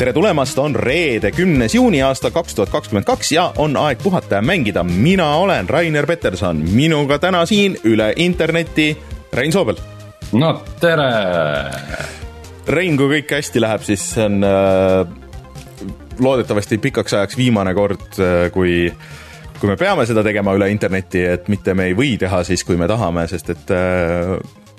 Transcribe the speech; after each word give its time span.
tere 0.00 0.14
tulemast, 0.16 0.56
on 0.58 0.72
reede, 0.72 1.28
kümnes 1.36 1.74
juuni 1.76 1.98
aasta 2.00 2.30
kaks 2.32 2.54
tuhat 2.56 2.70
kakskümmend 2.72 3.04
kaks 3.04 3.34
ja 3.34 3.42
on 3.60 3.74
aeg 3.76 3.98
puhata 4.00 4.38
ja 4.38 4.42
mängida. 4.42 4.80
mina 4.82 5.26
olen 5.36 5.68
Rainer 5.68 6.06
Peterson, 6.06 6.62
minuga 6.72 7.18
täna 7.18 7.42
siin 7.46 7.76
üle 7.84 8.12
interneti 8.16 8.96
Rein 9.32 9.52
Soobel. 9.52 9.76
no 10.32 10.62
tere. 10.80 11.10
Rein, 12.68 12.96
kui 12.96 13.10
kõik 13.10 13.34
hästi 13.36 13.60
läheb, 13.60 13.84
siis 13.84 14.06
see 14.14 14.24
on 14.24 14.40
äh, 14.40 15.04
loodetavasti 16.18 16.78
pikaks 16.78 17.14
ajaks 17.18 17.36
viimane 17.36 17.74
kord, 17.76 18.06
äh, 18.16 18.48
kui 18.54 18.88
kui 19.60 19.68
me 19.68 19.76
peame 19.76 20.06
seda 20.08 20.24
tegema 20.24 20.54
üle 20.56 20.70
interneti, 20.72 21.26
et 21.28 21.50
mitte 21.52 21.74
me 21.76 21.90
ei 21.90 21.98
või 21.98 22.14
teha 22.16 22.40
siis, 22.48 22.64
kui 22.64 22.80
me 22.80 22.88
tahame, 22.88 23.26
sest 23.28 23.52
et 23.52 23.74
äh, 23.76 24.32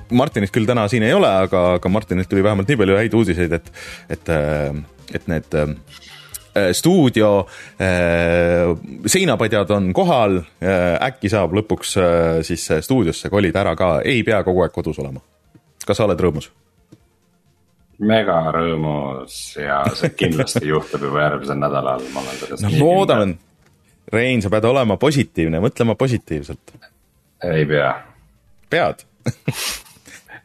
Martinit 0.09 0.49
küll 0.49 0.65
täna 0.65 0.87
siin 0.89 1.05
ei 1.05 1.13
ole, 1.13 1.29
aga, 1.45 1.75
aga 1.77 1.93
Martinilt 1.93 2.29
tuli 2.31 2.41
vähemalt 2.41 2.73
nii 2.73 2.81
palju 2.81 2.97
häid 3.03 3.19
uudiseid, 3.21 3.53
et, 3.59 3.71
et, 4.17 4.33
äh, 4.33 4.81
et 5.15 5.27
need 5.31 5.57
äh, 5.57 6.71
stuudio 6.77 7.31
äh, 7.81 8.71
seinapadjad 9.05 9.71
on 9.75 9.91
kohal 9.93 10.39
äh,, 10.41 10.97
äkki 11.07 11.31
saab 11.31 11.55
lõpuks 11.57 11.95
äh, 12.01 12.39
siis 12.47 12.67
stuudiosse 12.87 13.31
kolida 13.33 13.63
ära 13.63 13.75
ka, 13.79 13.93
ei 14.05 14.23
pea 14.27 14.41
kogu 14.47 14.65
aeg 14.65 14.73
kodus 14.75 14.99
olema. 15.03 15.23
kas 15.85 15.97
sa 15.97 16.07
oled 16.07 16.19
rõõmus? 16.19 16.51
mega 18.01 18.39
rõõmus 18.55 19.37
ja 19.61 19.83
see 19.97 20.13
kindlasti 20.17 20.65
juhtub 20.71 21.05
juba 21.09 21.27
järgmisel 21.27 21.59
nädalal, 21.61 22.05
ma 22.13 22.23
olen 22.25 22.41
sellest. 22.43 22.67
no 22.67 22.73
loodan, 22.79 23.37
Rein, 24.11 24.41
sa 24.43 24.49
pead 24.51 24.65
olema 24.67 24.97
positiivne, 24.99 25.61
mõtlema 25.63 25.95
positiivselt. 25.95 26.73
ei 27.47 27.65
pea. 27.69 27.93
pead 28.69 29.05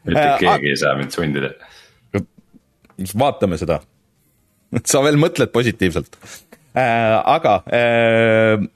mitte 0.07 0.23
äh, 0.23 0.39
keegi 0.39 0.71
ei 0.71 0.77
saa 0.79 0.95
mind 0.97 1.11
sundida. 1.11 1.51
vaatame 3.19 3.57
seda. 3.57 3.79
sa 4.89 5.03
veel 5.05 5.19
mõtled 5.21 5.53
positiivselt 5.53 6.19
äh,. 6.75 7.15
aga 7.37 7.61
äh, 7.71 8.67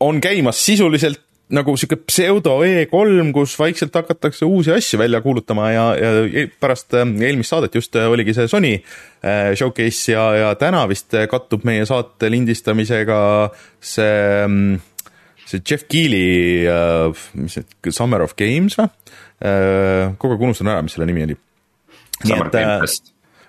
on 0.00 0.20
käimas 0.20 0.60
sisuliselt 0.64 1.22
nagu 1.54 1.76
sihuke 1.78 1.98
pseudo 2.08 2.56
E3, 2.66 3.28
kus 3.34 3.54
vaikselt 3.58 3.94
hakatakse 3.94 4.46
uusi 4.48 4.72
asju 4.74 4.98
välja 4.98 5.20
kuulutama 5.22 5.68
ja, 5.70 5.84
ja 5.94 6.10
e-, 6.26 6.48
pärast 6.60 6.94
äh, 6.98 7.06
eelmist 7.28 7.54
saadet 7.54 7.74
just 7.78 7.94
äh, 7.96 8.08
oligi 8.10 8.34
see 8.34 8.50
Sony 8.50 8.72
äh, 8.74 9.54
showcase 9.54 10.12
ja, 10.12 10.26
ja 10.40 10.50
täna 10.58 10.82
vist 10.90 11.14
kattub 11.30 11.66
meie 11.68 11.86
saate 11.86 12.30
lindistamisega 12.34 13.20
see, 13.78 14.18
mm, 14.48 15.12
see 15.46 15.62
Jeff 15.62 15.86
Keeli, 15.86 16.66
mis 17.38 17.58
see, 17.60 17.66
Summer 17.94 18.26
of 18.26 18.34
Games 18.38 18.78
või? 18.80 18.90
kogu 19.36 20.32
aeg 20.32 20.42
unustan 20.46 20.70
ära, 20.72 20.80
mis 20.80 20.94
selle 20.96 21.04
nimi 21.10 21.26
oli. 21.26 21.34
Summer 22.22 22.48
Game 22.48 22.78
Fest 22.80 23.12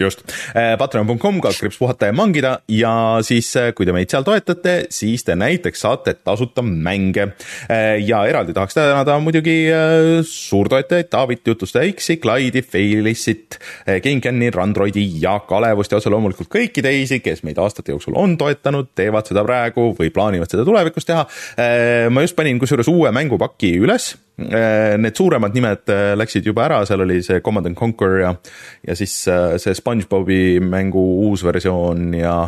just, 0.00 0.22
äh, 0.54 0.74
patreon.com, 0.78 1.40
kaldkriips 1.40 1.78
puhata 1.78 2.10
ja 2.10 2.14
mangida 2.16 2.52
ja 2.68 2.92
siis, 3.26 3.48
äh, 3.56 3.72
kui 3.76 3.86
te 3.86 3.94
meid 3.96 4.12
seal 4.12 4.26
toetate, 4.26 4.74
siis 4.92 5.24
te 5.26 5.36
näiteks 5.38 5.84
saate 5.86 6.16
tasuta 6.24 6.64
mänge. 6.66 7.30
Äh, 7.70 7.96
ja 8.04 8.24
eraldi 8.28 8.54
tahaks 8.56 8.76
tänada 8.76 9.18
muidugi 9.22 9.56
suurtoetajaid 10.26 11.10
Taavit, 11.10 11.42
Jutustaja 11.46 11.92
X-i, 11.92 12.18
Clyde'i, 12.22 12.62
Failissit, 12.62 13.58
GameCami, 13.86 14.50
Randroidi 14.54 15.06
ja 15.22 15.38
Kalevust 15.48 15.92
ja 15.92 16.00
otse 16.00 16.12
loomulikult 16.12 16.50
kõiki 16.52 16.84
teisi, 16.84 17.20
kes 17.24 17.42
meid 17.46 17.58
aastate 17.62 17.94
jooksul 17.94 18.16
on 18.18 18.36
toetanud, 18.40 18.92
teevad 18.98 19.28
seda 19.28 19.44
praegu 19.46 19.90
või 19.98 20.12
plaanivad 20.14 20.50
seda 20.50 20.66
tulevikus 20.66 21.08
teha. 21.08 21.26
ma 22.10 22.24
just 22.24 22.36
panin 22.36 22.58
kusjuures 22.62 22.88
uue 22.90 23.12
mängupaki 23.14 23.76
üles 23.82 24.14
need 24.36 25.16
suuremad 25.16 25.54
nimed 25.56 25.88
äh, 25.92 26.12
läksid 26.18 26.44
juba 26.44 26.66
ära, 26.66 26.82
seal 26.88 27.00
oli 27.06 27.22
see 27.24 27.40
Command 27.44 27.70
and 27.70 27.78
Conquer 27.78 28.18
ja, 28.20 28.34
ja 28.84 28.96
siis 28.98 29.14
äh, 29.32 29.56
see 29.62 29.74
SpongeBobi 29.76 30.58
mängu 30.60 31.02
uus 31.26 31.44
versioon 31.46 32.10
ja 32.16 32.38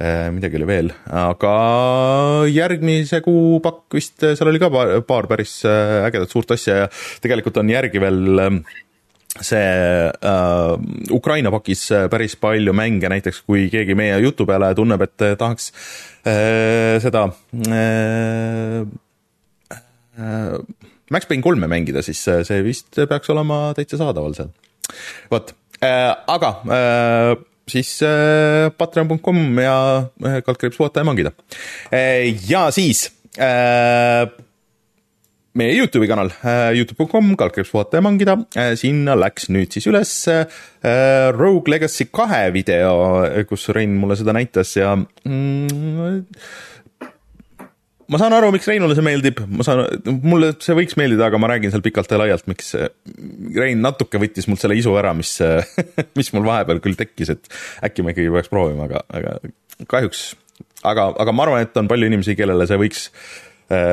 midagi 0.00 0.56
oli 0.56 0.64
veel, 0.64 0.86
aga 1.12 1.50
järgmise 2.48 3.18
kuu 3.20 3.58
pakk 3.60 3.98
vist, 3.98 4.22
seal 4.24 4.48
oli 4.48 4.56
ka 4.62 4.70
paar, 5.04 5.26
päris 5.28 5.58
ägedat 5.68 6.32
suurt 6.32 6.54
asja 6.56 6.78
ja 6.78 6.86
tegelikult 7.20 7.60
on 7.60 7.68
järgi 7.68 8.00
veel 8.00 8.30
see 9.36 9.60
äh, 9.60 10.72
Ukraina 11.12 11.52
pakis 11.52 11.84
päris 12.10 12.38
palju 12.40 12.72
mänge, 12.72 13.12
näiteks 13.12 13.42
kui 13.44 13.68
keegi 13.72 13.94
meie 13.98 14.16
jutu 14.24 14.48
peale 14.48 14.72
tunneb, 14.74 15.04
et 15.04 15.26
tahaks 15.38 15.68
äh, 16.24 16.96
seda 17.04 17.26
äh, 17.68 18.80
äh, 20.16 20.56
Max 21.10 21.26
Payne 21.26 21.42
kolme 21.42 21.66
mängida, 21.70 22.04
siis 22.06 22.22
äh, 22.30 22.44
see 22.46 22.62
vist 22.66 22.98
peaks 23.10 23.30
olema 23.32 23.70
täitsa 23.76 23.98
saadaval 24.00 24.36
seal. 24.38 24.52
vot 25.30 25.54
äh,, 25.82 26.12
aga 26.30 26.50
äh, 26.66 27.32
siis 27.70 27.96
äh, 28.02 28.70
patreon.com 28.76 29.58
ja 29.58 29.76
äh, 30.24 30.38
kaldkriips 30.46 30.78
puhata 30.78 31.02
ja 31.02 31.08
mangida 31.08 31.32
äh,. 31.90 32.30
ja 32.48 32.68
siis 32.74 33.08
äh, 33.38 34.26
meie 35.54 35.74
Youtube'i 35.74 36.08
kanal 36.10 36.30
äh,, 36.44 36.78
Youtube.com, 36.78 37.34
kaldkriips 37.38 37.74
puhata 37.74 37.98
ja 37.98 38.06
mangida 38.06 38.38
äh,, 38.54 38.74
sinna 38.78 39.18
läks 39.18 39.50
nüüd 39.50 39.74
siis 39.74 39.90
üles 39.90 40.14
Rogue 41.36 41.74
Legacy 41.74 42.06
kahe 42.08 42.46
video, 42.54 42.94
kus 43.50 43.66
Rein 43.74 43.98
mulle 44.00 44.16
seda 44.16 44.32
näitas 44.32 44.72
ja 44.78 44.94
mm, 44.96 46.22
ma 48.10 48.20
saan 48.20 48.34
aru, 48.36 48.50
miks 48.54 48.68
Reinule 48.70 48.96
see 48.96 49.06
meeldib, 49.06 49.42
ma 49.46 49.66
saan, 49.66 49.84
mulle 50.26 50.52
see 50.62 50.76
võiks 50.78 50.96
meeldida, 50.98 51.28
aga 51.28 51.40
ma 51.40 51.50
räägin 51.52 51.72
seal 51.72 51.84
pikalt 51.84 52.10
ja 52.10 52.20
laialt, 52.20 52.46
miks 52.50 52.72
Rein 53.56 53.82
natuke 53.84 54.20
võttis 54.22 54.48
mult 54.50 54.62
selle 54.62 54.78
isu 54.78 54.94
ära, 55.00 55.12
mis, 55.16 55.36
mis 56.18 56.32
mul 56.36 56.48
vahepeal 56.48 56.82
küll 56.84 56.98
tekkis, 56.98 57.34
et 57.36 57.52
äkki 57.86 58.06
ma 58.06 58.14
ikkagi 58.14 58.32
peaks 58.34 58.52
proovima, 58.52 58.88
aga, 58.90 59.04
aga 59.14 59.36
kahjuks, 59.90 60.24
aga, 60.86 61.10
aga 61.22 61.36
ma 61.36 61.46
arvan, 61.46 61.68
et 61.68 61.80
on 61.80 61.90
palju 61.90 62.10
inimesi, 62.10 62.36
kellele 62.38 62.66
see 62.68 62.80
võiks, 62.80 63.06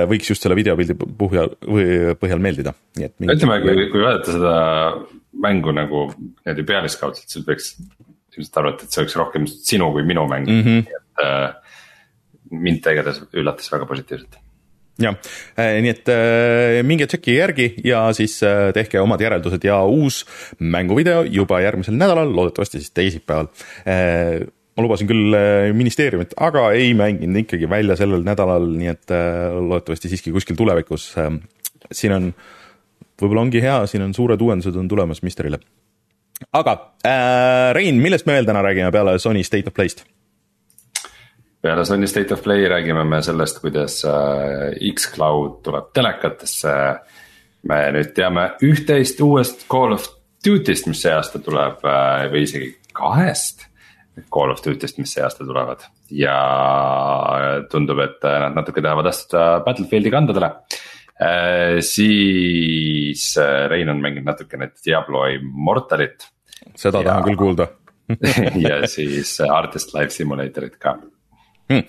võiks 0.10 0.34
just 0.34 0.46
selle 0.46 0.58
videopildi 0.58 0.98
põhjal, 0.98 1.54
põhjal 2.18 2.42
meeldida, 2.42 2.74
nii 2.98 3.10
et. 3.10 3.16
ütleme, 3.38 3.62
kui, 3.66 3.88
kui 3.94 4.02
vaadata 4.02 4.34
seda 4.34 4.58
mängu 5.38 5.74
nagu 5.76 6.08
niimoodi 6.18 6.66
pealiskaudselt, 6.66 7.30
siis 7.30 7.46
võiks 7.46 7.76
ilmselt 8.38 8.60
arvata, 8.62 8.86
et 8.86 8.94
see 8.94 9.04
oleks 9.04 9.18
rohkem 9.18 9.48
sinu 9.50 9.90
kui 9.94 10.06
minu 10.06 10.26
mäng 10.30 10.50
mm, 10.50 10.64
-hmm. 10.66 10.98
et 10.98 11.24
äh, 11.26 11.67
mind 12.52 12.86
igatahes 12.94 13.24
üllatas 13.34 13.72
väga 13.74 13.90
positiivselt 13.90 14.38
jah, 15.02 15.18
äh, 15.58 15.78
nii 15.84 15.94
et 15.94 16.12
äh, 16.12 16.82
minge 16.88 17.08
tšeki 17.10 17.38
järgi 17.38 17.68
ja 17.86 18.08
siis 18.18 18.40
äh, 18.46 18.72
tehke 18.76 19.02
omad 19.02 19.22
järeldused 19.22 19.64
ja 19.68 19.80
uus 19.86 20.24
mänguvideo 20.60 21.24
juba 21.30 21.62
järgmisel 21.64 21.98
nädalal, 21.98 22.34
loodetavasti 22.34 22.82
siis 22.82 22.94
teisipäeval. 22.98 23.50
ma 24.78 24.84
lubasin 24.86 25.08
küll 25.10 25.34
ministeeriumit, 25.74 26.36
aga 26.38 26.68
ei 26.78 26.92
mänginud 26.94 27.40
ikkagi 27.42 27.70
välja 27.70 27.96
sellel 27.98 28.22
nädalal, 28.26 28.68
nii 28.78 28.92
et 28.92 29.14
loodetavasti 29.54 30.12
siiski 30.12 30.34
kuskil 30.36 30.58
tulevikus. 30.58 31.16
siin 31.92 32.14
on, 32.14 32.28
võib-olla 33.22 33.48
ongi 33.48 33.62
hea, 33.64 33.80
siin 33.90 34.06
on 34.06 34.14
suured 34.14 34.42
uuendused 34.42 34.76
on 34.78 34.88
tulemas 34.88 35.24
Mystery'le. 35.26 35.58
aga 36.54 36.78
äh, 37.06 37.74
Rein, 37.74 38.02
millest 38.02 38.30
me 38.30 38.38
veel 38.38 38.46
täna 38.46 38.62
räägime 38.62 38.92
peale 38.92 39.18
Sony 39.20 39.44
State 39.44 39.70
of 39.70 39.74
Play'st? 39.74 40.06
Peale 41.62 41.86
Sony 41.86 42.08
State 42.08 42.34
of 42.34 42.44
Play 42.44 42.68
räägime 42.70 43.04
me 43.04 43.22
sellest, 43.22 43.60
kuidas 43.62 44.06
äh, 44.06 44.92
X-Cloud 44.94 45.62
tuleb 45.64 45.94
telekatesse. 45.94 46.74
me 47.68 47.80
nüüd 47.92 48.14
teame 48.16 48.44
üht-teist 48.64 49.20
uuest 49.26 49.66
Call 49.72 49.96
of 49.96 50.06
Duty'st, 50.46 50.86
mis 50.88 51.02
see 51.04 51.12
aasta 51.12 51.42
tuleb 51.44 51.82
äh, 51.84 52.28
või 52.32 52.46
isegi 52.46 52.70
kahest. 52.96 53.66
Call 54.34 54.54
of 54.54 54.62
Duty'st, 54.64 55.02
mis 55.02 55.12
see 55.14 55.26
aasta 55.26 55.46
tulevad 55.46 55.84
ja 56.14 56.38
tundub, 57.72 58.00
et 58.06 58.24
äh, 58.24 58.38
nad 58.46 58.56
natuke 58.62 58.82
tahavad 58.86 59.10
astuda 59.12 59.48
Battlefieldi 59.66 60.14
kandadele. 60.14 60.54
siis 61.82 63.22
Rein 63.70 63.90
on 63.90 64.02
mänginud 64.02 64.28
natukene 64.30 64.70
Diablo 64.86 65.26
Immortalit. 65.26 66.28
seda 66.76 67.02
ja... 67.02 67.10
tahan 67.10 67.24
küll 67.26 67.40
kuulda 67.42 67.68
ja 68.70 68.84
siis 68.88 69.40
Artist 69.42 69.96
Life 69.98 70.14
Simulatorit 70.14 70.78
ka 70.78 70.94
hmm.. 71.70 71.84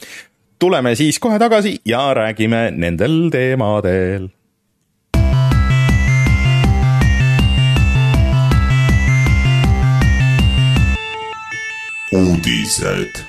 tuleme 0.59 0.95
siis 0.99 1.19
kohe 1.19 1.39
tagasi 1.39 1.79
ja 1.87 2.09
räägime 2.15 2.71
nendel 2.71 3.31
teemadel. 3.31 4.29
uudised. 12.13 13.21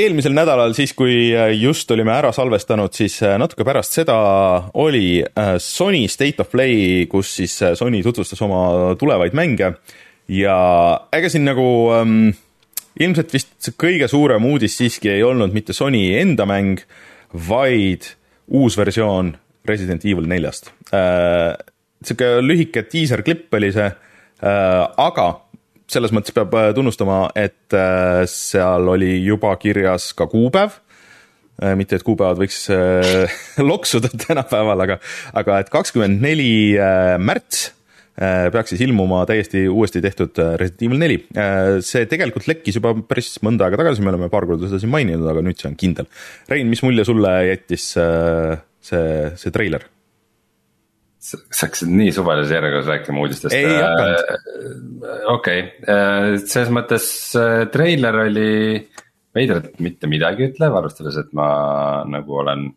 Eelmisel 0.00 0.32
nädalal, 0.32 0.72
siis 0.76 0.92
kui 0.96 1.32
just 1.60 1.90
olime 1.92 2.12
ära 2.14 2.30
salvestanud, 2.32 2.92
siis 2.96 3.18
natuke 3.40 3.66
pärast 3.68 3.98
seda 3.98 4.16
oli 4.80 5.20
Sony 5.60 6.06
State 6.08 6.40
of 6.40 6.48
Play, 6.52 7.04
kus 7.10 7.34
siis 7.40 7.58
Sony 7.76 8.00
tutvustas 8.04 8.40
oma 8.46 8.94
tulevaid 9.00 9.36
mänge. 9.36 9.74
Ja 10.30 10.56
ega 11.12 11.28
siin 11.32 11.44
nagu 11.48 11.66
ähm, 11.96 12.30
ilmselt 13.00 13.34
vist 13.34 13.52
see 13.62 13.76
kõige 13.78 14.08
suurem 14.10 14.44
uudis 14.50 14.76
siiski 14.80 15.12
ei 15.12 15.22
olnud 15.26 15.54
mitte 15.54 15.76
Sony 15.76 16.02
enda 16.18 16.46
mäng, 16.48 16.82
vaid 17.48 18.08
uus 18.50 18.78
versioon 18.78 19.34
Resident 19.68 20.04
Evil 20.08 20.26
neljast 20.30 20.72
äh,. 20.96 21.54
sihuke 22.02 22.40
lühike 22.42 22.82
diiserklipp 22.90 23.54
oli 23.54 23.70
see 23.76 23.86
äh,, 23.86 24.84
aga 24.98 25.28
selles 25.90 26.14
mõttes 26.14 26.34
peab 26.34 26.54
äh, 26.54 26.70
tunnustama, 26.74 27.24
et 27.38 27.74
seal 28.30 28.86
oli 28.90 29.16
juba 29.24 29.56
kirjas 29.58 30.12
ka 30.18 30.26
kuupäev 30.30 30.78
mitte, 31.76 31.98
et 31.98 32.04
kuupäevad 32.06 32.38
võiks 32.40 32.62
loksuda 33.70 34.08
tänapäeval, 34.22 34.80
aga, 34.86 34.96
aga 35.36 35.58
et 35.60 35.68
kakskümmend 35.68 36.22
neli 36.24 36.78
märts 37.20 37.66
peaks 38.52 38.74
siis 38.74 38.82
ilmuma 38.84 39.22
täiesti 39.28 39.64
uuesti 39.68 40.02
tehtud 40.04 40.36
äh, 40.42 40.56
Resident 40.60 40.86
Evil 40.88 41.00
neli. 41.00 41.20
Äh, 41.32 41.78
see 41.84 42.04
tegelikult 42.10 42.48
lekkis 42.50 42.76
juba 42.76 42.92
päris 43.08 43.38
mõnda 43.44 43.66
aega 43.66 43.80
tagasi, 43.80 44.04
me 44.04 44.12
oleme 44.12 44.28
paar 44.32 44.46
korda 44.48 44.68
seda 44.68 44.80
siin 44.82 44.92
maininud, 44.92 45.24
aga 45.30 45.44
nüüd 45.44 45.60
see 45.60 45.70
on 45.70 45.78
kindel. 45.80 46.10
Rein, 46.50 46.68
mis 46.68 46.84
mulje 46.84 47.06
sulle 47.08 47.32
jättis 47.48 47.92
see, 47.94 49.06
see 49.40 49.54
treiler? 49.54 49.88
sa 51.20 51.36
hakkasid 51.66 51.90
nii 51.92 52.12
suvalises 52.16 52.54
järjekorras 52.54 52.86
rääkima 52.88 53.20
uudistest. 53.20 53.52
ei 53.52 53.74
hakanud. 53.76 55.02
okei, 55.34 55.66
selles 56.40 56.70
mõttes 56.72 57.08
treiler 57.74 58.16
oli 58.22 58.54
veidralt 59.36 59.74
mitte 59.84 60.08
midagi 60.08 60.48
ütlev, 60.48 60.78
arvestades, 60.80 61.18
et 61.20 61.34
ma 61.36 61.50
nagu 62.08 62.40
olen 62.40 62.70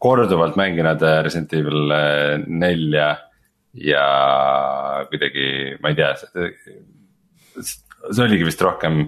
korduvalt 0.00 0.56
mänginud 0.56 1.04
Resident 1.26 1.52
Evil 1.60 1.92
nelja 2.48 3.10
ja 3.74 4.04
kuidagi, 5.10 5.76
ma 5.82 5.92
ei 5.92 5.98
tea, 5.98 6.14
see 7.60 8.24
oligi 8.24 8.46
vist 8.48 8.62
rohkem. 8.64 9.02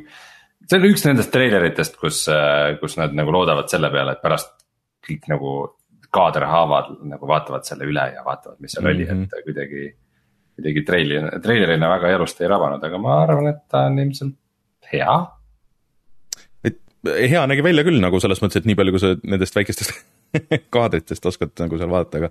see 0.68 0.78
oli 0.78 0.92
üks 0.94 1.06
nendest 1.08 1.32
treileritest, 1.34 1.98
kus, 2.00 2.24
kus 2.80 2.98
nad 3.00 3.16
nagu 3.18 3.34
loodavad 3.34 3.70
selle 3.72 3.90
peale, 3.94 4.16
et 4.16 4.22
pärast 4.22 4.54
kõik 5.02 5.26
nagu 5.32 5.56
kaaderhaavad 6.12 6.94
nagu 7.08 7.28
vaatavad 7.28 7.66
selle 7.66 7.88
üle 7.88 8.04
ja 8.14 8.22
vaatavad, 8.26 8.60
mis 8.60 8.74
seal 8.76 8.84
mm 8.84 8.90
-hmm. 8.90 8.94
oli, 8.94 9.08
et 9.08 9.16
mhm. 9.18 9.44
kuidagi. 9.48 9.90
kuidagi 10.52 10.82
treili, 10.84 11.20
treilerina 11.42 11.88
väga 11.88 12.10
elust 12.12 12.40
ei 12.40 12.48
rabanud, 12.48 12.82
aga 12.84 12.98
ma 12.98 13.22
arvan, 13.22 13.46
et 13.48 13.62
ta 13.72 13.86
on 13.88 13.98
ilmselt 13.98 14.36
hea 14.92 15.14
hea 17.08 17.46
nägi 17.46 17.64
välja 17.64 17.84
küll 17.86 18.00
nagu 18.02 18.20
selles 18.20 18.42
mõttes, 18.42 18.60
et 18.60 18.68
nii 18.68 18.76
palju, 18.78 18.92
kui 18.94 19.02
sa 19.02 19.14
nendest 19.22 19.56
väikestest 19.56 19.94
kaadritest 20.75 21.26
oskad 21.29 21.52
nagu 21.61 21.81
seal 21.81 21.90
vaadata, 21.93 22.23
aga 22.23 22.31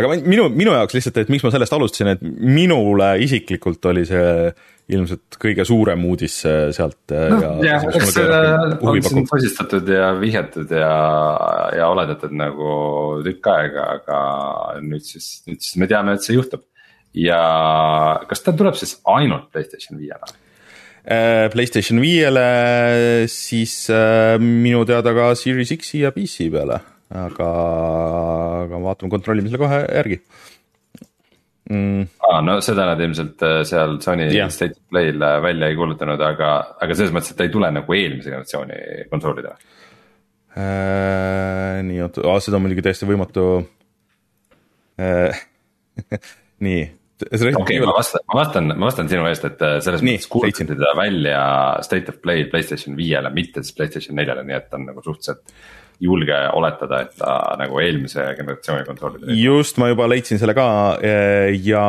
aga 0.00 0.18
minu, 0.24 0.48
minu 0.54 0.74
jaoks 0.74 0.96
lihtsalt, 0.96 1.22
et 1.22 1.32
miks 1.32 1.44
ma 1.44 1.52
sellest 1.54 1.74
alustasin, 1.76 2.12
et 2.14 2.22
minule 2.24 3.12
isiklikult 3.24 3.90
oli 3.90 4.04
see 4.08 4.52
ilmselt 4.90 5.38
kõige 5.40 5.64
suurem 5.66 6.02
uudis 6.08 6.40
sealt 6.42 7.14
no,. 7.14 7.52
jah, 7.62 7.84
eks 7.90 8.14
seda 8.16 8.40
on 8.80 8.98
siin 9.04 9.26
posistatud 9.28 9.90
ja 9.90 10.10
vihjatud 10.18 10.72
ja, 10.74 10.90
ja 11.78 11.88
oletatud 11.92 12.34
nagu 12.34 12.72
tükk 13.26 13.50
aega, 13.52 13.86
aga 14.00 14.20
nüüd 14.82 15.06
siis, 15.06 15.40
nüüd 15.46 15.62
siis 15.62 15.78
me 15.80 15.90
teame, 15.90 16.16
et 16.16 16.26
see 16.26 16.34
juhtub. 16.38 16.66
ja 17.14 17.40
kas 18.30 18.46
ta 18.46 18.54
tuleb 18.56 18.78
siis 18.78 18.98
ainult 19.10 19.50
Playstation 19.54 19.98
viiele? 20.00 20.38
Äh, 21.00 21.46
Playstation 21.54 22.02
viiele, 22.02 22.46
siis 23.30 23.84
äh, 23.94 24.36
minu 24.42 24.82
teada 24.88 25.14
ka 25.16 25.32
Series 25.38 25.70
X-i 25.78 26.02
ja 26.04 26.10
PC 26.14 26.50
peale 26.52 26.82
aga, 27.10 27.50
aga 28.66 28.80
vaatame, 28.84 29.10
kontrollime 29.10 29.50
selle 29.50 29.62
kohe 29.64 29.80
järgi 29.82 30.20
mm.. 31.70 32.04
aa, 32.28 32.38
no 32.46 32.58
seda 32.64 32.86
nad 32.92 33.02
ilmselt 33.02 33.42
äh, 33.46 33.56
seal 33.68 33.98
Sony 34.04 34.28
yeah. 34.28 34.50
State 34.52 34.78
of 34.78 34.94
Play'l 34.94 35.26
äh, 35.26 35.40
välja 35.42 35.70
ei 35.70 35.78
kuulutanud, 35.78 36.22
aga, 36.22 36.52
aga 36.78 36.98
selles 36.98 37.14
mõttes, 37.14 37.32
et 37.32 37.40
ta 37.40 37.48
ei 37.48 37.52
tule 37.54 37.70
nagu 37.74 37.96
eelmise 37.96 38.30
generatsiooni 38.30 39.08
konsoolidele 39.10 39.58
äh,. 40.54 41.82
nii, 41.88 42.00
oota, 42.06 42.38
seda 42.44 42.60
on 42.60 42.66
muidugi 42.66 42.86
täiesti 42.86 43.10
võimatu 43.10 43.48
äh, 45.02 45.42
nii. 46.66 46.86
okei 47.26 47.52
okay,, 47.58 47.82
ma 47.82 47.98
vastan, 47.98 48.24
ma 48.30 48.38
vastan, 48.38 48.72
ma 48.76 48.86
vastan 48.86 49.10
sinu 49.10 49.26
eest, 49.32 49.50
et 49.50 49.66
äh, 49.66 49.76
selles 49.82 50.06
nii, 50.06 50.14
mõttes 50.14 50.30
kuulutati 50.30 50.78
ta 50.78 50.94
välja 50.98 51.42
State 51.86 52.14
of 52.14 52.22
Play 52.22 52.46
Playstation 52.54 52.94
viiele, 52.98 53.34
mitte 53.34 53.66
siis 53.66 53.74
Playstation 53.74 54.18
neljale, 54.22 54.46
nii 54.46 54.58
et 54.62 54.78
on 54.78 54.86
nagu 54.92 55.02
suhteliselt 55.02 55.58
julge 56.00 56.36
oletada, 56.56 57.02
et 57.04 57.16
ta 57.20 57.34
nagu 57.60 57.80
eelmise 57.82 58.24
generatsiooni 58.38 58.86
konsoolidel. 58.88 59.32
just, 59.36 59.78
ma 59.80 59.90
juba 59.90 60.08
leidsin 60.08 60.40
selle 60.40 60.54
ka 60.56 60.66
eh, 61.04 61.50
ja 61.64 61.84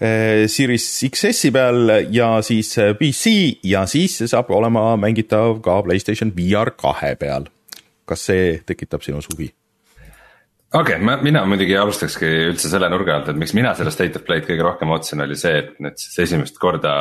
eh, 0.00 0.46
Series 0.50 0.86
XS-i 1.10 1.52
peal 1.54 1.92
ja 2.14 2.30
siis 2.46 2.72
eh, 2.82 2.94
PC 2.98 3.36
ja 3.66 3.86
siis 3.90 4.18
saab 4.26 4.50
olema 4.56 4.88
mängitav 5.00 5.60
ka 5.64 5.78
Playstation 5.86 6.34
VR 6.36 6.74
kahe 6.78 7.14
peal. 7.20 7.46
kas 8.06 8.26
see 8.30 8.58
tekitab 8.66 9.02
sinus 9.02 9.30
huvi? 9.30 9.48
okei 10.72 10.96
okay,, 10.96 11.04
ma, 11.04 11.16
mina 11.22 11.44
muidugi 11.46 11.76
alustakski 11.78 12.30
üldse 12.50 12.70
selle 12.72 12.90
nurga 12.90 13.20
alt, 13.20 13.30
et 13.30 13.38
miks 13.38 13.54
mina 13.54 13.74
seda 13.78 13.94
State 13.94 14.18
of 14.18 14.26
Play'd 14.26 14.48
kõige 14.48 14.66
rohkem 14.66 14.90
ootasin, 14.90 15.22
oli 15.22 15.38
see, 15.38 15.60
et 15.62 15.76
nüüd 15.82 15.98
siis 16.02 16.18
esimest 16.26 16.58
korda 16.62 16.96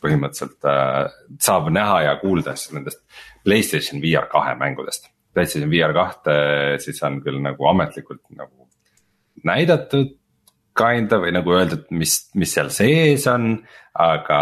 põhimõtteliselt 0.00 0.68
äh, 0.68 1.08
saab 1.40 1.72
näha 1.72 2.02
ja 2.06 2.12
kuulda 2.20 2.56
siis 2.56 2.76
nendest 2.76 3.00
Playstation 3.44 4.00
VR 4.04 4.28
kahe 4.32 4.52
mängudest 4.60 5.08
PlayStation 5.34 5.70
VR 5.70 5.94
kahte 5.96 6.32
siis 6.82 6.98
on 7.06 7.20
küll 7.24 7.40
nagu 7.42 7.68
ametlikult 7.70 8.22
nagu 8.36 8.68
näidatud. 9.46 10.16
Kinda 10.80 11.18
või 11.20 11.32
nagu 11.34 11.50
öeldud, 11.52 11.88
mis, 11.98 12.12
mis 12.38 12.52
seal 12.54 12.68
sees 12.72 13.24
on, 13.28 13.56
aga, 14.00 14.38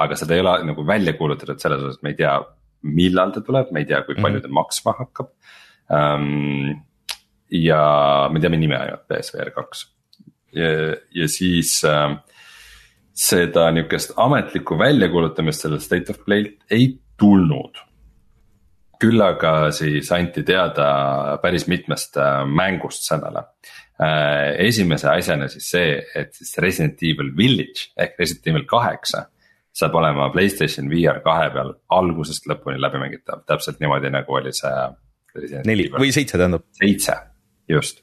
aga 0.00 0.16
seda 0.16 0.34
ei 0.34 0.40
ole 0.40 0.54
nagu 0.70 0.82
välja 0.88 1.12
kuulutatud 1.14 1.60
selles 1.60 1.84
osas, 1.84 2.00
me 2.02 2.14
ei 2.14 2.16
tea, 2.18 2.32
millal 2.88 3.34
ta 3.34 3.42
tuleb, 3.44 3.68
me 3.76 3.84
ei 3.84 3.88
tea, 3.90 4.00
kui 4.06 4.16
palju 4.18 4.40
ta 4.42 4.50
maksma 4.58 4.94
hakkab 5.02 5.28
um,. 5.92 6.72
ja 7.52 7.82
me 8.32 8.40
teame 8.40 8.58
nime 8.60 8.76
ainult 8.80 9.04
PSVR 9.08 9.52
kaks 9.56 9.84
ja, 10.56 10.70
ja 11.20 11.28
siis 11.30 11.78
uh, 11.88 12.16
seda 13.18 13.68
nihukest 13.74 14.16
ametlikku 14.20 14.78
väljakuulutamist 14.78 15.64
sellest 15.64 15.88
State 15.88 16.14
of 16.14 16.20
Play'lt 16.24 16.74
ei 16.74 16.90
tulnud 17.20 17.80
küll 19.02 19.22
aga 19.22 19.70
siis 19.74 20.10
anti 20.14 20.42
teada 20.46 21.38
päris 21.42 21.68
mitmest 21.70 22.18
äh, 22.18 22.42
mängust 22.46 23.06
sellele. 23.06 23.44
Äh, 23.98 24.54
esimese 24.68 25.08
asjana 25.10 25.48
siis 25.50 25.70
see, 25.72 25.96
et 26.18 26.34
siis 26.34 26.54
Resident 26.62 27.02
Evil 27.02 27.32
Village 27.36 27.90
ehk 27.98 28.18
Resident 28.20 28.52
Evil 28.52 28.66
kaheksa 28.70 29.24
saab 29.78 29.94
olema 29.98 30.28
Playstation 30.34 30.90
VR 30.90 31.20
kahe 31.24 31.48
peal 31.54 31.72
algusest 31.94 32.46
lõpuni 32.50 32.80
läbimängitav, 32.82 33.44
täpselt 33.46 33.80
niimoodi 33.82 34.10
nagu 34.14 34.38
oli 34.38 34.52
see. 34.54 34.74
neli 35.66 35.88
või 35.94 36.12
seitse 36.14 36.38
tähendab. 36.38 36.66
seitse, 36.78 37.14
just. 37.70 38.02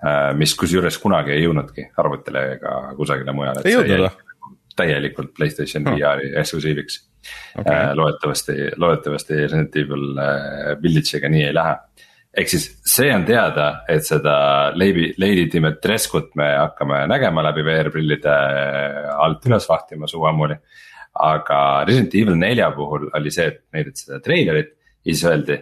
Äh, 0.00 0.32
mis 0.36 0.54
kusjuures 0.56 0.96
kunagi 1.00 1.36
ei 1.36 1.44
jõudnudki 1.44 1.90
arvutile 2.00 2.44
ega 2.56 2.74
kusagile 2.96 3.36
mujale. 3.36 3.64
ei 3.64 3.76
jõudnud 3.76 4.04
või? 4.06 4.29
Täielikult 4.76 5.32
Playstation 5.36 5.84
no. 5.86 5.94
VR-i 5.96 6.32
eksklusiiviks 6.40 6.98
okay.. 7.58 7.76
Äh, 7.76 7.94
loodetavasti, 7.94 8.52
loodetavasti 8.76 9.34
Resident 9.34 9.76
Evil 9.76 10.18
äh, 10.18 10.82
Village'iga 10.82 11.28
nii 11.28 11.44
ei 11.48 11.54
lähe. 11.54 11.76
ehk 12.36 12.48
siis 12.48 12.66
see 12.86 13.08
on 13.14 13.24
teada, 13.26 13.70
et 13.90 14.06
seda 14.06 14.34
Lady, 14.74 15.08
Lady 15.18 15.48
Dimitrescut 15.52 16.36
me 16.38 16.52
hakkame 16.56 17.02
nägema 17.10 17.42
läbi 17.42 17.64
VR-prillide 17.66 18.36
äh, 18.36 19.08
alt 19.16 19.46
üles 19.46 19.66
vahtima 19.68 20.06
suu 20.10 20.24
ammuli. 20.24 20.54
aga 21.14 21.84
Resident 21.88 22.14
Evil 22.14 22.38
nelja 22.38 22.70
puhul 22.70 23.10
oli 23.14 23.32
see, 23.34 23.48
et 23.50 23.64
näidati 23.74 24.04
seda 24.04 24.20
treilerit 24.20 24.76
ja 25.04 25.12
siis 25.12 25.24
öeldi. 25.24 25.58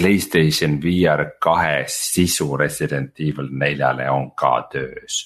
Playstation 0.00 0.78
VR 0.80 1.26
kahe 1.42 1.84
sisu 1.92 2.56
Resident 2.56 3.20
Evil 3.20 3.50
neljale 3.52 4.06
on 4.10 4.30
ka 4.38 4.54
töös 4.72 5.18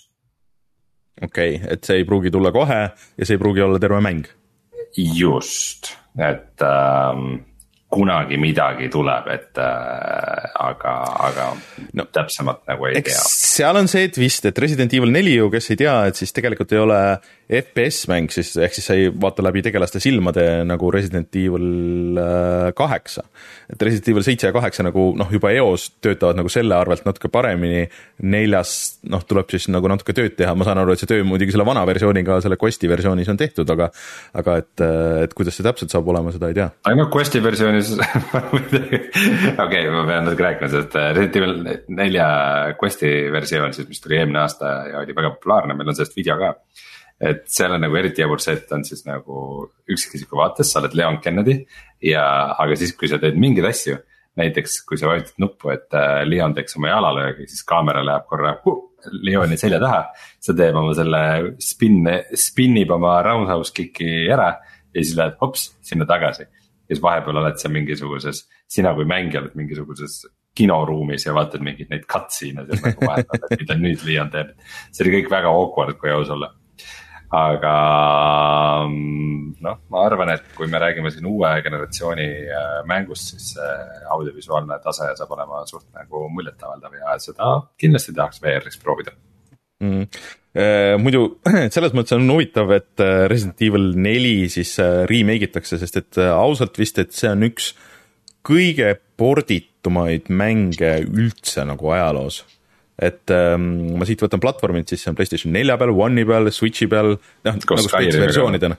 okei 1.23 1.56
okay,, 1.56 1.73
et 1.73 1.85
see 1.85 2.00
ei 2.02 2.04
pruugi 2.09 2.30
tulla 2.30 2.52
kohe 2.52 2.80
ja 2.90 3.26
see 3.26 3.35
ei 3.37 3.42
pruugi 3.42 3.64
olla 3.64 3.78
terve 3.78 4.00
mäng. 4.04 4.26
Just, 4.97 5.94
et 6.18 6.62
ähm, 6.62 7.42
kunagi 7.94 8.38
midagi 8.40 8.90
tuleb, 8.92 9.28
et 9.34 9.62
äh, 9.62 10.50
aga, 10.64 10.94
aga 11.28 11.48
no, 11.94 12.08
täpsemalt 12.12 12.64
nagu 12.70 12.90
ei 12.90 13.02
tea. 13.04 13.22
seal 13.30 13.78
on 13.80 13.90
see 13.90 14.10
twist, 14.14 14.50
et 14.50 14.58
Resident 14.58 14.92
Evil 14.96 15.14
neli 15.14 15.36
ju, 15.38 15.48
kes 15.52 15.70
ei 15.74 15.80
tea, 15.84 15.96
et 16.10 16.18
siis 16.18 16.34
tegelikult 16.34 16.74
ei 16.74 16.82
ole 16.82 17.00
FPS 17.44 18.06
mäng 18.08 18.32
siis, 18.32 18.54
ehk 18.56 18.72
siis 18.72 18.86
sa 18.88 18.96
ei 18.96 19.10
vaata 19.10 19.44
läbi 19.44 19.60
tegelaste 19.64 20.00
silmade 20.00 20.64
nagu 20.64 20.88
Resident 20.92 21.36
Evil 21.36 22.16
äh, 22.18 22.70
kaheksa. 22.76 23.26
et 23.68 23.82
Resident 23.82 24.08
Evil 24.14 24.24
seitse 24.24 24.48
ja 24.48 24.54
kaheksa 24.56 24.86
nagu 24.86 25.10
noh, 25.18 25.28
juba 25.32 25.52
eos 25.52 25.90
töötavad 26.04 26.38
nagu 26.40 26.48
selle 26.52 26.76
arvelt 26.76 27.04
natuke 27.04 27.28
paremini, 27.32 27.84
neljas 28.24 28.74
noh, 29.12 29.22
tuleb 29.28 29.52
siis 29.52 29.68
nagu 29.72 29.90
natuke 29.92 30.16
tööd 30.16 30.38
teha, 30.38 30.54
ma 30.56 30.64
saan 30.64 30.80
aru, 30.80 30.94
et 30.94 31.02
see 31.02 31.10
töö 31.10 31.26
muidugi 31.28 31.52
selle 31.54 31.68
vana 31.68 31.84
versiooniga, 31.88 32.40
selle 32.44 32.58
Questi 32.60 32.88
versioonis 32.88 33.28
on 33.28 33.40
tehtud, 33.40 33.68
aga 33.76 33.90
aga 34.40 34.56
et, 34.62 34.84
et 35.26 35.36
kuidas 35.36 35.58
see 35.58 35.66
täpselt 35.66 35.92
saab 35.92 36.08
olema, 36.08 36.32
seda 36.32 36.48
ei 36.48 36.56
tea. 36.56 36.70
aga 36.82 36.96
noh, 37.02 37.10
Questi 37.12 37.42
versioonis 37.44 37.83
okei, 39.64 39.82
ma 39.92 40.02
pean 40.08 40.26
natuke 40.26 40.44
rääkima 40.46 40.70
sellest 40.70 40.96
äh, 40.98 41.10
Resident 41.16 41.36
Evil 41.40 41.54
nelja 41.98 42.26
quest'i 42.80 43.10
versioon 43.32 43.74
siis, 43.76 43.88
mis 43.90 44.02
tuli 44.02 44.18
eelmine 44.18 44.40
aasta 44.42 44.72
ja 44.90 45.02
oli 45.02 45.16
väga 45.16 45.34
populaarne, 45.36 45.76
meil 45.76 45.92
on 45.92 45.98
sellest 45.98 46.16
video 46.16 46.36
ka. 46.40 46.54
et 47.24 47.44
seal 47.50 47.76
on 47.76 47.84
nagu 47.86 47.96
eriti 47.96 48.24
jabur 48.24 48.42
see, 48.42 48.56
et 48.58 48.72
on 48.74 48.82
siis 48.86 49.04
nagu 49.06 49.68
üksikisiku 49.90 50.40
vaates, 50.40 50.72
sa 50.72 50.82
oled 50.82 50.96
Leon 50.98 51.20
Kennedy 51.24 51.60
ja, 52.02 52.24
aga 52.58 52.76
siis, 52.78 52.94
kui 52.98 53.10
sa 53.10 53.20
teed 53.22 53.38
mingeid 53.40 53.68
asju. 53.70 54.00
näiteks 54.40 54.80
kui 54.88 54.98
sa 54.98 55.06
vajutad 55.12 55.38
nuppu, 55.38 55.70
et 55.74 55.94
äh, 55.94 56.24
Leon 56.26 56.56
teeks 56.56 56.76
oma 56.80 56.90
jalalöögi, 56.90 57.46
siis 57.50 57.62
kaamera 57.68 58.02
läheb 58.04 58.26
korra 58.30 58.56
uh, 58.66 58.82
Leoni 59.22 59.56
selja 59.60 59.78
taha. 59.82 60.02
see 60.40 60.56
teeb 60.58 60.76
oma 60.80 60.94
selle 60.96 61.22
spin, 61.62 62.02
spinnib 62.34 62.90
oma 62.94 63.20
roundhouse 63.22 63.72
kick'i 63.76 64.26
ära 64.32 64.50
ja 64.94 65.02
siis 65.02 65.16
lähed 65.18 65.38
hops 65.40 65.72
sinna 65.82 66.06
tagasi 66.06 66.46
ja 66.94 66.98
siis 66.98 67.04
vahepeal 67.04 67.42
oled 67.42 67.60
sa 67.60 67.70
mingisuguses, 67.72 68.44
sina 68.70 68.94
kui 68.94 69.06
mängija 69.08 69.42
oled 69.42 69.54
mingisuguses 69.58 70.22
kinoruumis 70.54 71.26
ja 71.26 71.34
vaatad 71.34 71.64
mingeid 71.66 71.90
neid 71.90 72.04
cutscene'e 72.10 72.66
seal 72.68 72.84
nagu 72.84 73.08
vahepeal, 73.08 73.48
et 73.48 73.64
mida 73.64 73.78
nüüd 73.78 74.04
Leon 74.06 74.30
teeb. 74.30 74.52
see 74.92 75.04
oli 75.04 75.16
kõik 75.16 75.32
väga 75.32 75.50
awkward, 75.50 75.98
kui 75.98 76.12
aus 76.14 76.30
olla. 76.30 76.52
aga 77.34 77.72
noh, 79.66 79.80
ma 79.90 80.04
arvan, 80.06 80.30
et 80.36 80.46
kui 80.54 80.68
me 80.70 80.78
räägime 80.78 81.10
siin 81.10 81.26
uue 81.26 81.50
generatsiooni 81.64 82.28
äh, 82.46 82.76
mängust, 82.86 83.32
siis 83.32 83.50
see 83.56 83.74
audiovisuaalne 84.14 84.78
tase 84.84 85.10
saab 85.18 85.34
olema 85.34 85.64
suht 85.66 85.88
nagu 85.96 86.28
muljetavaldav 86.36 86.94
ja 87.00 87.18
seda 87.18 87.50
kindlasti 87.80 88.14
tahaks 88.14 88.42
VR-is 88.44 88.78
proovida 88.78 89.16
mm.. 89.82 90.06
Äh, 90.54 90.94
muidu 91.02 91.40
selles 91.75 91.94
mõttes 91.99 92.14
on 92.14 92.28
huvitav, 92.30 92.70
et 92.76 93.02
äh, 93.02 93.25
Resident 93.30 93.62
Evil 93.66 93.88
neli 93.99 94.46
siis 94.52 94.76
äh, 94.78 95.02
remake 95.11 95.49
itakse, 95.49 95.80
sest 95.80 95.99
et 95.99 96.18
ausalt 96.30 96.78
vist, 96.78 97.00
et 97.02 97.11
see 97.14 97.26
on 97.32 97.42
üks 97.49 97.73
kõige 98.46 98.92
porditumaid 99.18 100.28
mänge 100.30 100.92
üldse 101.08 101.64
nagu 101.66 101.90
ajaloos. 101.90 102.44
et 103.02 103.26
ähm, 103.34 103.96
ma 103.99 104.06
siit 104.06 104.20
võtan 104.23 104.38
platvormid, 104.38 104.87
siis 104.87 105.02
see 105.02 105.11
on 105.11 105.16
Playstation 105.18 105.50
nelja 105.50 105.75
peal, 105.80 105.90
One'i 105.90 106.23
peal, 106.28 106.46
Switch'i 106.54 106.87
peal, 106.87 107.16
noh 107.18 107.56
nagu 107.58 107.78
Switch 107.82 108.20
versioonidena 108.23 108.76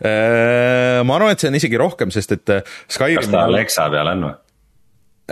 äh,. 0.00 1.02
ma 1.04 1.18
arvan, 1.18 1.34
et 1.34 1.44
see 1.44 1.50
on 1.52 1.58
isegi 1.60 1.76
rohkem, 1.76 2.14
sest 2.14 2.32
et 2.38 2.54
Skyrim. 2.88 3.20
kas 3.20 3.28
ta 3.34 3.42
Alexa 3.50 3.90
peal 3.92 4.14
on 4.14 4.24
või? 4.30 4.32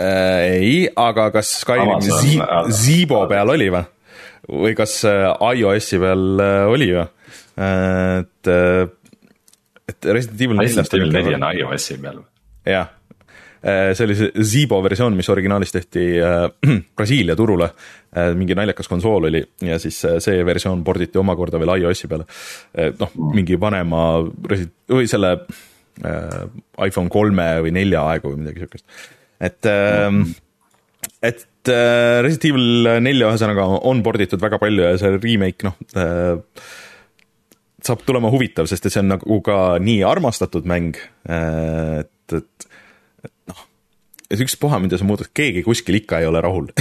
ei, 0.05 0.85
aga 0.93 1.31
kas 1.33 1.55
Skyrim 1.63 2.69
Zibo 2.69 3.23
peal 3.31 3.55
oli 3.55 3.71
või? 3.73 3.81
Või 4.49 4.73
kas 4.77 4.95
äh, 5.09 5.27
iOS-i 5.57 5.99
peal 6.01 6.41
äh, 6.41 6.63
oli 6.71 6.89
ju, 6.91 7.03
et, 7.61 8.49
äh, 8.49 8.81
et 9.91 10.09
Resident 10.09 10.41
Evil 10.41 10.57
neljast. 10.61 10.81
Resident 10.81 10.97
Evil 11.03 11.13
neli 11.17 11.37
on 11.37 11.47
iOS-i 11.51 11.97
peal. 12.01 12.21
jah, 12.65 12.89
see 13.61 14.05
oli 14.07 14.15
see 14.17 14.45
Zibo 14.53 14.79
versioon, 14.81 15.13
mis 15.17 15.29
originaalis 15.29 15.75
tehti 15.75 16.05
äh, 16.17 16.47
Brasiilia 16.97 17.35
turule 17.37 17.69
äh,. 17.69 18.31
mingi 18.37 18.57
naljakas 18.57 18.89
konsool 18.89 19.29
oli 19.29 19.43
ja 19.61 19.77
siis 19.79 19.99
see 20.25 20.45
versioon 20.45 20.83
porditi 20.83 21.21
omakorda 21.21 21.61
veel 21.61 21.75
iOS-i 21.77 22.09
peale 22.09 22.25
noh, 22.99 23.13
mingi 23.35 23.59
vanema 23.61 24.05
Resident, 24.49 24.77
või 24.89 25.09
selle 25.09 25.35
äh, 26.05 26.45
iPhone 26.87 27.11
kolme 27.13 27.47
või 27.65 27.73
nelja 27.75 28.05
aegu 28.13 28.33
või 28.33 28.41
midagi 28.43 28.65
siukest, 28.65 28.87
et 29.41 29.69
äh, 29.69 30.09
et 31.21 31.69
äh, 31.69 32.21
Resident 32.25 32.47
Evil 32.51 32.93
nelja 33.05 33.29
ühesõnaga 33.29 33.67
on 33.87 34.01
porditud 34.05 34.41
väga 34.41 34.57
palju 34.61 34.87
ja 34.87 34.95
see 34.99 35.17
remake 35.17 35.67
noh 35.67 35.77
äh, 35.93 36.63
saab 37.85 38.03
tulema 38.05 38.31
huvitav, 38.31 38.69
sest 38.69 38.85
et 38.85 38.93
see 38.93 39.01
on 39.01 39.11
nagu 39.15 39.39
ka 39.45 39.57
nii 39.81 40.01
armastatud 40.07 40.67
mäng, 40.69 40.97
äh, 41.29 42.01
et, 42.03 42.35
et, 42.37 42.67
et 43.25 43.33
noh, 43.49 43.63
et 44.29 44.43
ükspuha, 44.45 44.79
mida 44.83 44.99
sa 44.99 45.07
muudad, 45.07 45.31
keegi 45.37 45.63
kuskil 45.65 45.97
ikka 46.01 46.21
ei 46.21 46.29
ole 46.29 46.43
rahul. 46.43 46.69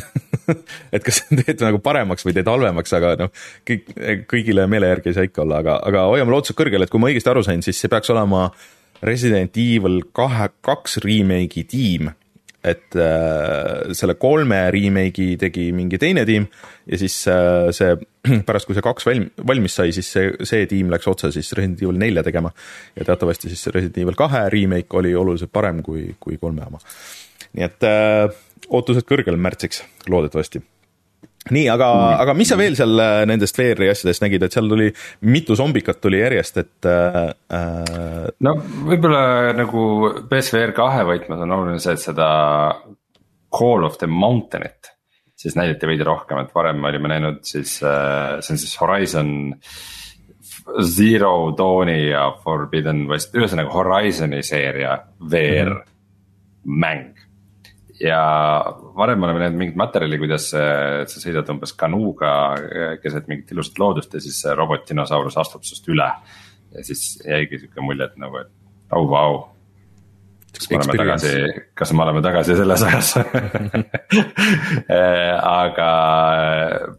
Et 0.91 1.05
kas 1.07 1.21
teed 1.31 1.61
nagu 1.63 1.79
paremaks 1.79 2.25
või 2.27 2.33
teed 2.35 2.49
halvemaks, 2.51 2.91
aga 2.97 3.13
noh, 3.21 3.29
kõik, 3.69 3.85
kõigile 4.27 4.65
meele 4.67 4.89
järgi 4.91 5.13
ei 5.13 5.15
saa 5.15 5.29
ikka 5.29 5.45
olla, 5.45 5.61
aga, 5.63 5.77
aga 5.87 6.01
hoiame 6.11 6.35
lootused 6.35 6.57
kõrgel, 6.59 6.83
et 6.83 6.91
kui 6.91 6.99
ma 6.99 7.07
õigesti 7.07 7.31
aru 7.31 7.45
sain, 7.47 7.63
siis 7.63 7.79
see 7.79 7.91
peaks 7.93 8.11
olema 8.11 8.49
Resident 9.07 9.55
Evil 9.63 10.01
kahe, 10.17 10.49
kaks 10.67 10.99
remake'i 11.05 11.63
tiim 11.71 12.11
et 12.61 12.97
äh, 12.97 13.93
selle 13.97 14.17
kolme 14.21 14.59
remake'i 14.75 15.37
tegi 15.41 15.71
mingi 15.73 15.99
teine 16.01 16.27
tiim 16.29 16.45
ja 16.91 16.99
siis 17.01 17.17
äh, 17.33 17.71
see 17.73 17.95
pärast, 18.49 18.69
kui 18.69 18.77
see 18.77 18.85
kaks 18.85 19.09
valm-, 19.09 19.31
valmis 19.49 19.79
sai, 19.81 19.95
siis 19.97 20.11
see, 20.13 20.35
see 20.45 20.67
tiim 20.69 20.93
läks 20.93 21.09
otse 21.09 21.33
siis 21.33 21.55
Resident 21.57 21.81
Evil 21.81 22.01
nelja 22.01 22.25
tegema. 22.27 22.53
ja 22.97 23.07
teatavasti 23.09 23.49
siis 23.53 23.67
Resident 23.73 24.03
Evil 24.05 24.19
kahe 24.19 24.45
remake 24.53 25.01
oli 25.01 25.15
oluliselt 25.17 25.53
parem 25.53 25.81
kui, 25.87 26.11
kui 26.21 26.37
kolme 26.41 26.67
oma. 26.67 26.83
nii 27.57 27.65
et 27.65 27.89
äh, 27.89 28.29
ootused 28.69 29.09
kõrgel 29.09 29.41
märtsiks, 29.41 29.83
loodetavasti 30.13 30.61
nii, 31.49 31.67
aga 31.73 31.89
mm., 31.89 32.21
aga 32.25 32.35
mis 32.37 32.51
sa 32.53 32.59
veel 32.61 32.77
seal 32.79 33.01
äh, 33.01 33.23
nendest 33.29 33.57
VR-i 33.57 33.89
asjadest 33.91 34.25
nägid, 34.25 34.45
et 34.45 34.55
seal 34.57 34.69
tuli 34.69 34.91
mitu 35.33 35.57
zombikat 35.59 36.01
tuli 36.03 36.21
järjest, 36.21 36.61
et 36.61 36.89
äh,. 36.91 37.21
äh 37.57 38.29
no 38.45 38.57
võib-olla 38.61 39.55
nagu 39.57 39.83
PSVR 40.31 40.75
kahe 40.77 41.07
võtmes 41.09 41.45
on 41.47 41.57
oluline 41.57 41.83
see, 41.83 41.97
et 41.97 42.05
seda 42.05 42.31
Call 43.51 43.87
of 43.89 43.97
the 43.99 44.07
Mountain'it 44.11 44.93
siis 45.41 45.57
näidati 45.57 45.89
veidi 45.89 46.05
rohkem, 46.05 46.43
et 46.43 46.53
varem 46.55 46.83
me 46.83 46.91
olime 46.93 47.15
näinud 47.15 47.41
siis 47.49 47.79
äh,, 47.83 48.37
see 48.45 48.57
on 48.57 48.61
siis 48.61 48.77
Horizon. 48.81 49.33
Zero 50.87 51.55
Dawni 51.57 52.11
ja 52.11 52.29
Forbidden 52.45 53.07
West, 53.09 53.33
ühesõnaga 53.35 53.73
Horizon'i 53.75 54.43
seeria 54.47 54.93
VR 55.33 55.73
mm 55.73 55.81
-hmm. 55.81 56.77
mäng 56.85 57.20
ja 58.01 58.21
varem 58.97 59.23
oleme 59.23 59.45
näinud 59.45 59.59
mingit 59.61 59.79
materjali, 59.79 60.19
kuidas 60.21 60.51
sa 60.53 60.61
sõidad 61.11 61.49
umbes 61.53 61.75
kanuuga 61.77 62.33
keset 63.03 63.29
mingit 63.29 63.53
ilusat 63.53 63.81
loodust 63.83 64.15
ja 64.17 64.23
siis 64.25 64.39
see 64.45 64.55
robotdinosaurus 64.57 65.37
astub 65.41 65.67
sinust 65.67 65.89
üle. 65.93 66.09
ja 66.71 66.85
siis 66.87 67.19
jäigi 67.27 67.59
sihuke 67.59 67.83
mulje, 67.85 68.07
et 68.07 68.17
nagu, 68.21 68.41
et 68.41 68.95
au 68.95 69.05
oh,, 69.05 69.11
vau. 69.11 69.33
kas 70.55 70.71
me 70.71 70.79
oleme 70.79 70.99
tagasi, 71.03 71.35
kas 71.75 71.93
me 71.93 72.05
oleme 72.07 72.25
tagasi 72.25 72.57
selles 72.63 72.87
ajas 72.89 73.13
aga 75.51 75.91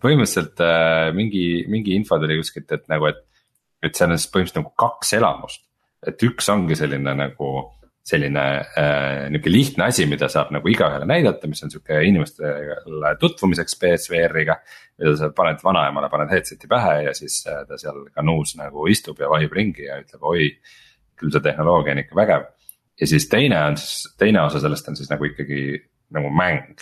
põhimõtteliselt 0.03 0.65
äh, 0.65 1.09
mingi, 1.17 1.45
mingi 1.71 1.97
info 1.97 2.21
tuli 2.21 2.37
kuskilt, 2.43 2.69
et 2.77 2.85
nagu, 2.91 3.09
et, 3.09 3.25
et 3.81 3.95
seal 3.95 4.13
on 4.13 4.21
siis 4.21 4.29
põhimõtteliselt 4.29 4.61
nagu 4.61 4.75
kaks 4.85 5.17
elamust. 5.17 5.65
et 6.07 6.29
üks 6.29 6.53
ongi 6.53 6.77
selline 6.77 7.17
nagu 7.17 7.55
selline 8.07 8.43
äh, 8.77 9.27
nihuke 9.29 9.51
lihtne 9.51 9.85
asi, 9.91 10.07
mida 10.09 10.29
saab 10.31 10.49
nagu 10.55 10.69
igaühele 10.71 11.05
näidata, 11.09 11.49
mis 11.49 11.61
on 11.65 11.71
sihuke 11.73 11.99
inimestele 12.07 13.11
tutvumiseks 13.21 13.77
BSVR-iga. 13.81 14.57
mida 15.01 15.15
sa 15.17 15.29
paned 15.35 15.61
vanaemale, 15.63 16.09
paned 16.09 16.33
headset'i 16.33 16.69
pähe 16.69 16.95
ja 17.07 17.13
siis 17.17 17.43
äh, 17.49 17.61
ta 17.69 17.77
seal 17.81 18.03
kanuus 18.15 18.55
nagu 18.57 18.87
istub 18.89 19.21
ja 19.21 19.29
vahib 19.29 19.53
ringi 19.53 19.85
ja 19.85 19.99
ütleb, 20.01 20.23
oi. 20.25 20.49
küll 21.21 21.33
see 21.33 21.45
tehnoloogia 21.45 21.93
on 21.93 22.01
ikka 22.01 22.17
vägev. 22.17 22.47
ja 23.01 23.07
siis 23.07 23.29
teine 23.29 23.61
on 23.65 23.77
siis, 23.77 24.15
teine 24.17 24.41
osa 24.41 24.59
sellest 24.63 24.89
on 24.89 24.97
siis 24.97 25.09
nagu 25.13 25.29
ikkagi 25.29 25.61
nagu 26.11 26.33
mäng 26.33 26.81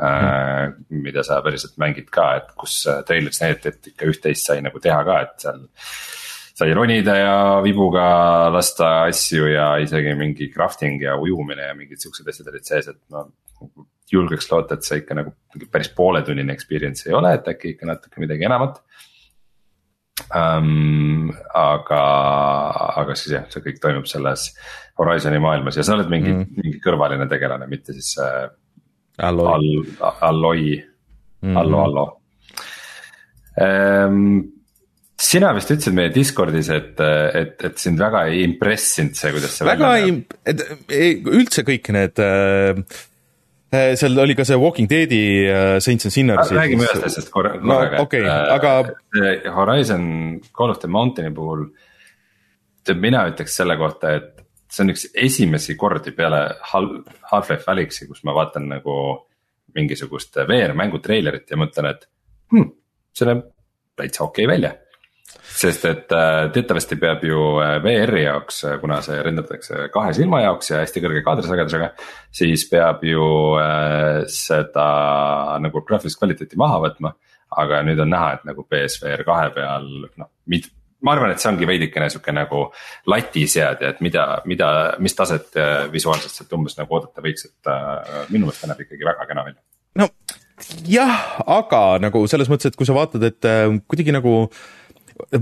mm.. 0.00 1.02
mida 1.02 1.22
sa 1.26 1.40
päriselt 1.42 1.76
mängid 1.82 2.10
ka, 2.14 2.30
et 2.40 2.54
kus 2.58 2.84
äh, 2.86 3.02
treileris 3.06 3.42
näidati, 3.42 3.74
et 3.74 3.92
ikka 3.92 4.10
üht-teist 4.12 4.46
sai 4.46 4.62
nagu 4.64 4.80
teha 4.82 5.02
ka, 5.06 5.20
et 5.26 5.46
seal 5.46 5.66
sai 6.60 6.74
ronida 6.76 7.14
ja 7.16 7.36
vibuga 7.64 8.06
lasta 8.52 8.90
asju 9.08 9.46
ja 9.48 9.70
isegi 9.80 10.12
mingi 10.18 10.50
crafting 10.52 11.00
ja 11.02 11.16
ujumine 11.16 11.70
ja 11.70 11.76
mingid 11.76 12.02
siuksed 12.02 12.28
asjad 12.28 12.50
olid 12.52 12.66
sees, 12.68 12.90
et 12.92 13.00
ma 13.12 13.24
julgeks 14.10 14.50
loota, 14.50 14.76
et 14.76 14.84
see 14.84 15.00
ikka 15.00 15.16
nagu 15.16 15.32
päris 15.72 15.88
pooletunnine 15.96 16.52
experience 16.52 17.08
ei 17.08 17.16
ole, 17.16 17.32
et 17.38 17.48
äkki 17.48 17.74
ikka 17.74 17.88
natuke 17.88 18.20
midagi 18.22 18.48
enamat 18.48 18.82
um,. 20.36 21.30
aga, 21.56 22.02
aga 23.00 23.16
siis 23.16 23.36
jah, 23.38 23.48
see 23.48 23.64
kõik 23.64 23.80
toimub 23.80 24.08
selles 24.10 24.50
Horizon'i 25.00 25.40
maailmas 25.40 25.80
ja 25.80 25.86
sa 25.86 25.96
oled 25.96 26.12
mingi 26.12 26.34
mm., 26.34 26.60
mingi 26.60 26.80
kõrvaline 26.84 27.28
tegelane, 27.30 27.70
mitte 27.70 27.96
siis 27.96 28.12
äh,. 28.20 28.48
Alloi 29.20 29.50
All,, 29.52 29.84
Alloi 30.28 30.64
mm., 31.40 31.56
Allo, 31.60 31.84
Allo 31.88 32.06
um, 33.60 34.42
sina 35.20 35.52
vist 35.56 35.70
ütlesid 35.72 35.96
meie 35.96 36.10
Discordis, 36.14 36.70
et, 36.72 36.98
et, 37.00 37.54
et 37.68 37.78
sind 37.80 38.00
väga 38.00 38.24
ei 38.30 38.42
impressinud 38.46 39.16
see, 39.18 39.32
kuidas 39.34 39.54
see 39.58 39.68
väga 39.68 39.92
ei, 40.00 41.12
üldse 41.18 41.64
kõik 41.66 41.90
need 41.94 42.22
äh, 42.24 42.80
äh, 43.74 43.92
seal 44.00 44.18
oli 44.24 44.36
ka 44.38 44.46
see 44.48 44.58
Walking 44.60 44.88
Dead'i 44.90 45.22
äh, 45.44 45.76
Saints 45.84 46.08
and 46.08 46.16
Sinners. 46.16 46.52
räägime 46.56 46.88
ühest 46.88 47.06
asjast 47.10 47.32
korra, 47.34 47.54
korraga 47.58 48.00
no,, 48.00 48.06
okay, 48.06 48.24
et 48.24 48.54
aga... 48.56 48.74
Horizon 49.58 50.04
Call 50.56 50.72
of 50.72 50.80
the 50.82 50.90
Mountain'i 50.90 51.34
puhul. 51.36 51.68
mina 52.96 53.26
ütleks 53.30 53.54
selle 53.60 53.76
kohta, 53.78 54.16
et 54.18 54.44
see 54.70 54.86
on 54.86 54.94
üks 54.94 55.08
esimesi 55.14 55.76
kordi 55.78 56.14
peale 56.16 56.46
Half-Life 56.72 57.68
Alyxi, 57.70 58.08
kus 58.08 58.24
ma 58.26 58.34
vaatan 58.34 58.70
nagu 58.72 58.94
mingisugust 59.76 60.40
VR-mängu 60.48 60.98
treilerit 61.04 61.50
ja 61.50 61.58
mõtlen, 61.60 61.92
et 61.92 62.08
hmm, 62.50 62.70
see 63.14 63.28
näeb 63.28 63.44
täitsa 64.00 64.24
okei 64.24 64.46
okay 64.48 64.56
välja 64.56 64.72
sest 65.60 65.84
et 65.88 66.12
äh, 66.14 66.48
teatavasti 66.54 66.96
peab 67.00 67.24
ju 67.26 67.40
äh, 67.60 67.76
VR-i 67.84 68.24
jaoks, 68.24 68.62
äh, 68.68 68.76
kuna 68.80 69.00
see 69.04 69.18
renderdatakse 69.24 69.88
kahe 69.94 70.12
silma 70.16 70.42
jaoks 70.44 70.72
ja 70.72 70.80
hästi 70.82 71.02
kõrge 71.04 71.22
kaadrisagedusega. 71.26 71.90
siis 72.32 72.66
peab 72.70 73.04
ju 73.04 73.26
seda 74.30 74.88
nagu 75.62 75.82
graafilist 75.86 76.20
kvaliteeti 76.20 76.58
maha 76.60 76.80
võtma. 76.86 77.14
aga 77.50 77.80
nüüd 77.82 77.98
on 77.98 78.12
näha, 78.12 78.34
et 78.36 78.44
nagu 78.46 78.62
BSVR 78.62 79.24
kahe 79.26 79.48
peal 79.54 79.88
noh, 80.06 80.28
ma 81.02 81.14
arvan, 81.16 81.32
et 81.32 81.42
see 81.42 81.48
ongi 81.50 81.66
veidikene 81.66 82.06
sihuke 82.12 82.32
nagu 82.32 82.60
latiseadja, 83.10 83.90
et 83.90 84.02
mida, 84.04 84.26
mida, 84.46 84.68
mis 85.02 85.16
taset 85.18 85.58
visuaalselt 85.90 86.36
sealt 86.36 86.52
umbes 86.54 86.76
nagu 86.78 86.94
oodata 86.94 87.24
võiks, 87.24 87.48
et 87.48 87.72
minu 88.30 88.46
meelest 88.46 88.62
ta 88.62 88.70
näeb 88.70 88.84
ikkagi 88.84 89.08
väga 89.08 89.26
kena 89.26 89.44
välja. 89.48 89.60
no 89.98 90.06
jah, 90.86 91.24
aga 91.58 91.82
nagu 92.04 92.22
selles 92.30 92.52
mõttes, 92.52 92.70
et 92.70 92.78
kui 92.78 92.86
sa 92.86 92.94
vaatad, 92.94 93.26
et 93.26 93.50
kuidagi 93.90 94.14
nagu 94.14 94.36
äh, 94.44 94.62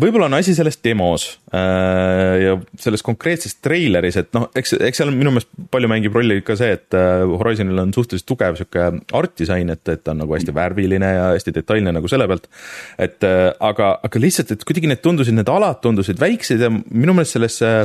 võib-olla 0.00 0.26
on 0.28 0.36
asi 0.38 0.54
selles 0.56 0.78
demos 0.84 1.26
äh, 1.54 2.34
ja 2.42 2.54
selles 2.80 3.04
konkreetses 3.06 3.58
treileris, 3.64 4.18
et 4.20 4.30
noh, 4.36 4.48
eks, 4.58 4.74
eks 4.88 5.02
seal 5.02 5.12
minu 5.14 5.32
meelest 5.34 5.50
palju 5.72 5.90
mängib 5.90 6.16
rolli 6.16 6.40
ka 6.46 6.56
see, 6.58 6.72
et 6.78 6.96
äh, 6.98 7.24
Horizonil 7.40 7.84
on 7.84 7.94
suhteliselt 7.96 8.28
tugev 8.28 8.58
sihuke 8.58 8.88
art 9.18 9.36
disain, 9.40 9.70
et, 9.74 9.84
et 9.88 10.02
ta 10.04 10.14
on 10.14 10.22
nagu 10.24 10.36
hästi 10.36 10.54
värviline 10.56 11.12
ja 11.14 11.30
hästi 11.34 11.54
detailne 11.60 11.94
nagu 11.96 12.10
selle 12.10 12.28
pealt. 12.30 12.50
et 12.98 13.28
äh, 13.28 13.48
aga, 13.70 13.94
aga 14.08 14.24
lihtsalt, 14.24 14.52
et 14.54 14.66
kuidagi 14.68 14.90
need 14.90 15.04
tundusid, 15.04 15.36
need 15.38 15.52
alad 15.52 15.80
tundusid 15.84 16.20
väiksed 16.20 16.66
ja 16.66 16.70
minu 16.72 17.16
meelest 17.16 17.38
selles 17.38 17.60
äh, 17.64 17.84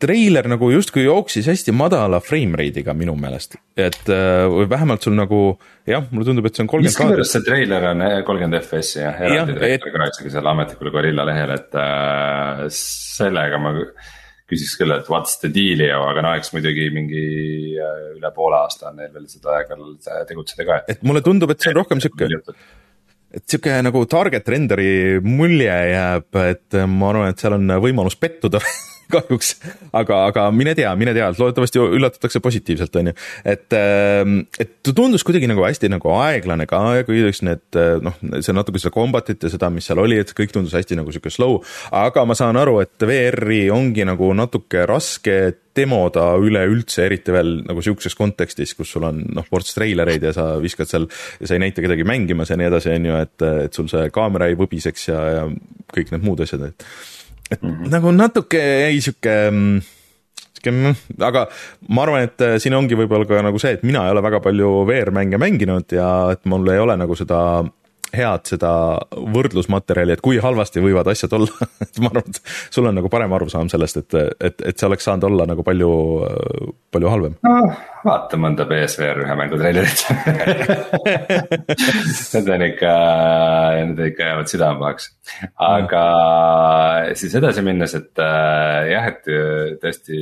treiler 0.00 0.48
nagu 0.48 0.70
justkui 0.72 1.04
jooksis 1.04 1.48
hästi 1.50 1.74
madala 1.76 2.20
frame 2.24 2.58
rate'iga 2.58 2.94
minu 2.96 3.14
meelest, 3.20 3.56
et 3.76 4.08
äh, 4.08 4.44
või 4.50 4.68
vähemalt 4.70 5.04
sul 5.04 5.16
nagu 5.16 5.40
jah, 5.88 6.06
mulle 6.10 6.28
tundub, 6.28 6.48
et 6.48 6.56
see 6.56 6.64
on 6.64 6.70
kolmkümmend 6.72 7.00
kaadrit. 7.00 7.30
see 7.30 7.44
treiler 7.46 7.88
on 7.90 8.06
eh, 8.06 8.16
kolmkümmend 8.26 8.60
FPS-i 8.62 9.02
jah, 9.02 9.20
eraldi 9.28 9.58
treiler 9.58 9.92
ka 9.94 10.08
isegi 10.12 10.32
seal 10.34 10.48
ametlikul 10.52 10.92
Gorilla 10.94 11.26
lehel, 11.28 11.54
et 11.56 11.76
äh, 11.80 12.64
sellega 12.74 13.60
ma 13.60 13.74
küsiks 14.50 14.74
küll, 14.80 14.96
et 14.96 15.08
what's 15.12 15.36
the 15.42 15.52
deal'i, 15.54 15.90
aga 15.94 16.24
no 16.26 16.34
eks 16.38 16.54
muidugi 16.56 16.90
mingi 16.94 17.24
äh, 17.78 18.04
üle 18.16 18.34
poole 18.36 18.62
aasta 18.64 18.90
on 18.90 19.00
neil 19.02 19.12
veel 19.14 19.28
seda 19.30 19.58
aega 19.58 19.78
tegutseda 20.28 20.66
ka, 20.66 20.82
et. 20.82 20.96
et 20.96 21.08
mulle 21.08 21.22
tundub, 21.26 21.52
et 21.52 21.60
see 21.60 21.74
on 21.74 21.82
rohkem 21.82 22.02
sihuke 22.02 22.30
et 23.30 23.44
sihuke 23.46 23.76
nagu 23.86 24.00
target 24.10 24.48
render'i 24.48 25.20
mulje 25.22 25.76
jääb, 25.92 26.40
et 26.40 26.80
ma 26.88 27.12
arvan, 27.12 27.30
et 27.30 27.44
seal 27.44 27.60
on 27.60 27.76
võimalus 27.84 28.16
pettuda 28.18 28.62
kahjuks, 29.12 29.54
aga, 29.96 30.24
aga 30.30 30.46
mine 30.54 30.74
tea, 30.78 30.90
mine 30.98 31.14
tea, 31.16 31.30
loodetavasti 31.38 31.82
üllatatakse 31.82 32.42
positiivselt, 32.44 32.96
on 33.00 33.12
ju. 33.12 33.16
et, 33.44 33.66
ähm, 33.76 34.36
et 34.58 34.76
ta 34.84 34.94
tundus 34.96 35.24
kuidagi 35.26 35.50
nagu 35.50 35.64
hästi 35.66 35.92
nagu 35.92 36.12
aeglane 36.18 36.66
ka 36.70 36.82
ja 37.00 37.06
kuidagi 37.08 37.46
need 37.46 37.80
noh, 38.04 38.18
see 38.40 38.56
natuke 38.56 38.82
seda 38.82 38.94
combat'it 38.94 39.46
ja 39.46 39.52
seda, 39.52 39.70
mis 39.72 39.88
seal 39.88 40.00
oli, 40.02 40.20
et 40.20 40.34
kõik 40.36 40.54
tundus 40.54 40.74
hästi 40.76 40.98
nagu 40.98 41.12
sihuke 41.14 41.32
slow. 41.32 41.60
aga 41.92 42.24
ma 42.28 42.36
saan 42.38 42.58
aru, 42.60 42.80
et 42.84 43.08
VR-i 43.10 43.66
ongi 43.74 44.06
nagu 44.08 44.32
natuke 44.36 44.86
raske 44.88 45.40
demoda 45.76 46.32
üleüldse, 46.40 47.04
eriti 47.06 47.34
veel 47.34 47.60
nagu 47.66 47.82
sihukeses 47.84 48.16
kontekstis, 48.18 48.74
kus 48.78 48.90
sul 48.94 49.06
on 49.08 49.22
noh, 49.36 49.46
ports 49.50 49.76
treilereid 49.76 50.24
ja 50.26 50.34
sa 50.36 50.50
viskad 50.62 50.90
seal 50.90 51.06
ja 51.40 51.46
sa 51.48 51.56
ei 51.56 51.62
näita 51.62 51.84
kedagi 51.84 52.06
mängimas 52.08 52.50
ja 52.50 52.58
nii 52.58 52.68
edasi, 52.70 52.92
on 52.96 53.08
ju, 53.10 53.22
et, 53.26 53.46
et 53.66 53.78
sul 53.78 53.88
see 53.92 54.10
kaamera 54.14 54.50
ei 54.50 54.58
võbiseks 54.58 55.08
ja, 55.12 55.22
ja 55.38 55.46
kõik 55.94 56.12
need 56.14 56.26
muud 56.26 56.42
asjad, 56.44 56.70
et 56.70 56.86
et 57.50 57.62
mm 57.62 57.70
-hmm. 57.70 57.90
nagu 57.90 58.12
natuke 58.12 58.60
jäi 58.60 59.00
sihuke 59.00 59.34
mm, 59.50 59.80
sihuke, 60.54 60.70
mm, 60.70 61.22
aga 61.26 61.46
ma 61.88 62.02
arvan, 62.02 62.28
et 62.28 62.40
äh, 62.40 62.58
siin 62.58 62.74
ongi 62.74 62.98
võib-olla 62.98 63.26
ka 63.26 63.42
nagu 63.42 63.58
see, 63.58 63.72
et 63.78 63.82
mina 63.82 64.04
ei 64.06 64.14
ole 64.14 64.22
väga 64.22 64.40
palju 64.40 64.86
VR-mänge 64.86 65.38
mänginud 65.38 65.92
ja 65.92 66.30
et 66.32 66.44
mul 66.44 66.68
ei 66.68 66.78
ole 66.78 66.96
nagu 66.96 67.16
seda 67.16 67.64
head 68.16 68.42
seda 68.52 68.72
võrdlusmaterjali, 69.10 70.12
et 70.16 70.24
kui 70.24 70.36
halvasti 70.42 70.78
võivad 70.84 71.06
asjad 71.12 71.32
olla 71.38 71.52
et 71.84 71.94
ma 72.02 72.08
arvan, 72.12 72.28
et 72.30 72.38
sul 72.72 72.84
on 72.90 72.94
nagu 72.98 73.08
parem 73.12 73.32
arusaam 73.36 73.68
sellest, 73.72 73.96
et, 74.02 74.12
et, 74.40 74.56
et 74.72 74.76
see 74.76 74.88
oleks 74.88 75.04
saanud 75.08 75.24
olla 75.30 75.44
nagu 75.50 75.62
palju, 75.66 75.92
palju 76.94 77.08
halvem. 77.12 77.34
no 77.46 77.56
vaata 78.04 78.34
mõnda 78.40 78.64
BSVR 78.68 79.18
ühe 79.24 79.34
mängu 79.36 79.56
treilerit 79.60 80.00
Need 82.30 82.48
on 82.54 82.62
ikka, 82.64 82.92
need 83.80 83.98
ikka 84.10 84.22
jäävad 84.30 84.48
südamepahaks. 84.50 85.04
aga 85.60 86.04
mm. 86.04 87.18
siis 87.20 87.32
edasi 87.40 87.60
minnes, 87.66 87.92
et 87.98 88.14
äh, 88.24 88.78
jah, 88.94 89.04
et 89.10 89.22
tõesti 89.82 90.16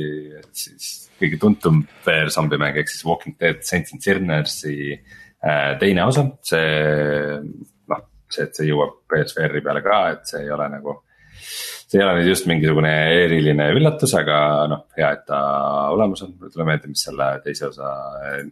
siis 0.51 0.85
kõige 1.19 1.37
tuntum 1.39 1.75
VR 2.05 2.29
zombimäng 2.33 2.75
ehk 2.79 2.89
siis 2.91 3.05
Walking 3.07 3.35
Dead 3.39 3.57
Saints 3.67 3.91
and 3.95 4.01
Sinnersi 4.03 4.77
äh, 4.95 5.71
teine 5.81 6.01
osa, 6.07 6.23
see 6.45 6.67
see, 8.33 8.47
et 8.47 8.57
see 8.57 8.69
jõuab 8.69 8.97
PSVR-i 9.09 9.63
peale 9.65 9.83
ka, 9.85 9.99
et 10.15 10.29
see 10.29 10.43
ei 10.45 10.51
ole 10.55 10.67
nagu. 10.71 10.99
see 11.89 11.97
ei 11.97 12.05
ole 12.05 12.19
nüüd 12.19 12.29
just 12.29 12.45
mingisugune 12.49 12.91
eriline 13.23 13.69
üllatus, 13.73 14.13
aga 14.17 14.39
noh, 14.69 14.85
hea, 14.97 15.09
et 15.15 15.25
ta 15.29 15.39
olemas 15.95 16.21
on, 16.25 16.35
mulle 16.37 16.53
tuleb 16.53 16.69
meelde, 16.69 16.91
mis 16.91 17.05
selle 17.07 17.29
teise 17.45 17.69
osa 17.71 17.93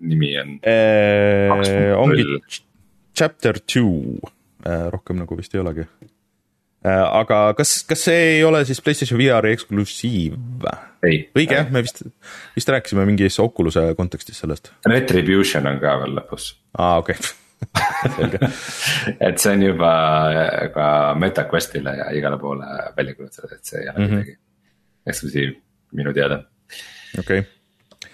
nimi 0.02 0.34
on 0.42 0.58
eee,. 0.64 1.94
ongi 1.98 2.26
chapter 3.18 3.60
two, 3.62 4.18
rohkem 4.94 5.22
nagu 5.22 5.38
vist 5.38 5.54
ei 5.54 5.62
olegi 5.62 5.86
aga 6.88 7.40
kas, 7.58 7.82
kas 7.88 8.06
see 8.08 8.20
ei 8.38 8.44
ole 8.46 8.64
siis 8.66 8.82
PlayStation 8.82 9.20
VR-i 9.20 9.56
eksklusiiv? 9.56 10.38
õige 11.08 11.58
jah, 11.58 11.68
me 11.74 11.84
vist, 11.86 12.04
vist 12.56 12.72
rääkisime 12.74 13.06
mingis 13.10 13.40
Oculus'e 13.44 13.90
kontekstis 13.98 14.40
sellest. 14.44 14.72
Retribution 14.88 15.68
on 15.70 15.82
ka 15.84 15.98
veel 16.04 16.16
lõpus. 16.18 16.54
aa, 16.78 16.98
okei 17.02 17.18
okay 17.18 17.47
et 19.28 19.40
see 19.42 19.54
on 19.54 19.64
juba 19.64 19.92
ka 20.74 20.88
MetaQuestile 21.20 21.96
ja 21.98 22.10
igale 22.16 22.40
poole 22.42 22.68
välja 22.98 23.16
kuulutatud, 23.16 23.54
et 23.56 23.66
see 23.66 23.82
ei 23.82 23.90
ole 23.90 23.98
mm 23.98 24.06
-hmm. 24.06 24.16
midagi 24.16 24.38
eksklusiiv 25.08 25.54
minu 25.98 26.14
teada. 26.14 26.44
okei 27.20 27.40
okay.. 27.40 28.10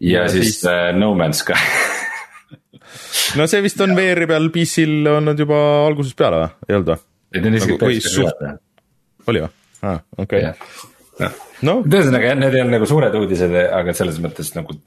ja, 0.00 0.22
ja 0.22 0.28
siis, 0.28 0.60
siis... 0.60 0.64
Uh, 0.64 0.98
No 0.98 1.14
Man's 1.14 1.42
Sky 1.44 1.54
no 3.38 3.46
see 3.50 3.62
vist 3.64 3.80
on 3.80 3.96
VR-i 3.96 4.26
peal 4.30 4.50
PC-l 4.54 5.10
olnud 5.16 5.38
juba 5.44 5.60
algusest 5.86 6.16
peale 6.18 6.40
või, 6.42 6.50
ei 6.68 6.78
olnud 6.78 6.90
või? 6.92 7.04
ta 7.34 7.48
on 7.48 7.60
isegi 7.60 7.78
täiesti 7.78 8.14
suht... 8.16 8.44
oli 9.26 9.44
või? 9.44 9.52
aa, 9.84 9.98
okei. 10.24 10.44
no 11.68 11.78
ühesõnaga 11.82 12.30
jah, 12.30 12.38
need 12.38 12.54
ei 12.54 12.64
olnud 12.64 12.78
nagu 12.78 12.88
suured 12.90 13.18
uudised, 13.20 13.56
aga 13.80 13.96
selles 13.96 14.20
mõttes 14.22 14.52
nagu 14.56 14.78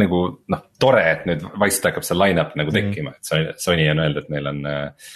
nagu 0.00 0.22
noh, 0.52 0.64
tore, 0.80 1.04
et 1.12 1.28
nüüd 1.28 1.44
vaikselt 1.60 1.90
hakkab 1.90 2.06
see 2.06 2.18
line-up 2.18 2.56
nagu 2.58 2.72
mhm. 2.72 2.78
tekkima 2.78 3.12
mm, 3.12 3.20
-hmm. 3.22 3.50
et 3.50 3.62
Sony 3.64 3.88
on 3.90 4.02
öelnud, 4.04 4.22
et 4.22 4.32
neil 4.34 4.50
on 4.52 4.64
äh, 4.70 5.12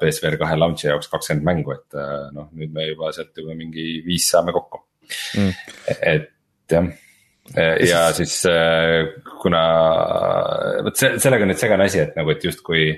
PSVR 0.00 0.38
kahe 0.40 0.56
launch'i 0.58 0.88
jaoks 0.88 1.10
kakskümmend 1.12 1.46
mängu, 1.46 1.74
et 1.76 1.98
äh, 1.98 2.30
noh, 2.34 2.48
nüüd 2.56 2.72
me 2.74 2.88
juba 2.88 3.12
sealt 3.12 3.36
juba 3.36 3.56
mingi 3.58 3.90
viis 4.06 4.30
saame 4.30 4.54
kokku 4.56 4.82
mm.. 5.36 5.52
et 6.00 6.32
jah, 6.72 6.88
ja 7.88 8.00
siis 8.16 8.40
äh, 8.50 9.08
kuna 9.40 9.62
vot 10.84 10.96
see, 10.96 11.14
sellega 11.18 11.46
on 11.46 11.54
nüüd 11.54 11.62
segane 11.62 11.88
asi, 11.88 12.02
et 12.04 12.18
nagu, 12.18 12.34
et 12.34 12.44
justkui 12.44 12.90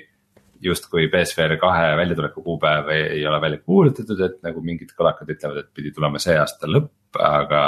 justkui 0.61 1.09
PSVR 1.09 1.57
kahe 1.61 1.97
väljatuleku 1.97 2.43
kuupäev 2.45 2.89
ei 2.93 3.27
ole 3.27 3.41
välja 3.41 3.59
kuulutatud, 3.65 4.21
et 4.27 4.41
nagu 4.45 4.61
mingid 4.65 4.93
kõlakad 4.97 5.31
ütlevad, 5.33 5.63
et 5.63 5.71
pidi 5.75 5.93
tulema 5.97 6.21
see 6.21 6.37
aasta 6.37 6.69
lõpp, 6.69 7.17
aga 7.17 7.63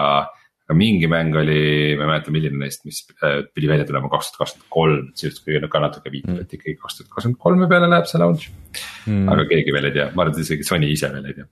aga 0.72 0.78
mingi 0.80 1.10
mäng 1.12 1.36
oli, 1.36 1.60
ma 1.98 2.06
ei 2.06 2.10
mäleta, 2.14 2.32
milline 2.34 2.58
neist, 2.64 2.86
mis 2.88 3.04
äh, 3.20 3.42
pidi 3.52 3.68
välja 3.70 3.86
tulema 3.88 4.10
kaks 4.12 4.32
tuhat 4.32 4.46
kakskümmend 4.46 4.72
kolm, 4.72 5.06
see 5.18 5.28
justkui 5.28 5.60
ka 5.68 5.84
natuke 5.84 6.12
viitab 6.12 6.34
mm., 6.34 6.46
et 6.46 6.56
ikkagi 6.56 6.78
kaks 6.80 6.98
tuhat 6.98 7.12
kakskümmend 7.12 7.40
kolme 7.44 7.68
peale 7.70 7.90
läheb 7.92 8.08
see 8.10 8.22
launch. 8.22 8.48
Mm.. 9.06 9.28
aga 9.28 9.46
keegi 9.52 9.74
veel 9.76 9.90
ei 9.90 9.96
tea, 9.98 10.10
ma 10.16 10.24
arvan, 10.24 10.36
et 10.38 10.46
isegi 10.46 10.66
Sony 10.66 10.88
ise 10.94 11.12
veel 11.12 11.28
ei 11.28 11.40
tea. 11.40 11.48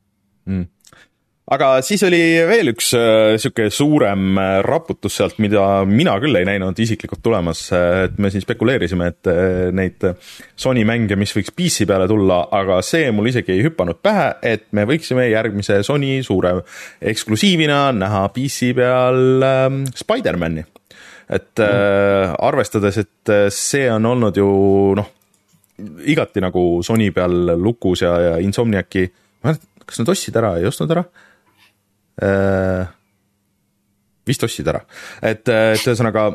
Mm 0.49 0.69
aga 1.51 1.71
siis 1.83 2.03
oli 2.07 2.21
veel 2.47 2.71
üks 2.73 2.93
äh, 2.95 3.35
sihuke 3.41 3.67
suurem 3.75 4.39
äh, 4.39 4.51
raputus 4.63 5.17
sealt, 5.19 5.39
mida 5.43 5.83
mina 5.89 6.15
küll 6.23 6.39
ei 6.39 6.47
näinud 6.47 6.79
isiklikult 6.79 7.23
tulemas, 7.25 7.65
äh, 7.75 8.05
et 8.07 8.19
me 8.23 8.31
siin 8.31 8.45
spekuleerisime, 8.45 9.11
et 9.11 9.31
neid 9.75 10.07
Sony 10.59 10.85
mänge, 10.87 11.19
mis 11.19 11.35
võiks 11.35 11.53
PC 11.57 11.89
peale 11.91 12.07
tulla, 12.11 12.43
aga 12.55 12.81
see 12.87 13.11
mul 13.15 13.31
isegi 13.33 13.57
ei 13.57 13.65
hüpanud 13.67 13.99
pähe, 14.03 14.29
et 14.47 14.69
me 14.77 14.87
võiksime 14.89 15.27
järgmise 15.31 15.81
Sony 15.87 16.21
suure 16.27 16.61
eksklusiivina 17.13 17.89
näha 17.99 18.27
PC 18.35 18.71
peal 18.79 19.47
ähm, 19.47 19.83
Spider-man'i. 19.97 20.67
et 21.31 21.63
mm. 21.63 22.37
arvestades, 22.43 22.97
et 22.99 23.33
see 23.55 23.85
on 23.91 24.07
olnud 24.07 24.37
ju 24.39 24.47
noh, 24.99 25.11
igati 26.11 26.43
nagu 26.43 26.83
Sony 26.87 27.11
peal 27.15 27.55
lukus 27.59 28.03
ja, 28.03 28.15
ja 28.25 28.33
Insomniaci, 28.43 29.05
kas 29.43 30.03
nad 30.03 30.11
ostsid 30.15 30.39
ära, 30.39 30.57
ei 30.59 30.67
ostnud 30.71 30.91
ära? 30.95 31.05
Äh, 32.21 32.87
vist 34.29 34.43
ostsid 34.45 34.69
ära, 34.69 34.83
et, 35.25 35.49
äh, 35.49 35.73
et 35.73 35.85
ühesõnaga 35.89 36.27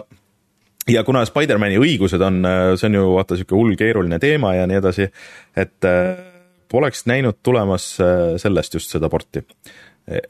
ja 0.90 1.04
kuna 1.06 1.22
Spider-man'i 1.30 1.78
õigused 1.78 2.22
on, 2.26 2.40
äh, 2.50 2.74
see 2.80 2.90
on 2.90 2.98
ju 2.98 3.04
vaata 3.14 3.38
sihuke 3.38 3.54
hull 3.58 3.78
keeruline 3.78 4.18
teema 4.20 4.56
ja 4.58 4.66
nii 4.70 4.80
edasi, 4.82 5.06
et 5.56 5.90
poleks 6.72 7.06
näinud 7.06 7.38
tulemas 7.46 7.86
sellest 8.42 8.74
just 8.74 8.96
seda 8.96 9.10
porti. 9.14 9.44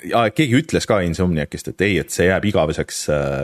ja 0.07 0.25
keegi 0.31 0.59
ütles 0.59 0.85
ka 0.87 0.99
Insomniacist, 1.03 1.71
et 1.71 1.81
ei, 1.81 1.97
et 1.99 2.11
see 2.11 2.27
jääb 2.27 2.45
igaveseks 2.51 2.99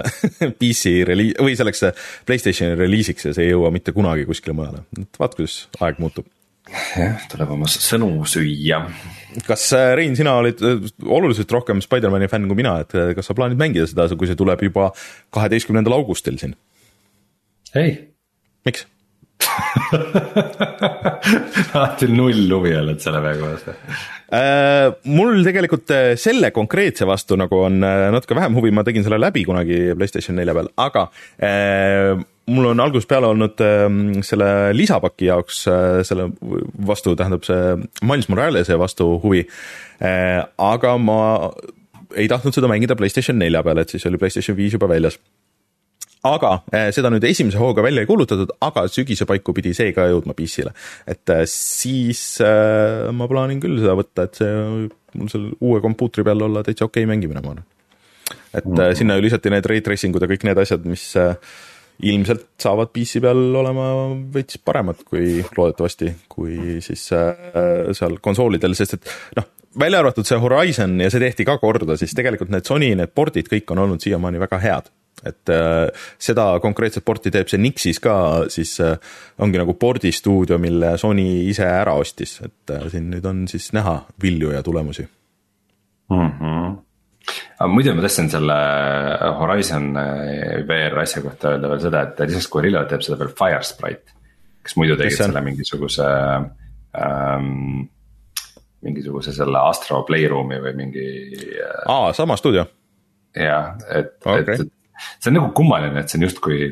PC 0.59 0.93
reliis- 1.07 1.39
või 1.39 1.55
selleks 1.59 1.83
Playstationi 2.27 2.75
reliisiks 2.79 3.25
ja 3.25 3.33
see 3.33 3.47
ei 3.47 3.55
jõua 3.55 3.71
mitte 3.71 3.95
kunagi 3.95 4.27
kuskile 4.27 4.55
mujale, 4.55 4.83
et 4.99 5.19
vaat 5.19 5.35
kuidas 5.39 5.65
aeg 5.79 5.99
muutub 6.03 6.27
jah, 6.69 7.27
tuleb 7.31 7.55
oma 7.55 7.67
sõnu 7.71 8.13
süüa. 8.29 8.83
Kas 9.47 9.67
Rein, 9.97 10.15
sina 10.19 10.35
olid 10.41 10.61
oluliselt 11.05 11.51
rohkem 11.51 11.81
Spider-man'i 11.83 12.29
fänn 12.31 12.49
kui 12.49 12.59
mina, 12.59 12.79
et 12.83 12.95
kas 13.17 13.29
sa 13.29 13.35
plaanid 13.37 13.59
mängida 13.61 13.87
seda, 13.89 14.09
kui 14.15 14.29
see 14.29 14.39
tuleb 14.39 14.63
juba 14.67 14.91
kaheteistkümnendal 15.35 15.95
augustil 15.99 16.39
siin? 16.41 16.57
ei. 17.75 17.95
miks 18.67 18.87
alati 21.77 22.09
null 22.11 22.51
huvi 22.51 22.73
oled 22.77 22.99
selle 23.03 23.21
mängu 23.23 23.47
vastu 23.47 23.73
äh,? 23.73 24.91
mul 25.11 25.41
tegelikult 25.45 25.93
äh, 25.95 26.11
selle 26.19 26.51
konkreetse 26.55 27.07
vastu 27.09 27.37
nagu 27.39 27.63
on 27.65 27.81
äh, 27.83 28.09
natuke 28.13 28.37
vähem 28.37 28.55
huvi, 28.57 28.73
ma 28.75 28.85
tegin 28.87 29.05
selle 29.05 29.19
läbi 29.21 29.45
kunagi 29.47 29.79
Playstation 29.97 30.37
nelja 30.39 30.55
peal, 30.57 30.71
aga 30.81 31.07
mul 32.51 32.71
on 32.71 32.83
algusest 32.83 33.09
peale 33.11 33.31
olnud 33.31 33.63
äh, 33.65 33.87
selle 34.27 34.49
lisapaki 34.77 35.29
jaoks 35.31 35.65
selle 36.07 36.29
vastu, 36.87 37.15
tähendab 37.19 37.45
see 37.47 37.77
Miles 38.07 38.29
Morales'e 38.31 38.79
vastu 38.79 39.13
huvi. 39.23 39.45
Aga 40.01 40.95
ma 40.97 41.19
ei 42.17 42.27
tahtnud 42.31 42.55
seda 42.55 42.69
mängida 42.71 42.97
Playstation 42.97 43.37
nelja 43.39 43.61
peal, 43.65 43.83
et 43.83 43.93
siis 43.93 44.05
oli 44.09 44.19
Playstation 44.21 44.57
viis 44.57 44.75
juba 44.75 44.89
väljas 44.91 45.19
aga 46.27 46.51
eh, 46.69 46.89
seda 46.93 47.09
nüüd 47.13 47.25
esimese 47.25 47.59
hooga 47.61 47.83
välja 47.85 48.03
ei 48.03 48.09
kuulutatud, 48.09 48.53
aga 48.61 48.85
sügise 48.91 49.25
paiku 49.29 49.55
pidi 49.57 49.73
see 49.77 49.93
ka 49.95 50.05
jõudma 50.11 50.35
PC-le. 50.37 50.73
et 51.09 51.33
eh, 51.33 51.43
siis 51.49 52.21
äh, 52.45 53.09
ma 53.15 53.27
plaanin 53.31 53.61
küll 53.63 53.79
seda 53.81 53.97
võtta, 53.97 54.27
et 54.29 54.41
see 54.41 54.53
mul 55.17 55.31
seal 55.33 55.49
uue 55.57 55.81
kompuutri 55.83 56.25
peal 56.27 56.45
olla 56.47 56.63
täitsa 56.65 56.85
okei 56.87 57.03
okay 57.03 57.09
mängimine, 57.09 57.41
ma 57.41 57.55
arvan. 57.55 57.65
et 58.53 58.65
mm 58.65 58.75
-hmm. 58.77 58.95
sinna 58.95 59.17
ju 59.17 59.25
lisati 59.27 59.49
need 59.49 59.65
ray 59.65 59.81
tracing 59.81 60.15
ud 60.15 60.21
ja 60.21 60.29
kõik 60.29 60.45
need 60.45 60.61
asjad, 60.61 60.85
mis 60.85 61.15
äh, 61.17 61.35
ilmselt 62.01 62.45
saavad 62.57 62.93
PC 62.93 63.21
peal 63.21 63.55
olema 63.55 63.87
veits 64.33 64.57
paremad 64.57 65.01
kui 65.05 65.43
loodetavasti, 65.57 66.13
kui 66.29 66.81
siis 66.81 67.11
äh, 67.13 67.33
seal 67.97 68.19
konsoolidel, 68.21 68.75
sest 68.75 68.93
et 68.93 69.11
noh, 69.37 69.49
välja 69.79 69.99
arvatud 69.99 70.25
see 70.25 70.37
Horizon 70.37 70.99
ja 71.01 71.09
see 71.09 71.19
tehti 71.19 71.45
ka 71.45 71.57
korda, 71.57 71.97
siis 71.97 72.13
tegelikult 72.13 72.49
need 72.49 72.65
Sony 72.65 72.95
need 72.95 73.13
pordid 73.15 73.49
kõik 73.49 73.71
on 73.71 73.79
olnud 73.87 74.01
siiamaani 74.01 74.39
väga 74.39 74.57
head 74.59 74.91
et 75.27 75.51
äh, 75.53 75.87
seda 76.21 76.45
konkreetset 76.63 77.05
porti 77.05 77.31
teeb 77.33 77.49
see 77.51 77.61
Nixis 77.61 78.01
ka, 78.03 78.15
siis 78.53 78.73
äh, 78.83 78.95
ongi 79.41 79.61
nagu 79.61 79.75
pordistuudio, 79.79 80.57
mille 80.61 80.95
Sony 81.01 81.27
ise 81.49 81.67
ära 81.67 81.95
ostis, 81.99 82.39
et 82.45 82.73
äh, 82.73 82.87
siin 82.93 83.11
nüüd 83.13 83.27
on 83.29 83.43
siis 83.51 83.71
näha 83.77 83.99
vilju 84.23 84.55
ja 84.55 84.63
tulemusi 84.65 85.05
mm. 85.05 86.31
-hmm. 86.39 86.73
aga 87.59 87.69
muidu 87.69 87.95
ma 87.95 88.07
tahtsin 88.07 88.29
selle 88.29 88.57
Horizon 89.39 89.93
äh, 89.97 90.67
VR 90.67 90.99
asja 91.05 91.21
kohta 91.21 91.55
öelda 91.55 91.69
veel 91.69 91.85
seda, 91.85 92.01
et 92.01 92.25
lisaks 92.27 92.49
Gorilla 92.49 92.85
teeb 92.89 93.05
seda 93.05 93.19
veel 93.19 93.33
Firesprite. 93.37 94.17
kes 94.63 94.77
muidu 94.77 94.97
tegid 94.97 95.17
selle 95.17 95.41
mingisuguse 95.41 96.05
ähm, 96.97 97.89
mingisuguse 98.81 99.33
selle 99.33 99.61
Astro 99.61 100.03
Playroom'i 100.03 100.59
või 100.61 100.75
mingi. 100.77 101.07
Äh, 101.61 101.81
aa, 101.87 102.13
sama 102.13 102.37
stuudio. 102.37 102.65
jah, 103.35 103.75
et 103.89 104.17
okay., 104.25 104.41
et 104.41 104.80
see 105.19 105.31
on 105.31 105.39
nagu 105.39 105.51
kummaline, 105.57 105.99
et 105.99 106.09
see 106.09 106.19
on 106.19 106.27
justkui, 106.27 106.71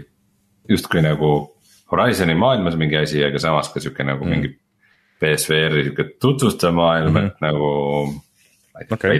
justkui 0.69 1.03
nagu 1.05 1.31
Horizon'i 1.91 2.35
maailmas 2.37 2.77
mingi 2.77 2.99
asi, 2.99 3.23
aga 3.25 3.41
samas 3.41 3.71
ka 3.73 3.81
sihuke 3.81 4.05
nagu 4.05 4.25
mm. 4.25 4.35
mingi 4.35 4.51
BSVR-i 5.19 5.85
sihuke 5.87 6.05
tutvustav 6.21 6.75
maailm 6.75 7.13
mm, 7.13 7.17
-hmm. 7.17 7.27
et 7.27 7.41
nagu. 7.41 7.71
Okay. 8.91 9.19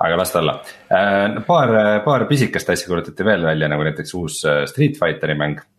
aga 0.00 0.16
las 0.16 0.30
ta 0.32 0.38
olla 0.38 0.62
äh,, 0.88 1.44
paar, 1.46 2.00
paar 2.04 2.24
pisikest 2.24 2.70
asja 2.70 2.86
kuulutati 2.86 3.24
veel 3.24 3.42
välja, 3.44 3.68
nagu 3.68 3.82
näiteks 3.84 4.14
uus 4.14 4.44
äh, 4.44 4.62
Street 4.66 4.96
Fighteri 4.96 5.34
mäng 5.34 5.58
äh, 5.58 5.77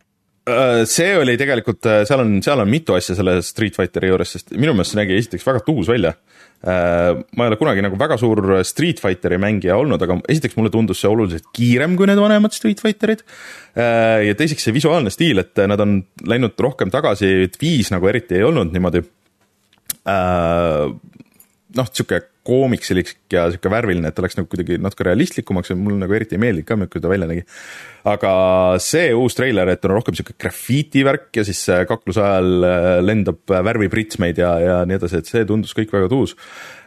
see 0.88 1.14
oli 1.18 1.36
tegelikult, 1.40 1.86
äh, 1.86 2.02
seal 2.08 2.24
on, 2.24 2.38
seal 2.44 2.62
on 2.62 2.70
mitu 2.70 2.96
asja 2.96 3.16
selle 3.18 3.40
Street 3.46 3.78
Fighteri 3.78 4.12
juures, 4.12 4.36
sest 4.36 4.54
minu 4.56 4.74
meelest 4.74 4.94
see 4.94 5.02
nägi 5.02 5.18
esiteks 5.18 5.46
väga 5.46 5.64
tuus 5.66 5.90
välja 5.90 6.14
Äh, 6.60 7.16
ma 7.36 7.46
ei 7.46 7.48
ole 7.48 7.56
kunagi 7.56 7.80
nagu 7.80 7.96
väga 7.96 8.18
suur 8.20 8.42
Street 8.68 8.98
Fighteri 9.00 9.38
mängija 9.40 9.78
olnud, 9.80 10.02
aga 10.04 10.18
esiteks 10.28 10.58
mulle 10.58 10.68
tundus 10.72 10.98
see 11.00 11.08
oluliselt 11.08 11.46
kiirem 11.56 11.94
kui 11.96 12.08
need 12.10 12.20
vanemad 12.20 12.52
Street 12.52 12.82
Fighterid. 12.84 13.22
Äh, 13.72 14.26
ja 14.28 14.34
teiseks 14.36 14.68
see 14.68 14.76
visuaalne 14.76 15.12
stiil, 15.12 15.40
et 15.40 15.56
nad 15.70 15.80
on 15.80 16.02
läinud 16.28 16.60
rohkem 16.60 16.92
tagasi, 16.92 17.30
et 17.46 17.56
viis 17.62 17.88
nagu 17.94 18.10
eriti 18.12 18.36
ei 18.36 18.44
olnud 18.44 18.76
niimoodi. 18.76 19.00
Äh, 20.04 20.84
noh, 21.80 21.90
sihuke 21.96 22.20
koomiksilik 22.46 23.10
ja 23.32 23.44
sihuke 23.52 23.70
värviline, 23.72 24.08
et 24.08 24.16
ta 24.16 24.24
läks 24.24 24.38
nagu 24.38 24.48
kuidagi 24.50 24.78
natuke 24.80 25.04
realistlikumaks 25.06 25.72
ja 25.72 25.76
mulle 25.76 26.00
nagu 26.00 26.14
eriti 26.16 26.38
ei 26.38 26.40
meeldinud 26.40 26.66
ka, 26.68 26.76
milline 26.78 27.02
ta 27.04 27.10
välja 27.12 27.28
nägi. 27.28 27.42
aga 28.10 28.30
see 28.80 29.10
uus 29.12 29.36
treiler, 29.36 29.68
et 29.68 29.84
on 29.84 29.92
rohkem 29.92 30.16
sihuke 30.16 30.38
grafiiti 30.40 31.04
värk 31.04 31.36
ja 31.36 31.44
siis 31.44 31.60
kakluse 31.88 32.22
ajal 32.24 32.64
äh, 32.64 32.88
lendab 33.04 33.42
värvipritsmeid 33.50 34.40
ja, 34.40 34.54
ja 34.64 34.78
nii 34.88 34.96
edasi, 34.96 35.20
et 35.20 35.28
see 35.28 35.44
tundus 35.48 35.76
kõik 35.76 35.92
väga 35.92 36.08
tuus. 36.12 36.32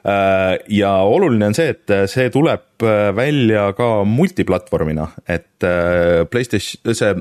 Äh, 0.03 0.57
ja 0.73 0.95
oluline 1.05 1.51
on 1.51 1.57
see, 1.57 1.69
et 1.75 1.95
see 2.11 2.33
tuleb 2.33 2.87
äh, 2.87 3.11
välja 3.15 3.69
ka 3.77 3.91
multiplatvormina, 4.09 5.11
et 5.29 5.47
Playstation, 6.33 6.91
see 6.97 7.13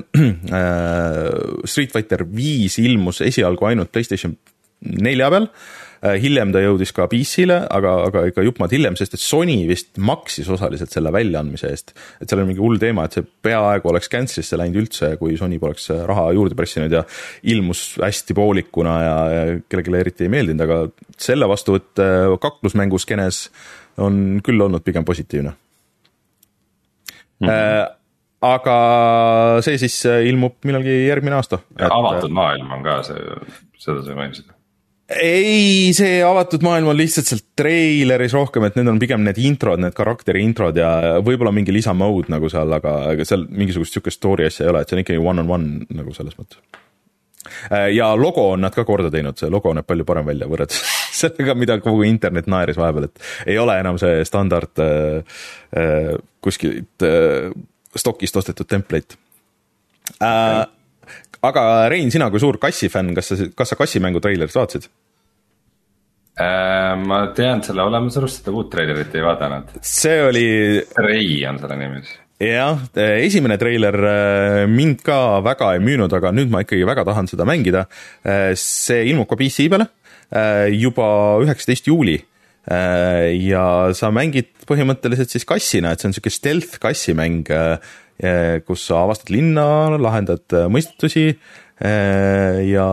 Street 1.71 1.93
Fighter 1.93 2.25
viis 2.27 2.75
ilmus 2.81 3.21
esialgu 3.23 3.69
ainult 3.69 3.93
Playstation 3.93 4.35
nelja 4.83 5.29
peal 5.31 5.47
Äh, 5.47 5.82
hiljem 6.03 6.51
ta 6.51 6.59
jõudis 6.59 6.91
ka 6.95 7.05
PC-le, 7.11 7.61
aga, 7.71 7.93
aga 8.09 8.25
ikka 8.27 8.43
jupp 8.43 8.59
maad 8.59 8.73
hiljem, 8.75 8.97
sest 8.99 9.15
et 9.15 9.23
Sony 9.23 9.55
vist 9.69 9.95
maksis 10.03 10.49
osaliselt 10.51 10.91
selle 10.91 11.13
väljaandmise 11.15 11.69
eest. 11.71 11.93
et 12.19 12.27
seal 12.27 12.43
on 12.43 12.49
mingi 12.49 12.63
hull 12.63 12.81
teema, 12.81 13.05
et 13.07 13.17
see 13.17 13.27
peaaegu 13.47 13.91
oleks 13.91 14.11
cancel'isse 14.11 14.59
läinud 14.59 14.81
üldse, 14.83 15.13
kui 15.21 15.37
Sony 15.39 15.59
poleks 15.63 15.89
raha 16.09 16.29
juurde 16.35 16.57
pressinud 16.59 16.91
ja 16.91 17.05
ilmus 17.53 17.85
hästi 18.03 18.35
poolikuna 18.35 18.95
ja, 19.03 19.15
ja 19.31 19.57
kellelegi 19.63 19.99
eriti 20.01 20.27
ei 20.27 20.33
meeldinud, 20.33 20.65
aga 20.65 20.79
selle 21.15 21.47
vastuvõtt 21.51 22.03
äh, 22.03 22.27
kaklusmänguskenes 22.43 23.45
on 24.03 24.41
küll 24.43 24.65
olnud 24.65 24.83
pigem 24.83 25.05
positiivne 25.07 25.53
mm. 27.39 27.47
-hmm 27.47 27.99
aga 28.43 28.73
see 29.63 29.77
siis 29.79 30.01
ilmub 30.27 30.65
millalgi 30.67 31.05
järgmine 31.07 31.37
aasta. 31.37 31.61
avatud 31.79 32.33
maailm 32.35 32.73
on 32.75 32.83
ka 32.83 32.97
see, 33.07 33.21
seda 33.79 34.03
sa 34.03 34.17
mainisid 34.17 34.49
ei, 35.21 35.91
see 35.95 36.21
avatud 36.25 36.63
maailm 36.65 36.91
on 36.91 36.97
lihtsalt 36.97 37.29
seal 37.29 37.41
treileris 37.57 38.35
rohkem, 38.35 38.65
et 38.67 38.77
need 38.77 38.89
on 38.91 39.01
pigem 39.01 39.23
need 39.25 39.39
introd, 39.43 39.81
need 39.81 39.95
karakteri 39.97 40.43
introd 40.45 40.77
ja 40.79 41.19
võib-olla 41.25 41.53
mingi 41.55 41.75
lisamode 41.75 42.31
nagu 42.33 42.49
seal, 42.51 42.71
aga, 42.77 42.95
aga 43.13 43.27
seal 43.27 43.45
mingisugust 43.49 43.97
sihukest 43.97 44.21
story 44.21 44.47
asja 44.49 44.67
ei 44.67 44.71
ole, 44.73 44.83
et 44.83 44.89
see 44.89 44.97
on 44.97 45.03
ikkagi 45.03 45.21
one 45.21 45.43
on 45.43 45.53
one 45.57 45.97
nagu 45.97 46.15
selles 46.15 46.37
mõttes. 46.39 46.61
Äh, 47.69 47.89
ja 47.97 48.13
logo 48.15 48.49
on 48.53 48.63
nad 48.63 48.75
ka 48.75 48.85
korda 48.87 49.11
teinud, 49.13 49.37
see 49.39 49.51
logo 49.51 49.73
näeb 49.75 49.87
palju 49.89 50.05
parem 50.07 50.29
välja 50.29 50.47
võrreldes 50.49 50.79
sellega, 51.21 51.57
mida 51.59 51.79
kogu 51.83 52.05
internet 52.07 52.47
naeris 52.51 52.79
vahepeal, 52.79 53.09
et 53.09 53.51
ei 53.51 53.59
ole 53.59 53.75
enam 53.81 53.99
see 54.01 54.23
standard 54.27 54.83
äh, 54.83 55.41
äh, 55.75 56.13
kuskilt 56.43 57.05
äh, 57.07 57.51
stokist 57.95 58.39
ostetud 58.39 58.69
template 58.69 59.19
äh, 60.23 60.63
aga 61.43 61.63
Rein, 61.91 62.11
sina 62.11 62.29
kui 62.31 62.41
suur 62.41 62.57
kassifänn, 62.61 63.13
kas 63.17 63.33
sa, 63.33 63.39
kas 63.55 63.73
sa 63.73 63.79
kassimängu 63.79 64.21
treilerit 64.23 64.55
vaatasid? 64.55 64.87
Äh, 66.33 66.95
ma 66.97 67.27
tean 67.37 67.61
selle 67.61 67.83
olemasolust, 67.85 68.39
seda 68.41 68.53
uut 68.57 68.71
treilerit 68.73 69.13
ei 69.13 69.21
vaadanud. 69.21 69.75
see 69.85 70.17
oli. 70.25 70.45
Rei 70.97 71.43
on 71.45 71.59
selle 71.61 71.77
nimi 71.77 72.01
siis 72.01 72.19
jah, 72.43 72.79
esimene 72.97 73.55
treiler 73.61 73.95
äh, 74.09 74.63
mind 74.67 75.03
ka 75.05 75.17
väga 75.45 75.75
ei 75.77 75.83
müünud, 75.85 76.11
aga 76.17 76.31
nüüd 76.33 76.49
ma 76.51 76.63
ikkagi 76.65 76.87
väga 76.89 77.05
tahan 77.05 77.29
seda 77.29 77.45
mängida. 77.45 77.85
Äh, 78.25 78.55
see 78.57 79.05
ilmub 79.11 79.29
ka 79.29 79.37
PC 79.39 79.69
peale 79.73 79.91
juba 80.73 81.05
üheksateist 81.43 81.85
juuli. 81.91 82.15
ja 82.65 83.65
sa 83.93 84.09
mängid 84.09 84.47
põhimõtteliselt 84.65 85.29
siis 85.29 85.45
kassina, 85.45 85.91
et 85.91 86.01
see 86.01 86.07
on 86.09 86.15
sihuke 86.15 86.31
stealth 86.33 86.79
kassimäng 86.81 87.51
kus 88.65 88.85
sa 88.87 89.03
avastad 89.03 89.29
linna, 89.35 89.93
lahendad 90.01 90.55
mõistusi 90.73 91.35
ja 91.83 92.85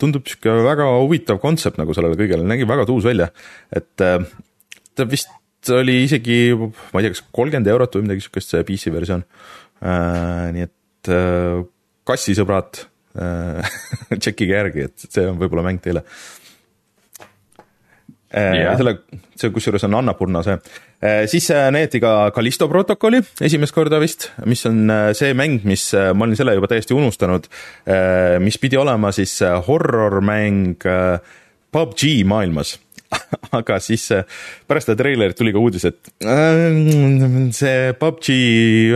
tundub 0.00 0.26
sihuke 0.28 0.52
väga 0.66 0.88
huvitav 1.00 1.40
kontsept 1.40 1.78
nagu 1.80 1.96
sellele 1.96 2.18
kõigele, 2.18 2.44
nägi 2.48 2.66
väga 2.68 2.84
tuus 2.88 3.06
välja, 3.06 3.30
et 3.72 4.04
äh, 4.04 4.20
ta 4.94 5.08
vist 5.08 5.32
oli 5.72 6.02
isegi, 6.04 6.38
ma 6.52 7.00
ei 7.00 7.06
tea, 7.06 7.14
kas 7.14 7.24
kolmkümmend 7.32 7.70
eurot 7.72 7.96
või 7.96 8.04
midagi 8.04 8.26
sihukest, 8.26 8.52
see 8.52 8.66
PC 8.68 8.92
versioon. 8.92 9.22
nii 10.52 10.66
et 10.66 11.08
kassisõbrad 12.04 12.82
tšekkige 14.20 14.58
järgi, 14.58 14.88
et 14.90 15.06
see 15.08 15.24
on 15.30 15.40
võib-olla 15.40 15.64
mäng 15.64 15.80
teile 15.80 16.04
yeah.. 18.34 18.76
selle, 18.78 18.96
see 19.38 19.52
kusjuures 19.54 19.86
on 19.88 19.96
Annapurna 20.00 20.42
see. 20.46 20.56
Äh, 21.04 21.24
siis 21.30 21.50
äh, 21.54 21.68
näidati 21.74 22.00
ka 22.02 22.30
Callisto 22.34 22.68
protokolli 22.70 23.20
esimest 23.44 23.74
korda 23.76 24.00
vist, 24.02 24.30
mis 24.48 24.64
on 24.70 24.90
äh, 24.90 25.10
see 25.16 25.34
mäng, 25.36 25.62
mis 25.68 25.90
ma 25.94 26.26
olin 26.26 26.38
selle 26.38 26.56
juba 26.56 26.70
täiesti 26.70 26.96
unustanud, 26.96 27.46
mis 28.44 28.58
pidi 28.62 28.78
olema 28.80 29.12
siis 29.14 29.36
horror-mäng 29.68 30.86
PUBG 31.74 32.24
maailmas 32.28 32.76
aga 33.58 33.78
siis 33.82 34.08
pärast 34.66 34.88
seda 34.88 34.98
treilerit 34.98 35.38
tuli 35.38 35.52
ka 35.54 35.60
uudis, 35.62 35.84
et 35.86 36.10
see 37.54 37.92
PUBG 38.00 38.30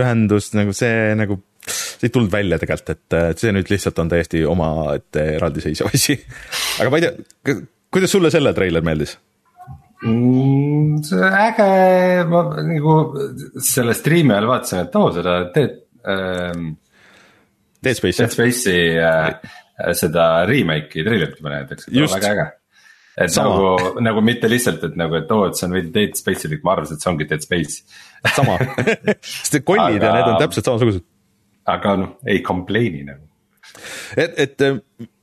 ühendus 0.01 0.51
nagu 0.57 0.75
see 0.75 1.13
nagu 1.19 1.39
see 1.69 2.07
ei 2.07 2.13
tulnud 2.13 2.31
välja 2.33 2.57
tegelikult, 2.59 2.95
et 2.95 3.39
see 3.39 3.53
nüüd 3.53 3.69
lihtsalt 3.71 3.99
on 4.01 4.09
täiesti 4.11 4.41
omaette 4.47 5.25
eraldiseisev 5.35 5.91
asi. 5.91 6.15
aga 6.81 6.91
ma 6.91 6.99
ei 6.99 7.05
tea, 7.05 7.59
kuidas 7.93 8.15
sulle 8.15 8.31
selle 8.33 8.53
treiler 8.57 8.85
meeldis? 8.85 9.17
Mm,. 10.03 10.99
see 11.07 11.31
äge, 11.43 11.69
ma 12.29 12.43
nagu 12.65 12.99
selle 13.63 13.95
striimi 13.97 14.35
ajal 14.35 14.51
vaatasin, 14.53 14.85
et 14.85 14.99
oo 14.99 15.09
seda 15.15 15.39
teed 15.55 15.81
ähm,. 16.07 16.69
Dead 17.79 17.95
Space'i. 17.95 18.25
Dead 18.25 18.33
Space'i 18.35 18.79
äh, 18.99 19.93
seda 19.95 20.29
remake'i 20.47 21.05
treilerit 21.05 21.37
juba 21.39 21.53
näidatakse, 21.53 21.91
väga 21.95 22.33
äge 22.33 22.49
et 23.19 23.33
Sama. 23.33 23.49
nagu, 23.49 24.01
nagu 24.03 24.21
mitte 24.23 24.49
lihtsalt, 24.49 24.83
et 24.87 24.97
nagu, 24.99 25.17
et 25.19 25.31
oo, 25.35 25.47
et 25.49 25.57
see 25.59 25.67
on 25.67 25.75
veidi 25.75 25.91
Dead 25.95 26.15
Space'ilik, 26.15 26.61
ma 26.63 26.75
arvasin, 26.77 26.95
et 26.95 27.03
see 27.03 27.11
ongi 27.11 27.27
Dead 27.27 27.43
Space. 27.43 27.83
sama 28.35 28.57
sest 29.23 29.55
need 29.55 29.65
kollid 29.67 29.99
aga, 29.99 30.05
ja 30.05 30.13
need 30.17 30.29
on 30.33 30.41
täpselt 30.41 30.69
samasugused. 30.69 31.05
aga 31.71 31.95
noh, 31.99 32.13
ei 32.27 32.41
complain'i 32.45 33.03
nagu. 33.07 33.25
et, 34.15 34.39
et, 34.45 34.63
et 34.63 35.18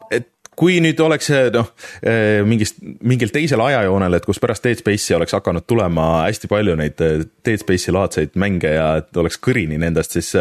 kui 0.57 0.79
nüüd 0.81 1.01
oleks 1.05 1.29
noh, 1.55 1.69
eh, 2.01 2.41
mingist, 2.49 2.81
mingil 3.05 3.33
teisel 3.35 3.61
ajajoonel, 3.61 4.19
et 4.19 4.27
kus 4.29 4.41
pärast 4.43 4.65
Dead 4.65 4.81
Space'i 4.81 5.17
oleks 5.19 5.37
hakanud 5.37 5.67
tulema 5.69 6.27
hästi 6.27 6.51
palju 6.51 6.77
neid 6.81 7.05
eh, 7.05 7.23
Dead 7.45 7.63
Space'i 7.63 7.95
laadseid 7.95 8.37
mänge 8.41 8.73
ja 8.73 8.89
et 9.03 9.21
oleks 9.21 9.41
kõrini 9.43 9.81
nendest, 9.83 10.17
siis 10.17 10.33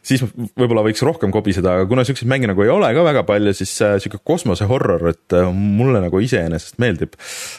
siis 0.00 0.22
võib-olla 0.56 0.80
võiks 0.86 1.02
rohkem 1.04 1.32
kobiseda, 1.34 1.74
aga 1.76 1.88
kuna 1.88 2.06
siukseid 2.08 2.28
mänge 2.30 2.48
nagu 2.48 2.64
ei 2.64 2.72
ole 2.72 2.88
ka 2.96 3.04
väga 3.04 3.24
palju, 3.28 3.52
siis 3.56 3.74
sihuke 3.76 4.22
kosmose 4.24 4.64
horror, 4.70 5.10
et 5.12 5.36
mulle 5.52 6.00
nagu 6.00 6.22
iseenesest 6.24 6.80
meeldib. 6.80 7.18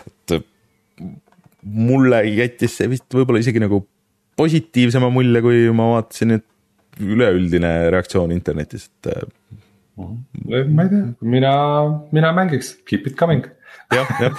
et 0.09 0.41
mulle 1.61 2.23
jättis 2.25 2.79
see 2.79 2.89
vist 2.89 3.05
võib-olla 3.13 3.43
isegi 3.43 3.61
nagu 3.61 3.83
positiivsema 4.41 5.11
mulje, 5.13 5.41
kui 5.45 5.67
ma 5.75 5.91
vaatasin, 5.95 6.39
et 6.39 7.01
üleüldine 7.01 7.91
reaktsioon 7.93 8.33
internetis, 8.33 8.89
et 8.89 9.60
ma 9.99 10.85
ei 10.85 10.93
tea, 10.93 11.01
mina, 11.21 11.55
mina 12.11 12.31
mängiks, 12.35 12.75
keep 12.87 13.07
it 13.07 13.17
coming 13.19 13.45
jah, 13.91 14.07
jah. 14.19 14.31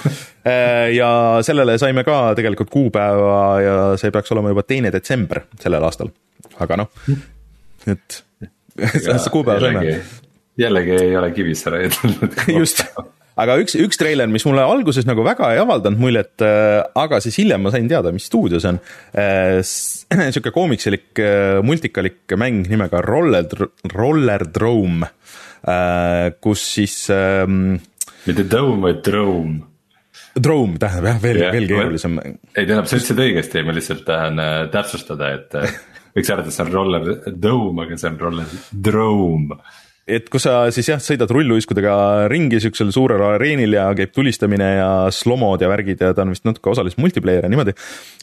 Äh, 0.46 0.88
ja 0.96 1.10
sellele 1.44 1.76
saime 1.78 2.04
ka 2.04 2.32
tegelikult 2.38 2.70
kuupäeva 2.72 3.38
ja 3.62 3.76
see 4.00 4.12
peaks 4.14 4.32
olema 4.34 4.52
juba 4.52 4.64
teine 4.66 4.92
detsember 4.94 5.44
sellel 5.60 5.84
aastal, 5.86 6.12
aga 6.62 6.82
noh, 6.82 6.90
et 7.86 8.22
seda 9.04 9.18
kuupäeva 9.32 9.60
saime. 9.66 9.96
jällegi 10.58 10.96
ei 11.04 11.16
ole 11.16 11.30
Kivissära 11.36 11.82
tulnud. 12.00 12.38
just, 12.58 12.84
aga 13.40 13.56
üks, 13.62 13.76
üks 13.80 14.00
treiler, 14.00 14.28
mis 14.32 14.44
mulle 14.48 14.64
alguses 14.66 15.08
nagu 15.08 15.24
väga 15.26 15.52
ei 15.54 15.62
avaldanud 15.62 16.02
muljet, 16.02 16.34
äh, 16.44 16.80
aga 16.98 17.22
siis 17.24 17.38
hiljem 17.40 17.64
ma 17.64 17.72
sain 17.74 17.88
teada, 17.90 18.12
mis 18.12 18.28
stuudio 18.28 18.60
see 18.62 18.74
on. 18.74 18.82
Äh, 19.14 19.62
sihuke 20.34 20.52
koomiksilik, 20.54 21.24
multikalik 21.64 22.36
mäng 22.40 22.66
nimega 22.68 23.00
Roller, 23.04 23.48
Roller 23.92 24.44
Drome 24.52 25.08
Äh, 25.62 26.32
kus 26.40 26.74
siis 26.74 27.06
ähm,. 27.10 27.76
mitte 28.26 28.44
Dome, 28.50 28.82
vaid 28.82 29.04
Drome. 29.06 29.60
Drome 30.34 30.78
tähendab 30.78 31.06
jah, 31.06 31.20
veel 31.22 31.38
yeah,, 31.38 31.52
veel 31.54 31.68
keerulisem. 31.70 32.16
ei 32.18 32.66
tähendab, 32.66 32.88
sa 32.90 32.98
ütlesid 32.98 33.20
õigesti, 33.22 33.62
ma 33.62 33.74
lihtsalt 33.76 34.02
tahan 34.08 34.42
äh, 34.42 34.54
täpsustada, 34.72 35.28
et 35.36 35.54
äh, 35.60 35.76
võiks 36.16 36.32
arvata, 36.34 36.50
et 36.50 36.56
see 36.56 36.64
on 36.66 36.72
roller 36.72 37.06
dome, 37.44 37.86
aga 37.86 38.00
see 38.00 38.10
on 38.10 38.18
roller 38.24 38.56
drome 38.88 39.60
et 40.18 40.28
kus 40.32 40.46
sa 40.46 40.56
siis 40.74 40.90
jah, 40.90 41.00
sõidad 41.02 41.30
rulluiskudega 41.32 41.94
ringi 42.32 42.60
siuksel 42.62 42.92
suurel 42.94 43.22
areenil 43.32 43.78
ja 43.78 43.86
käib 43.98 44.12
tulistamine 44.14 44.68
ja 44.78 44.90
slomod 45.14 45.62
ja 45.62 45.70
värgid 45.72 46.02
ja 46.02 46.12
ta 46.16 46.26
on 46.26 46.34
vist 46.34 46.46
natuke 46.48 46.72
osaliselt 46.72 47.02
multiplayer 47.02 47.46
ja 47.46 47.52
niimoodi. 47.52 47.74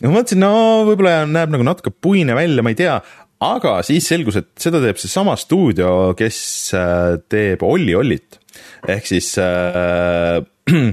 ja 0.01 0.09
ma 0.09 0.19
mõtlesin, 0.19 0.43
no 0.43 0.53
võib-olla 0.89 1.23
näeb 1.29 1.55
nagu 1.55 1.67
natuke 1.67 1.93
puine 1.93 2.37
välja, 2.37 2.65
ma 2.65 2.73
ei 2.73 2.79
tea, 2.79 2.99
aga 3.45 3.79
siis 3.87 4.07
selgus, 4.11 4.39
et 4.39 4.49
seda 4.59 4.81
teeb 4.83 4.99
seesama 4.99 5.35
stuudio, 5.39 6.13
kes 6.19 6.39
äh, 6.77 7.19
teeb 7.31 7.63
Olli 7.67 7.95
Ollit. 7.95 8.39
ehk 8.87 9.07
siis 9.07 9.31
äh, 9.41 10.39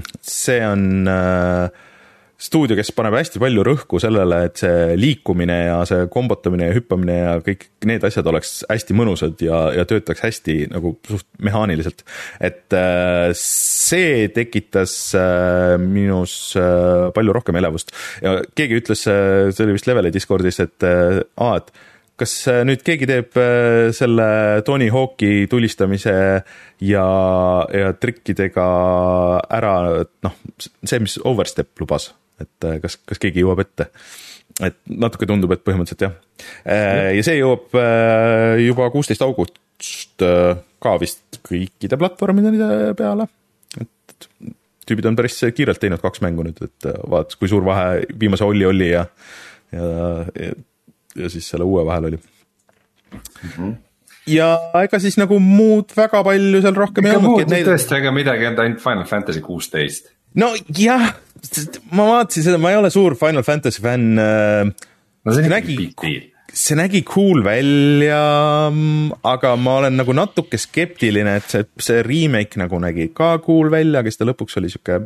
see 0.41 0.61
on 0.65 1.07
äh, 1.11 1.86
stuudio, 2.37 2.77
kes 2.77 2.91
paneb 2.95 3.15
hästi 3.17 3.41
palju 3.41 3.63
rõhku 3.65 3.99
sellele, 4.01 4.43
et 4.47 4.61
see 4.61 4.93
liikumine 4.99 5.57
ja 5.67 5.79
see 5.89 6.05
kombotamine 6.13 6.69
ja 6.69 6.75
hüppamine 6.75 7.17
ja 7.17 7.33
kõik 7.45 7.67
need 7.89 8.05
asjad 8.05 8.29
oleks 8.29 8.59
hästi 8.69 8.97
mõnusad 8.97 9.41
ja, 9.41 9.63
ja 9.79 9.87
töötaks 9.89 10.21
hästi 10.25 10.57
nagu 10.73 10.93
suht 11.07 11.27
mehaaniliselt. 11.43 12.05
et 12.39 12.77
see 13.41 14.29
tekitas 14.35 14.93
minus 15.81 16.37
palju 17.17 17.35
rohkem 17.35 17.57
elevust 17.57 17.93
ja 18.21 18.37
keegi 18.55 18.81
ütles, 18.83 19.05
see 19.07 19.65
oli 19.65 19.77
vist 19.77 19.89
Leveli 19.89 20.13
Discordis, 20.13 20.61
et 20.61 20.85
aa, 20.85 21.53
et 21.57 21.73
kas 22.17 22.33
äh, 22.49 22.63
nüüd 22.67 22.81
keegi 22.85 23.07
teeb 23.09 23.37
äh, 23.39 23.89
selle 23.95 24.27
Tony 24.65 24.89
Hawk'i 24.93 25.47
tulistamise 25.49 26.15
ja, 26.81 27.07
ja 27.73 27.91
trikkidega 28.01 28.67
ära, 29.59 29.73
noh, 30.25 30.39
see, 30.57 31.01
mis 31.03 31.17
Overstep 31.21 31.83
lubas, 31.83 32.11
et 32.43 32.67
äh, 32.67 32.79
kas, 32.83 32.99
kas 33.07 33.21
keegi 33.23 33.43
jõuab 33.45 33.63
ette? 33.65 33.89
et 34.63 34.77
natuke 34.89 35.27
tundub, 35.29 35.51
et 35.53 35.61
põhimõtteliselt 35.61 36.07
jah. 36.07 36.13
ja 37.13 37.23
see 37.25 37.35
jõuab 37.37 37.75
juba 38.63 38.87
kuusteist 38.89 39.21
august 39.21 39.59
ka 40.17 40.93
vist 40.97 41.37
kõikide 41.45 41.99
platvormide 42.01 42.95
peale, 42.97 43.27
et 43.77 44.29
tüübid 44.89 45.11
on 45.11 45.19
päris 45.19 45.37
kiirelt 45.53 45.83
teinud 45.83 46.01
kaks 46.01 46.23
mängu 46.25 46.47
nüüd, 46.47 46.63
et 46.65 46.89
vaadates, 46.89 47.37
kui 47.37 47.51
suur 47.51 47.67
vahe 47.67 48.07
viimase 48.17 48.47
Olli 48.47 48.65
oli 48.65 48.89
ja, 48.95 49.03
ja, 49.75 49.91
ja 50.33 50.55
ja 51.17 51.29
siis 51.29 51.49
selle 51.49 51.65
uue 51.65 51.85
vahel 51.85 52.05
oli 52.11 52.17
mm. 52.17 53.49
-hmm 53.57 53.75
ja 54.27 54.47
ega 54.83 54.99
siis 54.99 55.15
nagu 55.17 55.39
muud 55.39 55.93
väga 55.97 56.23
palju 56.23 56.61
seal 56.61 56.75
rohkem 56.75 57.05
Ikka 57.05 57.13
ei 57.13 57.17
olnudki. 57.17 57.45
Neid... 57.51 57.67
tõesti, 57.69 57.95
ega 57.95 58.11
midagi 58.11 58.43
ei 58.43 58.49
olnud, 58.49 58.59
ainult 58.63 58.81
Final 58.83 59.05
Fantasy 59.07 59.41
kuusteist. 59.41 60.09
nojah, 60.35 61.13
ma 61.91 62.07
vaatasin 62.13 62.47
seda, 62.49 62.61
ma 62.61 62.73
ei 62.73 62.79
ole 62.79 62.91
suur 62.93 63.17
Final 63.19 63.45
Fantasy 63.47 63.83
fänn. 63.83 64.17
Äh, 64.21 64.89
no 65.25 65.35
see 65.35 65.51
nägi, 65.51 65.91
see 66.53 66.77
nägi 66.79 67.03
cool 67.07 67.43
välja, 67.45 68.21
aga 69.27 69.53
ma 69.59 69.77
olen 69.83 69.99
nagu 69.99 70.15
natuke 70.17 70.59
skeptiline, 70.61 71.37
et 71.41 71.53
see, 71.53 71.67
see 71.89 72.01
remake 72.07 72.59
nagu 72.61 72.79
nägi 72.81 73.11
ka 73.15 73.35
cool 73.45 73.71
välja, 73.73 74.01
aga 74.01 74.11
siis 74.11 74.21
ta 74.21 74.27
lõpuks 74.29 74.59
oli 74.61 74.71
sihuke 74.73 75.01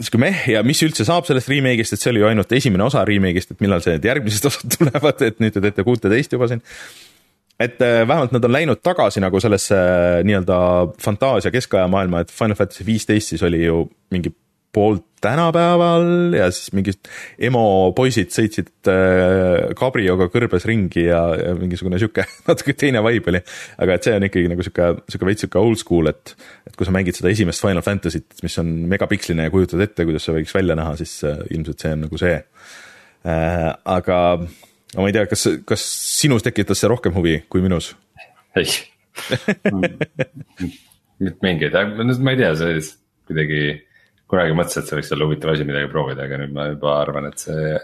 sihuke 0.00 0.20
meh 0.22 0.46
ja 0.54 0.62
mis 0.64 0.80
üldse 0.84 1.04
saab 1.04 1.28
sellest 1.28 1.50
remake'ist, 1.52 1.94
et 1.94 2.02
see 2.02 2.12
oli 2.12 2.22
ju 2.22 2.28
ainult 2.30 2.52
esimene 2.56 2.86
osa 2.86 3.04
remake'ist, 3.06 3.52
et 3.52 3.62
millal 3.64 3.82
see 3.84 3.96
need 3.96 4.08
järgmised 4.08 4.46
osad 4.50 4.76
tulevad, 4.78 5.24
et 5.26 5.40
nüüd 5.42 5.56
te 5.56 5.62
teete 5.64 5.84
kuuteteist 5.86 6.36
juba 6.36 6.48
siin. 6.50 6.64
et 7.60 7.82
äh, 7.84 8.00
vähemalt 8.08 8.32
nad 8.32 8.44
on 8.44 8.54
läinud 8.54 8.80
tagasi 8.80 9.20
nagu 9.20 9.40
sellesse 9.40 9.76
äh, 9.76 10.22
nii-öelda 10.24 10.60
fantaasia 11.04 11.52
keskaja 11.52 11.88
maailma, 11.92 12.24
et 12.24 12.32
Final 12.32 12.56
Fantasy 12.56 12.86
viisteist 12.86 13.34
siis 13.34 13.44
oli 13.44 13.64
ju 13.66 13.84
mingi 14.10 14.32
poolt 14.72 15.04
tänapäeval 15.20 16.32
ja 16.32 16.46
siis 16.54 16.70
mingid 16.72 17.08
emo 17.42 17.62
poisid 17.96 18.30
sõitsid 18.32 18.70
äh, 18.88 19.72
kabrioga 19.76 20.30
kõrbes 20.32 20.64
ringi 20.68 21.04
ja, 21.08 21.20
ja 21.36 21.52
mingisugune 21.58 21.98
sihuke 22.00 22.24
natuke 22.48 22.74
teine 22.78 23.02
vibe 23.04 23.34
oli. 23.34 23.42
aga 23.84 23.96
et 23.96 24.06
see 24.06 24.14
on 24.16 24.26
ikkagi 24.28 24.52
nagu 24.52 24.64
sihuke, 24.64 24.88
sihuke 25.12 25.28
veits 25.28 25.44
sihuke 25.44 25.60
old 25.60 25.80
school, 25.80 26.08
et, 26.12 26.34
et 26.68 26.78
kui 26.78 26.88
sa 26.88 26.94
mängid 26.96 27.18
seda 27.18 27.32
esimest 27.34 27.64
Final 27.64 27.84
Fantasy't, 27.84 28.40
mis 28.46 28.56
on 28.62 28.72
megapiksline 28.92 29.48
ja 29.48 29.52
kujutad 29.52 29.84
ette, 29.84 30.06
kuidas 30.08 30.26
see 30.26 30.38
võiks 30.38 30.56
välja 30.56 30.78
näha, 30.78 30.94
siis 31.00 31.18
äh, 31.28 31.42
ilmselt 31.50 31.84
see 31.84 31.92
on 31.96 32.06
nagu 32.06 32.22
see 32.22 32.38
äh,. 32.38 33.66
aga 33.98 34.22
ma 34.40 35.10
ei 35.10 35.18
tea, 35.18 35.26
kas, 35.28 35.44
kas 35.68 35.84
sinus 36.22 36.46
tekitas 36.46 36.80
see 36.80 36.90
rohkem 36.90 37.16
huvi 37.18 37.42
kui 37.52 37.64
minus? 37.64 37.92
ei 38.56 38.72
mingeid, 41.44 41.76
ma 41.76 42.32
ei 42.32 42.40
tea, 42.40 42.54
see 42.56 42.80
kuidagi 43.28 43.62
kunagi 44.30 44.56
mõtlesin, 44.56 44.84
et 44.84 44.90
see 44.90 45.00
võiks 45.00 45.14
olla 45.16 45.28
huvitav 45.28 45.54
asi 45.54 45.66
midagi 45.68 45.90
proovida, 45.90 46.26
aga 46.26 46.38
nüüd 46.40 46.54
ma 46.54 46.68
juba 46.70 46.94
arvan, 47.00 47.28
et 47.30 47.42
see 47.42 47.74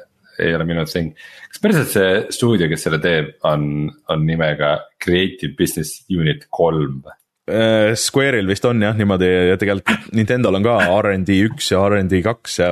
ei 0.43 0.55
ole 0.55 0.67
minu 0.69 0.85
thing. 0.89 1.15
kas 1.51 1.63
päriselt 1.63 1.93
see 1.93 2.17
stuudio, 2.37 2.69
kes 2.71 2.87
selle 2.87 3.01
teeb, 3.03 3.37
on, 3.49 3.87
on 4.13 4.27
nimega 4.29 4.77
Creative 5.03 5.55
Business 5.59 6.05
Unit 6.13 6.49
kolm 6.51 7.01
või? 7.05 7.17
Äh, 7.47 7.93
Square'il 7.95 8.49
vist 8.51 8.65
on 8.67 8.81
jah 8.83 8.97
niimoodi 8.99 9.27
ja 9.53 9.55
tegelikult 9.55 10.09
Nintendo'l 10.19 10.59
on 10.59 10.65
ka 10.65 10.81
RD 10.99 11.37
üks 11.47 11.69
ja 11.71 11.85
RD 11.87 12.19
kaks 12.25 12.57
ja, 12.59 12.71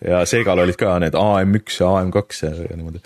ja 0.00 0.22
Segal 0.24 0.62
olid 0.62 0.78
ka 0.80 0.94
need 1.04 1.18
AM1 1.20 1.74
ja 1.82 1.90
AM2 1.98 2.40
ja, 2.46 2.52
ja 2.64 2.78
niimoodi. 2.78 3.02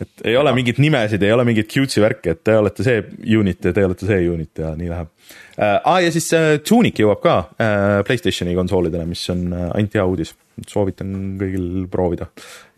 et 0.00 0.24
ei 0.32 0.38
ole 0.40 0.54
mingeid 0.56 0.80
nimesid, 0.80 1.26
ei 1.28 1.34
ole 1.36 1.44
mingit 1.44 1.68
cutesy 1.68 2.00
värki, 2.00 2.32
et 2.32 2.40
te 2.48 2.56
olete 2.56 2.86
see 2.88 3.04
unit 3.36 3.68
ja 3.68 3.74
te 3.76 3.84
olete 3.84 4.08
see 4.08 4.24
unit 4.32 4.64
ja 4.64 4.72
nii 4.80 4.88
läheb 4.94 5.12
äh,. 5.58 5.80
Ah 5.84 6.00
ja 6.04 6.12
siis 6.14 6.28
äh, 6.36 6.58
Tunic 6.64 7.00
jõuab 7.02 7.22
ka 7.24 7.36
äh, 7.60 8.00
Playstationi 8.06 8.56
konsoolidele, 8.58 9.06
mis 9.08 9.24
on 9.34 9.46
ainult 9.52 9.96
hea 9.98 10.06
uudis, 10.06 10.34
soovitan 10.68 11.36
kõigil 11.40 11.86
proovida 11.92 12.30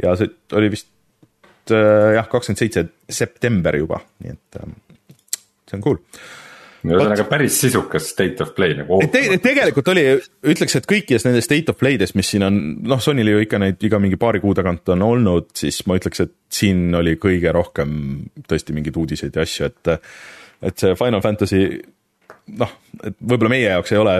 ja 0.02 0.16
see 0.18 0.30
oli 0.58 0.72
vist 0.74 0.90
jah, 1.68 2.24
kakskümmend 2.30 2.62
seitse 2.62 2.86
september 3.12 3.76
juba, 3.76 4.00
nii 4.24 4.32
et 4.32 4.60
äh, 4.60 4.76
see 5.68 5.80
on 5.80 5.84
cool 5.84 5.98
ühesõnaga 6.86 7.24
päris 7.28 7.56
sisukas 7.60 8.06
state 8.12 8.42
of 8.44 8.54
play 8.56 8.76
nagu 8.78 9.00
te,. 9.12 9.22
tegelikult 9.42 9.90
oli, 9.92 10.04
ütleks, 10.52 10.78
et 10.78 10.88
kõikides 10.88 11.26
nendes 11.26 11.48
state 11.48 11.72
of 11.72 11.78
play 11.80 11.98
des, 12.00 12.14
mis 12.18 12.30
siin 12.30 12.46
on, 12.46 12.58
noh, 12.86 13.02
Sonyl 13.02 13.32
ju 13.32 13.42
ikka 13.44 13.60
neid 13.62 13.82
iga 13.84 14.00
mingi 14.02 14.18
paari 14.20 14.40
kuu 14.44 14.54
tagant 14.56 14.88
on 14.94 15.04
olnud, 15.06 15.50
siis 15.58 15.80
ma 15.90 15.98
ütleks, 15.98 16.22
et 16.24 16.34
siin 16.54 16.94
oli 16.98 17.16
kõige 17.20 17.52
rohkem 17.54 17.92
tõesti 18.48 18.76
mingeid 18.76 18.98
uudiseid 19.00 19.38
ja 19.38 19.46
asju, 19.46 19.70
et 19.72 19.94
et 20.68 20.74
see 20.74 20.94
Final 20.98 21.22
Fantasy 21.22 21.62
noh, 22.58 22.72
et 23.04 23.16
võib-olla 23.20 23.52
meie 23.52 23.68
jaoks 23.68 23.92
ei 23.94 24.00
ole 24.00 24.16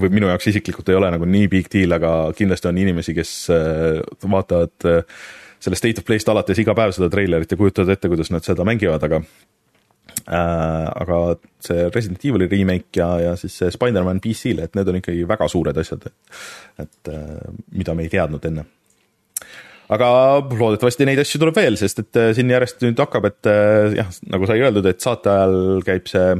või 0.00 0.10
minu 0.12 0.28
jaoks 0.30 0.50
isiklikult 0.50 0.90
ei 0.90 0.98
ole 0.98 1.10
nagu 1.14 1.28
nii 1.28 1.48
big 1.52 1.70
deal, 1.72 1.96
aga 1.96 2.12
kindlasti 2.36 2.70
on 2.70 2.80
inimesi, 2.82 3.14
kes 3.16 3.34
äh, 3.54 4.00
vaatavad 4.30 4.88
äh, 4.90 5.18
selle 5.64 5.78
State 5.80 6.02
of 6.02 6.08
Play'st 6.08 6.30
alates 6.32 6.60
iga 6.60 6.76
päev 6.76 6.94
seda 6.96 7.10
treilerit 7.12 7.52
ja 7.52 7.60
kujutavad 7.60 7.94
ette, 7.94 8.10
kuidas 8.12 8.32
nad 8.34 8.44
seda 8.46 8.66
mängivad, 8.68 9.04
aga 9.06 9.22
äh, 9.22 10.86
aga 11.04 11.20
see 11.64 11.88
Resident 11.94 12.24
Evil'i 12.28 12.48
remake 12.50 13.00
ja, 13.00 13.10
ja 13.22 13.34
siis 13.40 13.56
see 13.60 13.72
Spider-man 13.74 14.22
PC-le, 14.24 14.68
et 14.68 14.78
need 14.78 14.90
on 14.90 15.00
ikkagi 15.00 15.26
väga 15.28 15.48
suured 15.52 15.78
asjad, 15.80 16.08
et 16.84 17.12
äh, 17.12 17.52
mida 17.76 17.96
me 17.96 18.06
ei 18.06 18.12
teadnud 18.12 18.50
enne. 18.50 18.66
Aga 19.92 20.08
loodetavasti 20.48 21.04
neid 21.04 21.20
asju 21.20 21.38
tuleb 21.42 21.58
veel, 21.58 21.76
sest 21.80 22.00
et 22.00 22.20
äh, 22.20 22.32
siin 22.36 22.52
järjest 22.52 22.80
nüüd 22.84 23.00
hakkab, 23.00 23.28
et 23.28 23.50
äh, 23.50 23.92
jah, 23.98 24.10
nagu 24.32 24.48
sai 24.48 24.62
öeldud, 24.64 24.86
et 24.88 25.04
saate 25.04 25.32
ajal 25.32 25.84
käib 25.84 26.08
see, 26.08 26.30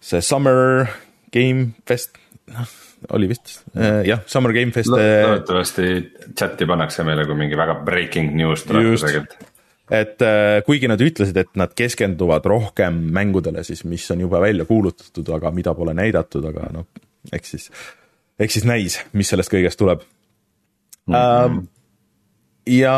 see 0.00 0.24
Summer 0.24 0.88
Game 1.32 1.74
Fest, 1.86 2.18
noh, 2.50 2.72
oli 3.16 3.30
vist, 3.30 3.60
äh, 3.76 4.02
jah, 4.08 4.24
Summer 4.26 4.54
Game 4.56 4.74
Fest 4.74 4.90
Lo. 4.92 4.98
loodetavasti 4.98 5.86
chati 6.34 6.68
pannakse 6.68 7.06
meile, 7.06 7.26
kui 7.28 7.38
mingi 7.38 7.58
väga 7.58 7.80
breaking 7.86 8.34
news 8.38 8.66
tuleb 8.68 8.92
kusagilt 8.94 9.38
et 9.90 10.22
kuigi 10.62 10.86
nad 10.86 11.00
ütlesid, 11.02 11.34
et 11.40 11.56
nad 11.58 11.72
keskenduvad 11.74 12.44
rohkem 12.46 13.00
mängudele 13.10 13.64
siis, 13.66 13.82
mis 13.90 14.04
on 14.14 14.20
juba 14.22 14.38
välja 14.38 14.62
kuulutatud, 14.68 15.26
aga 15.34 15.50
mida 15.50 15.74
pole 15.74 15.96
näidatud, 15.98 16.46
aga 16.46 16.68
noh, 16.76 16.86
eks 17.34 17.56
siis, 17.56 17.66
eks 18.38 18.60
siis 18.60 18.68
näis, 18.70 19.00
mis 19.18 19.32
sellest 19.32 19.50
kõigest 19.50 19.80
tuleb 19.80 20.06
mm. 21.10 21.14
-hmm 21.14 21.68
ja 22.70 22.94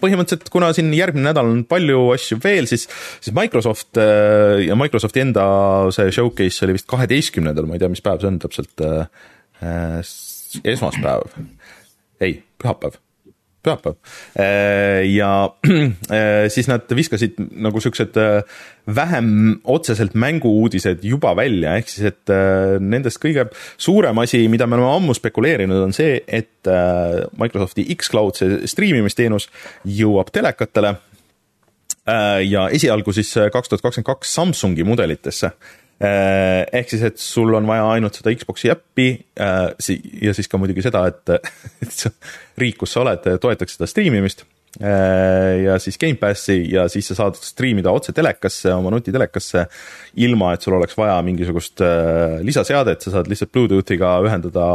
põhimõtteliselt, 0.00 0.50
kuna 0.52 0.72
siin 0.76 0.92
järgmine 0.96 1.30
nädal 1.30 1.50
on 1.50 1.64
palju 1.68 2.02
asju 2.14 2.40
veel, 2.42 2.68
siis, 2.70 2.86
siis 3.20 3.34
Microsoft 3.36 4.00
äh, 4.00 4.66
ja 4.66 4.76
Microsofti 4.78 5.24
enda 5.24 5.46
see 5.94 6.12
showcase 6.14 6.66
oli 6.66 6.76
vist 6.78 6.88
kaheteistkümnendal, 6.90 7.68
ma 7.68 7.78
ei 7.78 7.82
tea, 7.82 7.92
mis 7.92 8.04
päev 8.04 8.22
see 8.22 8.32
on 8.32 8.38
täpselt 8.42 8.86
äh,, 8.86 9.26
äh 9.64 10.14
esmaspäev, 10.64 11.34
ei, 12.24 12.38
pühapäev 12.62 12.96
pühapäev. 13.66 13.96
Äh, 14.38 15.04
ja 15.10 15.30
äh, 16.10 16.46
siis 16.52 16.68
nad 16.70 16.86
viskasid 16.96 17.38
nagu 17.50 17.82
siuksed 17.82 18.16
äh, 18.20 18.58
vähem 18.86 19.58
otseselt 19.64 20.14
mängu-uudised 20.14 21.02
juba 21.06 21.34
välja, 21.36 21.74
ehk 21.80 21.90
siis, 21.90 22.12
et 22.12 22.32
nendest 22.82 23.18
kõige 23.22 23.48
suurem 23.82 24.22
asi, 24.22 24.44
mida 24.52 24.68
me 24.70 24.78
oleme 24.78 24.92
ammu 24.94 25.16
spekuleerinud, 25.18 25.80
on 25.88 25.94
see, 25.96 26.20
et 26.26 26.70
Microsofti 27.40 27.82
X-Cloud, 27.96 28.38
see 28.38 28.60
striimimisteenus, 28.70 29.48
jõuab 29.90 30.30
telekatele 30.34 30.94
ja 32.46 32.68
esialgu 32.70 33.10
siis 33.10 33.32
kaks 33.34 33.72
tuhat 33.72 33.82
kakskümmend 33.82 34.06
kaks 34.06 34.36
Samsungi 34.38 34.86
mudelitesse 34.86 35.50
ehk 36.00 36.90
siis, 36.92 37.04
et 37.08 37.20
sul 37.20 37.54
on 37.56 37.66
vaja 37.68 37.86
ainult 37.94 38.18
seda 38.18 38.34
Xbox'i 38.36 38.68
äppi 38.72 39.08
äh, 39.40 39.70
ja 40.22 40.34
siis 40.36 40.50
ka 40.52 40.60
muidugi 40.60 40.84
seda, 40.84 41.06
et, 41.08 41.32
et 41.84 42.60
riik, 42.60 42.76
kus 42.82 42.92
sa 42.92 43.02
oled, 43.04 43.24
toetaks 43.40 43.78
seda 43.78 43.88
striimimist. 43.88 44.44
Äh, 44.76 45.62
ja 45.64 45.78
siis 45.80 45.96
Gamepassi 45.96 46.58
ja 46.74 46.84
siis 46.92 47.08
sa 47.08 47.16
saad 47.22 47.38
striimida 47.40 47.94
otse 47.96 48.12
telekasse, 48.16 48.74
oma 48.76 48.92
nutitelekasse, 48.92 49.64
ilma 50.26 50.52
et 50.52 50.66
sul 50.66 50.76
oleks 50.76 50.98
vaja 50.98 51.16
mingisugust 51.24 51.80
lisaseadet, 52.44 53.00
sa 53.00 53.16
saad 53.16 53.32
lihtsalt 53.32 53.54
Bluetoothiga 53.56 54.18
ühendada 54.26 54.68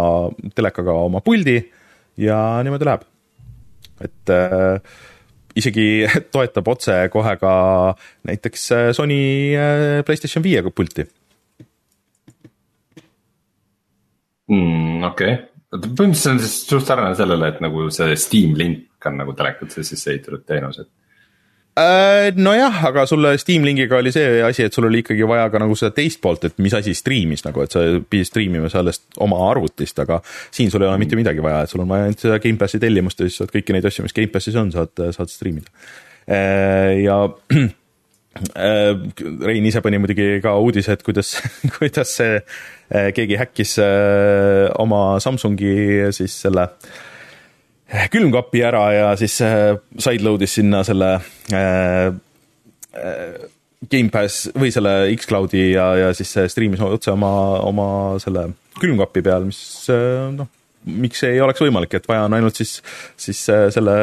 telekaga 0.58 0.98
oma 1.06 1.22
puldi 1.22 1.60
ja 2.18 2.42
niimoodi 2.66 2.90
läheb. 2.90 3.06
et 4.02 4.34
isegi 5.58 5.88
toetab 6.34 6.72
otsekohe 6.74 7.36
ka 7.42 7.54
näiteks 8.30 8.68
äh, 8.76 8.90
Sony 8.96 9.22
äh, 9.56 10.02
Playstation 10.08 10.44
viiega 10.44 10.72
pulti 10.74 11.08
mm,. 14.52 15.04
okei 15.12 15.34
okay., 15.36 15.48
põhimõtteliselt 15.72 16.24
see 16.24 16.34
on 16.34 16.42
siis 16.44 16.56
suht 16.68 16.88
sarnane 16.88 17.16
sellele, 17.16 17.52
et 17.54 17.62
nagu 17.64 17.86
see 17.96 18.16
Steam 18.20 18.58
Link 18.60 19.08
on 19.08 19.22
nagu 19.22 19.36
telekasse 19.38 19.86
sisse 19.88 20.12
ehitatud 20.12 20.44
teenus, 20.48 20.82
et 20.84 20.90
Äh, 21.82 22.32
nojah, 22.36 22.84
aga 22.86 23.06
sulle 23.06 23.38
Steam 23.38 23.64
Linkiga 23.66 23.98
oli 23.98 24.12
see 24.14 24.42
asi, 24.44 24.66
et 24.68 24.76
sul 24.76 24.88
oli 24.90 25.02
ikkagi 25.02 25.26
vaja 25.28 25.48
ka 25.54 25.60
nagu 25.62 25.76
seda 25.78 25.94
teist 25.96 26.20
poolt, 26.24 26.46
et 26.48 26.58
mis 26.64 26.74
asi 26.78 26.94
striimis 26.98 27.46
nagu, 27.46 27.64
et 27.64 27.74
sa 27.74 27.84
pidid 28.02 28.28
striimima 28.28 28.70
sellest 28.72 29.20
oma 29.24 29.40
arvutist, 29.50 30.00
aga 30.04 30.20
siin 30.26 30.72
sul 30.74 30.84
ei 30.84 30.90
ole 30.90 31.00
mitte 31.02 31.20
midagi 31.20 31.44
vaja, 31.44 31.64
et 31.64 31.72
sul 31.72 31.84
on 31.84 31.92
vaja 31.92 32.10
ainult 32.10 32.24
seda 32.24 32.40
Gamepassi 32.44 32.82
tellimust 32.82 33.22
ja 33.22 33.30
siis 33.30 33.40
saad 33.42 33.54
kõiki 33.54 33.76
neid 33.76 33.88
asju, 33.88 34.06
mis 34.06 34.18
Gamepassis 34.18 34.58
on, 34.60 34.74
saad, 34.76 35.06
saad 35.16 35.32
striimida. 35.32 35.72
Äh, 36.28 37.04
ja 37.06 37.22
äh, 38.68 38.92
Rein 39.48 39.70
ise 39.70 39.84
pani 39.86 40.02
muidugi 40.02 40.42
ka 40.44 40.58
uudise, 40.60 40.98
et 40.98 41.06
kuidas, 41.08 41.38
kuidas 41.78 42.18
see 42.20 42.42
keegi 43.16 43.38
häkkis 43.40 43.78
oma 44.84 45.16
Samsungi 45.24 46.12
siis 46.12 46.34
selle 46.44 46.66
äh, 46.68 47.00
külmkapi 48.12 48.62
ära 48.64 48.84
ja 48.96 49.10
siis 49.20 49.38
äh, 49.46 49.76
sideload'is 50.00 50.56
sinna 50.60 50.84
selle 50.88 51.16
äh, 51.52 52.08
äh, 52.96 53.50
Gamepass 53.92 54.48
või 54.56 54.70
selle 54.72 55.10
X-Cloudi 55.16 55.72
ja, 55.74 55.88
ja 55.98 56.10
siis 56.16 56.32
striimis 56.54 56.84
otse 56.86 57.12
oma, 57.16 57.32
oma 57.66 57.88
selle 58.22 58.52
külmkapi 58.78 59.24
peal, 59.26 59.48
mis 59.48 59.62
noh, 60.38 60.48
miks 60.86 61.24
ei 61.26 61.42
oleks 61.42 61.64
võimalik, 61.66 61.96
et 61.98 62.06
vaja 62.08 62.28
on 62.28 62.36
ainult 62.38 62.62
siis, 62.62 62.76
siis 63.20 63.42
selle 63.74 63.96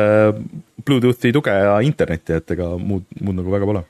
Bluetoothi 0.83 1.31
tuge 1.35 1.55
ja 1.55 1.79
internetti, 1.87 2.41
et 2.41 2.57
ega 2.57 2.73
muud, 2.75 3.07
muud 3.23 3.39
nagu 3.39 3.55
väga 3.55 3.71
pole 3.71 3.85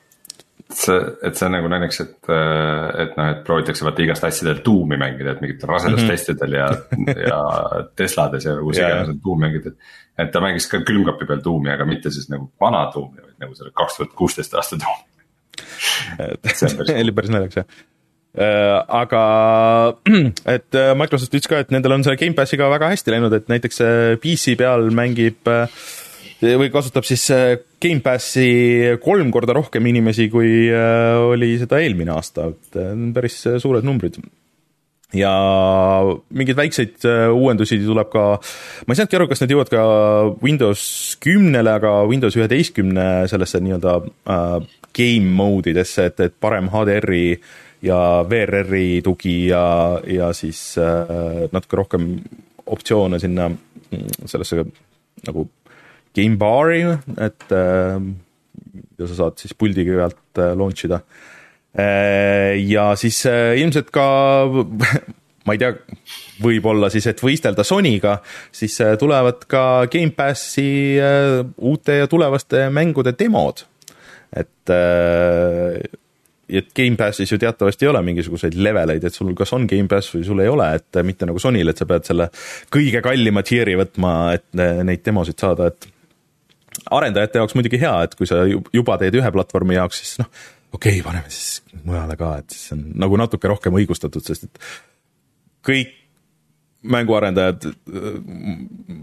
see, 0.69 0.97
et 1.25 1.37
see 1.37 1.47
on 1.47 1.55
nagu 1.55 1.69
näiteks, 1.71 1.99
et, 2.03 2.15
et 2.29 3.17
noh, 3.17 3.29
et 3.33 3.41
proovitakse 3.45 3.85
vaata 3.85 4.03
igast 4.05 4.25
asjadel 4.27 4.61
tuumi 4.65 4.99
mängida, 5.01 5.33
et 5.33 5.43
mingitel 5.43 5.71
rasedustestidel 5.71 6.57
ja 6.59 6.69
ja 7.25 7.41
Teslades 7.97 8.45
ja 8.45 8.55
kus 8.61 8.81
iganes 8.81 9.13
on 9.15 9.21
tuum 9.23 9.41
mängida. 9.41 9.73
et 10.19 10.31
ta 10.33 10.41
mängis 10.43 10.69
ka 10.69 10.81
külmkapi 10.85 11.27
peal 11.29 11.43
tuumi, 11.45 11.73
aga 11.73 11.87
mitte 11.89 12.13
siis 12.13 12.29
nagu 12.29 12.51
vana 12.61 12.85
tuumi, 12.93 13.21
vaid 13.23 13.37
nagu 13.45 13.55
selle 13.57 13.73
kaks 13.75 13.97
tuhat 13.97 14.17
kuusteist 14.17 14.53
aasta 14.53 14.77
tuum. 14.81 15.05
see 16.53 16.99
oli 17.03 17.15
päris 17.17 17.33
naljakas 17.33 17.63
jah 17.63 17.71
äh, 18.37 18.75
aga 19.01 19.23
et 20.55 20.77
äh, 20.77 20.93
Microsoft 20.95 21.33
ütles 21.33 21.49
ka, 21.49 21.63
et 21.63 21.73
nendel 21.73 21.97
on 21.97 22.05
selle 22.05 22.19
Gamepassiga 22.21 22.69
väga 22.69 22.93
hästi 22.93 23.15
läinud, 23.15 23.33
et 23.33 23.49
näiteks 23.49 23.81
äh, 23.81 24.13
PC 24.21 24.53
peal 24.59 24.91
mängib 24.93 25.49
äh, 25.49 25.65
või 26.41 26.69
kasutab 26.71 27.07
siis 27.07 27.25
äh, 27.35 27.55
Gamepassi 27.81 28.49
kolm 29.03 29.31
korda 29.31 29.55
rohkem 29.57 29.85
inimesi, 29.91 30.29
kui 30.31 30.67
äh, 30.71 31.15
oli 31.19 31.55
seda 31.59 31.81
eelmine 31.83 32.15
aasta, 32.15 32.49
et 32.53 32.79
äh, 32.79 32.93
päris 33.15 33.41
suured 33.59 33.87
numbrid. 33.87 34.21
Ja 35.17 35.31
mingeid 36.37 36.57
väikseid 36.59 37.05
uuendusi 37.33 37.79
tuleb 37.81 38.11
ka, 38.13 38.23
ma 38.85 38.93
ei 38.93 38.99
saanudki 38.99 39.17
aru, 39.17 39.25
kas 39.31 39.39
need 39.41 39.55
jõuavad 39.55 39.71
ka 39.73 39.85
Windows 40.43 40.83
kümnele, 41.23 41.71
aga 41.79 41.95
Windows 42.05 42.37
üheteistkümne 42.37 43.07
sellesse 43.31 43.57
nii-öelda 43.65 43.95
äh, 44.29 44.59
game 44.93 45.33
mode 45.33 45.73
idesse, 45.73 46.05
et, 46.11 46.21
et 46.27 46.35
parem 46.37 46.69
HDR-i 46.69 47.23
ja 47.85 47.97
VRR-i 48.29 48.99
tugi 49.01 49.47
ja, 49.49 49.63
ja 50.07 50.29
siis 50.37 50.61
äh, 50.77 51.47
natuke 51.53 51.79
rohkem 51.79 52.11
optsioone 52.69 53.19
sinna 53.19 53.49
mm, 53.49 54.27
sellesse 54.29 54.65
nagu 55.25 55.47
game 56.19 56.37
bar'i, 56.39 56.83
et 57.17 57.55
äh, 57.55 57.99
ja 58.99 59.07
sa 59.07 59.17
saad 59.23 59.39
siis 59.41 59.55
puldi 59.57 59.85
pealt 59.87 60.41
äh, 60.41 60.53
launch 60.57 60.85
ida. 60.87 61.01
Äh, 61.73 62.57
ja 62.67 62.91
siis 62.99 63.23
ilmselt 63.29 63.93
ka 63.95 64.07
ma 65.47 65.55
ei 65.55 65.61
tea, 65.61 65.71
võib-olla 66.43 66.91
siis, 66.93 67.07
et 67.09 67.21
võistelda 67.23 67.65
Sonyga, 67.65 68.19
siis 68.53 68.75
tulevad 69.01 69.47
ka 69.49 69.63
Gamepassi 69.91 70.99
uute 71.65 72.01
ja 72.03 72.11
tulevaste 72.11 72.67
mängude 72.73 73.15
demod. 73.17 73.65
et 74.29 74.69
et 76.49 76.73
Gamepassis 76.75 77.31
ju 77.31 77.37
teatavasti 77.37 77.85
ei 77.85 77.89
ole 77.91 78.01
mingisuguseid 78.05 78.57
leveleid, 78.57 79.03
et 79.05 79.15
sul 79.15 79.31
kas 79.37 79.53
on 79.53 79.67
Gamepass 79.69 80.13
või 80.15 80.25
sul 80.25 80.41
ei 80.43 80.49
ole, 80.49 80.67
et 80.79 80.99
mitte 81.05 81.27
nagu 81.29 81.41
Sonyl, 81.41 81.69
et 81.69 81.77
sa 81.77 81.85
pead 81.89 82.07
selle 82.09 82.29
kõige 82.73 83.03
kallima 83.05 83.43
tier'i 83.45 83.77
võtma, 83.79 84.13
et 84.37 84.47
neid 84.57 85.03
demosid 85.05 85.39
saada, 85.41 85.69
et 85.69 85.89
arendajate 86.99 87.41
jaoks 87.41 87.55
muidugi 87.57 87.81
hea, 87.81 87.93
et 88.05 88.15
kui 88.19 88.29
sa 88.29 88.43
juba 88.47 88.97
teed 89.01 89.19
ühe 89.19 89.31
platvormi 89.35 89.77
jaoks, 89.77 90.01
siis 90.03 90.21
noh, 90.23 90.29
okei 90.73 90.99
okay,, 90.99 91.05
paneme 91.05 91.31
siis 91.33 91.81
mujale 91.83 92.17
ka, 92.19 92.35
et 92.43 92.55
siis 92.55 92.75
on 92.77 92.83
nagu 93.05 93.19
natuke 93.19 93.51
rohkem 93.51 93.79
õigustatud, 93.81 94.25
sest 94.25 94.49
et 94.49 94.67
kõik 95.69 95.95
mänguarendajad 96.79 97.65
äh, 97.65 98.03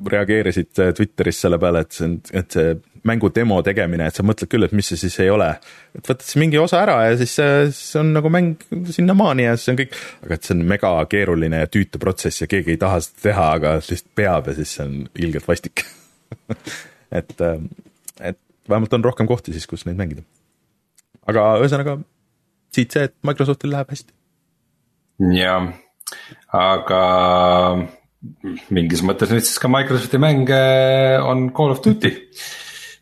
reageerisid 0.09 0.71
Twitteris 0.97 1.43
selle 1.45 1.59
peale, 1.61 1.83
et 1.85 1.93
see 1.93 2.07
on, 2.09 2.15
et 2.33 2.57
see 2.57 2.77
mängu 3.07 3.31
demo 3.35 3.59
tegemine, 3.63 4.09
et 4.09 4.17
sa 4.17 4.25
mõtled 4.27 4.51
küll, 4.51 4.67
et 4.67 4.75
mis 4.77 4.89
see 4.91 4.99
siis 4.99 5.19
ei 5.23 5.31
ole. 5.31 5.49
et 5.95 6.03
võtad 6.03 6.25
siis 6.25 6.41
mingi 6.41 6.59
osa 6.59 6.81
ära 6.83 6.97
ja 7.07 7.19
siis 7.21 7.37
see, 7.39 7.69
see 7.77 8.01
on 8.01 8.13
nagu 8.17 8.33
mäng 8.33 8.65
sinnamaani 8.97 9.47
ja 9.47 9.55
siis 9.59 9.75
on 9.75 9.81
kõik, 9.83 9.95
aga 10.25 10.39
et 10.39 10.49
see 10.49 10.57
on 10.57 10.65
mega 10.73 10.93
keeruline 11.13 11.63
ja 11.63 11.71
tüütu 11.71 12.01
protsess 12.03 12.43
ja 12.43 12.51
keegi 12.51 12.75
ei 12.75 12.81
taha 12.81 13.01
seda 13.05 13.29
teha, 13.29 13.47
aga 13.61 13.77
lihtsalt 13.79 14.13
peab 14.19 14.51
ja 14.51 14.57
siis 14.59 14.77
see 14.79 14.89
on 14.89 14.99
ilgelt 15.15 15.49
vastik 15.49 15.85
et, 17.13 17.33
äh, 17.41 17.61
et 18.21 18.39
vähemalt 18.69 18.95
on 18.99 19.05
rohkem 19.05 19.29
kohti 19.31 19.55
siis, 19.55 19.67
kus 19.71 19.87
neid 19.87 19.99
mängida. 20.01 20.25
aga 21.27 21.49
ühesõnaga 21.63 21.99
siit 22.75 22.93
see, 22.93 23.09
et 23.09 23.15
Microsoftil 23.27 23.73
läheb 23.75 23.93
hästi. 23.95 24.13
jah, 25.37 25.71
aga 26.53 27.03
mingis 28.75 29.03
mõttes 29.07 29.33
nüüd 29.33 29.45
siis 29.47 29.59
ka 29.63 29.71
Microsofti 29.71 30.21
mänge 30.23 30.63
on 31.23 31.51
Call 31.57 31.75
of 31.75 31.83
Duty 31.85 32.13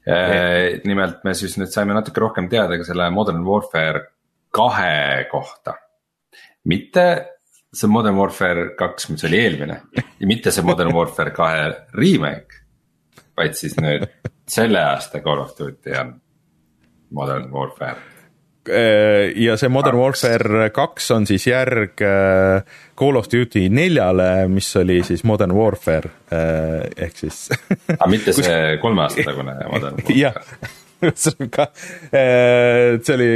yeah.. 0.06 0.80
nimelt 0.84 1.22
me 1.24 1.34
siis 1.38 1.56
nüüd 1.60 1.72
saime 1.72 1.96
natuke 1.96 2.22
rohkem 2.22 2.48
teada 2.52 2.78
ka 2.78 2.86
selle 2.86 3.08
Modern 3.14 3.44
Warfare 3.46 4.04
kahe 4.54 5.26
kohta. 5.30 5.76
mitte 6.70 7.06
see 7.74 7.90
Modern 7.90 8.18
Warfare 8.18 8.68
kaks, 8.78 9.08
mis 9.10 9.24
oli 9.26 9.40
eelmine 9.42 9.80
ja 9.94 10.28
mitte 10.30 10.52
see 10.54 10.66
Modern 10.66 10.94
Warfare 10.94 11.34
kahe 11.34 11.72
remake. 11.98 12.63
Vaid 13.36 13.54
siis 13.58 13.76
nüüd 13.80 14.08
selle 14.48 14.82
aasta 14.94 15.20
Call 15.24 15.44
of 15.44 15.54
Duty 15.58 15.96
on 16.00 16.16
Modern 17.14 17.50
Warfare 17.52 18.14
Äh, 18.68 19.32
ja 19.36 19.58
see 19.60 19.68
Modern 19.68 19.98
Warfare 20.00 20.70
kaks 20.72 21.10
on 21.12 21.26
siis 21.28 21.44
järg 21.50 22.00
äh, 22.00 22.62
Call 22.96 23.18
of 23.20 23.26
Duty 23.28 23.66
neljale, 23.68 24.46
mis 24.48 24.70
oli 24.80 25.02
siis 25.04 25.20
Modern 25.28 25.52
Warfare 25.52 26.08
äh, 26.32 26.86
ehk 27.04 27.18
siis 27.18 27.42
aga 27.92 28.08
mitte 28.14 28.32
see 28.32 28.78
kolme 28.80 29.04
aasta 29.04 29.26
tagune 29.26 29.58
Modern 29.68 30.00
Warfare? 30.00 30.70
ühesõnaga 31.04 31.66
see 33.04 33.18
oli, 33.18 33.28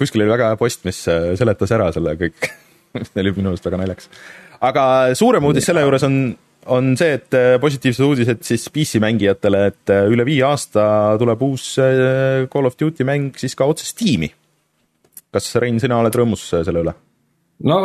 kuskil 0.00 0.24
oli 0.24 0.32
väga 0.32 0.50
hea 0.50 0.58
post, 0.58 0.82
mis 0.88 0.98
seletas 1.06 1.76
ära 1.78 1.92
selle 1.94 2.16
kõik 2.18 2.50
see 2.98 3.22
oli 3.22 3.36
minu 3.38 3.52
arust 3.52 3.68
väga 3.68 3.78
naljakas. 3.84 4.10
aga 4.66 4.84
suurem 5.14 5.46
uudis 5.46 5.70
selle 5.70 5.86
juures 5.86 6.08
on, 6.10 6.18
on 6.70 6.92
see, 6.98 7.16
et 7.18 7.34
positiivsed 7.62 8.04
uudised 8.06 8.44
siis 8.46 8.68
PC 8.70 9.00
mängijatele, 9.02 9.64
et 9.72 9.92
üle 10.12 10.26
viie 10.28 10.44
aasta 10.46 10.84
tuleb 11.18 11.42
uus 11.48 11.72
Call 12.52 12.68
of 12.68 12.78
Duty 12.78 13.06
mäng 13.08 13.34
siis 13.40 13.56
ka 13.58 13.66
otse 13.66 13.88
Steam'i 13.88 14.30
kas 15.32 15.48
Rein, 15.62 15.80
sina 15.80 15.98
oled 16.02 16.14
rõõmus 16.16 16.44
selle 16.52 16.84
üle? 16.84 16.94
no 17.62 17.76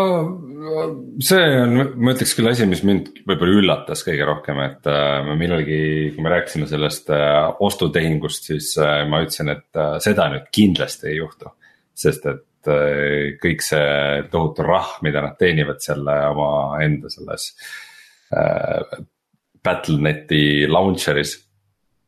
see 1.21 1.49
on, 1.61 1.75
ma 2.01 2.15
ütleks 2.15 2.33
küll 2.33 2.49
asi, 2.49 2.65
mis 2.69 2.81
mind 2.87 3.11
võib-olla 3.29 3.59
üllatas 3.59 4.01
kõige 4.05 4.25
rohkem, 4.25 4.57
et 4.63 4.89
äh, 4.89 5.29
millalgi, 5.37 5.79
kui 6.15 6.25
me 6.25 6.31
rääkisime 6.33 6.65
sellest 6.69 7.11
äh, 7.13 7.35
ostutehingust, 7.63 8.49
siis 8.49 8.71
äh, 8.81 9.03
ma 9.09 9.21
ütlesin, 9.21 9.53
et 9.53 9.77
äh, 9.77 9.99
seda 10.03 10.31
nüüd 10.33 10.49
kindlasti 10.55 11.11
ei 11.11 11.19
juhtu. 11.19 11.53
sest 11.97 12.25
et 12.31 12.71
äh, 12.73 13.37
kõik 13.43 13.61
see 13.65 14.23
tohutu 14.33 14.65
rahv, 14.65 14.97
mida 15.05 15.21
nad 15.21 15.37
teenivad 15.37 15.83
selle 15.85 16.17
omaenda 16.33 17.13
selles 17.13 17.51
äh, 17.53 17.86
Battle.net'i 19.67 20.67
launcher'is 20.67 21.35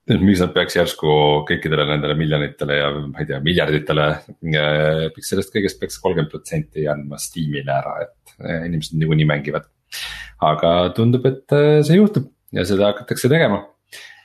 et 0.10 0.22
miks 0.26 0.42
nad 0.42 0.54
peaks 0.56 0.78
järsku 0.78 1.16
kõikidele 1.48 1.86
nendele 1.92 2.16
miljonitele 2.18 2.78
ja 2.80 2.90
ma 2.98 3.22
ei 3.22 3.28
tea, 3.30 3.40
miljarditele, 3.46 4.06
miks 4.42 5.30
sellest 5.30 5.54
kõigest 5.54 5.80
peaks 5.82 6.00
kolmkümmend 6.02 6.32
protsenti 6.32 6.88
andma 6.90 7.20
Steamile 7.22 7.76
ära, 7.76 7.96
et 8.08 8.34
eh, 8.42 8.64
inimesed 8.70 8.98
niikuinii 8.98 9.28
mängivad. 9.30 9.70
aga 10.46 10.72
tundub, 10.98 11.26
et 11.30 11.54
eh, 11.54 11.82
see 11.86 12.00
juhtub 12.00 12.30
ja 12.56 12.66
seda 12.66 12.90
hakatakse 12.94 13.30
tegema. 13.30 13.62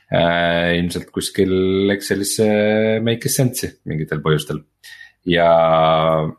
Eh, 0.05 0.77
ilmselt 0.79 1.09
kuskil 1.13 1.91
Excelisse 1.93 2.45
make 3.05 3.29
sense'i 3.29 3.73
mingitel 3.89 4.21
põhjustel 4.25 4.63
ja 5.25 5.49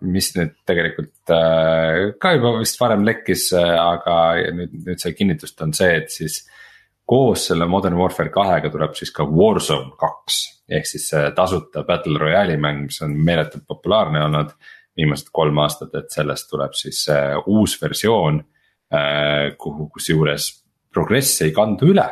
mis 0.00 0.30
nüüd 0.36 0.52
tegelikult 0.68 1.32
ka 2.22 2.32
juba 2.36 2.52
vist 2.60 2.78
varem 2.78 3.02
lekkis, 3.06 3.48
aga 3.56 4.18
nüüd, 4.54 4.76
nüüd 4.86 5.02
sai 5.02 5.14
kinnitust, 5.18 5.58
on 5.64 5.74
see, 5.74 5.96
et 6.02 6.12
siis 6.14 6.44
koos 7.06 7.48
selle 7.50 7.66
Modern 7.70 7.98
Warfare 7.98 8.30
kahega 8.34 8.70
tuleb 8.70 8.94
siis 8.98 9.10
ka 9.14 9.26
Warzone 9.26 9.94
kaks. 9.98 10.38
ehk 10.66 10.86
siis 10.86 11.08
see 11.10 11.30
tasuta 11.34 11.84
battle 11.86 12.18
royale'i 12.18 12.58
mäng, 12.58 12.86
mis 12.88 13.02
on 13.02 13.14
meeletult 13.26 13.66
populaarne 13.66 14.24
olnud 14.26 14.54
viimased 14.96 15.30
kolm 15.32 15.58
aastat, 15.62 15.94
et 15.94 16.10
sellest 16.10 16.48
tuleb 16.50 16.74
siis 16.74 17.04
uus 17.46 17.76
versioon. 17.82 18.40
Äh, 18.86 19.56
kuhu, 19.58 19.88
kusjuures 19.90 20.44
progress 20.94 21.40
ei 21.42 21.50
kandu 21.50 21.88
üle, 21.90 22.04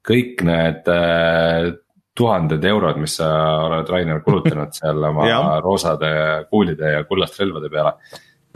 kõik 0.00 0.40
need 0.48 0.86
äh, 0.88 1.66
tuhanded 2.16 2.64
eurod, 2.68 2.98
mis 3.00 3.16
sa 3.20 3.28
oled, 3.66 3.88
Rainer, 3.88 4.22
kulutanud 4.24 4.74
seal 4.78 5.04
oma 5.08 5.58
roosade 5.64 6.12
kuulide 6.50 6.96
ja 6.98 7.04
kullast 7.08 7.38
relvade 7.40 7.70
peale. 7.72 7.94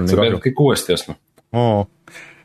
sa 0.05 0.17
pead 0.23 0.41
kõik 0.49 0.65
uuesti 0.67 0.97
ostma. 0.97 1.17
Oh.. 1.57 1.87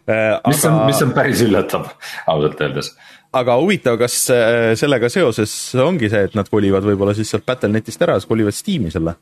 Äh, 0.10 0.38
mis 0.48 0.64
aga... 0.66 0.72
on, 0.72 0.78
mis 0.90 1.02
on 1.06 1.12
päris 1.16 1.42
üllatav, 1.46 1.90
ausalt 2.32 2.62
öeldes. 2.64 2.94
Aga 3.38 3.56
huvitav, 3.62 4.00
kas 4.02 4.16
äh, 4.34 4.72
sellega 4.80 5.08
seoses 5.14 5.54
ongi 5.80 6.10
see, 6.12 6.26
et 6.28 6.34
nad 6.36 6.50
kolivad 6.52 6.84
võib-olla 6.88 7.14
siis 7.16 7.30
sealt 7.32 7.46
Battle.netist 7.48 8.02
ära, 8.04 8.18
siis 8.20 8.28
kolivad 8.28 8.56
Steam'i 8.56 8.92
selle. 8.92 9.16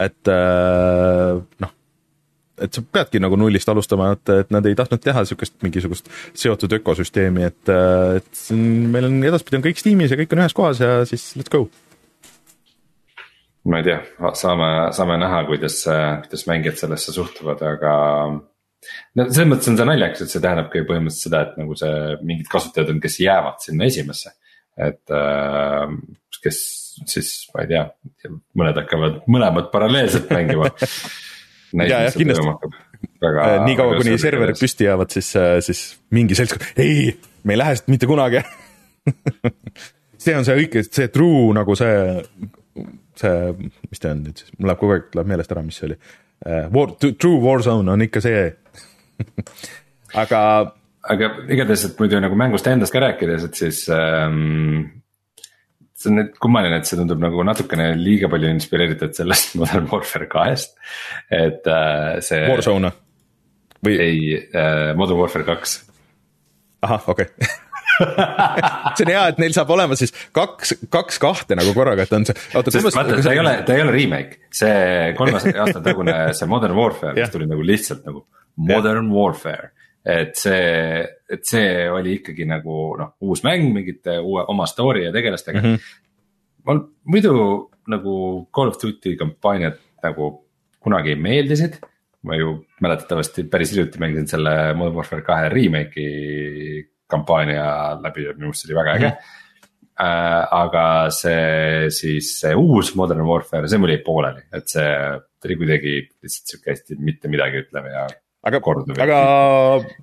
et 0.00 0.32
äh, 0.32 1.38
noh, 1.64 1.72
et 2.64 2.76
sa 2.76 2.82
peadki 2.84 3.20
nagu 3.22 3.38
nullist 3.40 3.68
alustama, 3.72 4.12
et, 4.16 4.32
et 4.44 4.50
nad 4.54 4.66
ei 4.68 4.76
tahtnud 4.78 5.02
teha 5.02 5.24
niisugust 5.24 5.56
mingisugust 5.64 6.10
seotud 6.38 6.78
ökosüsteemi, 6.80 7.46
et, 7.50 7.72
et 8.20 8.42
meil 8.56 9.08
on 9.08 9.20
edaspidi 9.30 9.60
on 9.60 9.64
kõik 9.68 9.80
Steam'is 9.80 10.12
ja 10.12 10.18
kõik 10.20 10.34
on 10.36 10.44
ühes 10.44 10.56
kohas 10.56 10.82
ja 10.82 11.00
siis 11.08 11.32
let's 11.38 11.52
go 11.52 11.66
ma 13.68 13.80
ei 13.80 13.86
tea, 13.86 13.98
saame, 14.38 14.70
saame 14.96 15.18
näha, 15.20 15.42
kuidas, 15.48 15.82
kuidas 16.24 16.46
mängijad 16.48 16.78
sellesse 16.80 17.12
suhtuvad, 17.12 17.60
aga 17.68 17.94
no 18.30 19.26
selles 19.28 19.50
mõttes 19.50 19.68
on 19.72 19.76
see 19.76 19.88
naljakas, 19.88 20.24
et 20.24 20.32
see 20.32 20.44
tähendabki 20.44 20.84
põhimõtteliselt 20.88 21.26
seda, 21.28 21.42
et 21.44 21.58
nagu 21.60 21.76
see 21.78 22.20
mingid 22.24 22.48
kasutajad 22.52 22.94
on, 22.94 23.02
kes 23.04 23.18
jäävad 23.20 23.60
sinna 23.64 23.88
esimesse. 23.90 24.32
et 24.80 25.12
äh, 25.12 25.92
kes 26.40 26.60
siis, 27.10 27.32
ma 27.54 27.64
ei 27.64 27.72
tea, 27.74 27.82
mõned 28.56 28.78
hakkavad 28.80 29.20
mõlemat 29.28 29.68
paralleelselt 29.74 30.30
mängima 30.32 30.70
ja, 31.74 32.04
jah, 32.06 32.16
kindlasti. 32.16 32.72
Äh, 33.20 33.54
nii 33.64 33.76
kaua, 33.78 33.98
kuni 34.00 34.16
serverid 34.20 34.58
püsti 34.60 34.86
jäävad, 34.88 35.12
siis, 35.12 35.30
äh, 35.38 35.58
siis 35.64 35.84
mingi 36.14 36.36
seltskond, 36.36 36.66
ei, 36.80 37.12
me 37.44 37.56
ei 37.56 37.60
lähe 37.60 37.76
siit 37.78 37.88
mitte 37.92 38.08
kunagi 38.08 38.42
see 40.20 40.36
on 40.36 40.46
see 40.46 40.56
õige, 40.62 40.82
see 40.86 41.08
true 41.12 41.54
nagu 41.56 41.76
see, 41.78 41.94
see, 43.20 43.36
mis 43.88 44.02
ta 44.02 44.12
on 44.14 44.24
nüüd 44.26 44.42
siis, 44.42 44.52
mul 44.58 44.70
läheb 44.70 44.82
kogu 44.82 44.96
aeg, 44.96 45.08
läheb 45.16 45.32
meelest 45.32 45.54
ära, 45.54 45.64
mis 45.64 45.80
see 45.80 45.88
oli. 45.90 45.98
Äh, 46.46 46.68
war, 46.74 46.92
true 47.00 47.40
war 47.44 47.64
zone 47.64 47.92
on 47.92 48.04
ikka 48.04 48.22
see 48.24 48.44
aga. 50.22 50.42
aga 51.10 51.32
igatahes, 51.48 51.86
et 51.88 52.00
muidu 52.00 52.20
nagu 52.20 52.36
mängust 52.38 52.68
endast 52.68 52.92
ka 52.94 53.02
rääkides, 53.04 53.48
et 53.48 53.60
siis 53.60 53.84
ähm, 53.94 54.99
see 56.00 56.10
on 56.10 56.18
nüüd 56.20 56.34
kummaline, 56.40 56.80
et 56.80 56.88
see 56.88 56.98
tundub 56.98 57.20
nagu 57.22 57.44
natukene 57.46 57.92
liiga 58.00 58.30
palju 58.32 58.50
inspireeritud 58.54 59.14
sellest 59.16 59.54
Modern 59.60 59.88
Warfare 59.90 60.28
kahest, 60.30 60.76
et 61.28 61.66
äh, 61.68 62.18
see. 62.24 62.44
Warzone 62.48 62.92
või? 63.84 63.96
ei 63.96 64.20
äh,, 64.38 64.92
Modern 64.96 65.20
Warfare 65.20 65.46
kaks. 65.48 65.80
ahah, 66.86 67.10
okei 67.12 67.28
okay. 67.28 67.50
see 68.96 69.04
on 69.04 69.10
hea, 69.12 69.22
et 69.32 69.40
neil 69.42 69.52
saab 69.52 69.72
olema 69.74 69.96
siis 69.98 70.12
kaks, 70.36 70.74
kaks 70.92 71.20
kahte 71.20 71.58
nagu 71.58 71.74
korraga, 71.76 72.06
et 72.06 72.14
on 72.16 72.24
see. 72.28 72.36
sest 72.56 72.96
vaata, 72.96 73.18
ta 73.20 73.34
ei 73.34 73.42
ole, 73.42 73.54
ta 73.66 73.76
ei 73.76 73.84
ole 73.84 73.94
remake, 73.96 74.40
see 74.56 75.10
kolme 75.18 75.36
aasta 75.36 75.82
tagune 75.84 76.16
see 76.36 76.48
Modern 76.48 76.78
Warfare, 76.78 77.16
mis 77.18 77.32
tuli 77.34 77.48
nagu 77.50 77.66
lihtsalt 77.66 78.06
nagu 78.08 78.24
Modern. 78.60 79.12
Warfare. 79.14 79.70
Et 80.04 80.36
see, 80.38 81.00
et 81.28 81.42
see 81.44 81.88
oli 81.92 82.16
ikkagi 82.20 82.46
nagu 82.48 82.76
noh, 82.96 83.12
uus 83.20 83.42
mäng 83.44 83.68
mingite 83.74 84.16
uue 84.20 84.44
oma 84.48 84.66
story 84.70 85.04
ja 85.04 85.12
tegelastega 85.12 85.60
mm. 85.60 85.74
-hmm. 85.74 85.98
mul 86.68 86.80
muidu 87.04 87.34
nagu 87.88 88.14
Call 88.54 88.72
of 88.72 88.80
Duty 88.80 89.16
kampaaniad 89.16 89.76
nagu 90.02 90.30
kunagi 90.80 91.16
meeldisid 91.16 91.76
ma 92.22 92.36
ju 92.36 92.64
mäletatavasti 92.80 93.44
päris 93.52 93.72
hiljuti 93.72 93.98
mängisin 93.98 94.28
selle 94.28 94.74
Modern 94.74 94.96
Warfare 94.96 95.22
kahe 95.22 95.48
remake'i 95.48 96.88
kampaania 97.06 98.00
läbi 98.00 98.24
ja 98.24 98.34
minu 98.36 98.50
meelest 98.50 98.66
see 98.66 98.72
oli 98.72 98.80
väga 98.80 98.96
äge 98.96 99.06
mm. 99.08 99.12
-hmm. 99.12 99.38
Äh, 100.00 100.46
aga 100.56 101.10
see 101.12 101.90
siis 101.92 102.30
see 102.40 102.54
uus 102.56 102.94
Modern 102.96 103.26
Warfare, 103.28 103.68
see 103.68 103.76
mul 103.78 103.90
jäi 103.92 103.98
pooleli, 104.00 104.46
et 104.56 104.68
see, 104.72 104.86
oli 105.44 105.56
kuidagi 105.60 105.92
lihtsalt 106.22 106.46
sihuke 106.52 106.70
hästi 106.72 106.96
mitte 107.04 107.28
midagi 107.28 107.60
ütlev 107.60 107.88
ja 107.92 108.06
aga, 108.46 108.60
aga. 109.04 109.18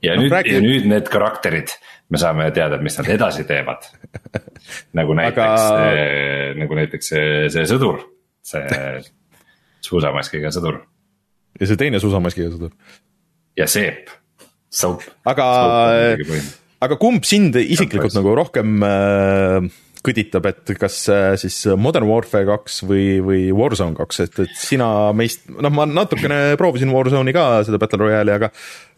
ja 0.04 0.16
no, 0.16 0.24
nüüd 0.24 0.34
räägi..., 0.34 0.54
ja 0.58 0.62
nüüd 0.64 0.88
need 0.92 1.10
karakterid, 1.12 1.74
me 2.14 2.22
saame 2.22 2.50
teada, 2.56 2.80
mis 2.84 2.98
nad 3.00 3.10
edasi 3.16 3.48
teevad 3.50 3.88
nagu 5.00 5.18
näiteks 5.18 5.64
aga..., 5.64 6.54
nagu 6.62 6.78
näiteks 6.78 7.12
see, 7.14 7.32
see 7.54 7.66
sõdur, 7.70 8.04
see 8.46 8.68
suusamaskiga 9.88 10.52
sõdur. 10.54 10.84
ja 11.58 11.70
see 11.70 11.80
teine 11.80 12.02
suusamaskiga 12.04 12.54
sõdur. 12.54 12.76
ja 13.58 13.70
Seep, 13.70 14.14
Soap. 14.70 15.06
aga, 15.26 15.50
aga 16.86 17.02
kumb 17.02 17.26
sind 17.26 17.58
isiklikult 17.58 18.16
nagu 18.18 18.38
rohkem 18.38 18.86
äh, 18.86 19.74
kõditab, 20.08 20.48
et 20.50 20.74
kas 20.80 21.00
äh, 21.14 21.34
siis 21.40 21.60
Modern 21.80 22.08
Warfare 22.10 22.48
kaks 22.48 22.82
või, 22.88 23.20
või 23.24 23.42
Warzone 23.56 23.98
kaks, 23.98 24.22
et, 24.26 24.40
et 24.46 24.56
sina 24.58 24.88
meist, 25.18 25.46
noh, 25.52 25.74
ma 25.74 25.88
natukene 25.90 26.56
proovisin 26.60 26.94
Warzone'i 26.96 27.36
ka, 27.36 27.46
seda 27.68 27.82
Battle 27.82 28.02
Royale'i, 28.06 28.36
aga 28.38 28.52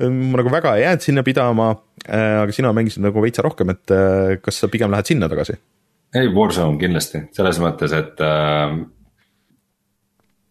ma 0.05 0.41
nagu 0.41 0.53
väga 0.53 0.77
ei 0.77 0.85
jäänud 0.85 1.07
sinna 1.07 1.25
pidama, 1.27 1.73
äh, 2.05 2.39
aga 2.45 2.55
sina 2.55 2.73
mängisid 2.75 3.03
nagu 3.05 3.25
veitsa 3.25 3.45
rohkem, 3.45 3.75
et 3.75 3.95
äh, 3.95 4.37
kas 4.43 4.63
sa 4.63 4.71
pigem 4.71 4.93
lähed 4.93 5.11
sinna 5.13 5.31
tagasi? 5.31 5.59
ei, 6.15 6.31
Warzone 6.33 6.79
kindlasti, 6.81 7.27
selles 7.35 7.59
mõttes, 7.61 7.93
et 7.93 8.23
äh, 8.25 8.79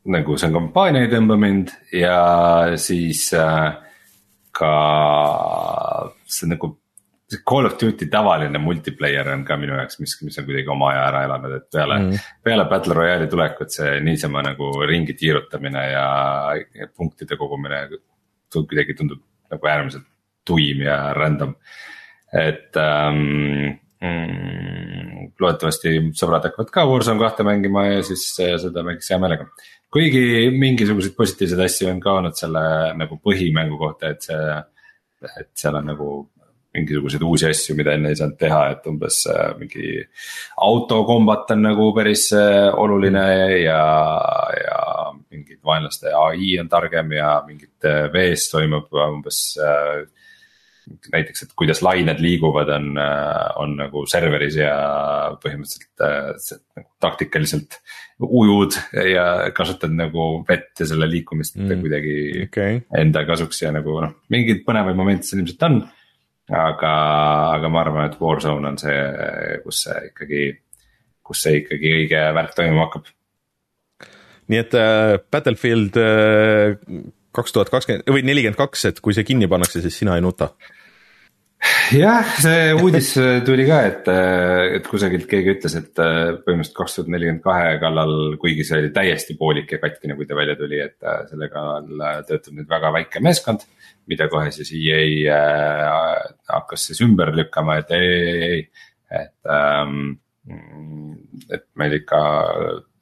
nagu 0.09 0.39
see 0.41 0.55
kampaania 0.55 1.05
ei 1.05 1.13
tõmba 1.13 1.37
mind 1.41 1.75
ja 1.97 2.19
siis 2.81 3.29
äh, 3.37 3.85
aga 4.59 6.13
see 6.27 6.51
nagu 6.51 6.75
see 7.29 7.43
Call 7.45 7.67
of 7.67 7.77
Duty 7.81 8.07
tavaline 8.09 8.59
multiplayer 8.59 9.29
on 9.35 9.45
ka 9.45 9.57
minu 9.61 9.77
jaoks 9.77 10.01
miski, 10.01 10.25
mis 10.25 10.39
on 10.41 10.47
kuidagi 10.49 10.71
oma 10.73 10.93
aja 10.93 11.03
ära 11.11 11.25
elanud, 11.27 11.57
et 11.59 11.67
peale 11.75 11.99
mm., 11.99 12.29
peale 12.45 12.65
Battle 12.71 12.97
Royale'i 12.97 13.29
tulekut 13.29 13.75
see 13.75 13.99
niisama 14.05 14.43
nagu 14.47 14.71
ringi 14.89 15.17
tiirutamine 15.19 15.83
ja, 15.93 16.07
ja 16.57 16.89
punktide 16.89 17.37
kogumine. 17.37 17.83
kuidagi 18.55 18.97
tundub 18.97 19.21
nagu 19.53 19.69
äärmiselt 19.69 20.07
tuim 20.49 20.81
ja 20.81 21.13
random, 21.13 21.53
et 22.33 22.77
ähm, 22.81 23.77
mm, 24.01 25.35
loodetavasti 25.41 25.93
sõbrad 26.17 26.49
hakkavad 26.49 26.73
ka 26.73 26.87
Warzone 26.89 27.21
kahte 27.21 27.45
mängima 27.45 27.85
ja 27.91 28.01
siis 28.07 28.25
seda 28.39 28.85
mängiks 28.87 29.13
hea 29.13 29.21
meelega. 29.21 29.51
kuigi 29.93 30.49
mingisuguseid 30.57 31.17
positiivseid 31.17 31.61
asju 31.65 31.93
on 31.93 32.01
ka 32.01 32.17
olnud 32.23 32.41
selle 32.41 32.65
nagu 32.97 33.21
põhimängu 33.21 33.77
kohta, 33.81 34.15
et 34.17 34.25
see, 34.25 34.59
et 35.29 35.53
seal 35.61 35.77
on 35.77 35.93
nagu 35.93 36.11
mingisuguseid 36.79 37.25
uusi 37.27 37.49
asju, 37.51 37.77
mida 37.79 37.95
enne 37.97 38.13
ei 38.13 38.19
saanud 38.19 38.39
teha, 38.41 38.61
et 38.75 38.87
umbes 38.91 39.23
äh, 39.33 39.51
mingi 39.61 39.95
autokombat 40.69 41.55
on 41.55 41.65
nagu 41.69 41.91
päris 41.97 42.29
äh, 42.37 42.69
oluline 42.73 43.25
ja, 43.65 43.83
ja 44.59 44.79
mingid 45.29 45.61
vaenlaste 45.65 46.15
ai 46.15 46.55
on 46.63 46.71
targem 46.71 47.13
ja 47.19 47.35
mingit 47.47 47.89
äh, 47.89 48.07
vees 48.15 48.49
toimub 48.53 48.93
umbes 49.09 49.43
näiteks, 51.13 51.43
et 51.45 51.51
kuidas 51.59 51.83
lained 51.85 52.17
liiguvad, 52.25 52.71
on, 52.73 52.97
on 53.61 53.75
nagu 53.77 54.07
serveris 54.09 54.57
ja 54.57 54.73
põhimõtteliselt 55.43 56.01
nagu 56.01 56.89
taktikaliselt 57.03 57.77
ujud 58.19 58.75
ja 59.13 59.51
kasutad 59.55 59.93
nagu 59.95 60.43
vett 60.49 60.81
ja 60.81 60.89
selle 60.91 61.07
liikumist 61.11 61.59
mm, 61.59 61.83
kuidagi 61.85 62.17
okay. 62.49 62.81
enda 62.99 63.23
kasuks 63.29 63.63
ja 63.63 63.71
nagu 63.75 64.01
noh, 64.03 64.17
mingeid 64.33 64.65
põnevaid 64.67 64.99
momente 64.99 65.29
seal 65.29 65.45
ilmselt 65.45 65.67
on 65.69 65.79
aga, 66.55 66.95
aga 67.57 67.71
ma 67.73 67.83
arvan, 67.83 68.09
et 68.09 68.17
Warzone 68.21 68.73
on 68.73 68.81
see, 68.81 68.97
kus 69.65 69.85
see 69.85 70.01
ikkagi, 70.09 70.47
kus 71.25 71.45
see 71.45 71.61
ikkagi 71.63 71.95
õige 72.01 72.25
värk 72.37 72.57
toimuma 72.57 72.89
hakkab. 72.89 73.13
nii 74.49 74.63
et 74.63 74.79
äh, 74.79 75.19
Battlefield 75.33 76.01
äh, 76.01 76.79
kaks 77.37 77.55
tuhat 77.55 77.71
kakskümmend 77.73 78.09
või 78.09 78.25
nelikümmend 78.25 78.59
kaks, 78.59 78.89
et 78.89 79.05
kui 79.05 79.17
see 79.17 79.27
kinni 79.29 79.51
pannakse, 79.51 79.83
siis 79.85 80.01
sina 80.01 80.17
ei 80.17 80.25
nuta 80.25 80.55
jah, 81.93 82.33
see 82.41 82.73
uudis 82.79 83.11
tuli 83.45 83.67
ka, 83.69 83.83
et, 83.91 84.09
et 84.79 84.89
kusagilt 84.89 85.29
keegi 85.29 85.57
ütles, 85.57 85.75
et 85.77 85.93
põhimõtteliselt 85.99 86.77
kaks 86.81 86.97
tuhat 86.97 87.13
nelikümmend 87.13 87.45
kahe 87.45 87.77
kallal, 87.83 88.15
kuigi 88.41 88.65
see 88.65 88.81
oli 88.81 88.93
täiesti 88.95 89.37
poolik 89.37 89.77
ja 89.77 89.83
katkine, 89.83 90.17
kui 90.17 90.29
ta 90.29 90.39
välja 90.39 90.57
tuli, 90.57 90.81
et 90.81 91.13
selle 91.29 91.51
kallal 91.53 92.25
töötab 92.31 92.57
nüüd 92.57 92.71
väga 92.71 92.95
väike 93.01 93.25
meeskond 93.27 93.67
mida 94.09 94.29
kohe 94.33 94.51
siis 94.55 94.73
EA 94.77 95.37
äh, 95.37 96.13
hakkas 96.53 96.89
siis 96.91 97.03
ümber 97.05 97.33
lükkama, 97.37 97.79
et 97.83 97.93
ei, 97.97 98.09
ei, 98.09 98.49
ei, 98.49 98.63
et 99.23 99.53
ähm,. 99.53 100.17
et 101.53 101.67
meil 101.77 101.93
ikka 101.99 102.19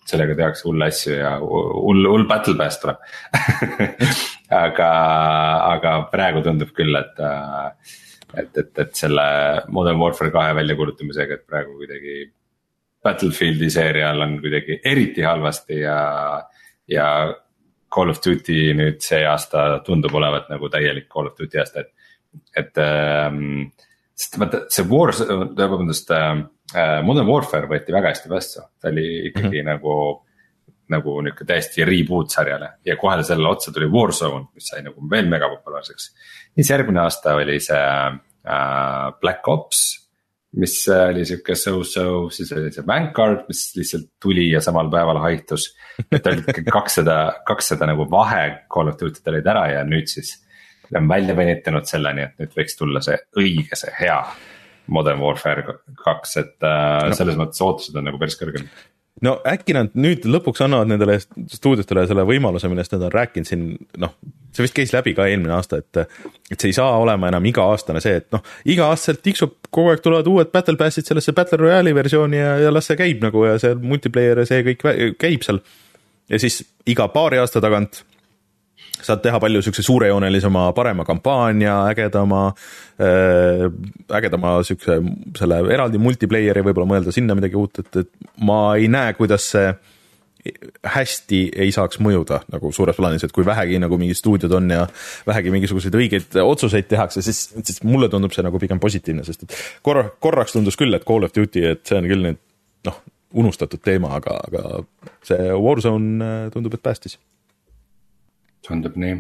sellega 0.07 0.35
tehakse 0.39 0.67
hulle 0.67 0.89
asju 0.91 1.13
ja 1.15 1.37
hull, 1.39 2.09
hull 2.11 2.27
battle 2.27 2.57
pass 2.59 2.81
tuleb 2.83 2.99
aga, 4.67 4.91
aga 5.77 5.93
praegu 6.11 6.43
tundub 6.43 6.73
küll, 6.75 6.99
et 6.99 7.23
äh, 7.23 7.95
et, 8.35 8.51
et, 8.59 8.73
et 8.83 8.99
selle 8.99 9.25
Modern 9.73 10.01
Warfare 10.01 10.33
kahe 10.35 10.55
väljakuulutamisega, 10.59 11.39
et 11.39 11.47
praegu 11.49 11.79
kuidagi. 11.81 12.27
Battlefieldi 13.07 13.69
seerial 13.71 14.19
on 14.25 14.33
kuidagi 14.43 14.81
eriti 14.91 15.23
halvasti 15.23 15.77
ja, 15.79 15.99
ja 16.91 17.05
Call 17.93 18.12
of 18.12 18.20
Duty 18.24 18.74
nüüd 18.76 19.01
see 19.05 19.22
aasta 19.26 19.80
tundub 19.87 20.14
olevat 20.18 20.51
nagu 20.53 20.70
täielik 20.72 21.09
Call 21.12 21.30
of 21.30 21.37
Duty 21.39 21.61
aasta, 21.62 21.84
et, 21.84 22.12
et 22.57 22.82
ähm,. 22.82 23.72
sest 24.16 24.39
vaata 24.41 24.62
see 24.72 24.87
Wars, 24.89 25.20
vabandust 25.57 26.11
äh, 26.16 26.39
Modern 27.05 27.28
Warfare 27.28 27.68
võeti 27.70 27.95
väga 27.95 28.14
hästi 28.14 28.30
vastu, 28.32 28.64
ta 28.80 28.89
oli 28.89 29.28
ikkagi 29.30 29.61
mm 29.61 29.66
-hmm. 29.66 29.72
nagu 29.74 30.26
nagu 30.89 31.20
nihuke 31.20 31.45
täiesti 31.45 31.84
reboot 31.84 32.30
sarjale 32.30 32.68
ja 32.87 32.97
kohe 32.97 33.22
selle 33.26 33.49
otsa 33.49 33.72
tuli 33.72 33.89
Warzone, 33.91 34.47
mis 34.55 34.68
sai 34.70 34.82
nagu 34.82 35.11
veel 35.11 35.26
megapopulaarseks. 35.28 36.14
siis 36.55 36.70
järgmine 36.70 37.01
aasta 37.01 37.34
oli 37.34 37.61
see 37.61 37.76
äh, 37.76 39.12
Black 39.20 39.49
Ops 39.49 40.06
mis 40.57 40.75
oli 40.89 41.25
sihuke 41.29 41.55
so-so, 41.59 42.07
siis 42.33 42.53
oli 42.57 42.73
see 42.73 42.87
Vanguard, 42.87 43.45
mis 43.51 43.63
lihtsalt 43.77 44.09
tuli 44.23 44.49
ja 44.51 44.63
samal 44.65 44.89
päeval 44.93 45.21
haihtus. 45.25 45.69
et 46.11 46.27
olid 46.27 46.43
ikkagi 46.45 46.73
kakssada, 46.73 47.19
kakssada 47.47 47.89
nagu 47.91 48.09
vahe 48.11 48.43
Call 48.73 48.93
of 48.93 48.99
Duty't 49.01 49.33
olid 49.33 49.47
ära 49.53 49.67
ja 49.75 49.85
nüüd 49.89 50.09
siis. 50.13 50.37
on 50.95 51.09
välja 51.09 51.35
venitanud 51.37 51.89
selleni, 51.89 52.23
et 52.29 52.43
nüüd 52.43 52.53
võiks 52.57 52.77
tulla 52.79 53.03
see 53.03 53.17
õige, 53.37 53.77
see 53.79 53.93
hea 54.01 54.21
Modern 54.95 55.19
Warfare 55.19 55.65
kaks, 55.99 56.37
et 56.39 56.63
äh, 56.63 57.09
no. 57.11 57.17
selles 57.19 57.39
mõttes 57.39 57.63
ootused 57.65 57.97
on 57.99 58.07
nagu 58.07 58.21
päris 58.23 58.39
kõrgel 58.39 58.69
no 59.25 59.37
äkki 59.49 59.75
nad 59.77 59.95
nüüd 59.97 60.27
lõpuks 60.29 60.62
annavad 60.67 60.91
nendele 60.91 61.19
stuudiotele 61.23 62.05
selle 62.09 62.25
võimaluse, 62.29 62.69
millest 62.69 62.93
nad 62.93 63.07
on 63.07 63.14
rääkinud 63.14 63.49
siin, 63.49 63.69
noh, 64.03 64.12
see 64.55 64.67
vist 64.67 64.77
käis 64.77 64.93
läbi 64.93 65.14
ka 65.17 65.29
eelmine 65.31 65.55
aasta, 65.57 65.81
et 65.81 66.03
et 66.53 66.61
see 66.61 66.71
ei 66.71 66.77
saa 66.77 66.99
olema 67.01 67.31
enam 67.33 67.47
iga-aastane 67.49 68.03
see, 68.05 68.21
et 68.21 68.29
noh, 68.35 68.45
iga-aastaselt 68.69 69.23
tiksub, 69.25 69.57
kogu 69.71 69.93
aeg 69.93 70.05
tulevad 70.05 70.29
uued 70.31 70.53
battle 70.53 70.77
pass'id 70.81 71.09
sellesse 71.09 71.35
battle 71.37 71.61
royale'i 71.64 71.97
versiooni 71.97 72.41
ja, 72.41 72.57
ja 72.67 72.75
las 72.75 72.91
see 72.91 72.99
käib 73.01 73.25
nagu 73.25 73.47
ja 73.49 73.57
see 73.62 73.79
multiplayer 73.81 74.43
ja 74.43 74.51
see 74.51 74.67
kõik 74.71 74.85
käib 75.21 75.47
seal. 75.47 75.62
ja 76.29 76.43
siis 76.43 76.61
iga 76.87 77.09
paari 77.12 77.41
aasta 77.41 77.62
tagant 77.64 78.03
saad 79.03 79.23
teha 79.25 79.41
palju 79.43 79.63
siukse 79.65 79.83
suurejoonelisema, 79.87 80.69
parema 80.77 81.05
kampaania, 81.05 81.75
ägedama 81.91 82.47
äh,, 83.01 83.67
ägedama 84.19 84.57
siukse 84.67 85.01
selle 85.39 85.61
eraldi 85.75 86.01
multiplayer'i 86.03 86.65
võib-olla 86.65 86.89
mõelda 86.95 87.15
sinna 87.15 87.37
midagi 87.39 87.59
uut, 87.61 87.83
et, 87.83 88.03
et 88.05 88.33
ma 88.45 88.61
ei 88.79 88.89
näe, 88.93 89.13
kuidas 89.19 89.51
see 89.53 89.75
hästi 90.87 91.41
ei 91.59 91.73
saaks 91.75 91.99
mõjuda 92.03 92.41
nagu 92.53 92.71
suures 92.75 92.97
plaanis, 92.99 93.25
et 93.27 93.35
kui 93.35 93.47
vähegi 93.47 93.81
nagu 93.83 93.99
mingid 93.99 94.19
stuudiod 94.19 94.53
on 94.59 94.71
ja 94.71 94.85
vähegi 95.27 95.53
mingisuguseid 95.55 95.97
õigeid 95.99 96.39
otsuseid 96.43 96.89
tehakse, 96.91 97.23
siis, 97.25 97.49
siis 97.67 97.83
mulle 97.87 98.09
tundub 98.13 98.35
see 98.35 98.45
nagu 98.47 98.61
pigem 98.63 98.81
positiivne, 98.83 99.25
sest 99.27 99.47
et 99.47 99.57
korra, 99.87 100.07
korraks 100.23 100.55
tundus 100.57 100.79
küll, 100.79 100.95
et 100.95 101.07
Call 101.09 101.27
of 101.27 101.35
Duty, 101.35 101.65
et 101.73 101.83
see 101.89 101.99
on 101.99 102.11
küll 102.11 102.29
nüüd 102.29 102.43
noh, 102.87 103.01
unustatud 103.43 103.83
teema, 103.83 104.15
aga, 104.21 104.39
aga 104.47 105.17
see 105.27 105.51
Warzone 105.51 106.31
äh, 106.31 106.53
tundub, 106.55 106.77
et 106.79 106.85
päästis 106.85 107.19
tundub 108.67 108.99
nii 109.01 109.17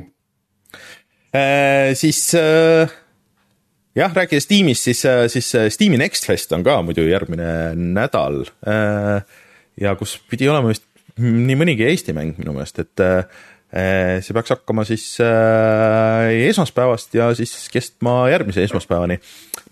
äh,. 1.32 1.94
siis 1.94 2.28
äh, 2.34 2.90
jah, 3.96 4.14
rääkides 4.14 4.46
tiimist, 4.50 4.86
siis, 4.86 5.04
äh, 5.08 5.26
siis 5.32 5.54
äh, 5.54 5.70
Steam'i 5.72 5.98
Next 5.98 6.26
Fest 6.28 6.52
on 6.52 6.64
ka 6.66 6.80
muidu 6.84 7.06
järgmine 7.08 7.74
nädal 7.74 8.44
äh,. 8.68 9.24
ja 9.80 9.96
kus 9.96 10.16
pidi 10.30 10.48
olema 10.48 10.72
vist 10.72 10.86
nii 11.20 11.56
mõnigi 11.56 11.86
Eesti 11.88 12.12
mäng 12.16 12.36
minu 12.36 12.52
meelest, 12.52 12.80
et 12.82 13.02
äh, 13.04 13.44
see 14.22 14.32
peaks 14.36 14.52
hakkama 14.52 14.84
siis 14.88 15.04
esmaspäevast 15.18 17.16
ja 17.16 17.30
siis 17.36 17.66
kestma 17.72 18.28
järgmise 18.30 18.62
esmaspäevani. 18.64 19.16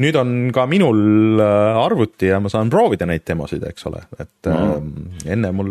nüüd 0.03 0.17
on 0.19 0.33
ka 0.53 0.65
minul 0.69 1.41
arvuti 1.41 2.33
ja 2.33 2.41
ma 2.43 2.51
saan 2.53 2.73
proovida 2.73 3.07
neid 3.07 3.23
demosid, 3.29 3.63
eks 3.69 3.87
ole, 3.89 4.03
et 4.19 4.51
mm. 4.51 5.29
enne 5.37 5.53
mul, 5.57 5.71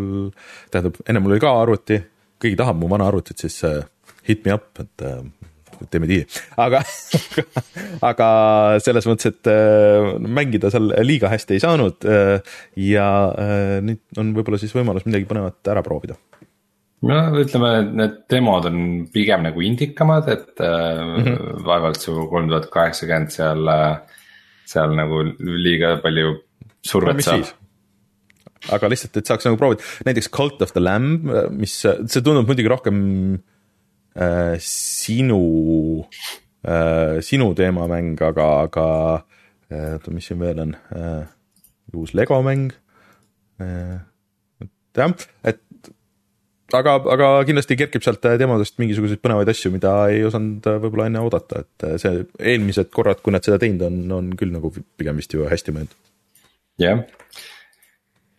tähendab, 0.72 1.02
enne 1.04 1.22
mul 1.22 1.36
oli 1.36 1.44
ka 1.44 1.52
arvuti, 1.60 2.00
keegi 2.40 2.58
tahab 2.58 2.80
mu 2.80 2.88
vana 2.90 3.10
arvutit, 3.10 3.44
siis 3.44 3.60
hit 4.28 4.44
me 4.46 4.54
up, 4.56 4.70
et 4.80 5.04
äh, 5.04 5.22
teeme 5.90 6.08
diili, 6.08 6.26
aga 6.60 6.80
aga 8.10 8.28
selles 8.84 9.08
mõttes, 9.08 9.32
et 9.34 9.50
äh, 9.50 10.14
mängida 10.20 10.70
seal 10.72 10.92
liiga 11.04 11.30
hästi 11.32 11.56
ei 11.56 11.64
saanud 11.64 12.06
äh, 12.08 12.54
ja 12.80 13.08
nüüd 13.84 14.20
on 14.20 14.32
võib-olla 14.36 14.60
siis 14.60 14.74
võimalus 14.76 15.06
midagi 15.08 15.28
põnevat 15.30 15.72
ära 15.72 15.82
proovida 15.86 16.16
no 17.04 17.18
ütleme, 17.40 17.74
need 18.00 18.22
demod 18.32 18.70
on 18.70 18.78
pigem 19.12 19.44
nagu 19.44 19.64
indikamad, 19.64 20.30
et 20.32 20.62
mm 20.62 21.18
-hmm. 21.26 21.66
vaevalt 21.66 22.00
su 22.00 22.14
kolm 22.30 22.48
tuhat 22.48 22.70
kaheksakümmend 22.72 23.34
seal, 23.34 23.68
seal 24.64 24.96
nagu 24.96 25.20
liiga 25.38 25.98
palju 26.00 26.38
survet 26.84 27.20
no, 27.20 27.26
saab. 27.26 27.50
aga 28.72 28.88
lihtsalt, 28.88 29.18
et 29.20 29.28
saaks 29.28 29.44
nagu 29.44 29.60
proovida, 29.60 29.84
näiteks 30.08 30.30
Cult 30.32 30.62
of 30.64 30.72
the 30.72 30.80
Lamb, 30.80 31.28
mis, 31.52 31.76
see 31.82 32.22
tundub 32.24 32.48
muidugi 32.48 32.72
rohkem 32.72 33.02
äh, 33.34 33.42
sinu 34.62 36.06
äh,, 36.64 37.20
sinu 37.20 37.52
teemamäng, 37.54 38.16
aga, 38.22 38.48
aga 38.68 38.86
äh, 39.70 39.94
oota, 39.96 40.14
mis 40.14 40.28
siin 40.30 40.40
veel 40.42 40.60
on 40.64 40.74
äh,, 40.94 41.26
uus 41.94 42.14
Lego 42.14 42.40
mäng 42.46 42.72
äh,. 43.60 44.00
et 44.62 44.70
jah, 44.98 45.14
et 45.44 45.60
aga, 46.74 46.96
aga 47.14 47.30
kindlasti 47.48 47.78
kerkib 47.78 48.04
sealt 48.04 48.22
teemadest 48.24 48.78
mingisuguseid 48.82 49.22
põnevaid 49.22 49.50
asju, 49.52 49.72
mida 49.74 49.96
ei 50.12 50.24
osanud 50.26 50.66
võib-olla 50.84 51.08
enne 51.10 51.24
oodata, 51.24 51.64
et 51.64 51.88
see 52.02 52.24
eelmised 52.38 52.92
korrad, 52.94 53.22
kui 53.22 53.34
nad 53.34 53.46
seda 53.46 53.60
teinud 53.62 53.84
on, 53.88 53.98
on 54.18 54.30
küll 54.38 54.54
nagu 54.54 54.72
pigem 54.72 55.18
vist 55.20 55.34
ju 55.34 55.48
hästi 55.50 55.74
mõeldud. 55.74 55.98
jah 56.82 57.02
yeah., 57.02 57.42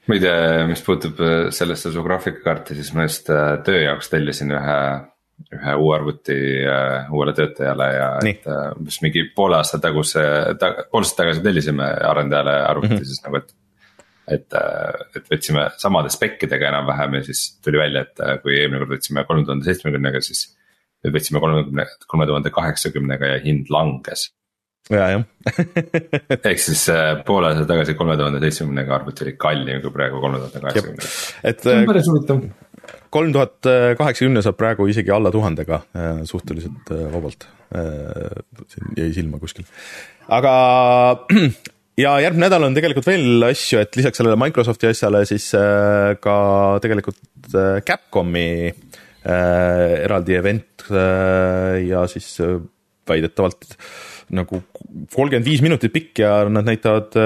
muide, 0.06 0.32
mis 0.70 0.84
puutub 0.86 1.20
sellesse 1.56 1.90
su 1.92 2.04
graafikakaarti, 2.06 2.76
siis 2.78 2.92
ma 2.94 3.08
just 3.08 3.30
töö 3.66 3.80
jaoks 3.88 4.12
tellisin 4.12 4.54
ühe 4.54 4.80
ühe 5.56 5.76
uue 5.76 5.96
arvuti 5.98 6.36
uh, 6.64 7.12
uuele 7.14 7.34
töötajale 7.36 7.88
ja 7.94 8.08
Nii. 8.24 8.38
et 8.38 8.48
uh, 8.50 8.72
umbes 8.80 9.02
mingi 9.04 9.26
poole 9.36 9.60
aasta 9.60 9.80
taguse 9.84 10.24
ta,, 10.60 10.72
pool 10.92 11.04
aastat 11.04 11.22
tagasi 11.24 11.44
tellisime 11.46 11.88
arendajale 12.10 12.56
arvuti 12.70 12.94
mm 12.94 13.00
-hmm. 13.00 13.12
siis 13.12 13.24
nagu, 13.26 13.42
et. 13.44 13.56
et, 14.36 14.56
et 15.20 15.28
võtsime 15.34 15.68
samade 15.78 16.10
spekkidega 16.10 16.72
enam-vähem 16.72 17.20
ja 17.20 17.24
siis 17.28 17.60
tuli 17.64 17.78
välja, 17.78 18.02
et 18.08 18.20
äh, 18.20 18.40
kui 18.42 18.56
eelmine 18.58 18.82
kord 18.82 18.96
võtsime 18.96 19.26
kolme 19.28 19.46
tuhande 19.46 19.68
seitsmekümnega, 19.68 20.22
siis. 20.22 20.48
nüüd 21.04 21.14
võtsime 21.14 21.40
kolmekümne, 21.40 21.86
kolme 22.08 22.26
tuhande 22.26 22.50
kaheksakümnega 22.50 23.36
ja 23.36 23.44
hind 23.44 23.70
langes 23.70 24.32
ja, 24.90 25.08
jah 25.10 25.24
ehk 26.50 26.62
siis 26.62 26.84
äh, 26.94 27.24
poole 27.26 27.50
aasta 27.52 27.66
tagasi 27.70 27.96
kolme 27.98 28.18
tuhande 28.18 28.42
seitsmekümnega 28.44 28.96
arvuti 29.00 29.26
oli 29.26 29.34
kallim 29.42 29.82
kui 29.82 29.94
praegu 29.94 30.22
kolme 30.22 30.42
tuhande 30.42 30.62
kaheksakümnega. 30.62 31.12
et 31.44 31.64
see 31.66 31.78
on 31.80 31.90
päris 31.90 32.10
huvitav 32.12 32.44
kolm 33.14 33.34
tuhat 33.36 33.68
kaheksakümne 34.00 34.44
saab 34.46 34.58
praegu 34.60 34.88
isegi 34.92 35.14
alla 35.14 35.32
tuhandega 35.34 35.82
äh, 35.96 36.24
suhteliselt 36.30 36.92
äh, 36.92 37.06
vabalt. 37.14 37.48
siin 38.72 38.92
jäi 38.96 39.10
silma 39.12 39.40
kuskil, 39.42 39.66
aga 40.32 40.52
ja 42.04 42.12
järgmine 42.24 42.46
nädal 42.46 42.68
on 42.68 42.76
tegelikult 42.78 43.08
veel 43.10 43.48
asju, 43.50 43.82
et 43.82 43.98
lisaks 43.98 44.22
sellele 44.22 44.38
Microsofti 44.40 44.92
asjale 44.92 45.24
siis 45.28 45.50
äh, 45.58 46.14
ka 46.22 46.38
tegelikult 46.84 47.50
Capcomi 47.86 48.72
eraldi 49.26 50.36
event 50.38 50.86
ja 51.82 52.04
siis 52.10 52.28
väidetavalt 53.10 53.74
nagu 54.38 54.62
kolmkümmend 54.78 55.46
viis 55.46 55.64
minutit 55.66 55.94
pikk 55.94 56.22
ja 56.22 56.36
nad 56.50 56.70
näitavad 56.70 57.18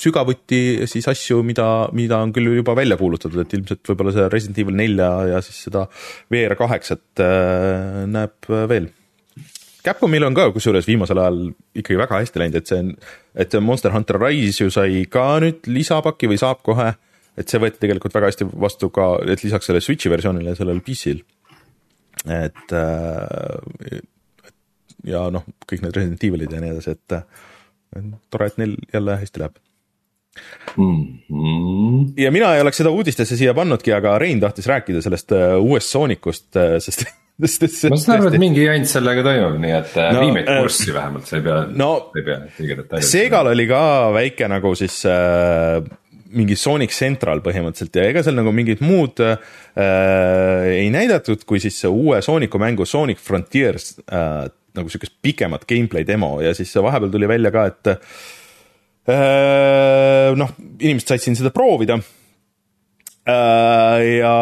sügavuti 0.00 0.86
siis 0.90 1.08
asju, 1.10 1.42
mida, 1.46 1.66
mida 1.96 2.20
on 2.24 2.32
küll 2.34 2.54
juba 2.56 2.74
välja 2.78 2.96
kuulutatud, 3.00 3.42
et 3.42 3.52
ilmselt 3.56 3.90
võib-olla 3.90 4.14
see 4.14 4.28
Resident 4.32 4.62
Evil 4.62 4.78
nelja 4.78 5.10
ja 5.34 5.42
siis 5.44 5.60
seda 5.66 5.86
VR 6.32 6.56
kaheksat 6.58 7.22
äh, 7.24 8.06
näeb 8.10 8.50
veel. 8.70 8.90
Capcomil 9.84 10.26
on 10.26 10.36
ka 10.36 10.50
kusjuures 10.52 10.88
viimasel 10.88 11.20
ajal 11.22 11.38
ikkagi 11.76 12.00
väga 12.00 12.20
hästi 12.20 12.42
läinud, 12.42 12.58
et 12.60 12.68
see 12.68 12.82
on, 12.82 12.90
et 13.44 13.54
see 13.54 13.64
Monster 13.64 13.94
Hunter 13.94 14.18
Rise 14.20 14.66
ju 14.66 14.72
sai 14.74 15.06
ka 15.08 15.26
nüüd 15.44 15.70
lisapaki 15.70 16.28
või 16.28 16.40
saab 16.40 16.60
kohe, 16.66 16.90
et 17.40 17.48
see 17.48 17.60
võeti 17.62 17.80
tegelikult 17.80 18.16
väga 18.16 18.32
hästi 18.32 18.48
vastu 18.60 18.90
ka, 18.92 19.14
et 19.24 19.44
lisaks 19.44 19.70
sellele 19.70 19.84
Switch'i 19.84 20.12
versioonile 20.12 20.56
sellel 20.58 20.82
PC-l. 20.84 21.24
et 22.28 22.76
äh, 22.76 24.02
ja 25.08 25.24
noh, 25.32 25.46
kõik 25.64 25.86
need 25.86 25.96
Resident 25.96 26.28
Evilid 26.28 26.52
ja 26.52 26.60
nii 26.60 26.74
edasi, 26.74 26.96
et 26.98 27.16
tore, 28.30 28.50
et 28.50 28.60
neil 28.60 28.76
jälle 28.92 29.16
hästi 29.22 29.42
läheb 29.42 29.56
mm. 30.76 31.06
-hmm. 31.30 32.12
ja 32.16 32.30
mina 32.30 32.54
ei 32.54 32.60
oleks 32.60 32.82
seda 32.82 32.90
uudistesse 32.90 33.36
siia 33.36 33.54
pannudki, 33.54 33.92
aga 33.92 34.18
Rein 34.18 34.40
tahtis 34.40 34.66
rääkida 34.66 35.02
sellest 35.02 35.32
äh, 35.32 35.56
uuest 35.58 35.90
Soonicust, 35.90 36.56
äh, 36.56 36.78
sest 36.84 37.06
sest, 37.40 37.62
sest, 37.66 37.88
ma 37.90 37.96
saan 37.96 38.20
aru, 38.20 38.34
et 38.34 38.42
mingi 38.42 38.66
jant 38.66 38.88
sellega 38.88 39.24
toimub, 39.24 39.56
nii 39.62 39.72
et 39.78 39.96
äh, 39.96 40.12
no, 40.14 40.26
viimid 40.26 40.50
kurssi 40.50 40.92
vähemalt, 40.94 41.26
sa 41.28 41.38
ei 41.38 41.46
pea 41.46 41.64
no,, 41.72 41.90
ei 42.18 42.26
pea 42.26 42.38
liiga 42.58 42.78
detailselt. 42.82 43.10
Segal 43.10 43.50
oli 43.54 43.66
ka 43.70 43.82
väike 44.14 44.48
nagu 44.50 44.74
siis 44.78 45.00
äh, 45.08 45.80
mingi 46.36 46.56
Sonic 46.58 46.94
Central 46.94 47.42
põhimõtteliselt 47.42 47.96
ja 47.98 48.06
ega 48.12 48.22
seal 48.22 48.36
nagu 48.38 48.52
mingit 48.54 48.82
muud 48.84 49.22
äh, 49.24 49.38
ei 50.76 50.90
näidatud, 50.94 51.42
kui 51.48 51.62
siis 51.62 51.80
uue 51.88 52.20
Sooniku 52.22 52.60
mängu 52.62 52.86
Sonic 52.86 53.22
Frontiers 53.24 53.96
äh, 54.06 54.44
nagu 54.76 54.92
sihukest 54.92 55.16
pikemat 55.24 55.64
gameplay 55.66 56.06
demo 56.06 56.36
ja 56.44 56.52
siis 56.54 56.70
vahepeal 56.78 57.10
tuli 57.10 57.26
välja 57.26 57.50
ka, 57.50 57.64
et 57.72 57.96
Äh, 57.96 58.39
noh, 59.08 60.50
inimesed 60.80 61.08
said 61.08 61.24
siin 61.24 61.38
seda 61.38 61.52
proovida. 61.54 61.96
Äh, 63.30 64.04
ja 64.20 64.34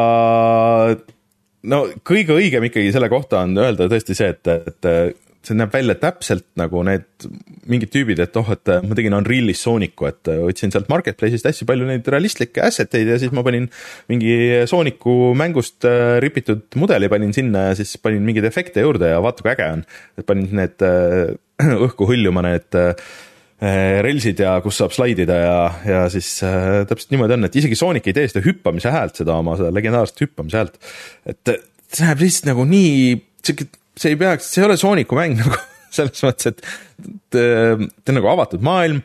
no 1.68 1.80
kõige 2.06 2.36
õigem 2.38 2.68
ikkagi 2.68 2.92
selle 2.94 3.10
kohta 3.12 3.42
on 3.44 3.56
öelda 3.58 3.88
tõesti 3.90 4.16
see, 4.16 4.30
et, 4.34 4.50
et 4.70 5.18
see 5.44 5.56
näeb 5.58 5.72
välja 5.72 5.96
täpselt 5.98 6.46
nagu 6.58 6.82
need 6.86 7.26
mingid 7.68 7.90
tüübid, 7.92 8.20
et 8.22 8.36
oh, 8.38 8.48
et 8.54 8.70
ma 8.84 8.96
tegin 8.96 9.16
Unreal'is 9.16 9.60
Sooniku, 9.64 10.08
et 10.08 10.30
võtsin 10.30 10.72
sealt 10.72 10.88
Marketplace'ist 10.92 11.48
hästi 11.48 11.66
palju 11.68 11.88
neid 11.88 12.06
realistlikke 12.10 12.62
asset 12.64 12.94
eid 12.98 13.10
ja 13.12 13.18
siis 13.20 13.34
ma 13.34 13.44
panin 13.46 13.68
mingi 14.10 14.64
Sooniku 14.70 15.34
mängust 15.38 15.86
äh, 15.88 16.16
ripitud 16.24 16.78
mudeli 16.80 17.10
panin 17.12 17.34
sinna 17.36 17.68
ja 17.70 17.78
siis 17.78 17.96
panin 18.02 18.24
mingeid 18.26 18.48
efekte 18.48 18.84
juurde 18.84 19.12
ja 19.12 19.22
vaata 19.24 19.44
kui 19.44 19.54
äge 19.54 19.70
on. 19.78 19.84
et 20.18 20.28
panin 20.28 20.50
need 20.62 20.88
õhku 21.88 22.08
hõljuma 22.12 22.44
need 22.46 22.78
Äh, 22.78 22.94
relsid 23.58 24.38
ja 24.38 24.52
kus 24.62 24.76
saab 24.78 24.92
slaidida 24.94 25.34
ja, 25.40 25.56
ja 25.82 26.02
siis 26.12 26.28
äh, 26.46 26.84
täpselt 26.86 27.10
niimoodi 27.10 27.34
on, 27.34 27.48
et 27.48 27.56
isegi 27.58 27.78
Sonic 27.78 28.06
ei 28.06 28.14
tee 28.14 28.28
seda 28.30 28.44
hüppamise 28.44 28.92
häält, 28.94 29.18
seda 29.18 29.34
oma 29.40 29.56
seda 29.58 29.72
legendaarset 29.74 30.22
hüppamise 30.22 30.60
häält. 30.60 30.78
et 31.26 31.54
see 31.90 32.06
näeb 32.06 32.22
lihtsalt 32.22 32.52
nagu 32.52 32.68
nii, 32.68 33.18
sihuke, 33.42 33.66
see 33.98 34.14
ei 34.14 34.20
peaks, 34.20 34.52
see 34.54 34.62
ei 34.62 34.68
ole 34.68 34.78
Sooniku 34.78 35.18
mäng 35.18 35.38
nagu 35.42 35.58
selles 35.90 36.22
mõttes, 36.22 36.52
et 36.52 36.64
ta 37.34 37.42
on 38.12 38.18
nagu 38.20 38.30
avatud 38.30 38.62
maailm 38.62 39.02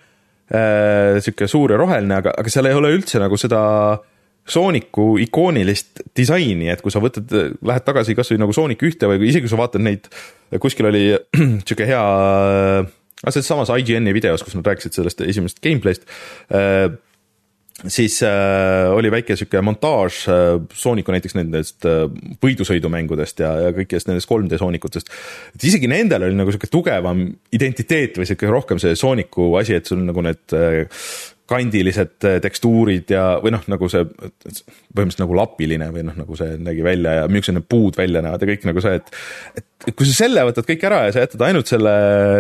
äh,, 0.54 1.18
sihuke 1.24 1.50
suur 1.50 1.74
ja 1.74 1.82
roheline, 1.82 2.22
aga, 2.22 2.38
aga 2.38 2.54
seal 2.54 2.70
ei 2.70 2.78
ole 2.78 2.94
üldse 2.94 3.22
nagu 3.24 3.40
seda 3.42 3.62
Sooniku 4.54 5.16
ikoonilist 5.24 6.04
disaini, 6.20 6.68
et 6.70 6.82
kui 6.84 6.92
sa 6.92 7.00
võtad, 7.02 7.32
lähed 7.64 7.86
tagasi 7.88 8.14
kasvõi 8.14 8.42
nagu 8.44 8.54
Sonic 8.54 8.82
ühte 8.86 9.10
või 9.10 9.32
isegi 9.32 9.48
kui 9.48 9.54
sa 9.56 9.62
vaatad 9.66 9.82
neid, 9.82 10.10
kuskil 10.62 10.92
oli 10.92 11.08
sihuke 11.66 11.88
hea 11.88 12.04
aga 13.24 13.34
selles 13.34 13.50
samas 13.50 13.72
IGN-i 13.74 14.14
videos, 14.16 14.44
kus 14.44 14.56
nad 14.58 14.68
rääkisid 14.68 15.00
sellest 15.00 15.26
esimesest 15.26 15.64
gameplay'st 15.64 16.08
äh,, 16.52 16.94
siis 17.88 18.20
äh, 18.24 18.92
oli 18.94 19.12
väike 19.12 19.36
sihuke 19.36 19.62
montaaž 19.66 20.20
äh, 20.30 20.60
Sooniku 20.74 21.14
näiteks 21.16 21.36
nendest 21.38 21.88
äh, 21.90 22.06
võidusõidumängudest 22.44 23.42
ja, 23.44 23.54
ja 23.66 23.72
kõikidest 23.76 24.10
nendest 24.10 24.30
3D 24.30 24.60
Soonikutest. 24.62 25.10
et 25.56 25.68
isegi 25.72 25.90
nendel 25.90 26.28
oli 26.28 26.38
nagu 26.38 26.54
sihuke 26.54 26.70
tugevam 26.72 27.26
identiteet 27.56 28.20
või 28.20 28.30
sihuke 28.30 28.52
rohkem 28.52 28.82
see 28.82 28.96
Sooniku 29.00 29.54
asi, 29.60 29.80
et 29.80 29.90
sul 29.90 30.04
nagu 30.06 30.26
need 30.26 30.56
äh, 30.58 31.02
kandilised 31.50 32.28
äh, 32.28 32.38
tekstuurid 32.44 33.12
ja, 33.12 33.24
või 33.44 33.54
noh, 33.56 33.64
nagu 33.72 33.90
see 33.92 34.04
põhimõtteliselt 34.08 35.24
nagu 35.26 35.38
lapiline 35.38 35.90
või 35.94 36.06
noh, 36.08 36.18
nagu 36.24 36.38
see 36.40 36.58
nägi 36.64 36.86
välja 36.86 37.18
ja 37.20 37.30
millised 37.32 37.58
need 37.58 37.68
puud 37.72 37.98
välja 38.00 38.24
näevad 38.24 38.44
ja 38.44 38.50
kõik 38.54 38.68
nagu 38.70 38.84
see, 38.84 39.00
et. 39.02 39.16
et 39.84 39.96
kui 40.00 40.08
sa 40.08 40.16
selle 40.24 40.46
võtad 40.48 40.68
kõik 40.70 40.86
ära 40.88 41.02
ja 41.08 41.16
sa 41.16 41.26
jätad 41.26 41.44
ainult 41.50 41.72
selle 41.72 41.94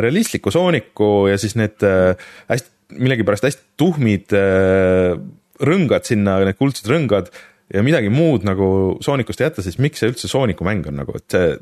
realistliku 0.04 0.54
sooniku 0.56 1.10
ja 1.32 1.40
siis 1.42 1.58
need 1.60 1.84
äh, 1.88 2.14
hästi, 2.52 2.72
millegipärast 2.94 3.50
hästi 3.50 3.66
tuhmid 3.80 4.36
äh, 4.40 5.18
rõngad 5.64 6.08
sinna, 6.08 6.40
need 6.48 6.60
kuldsed 6.60 6.88
rõngad 6.90 7.34
ja 7.74 7.84
midagi 7.86 8.12
muud 8.14 8.48
nagu 8.48 8.68
soonikust 9.04 9.42
ei 9.42 9.50
jätta, 9.50 9.66
siis 9.66 9.80
miks 9.84 10.00
see 10.00 10.14
üldse 10.14 10.32
sooniku 10.32 10.66
mäng 10.68 10.88
on 10.88 11.02
nagu, 11.02 11.16
et 11.20 11.28
see, 11.34 11.58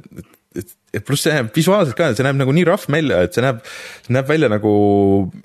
et, 0.58 0.74
et 0.92 1.04
pluss 1.06 1.24
see 1.26 1.34
näeb 1.36 1.52
visuaalselt 1.56 1.96
ka, 1.98 2.10
see 2.16 2.26
näeb 2.26 2.40
nagu 2.42 2.54
nii 2.56 2.66
rough 2.68 2.90
välja, 2.92 3.22
et 3.26 3.36
see 3.36 3.44
näeb, 3.46 3.62
see 4.06 4.16
näeb 4.16 4.28
välja 4.30 4.50
nagu 4.52 4.72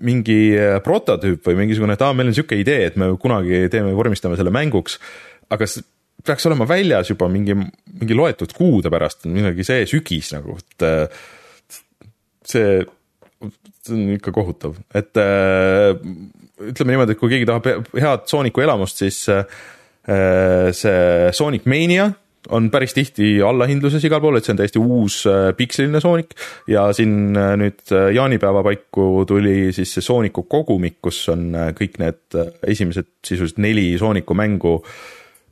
mingi 0.05 0.39
äh, 0.59 0.79
prototüüp 0.85 1.47
või 1.47 1.61
mingisugune, 1.63 1.97
et 1.97 2.03
aa, 2.03 2.17
meil 2.17 2.33
on 2.33 2.37
sihuke 2.37 2.59
idee, 2.61 2.89
et 2.91 2.99
me 3.01 3.13
kunagi 3.23 3.67
teeme, 3.73 3.95
vormistame 3.97 4.39
selle 4.39 4.55
mänguks. 4.55 4.99
aga 5.55 5.69
see 5.71 5.87
peaks 6.27 6.49
olema 6.49 6.67
väljas 6.67 7.13
juba 7.13 7.29
mingi, 7.31 7.55
mingi 7.55 8.17
loetud 8.19 8.51
kuude 8.57 8.91
pärast, 8.91 9.29
millalgi 9.31 9.67
see 9.67 9.87
sügis 9.91 10.33
nagu, 10.35 10.59
et 10.59 10.87
äh, 10.87 11.23
see, 12.47 12.83
see 13.87 13.95
on 13.95 14.17
ikka 14.17 14.35
kohutav, 14.35 14.75
et 14.97 15.23
äh, 15.23 15.93
ütleme 16.67 16.97
niimoodi, 16.97 17.15
et 17.15 17.21
kui 17.21 17.31
keegi 17.31 17.47
tahab 17.47 17.91
head 17.95 18.27
Sooniku 18.31 18.65
elamust, 18.65 19.03
siis 19.05 19.23
see 20.07 21.33
Sonic 21.35 21.65
Mania 21.67 22.07
on 22.55 22.69
päris 22.71 22.95
tihti 22.95 23.37
allahindluses 23.45 24.05
igal 24.07 24.21
pool, 24.23 24.39
et 24.39 24.47
see 24.47 24.55
on 24.55 24.61
täiesti 24.61 24.81
uus 24.83 25.19
äh, 25.31 25.51
piksliline 25.57 26.01
Sonic 26.03 26.35
ja 26.71 26.87
siin 26.97 27.37
äh, 27.37 27.55
nüüd 27.61 27.83
äh, 27.95 28.11
jaanipäeva 28.17 28.63
paiku 28.67 29.25
tuli 29.29 29.73
siis 29.77 29.97
see 29.97 30.05
Sooniku 30.05 30.47
kogumik, 30.51 30.99
kus 31.05 31.25
on 31.33 31.49
kõik 31.79 31.99
need 32.03 32.41
esimesed 32.67 33.11
sisuliselt 33.27 33.63
neli 33.63 33.89
Sooniku 34.01 34.37
mängu 34.39 34.79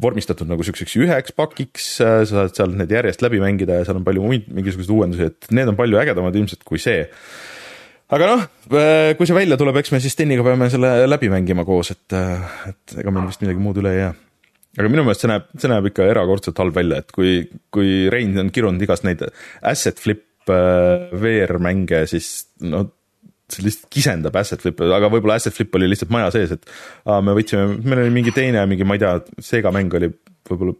vormistatud 0.02 0.50
nagu 0.50 0.64
siukseks 0.66 0.96
üheks 0.98 1.34
pakiks, 1.36 1.88
sa 2.00 2.16
saad 2.26 2.54
seal 2.56 2.74
need 2.78 2.90
järjest 2.90 3.22
läbi 3.22 3.40
mängida 3.42 3.78
ja 3.78 3.86
seal 3.86 4.00
on 4.00 4.06
palju 4.06 4.24
muid 4.26 4.48
mingisuguseid 4.50 4.94
uuendusi, 4.94 5.30
et 5.30 5.50
need 5.54 5.70
on 5.70 5.78
palju 5.78 6.00
ägedamad 6.02 6.34
ilmselt 6.34 6.66
kui 6.66 6.82
see. 6.82 7.06
aga 8.14 8.30
noh, 8.32 8.42
kui 9.18 9.30
see 9.30 9.38
välja 9.38 9.58
tuleb, 9.58 9.78
eks 9.78 9.94
me 9.94 10.02
siis 10.02 10.18
Steniga 10.18 10.42
peame 10.46 10.68
selle 10.70 10.96
läbi 11.06 11.30
mängima 11.30 11.66
koos, 11.66 11.94
et, 11.94 12.18
et 12.70 12.98
ega 13.00 13.14
meil 13.14 13.30
vist 13.30 13.46
midagi 13.46 13.62
muud 13.62 13.78
üle 13.82 13.94
ei 13.94 14.02
jää 14.02 14.14
aga 14.74 14.90
minu 14.90 15.04
meelest 15.06 15.24
see 15.24 15.30
näeb, 15.30 15.46
see 15.60 15.70
näeb 15.70 15.88
ikka 15.90 16.08
erakordselt 16.10 16.58
halb 16.62 16.76
välja, 16.76 17.00
et 17.02 17.14
kui, 17.14 17.38
kui 17.74 18.10
Rein 18.12 18.34
on 18.42 18.50
kirunud 18.54 18.82
igast 18.84 19.06
neid 19.06 19.22
asset 19.62 20.02
flip 20.02 20.52
äh, 20.52 21.08
VR-mänge, 21.14 22.04
siis 22.10 22.50
no 22.64 22.84
see 23.52 23.66
lihtsalt 23.66 23.90
kisendab 23.92 24.36
asset 24.40 24.62
flip'e, 24.64 24.88
aga 24.96 25.10
võib-olla 25.12 25.36
asset 25.38 25.54
flip 25.54 25.74
oli 25.76 25.90
lihtsalt 25.90 26.12
maja 26.14 26.30
sees, 26.34 26.54
et 26.56 26.64
aa, 27.04 27.20
me 27.24 27.34
võtsime, 27.36 27.78
meil 27.84 28.06
oli 28.06 28.14
mingi 28.14 28.32
teine, 28.34 28.64
mingi, 28.70 28.86
ma 28.88 28.96
ei 28.96 29.02
tea, 29.02 29.18
Sega 29.44 29.72
mäng 29.74 29.92
oli 29.94 30.10
võib-olla 30.48 30.74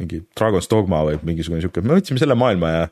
mingi 0.00 0.20
Dragon's 0.36 0.68
Dogma 0.70 1.02
või 1.08 1.16
mingisugune 1.26 1.62
sihuke, 1.64 1.82
me 1.84 1.96
võtsime 1.96 2.20
selle 2.20 2.36
maailma 2.38 2.74
ja 2.74 2.84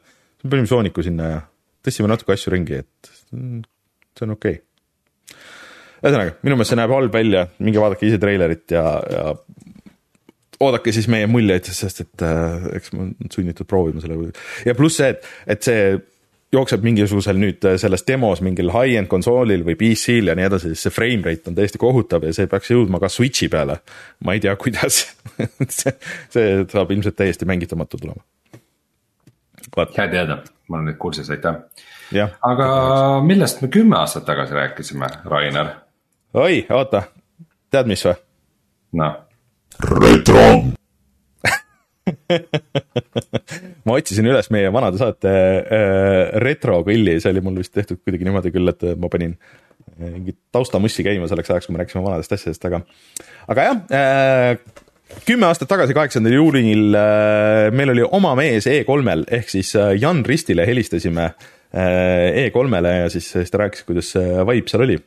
panime 0.45 0.71
Sooniku 0.71 1.05
sinna 1.05 1.29
ja 1.35 1.43
tõstsime 1.85 2.11
natuke 2.11 2.35
asju 2.35 2.55
ringi, 2.57 2.81
et 2.83 3.13
see 3.13 4.27
on 4.27 4.35
okei. 4.35 4.59
Okay 4.59 4.65
ühesõnaga, 5.99 6.37
minu 6.47 6.59
meelest 6.59 6.73
see 6.73 6.79
näeb 6.79 6.93
halb 6.95 7.15
välja, 7.15 7.45
minge 7.65 7.81
vaadake 7.83 8.07
ise 8.07 8.21
treilerit 8.23 8.75
ja, 8.75 8.85
ja 9.11 9.33
oodake 10.61 10.93
siis 10.95 11.09
meie 11.11 11.27
muljeid, 11.31 11.69
sest 11.71 12.05
et 12.05 12.23
äh, 12.27 12.69
eks 12.79 12.93
ma 12.95 13.05
olen 13.05 13.33
sunnitud 13.33 13.69
proovima 13.71 14.03
selle 14.03 14.31
ja 14.67 14.75
pluss 14.79 14.99
see, 14.99 15.13
et, 15.15 15.29
et 15.55 15.67
see 15.69 15.83
jookseb 16.55 16.85
mingisugusel 16.87 17.39
nüüd 17.39 17.65
äh, 17.69 17.77
selles 17.81 18.05
demos 18.09 18.43
mingil 18.45 18.73
high-end 18.75 19.11
konsoolil 19.11 19.65
või 19.67 19.77
PC-l 19.79 20.33
ja 20.33 20.37
nii 20.39 20.49
edasi, 20.49 20.73
siis 20.73 20.87
see 20.87 20.95
frame 20.95 21.27
rate 21.27 21.51
on 21.51 21.59
täiesti 21.59 21.81
kohutav 21.81 22.25
ja 22.27 22.33
see 22.35 22.49
peaks 22.51 22.73
jõudma 22.73 23.01
ka 23.03 23.11
Switch'i 23.13 23.51
peale. 23.53 23.81
ma 24.25 24.35
ei 24.35 24.43
tea, 24.45 24.57
kuidas 24.63 25.03
see, 25.79 25.95
see 26.33 26.49
saab 26.65 26.95
ilmselt 26.95 27.19
täiesti 27.19 27.49
mängitamatu 27.49 28.01
tulema. 28.01 28.25
hea 29.79 30.09
teada, 30.09 30.41
ma 30.69 30.81
olen 30.81 30.91
nüüd 30.91 30.99
kursis, 30.99 31.31
aitäh. 31.31 31.61
aga 32.51 32.73
millest 33.23 33.63
me 33.63 33.71
kümme 33.71 34.01
aastat 34.01 34.27
tagasi 34.27 34.59
rääkisime, 34.59 35.13
Rainer? 35.29 35.77
oi, 36.35 36.65
oota, 36.71 37.07
tead, 37.71 37.87
mis 37.87 38.07
või? 38.09 38.19
noh 38.99 39.28
retro. 39.85 40.45
Ma 43.87 43.97
otsisin 43.97 44.27
üles 44.29 44.49
meie 44.55 44.73
vanade 44.73 44.99
saate 45.01 45.31
äh, 45.31 46.41
retropilli, 46.43 47.19
see 47.21 47.33
oli 47.35 47.43
mul 47.45 47.61
vist 47.61 47.75
tehtud 47.77 48.01
kuidagi 48.01 48.25
niimoodi 48.27 48.53
küll, 48.55 48.69
et 48.73 48.83
ma 49.01 49.11
panin 49.13 49.35
äh, 49.37 50.09
mingit 50.09 50.39
taustamussi 50.55 51.05
käima 51.07 51.29
selleks 51.31 51.51
ajaks, 51.53 51.69
kui 51.69 51.77
me 51.77 51.83
rääkisime 51.83 52.05
vanadest 52.07 52.33
asjadest, 52.37 52.65
aga, 52.69 52.79
aga 53.53 53.67
jah 53.69 53.77
äh,, 53.93 54.53
kümme 55.29 55.49
aastat 55.49 55.71
tagasi, 55.71 55.97
kaheksandal 55.97 56.35
juulil 56.37 56.97
äh, 56.97 57.69
meil 57.77 57.93
oli 57.95 58.05
oma 58.05 58.35
mees 58.39 58.69
E3-l 58.71 59.27
ehk 59.39 59.53
siis 59.53 59.75
äh, 59.79 59.95
Jan 60.01 60.25
Ristile 60.27 60.67
helistasime 60.69 61.31
äh, 61.31 62.49
E3-le 62.49 62.95
ja 63.03 63.13
siis, 63.13 63.31
siis 63.33 63.53
ta 63.53 63.63
rääkis, 63.65 63.87
kuidas 63.89 64.13
see 64.17 64.27
vibe 64.49 64.69
seal 64.71 64.85
oli 64.89 64.99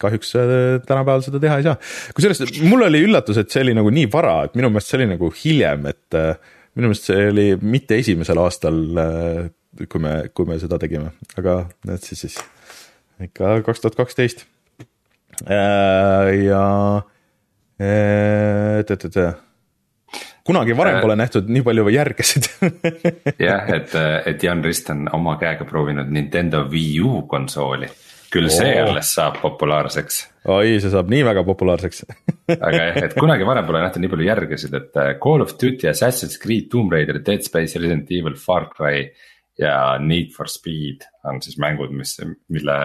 kahjuks 0.00 0.34
äh, 0.38 0.52
tänapäeval 0.86 1.24
seda 1.24 1.40
teha 1.42 1.58
ei 1.60 1.66
saa. 1.66 1.76
kusjuures 2.16 2.60
mul 2.64 2.86
oli 2.88 3.04
üllatus, 3.06 3.38
et 3.40 3.52
see 3.52 3.64
oli 3.64 3.76
nagu 3.76 3.92
nii 3.94 4.08
vara, 4.12 4.36
et 4.48 4.56
minu 4.58 4.70
meelest 4.72 4.92
see 4.92 5.00
oli 5.00 5.10
nagu 5.12 5.30
hiljem, 5.42 5.86
et 5.92 6.18
äh, 6.18 6.34
minu 6.78 6.90
meelest 6.90 7.10
see 7.10 7.28
oli 7.30 7.46
mitte 7.62 7.98
esimesel 8.02 8.40
aastal, 8.42 8.82
äh, 9.00 9.86
kui 9.90 10.02
me, 10.02 10.16
kui 10.34 10.48
me 10.48 10.58
seda 10.62 10.78
tegime, 10.82 11.14
aga 11.40 11.64
et 11.88 12.10
siis, 12.10 12.26
siis. 12.26 12.42
Ikka 13.22 13.60
kaks 13.62 13.82
tuhat 13.82 13.94
kaksteist. 13.94 14.40
ja 15.46 16.62
et-et-et 17.78 19.18
kunagi 20.46 20.74
varem 20.76 20.98
pole 21.02 21.14
nähtud 21.18 21.46
nii 21.50 21.62
palju 21.66 21.86
järgesid. 21.94 22.48
Jah, 23.46 23.70
et, 23.70 23.94
et 24.26 24.42
Jan 24.42 24.64
Rist 24.66 24.90
on 24.90 25.06
oma 25.14 25.36
käega 25.38 25.66
proovinud 25.68 26.10
Nintendo 26.10 26.64
Wii 26.70 26.98
U 27.06 27.22
konsooli 27.30 27.88
küll 28.34 28.50
see 28.52 28.72
oh. 28.76 28.88
alles 28.88 29.12
saab 29.14 29.38
populaarseks. 29.42 30.20
oi, 30.50 30.78
see 30.82 30.92
saab 30.92 31.10
nii 31.12 31.22
väga 31.26 31.44
populaarseks 31.46 32.04
aga 32.54 32.72
jah, 32.74 32.98
et 33.06 33.14
kunagi 33.22 33.46
varem 33.48 33.66
pole 33.68 33.82
nähtud 33.84 34.02
nii 34.02 34.12
palju 34.12 34.26
järgesid, 34.28 34.74
et 34.78 34.98
äh, 35.00 35.12
Call 35.22 35.44
of 35.44 35.54
Duty, 35.60 35.88
Assassin's 35.90 36.36
Creed, 36.42 36.68
Tomb 36.72 36.92
Raider, 36.92 37.20
Dead 37.24 37.44
Space, 37.46 37.78
Resident 37.78 38.10
Evil, 38.12 38.36
Far 38.40 38.68
Cry 38.72 39.06
ja 39.60 39.76
Need 40.02 40.34
for 40.34 40.50
Speed 40.50 41.06
on 41.28 41.40
siis 41.44 41.58
mängud, 41.62 41.94
mis, 41.94 42.16
mille 42.52 42.78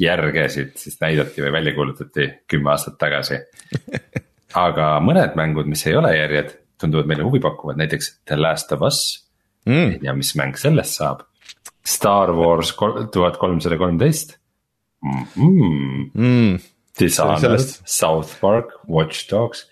järgesid 0.00 0.74
siis 0.80 0.96
näidati 1.02 1.44
või 1.44 1.52
välja 1.58 1.74
kuulutati 1.76 2.28
kümme 2.48 2.72
aastat 2.72 2.96
tagasi. 3.00 3.40
aga 4.66 4.92
mõned 5.04 5.36
mängud, 5.38 5.68
mis 5.70 5.84
ei 5.86 5.96
ole 5.98 6.14
järjed, 6.16 6.54
tunduvad 6.80 7.10
meile 7.10 7.26
huvipakkuvad, 7.26 7.78
näiteks 7.80 8.14
The 8.24 8.40
Last 8.40 8.72
of 8.72 8.86
Us 8.86 9.02
mm.. 9.68 10.00
ja 10.06 10.16
mis 10.16 10.32
mäng 10.40 10.56
sellest 10.58 10.96
saab? 10.98 11.26
Star 11.86 12.32
Wars 12.36 12.72
tuhat 13.12 13.36
kolmsada 13.40 13.76
kolmteist 13.80 14.39
mm. 15.02 16.10
mm.. 16.14 16.58
Dishonored, 17.00 17.60
South 17.84 18.40
Park, 18.40 18.72
Watch 18.88 19.28
Dogs, 19.30 19.68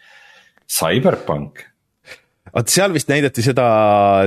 Cyberpunk. 0.68 1.64
vot 2.48 2.70
seal 2.72 2.94
vist 2.94 3.10
näidati 3.12 3.42
seda, 3.44 3.64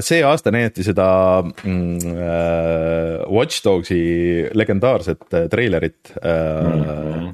see 0.05 0.19
aasta 0.21 0.51
näidati 0.53 0.83
seda 0.85 1.07
mm, 1.41 2.11
äh, 2.13 3.15
Watch 3.33 3.63
Dogsi 3.65 4.01
legendaarset 4.53 5.25
äh, 5.33 5.47
treilerit 5.49 6.13
äh, 6.21 6.61
mm. 6.61 6.83
-hmm. 6.83 7.33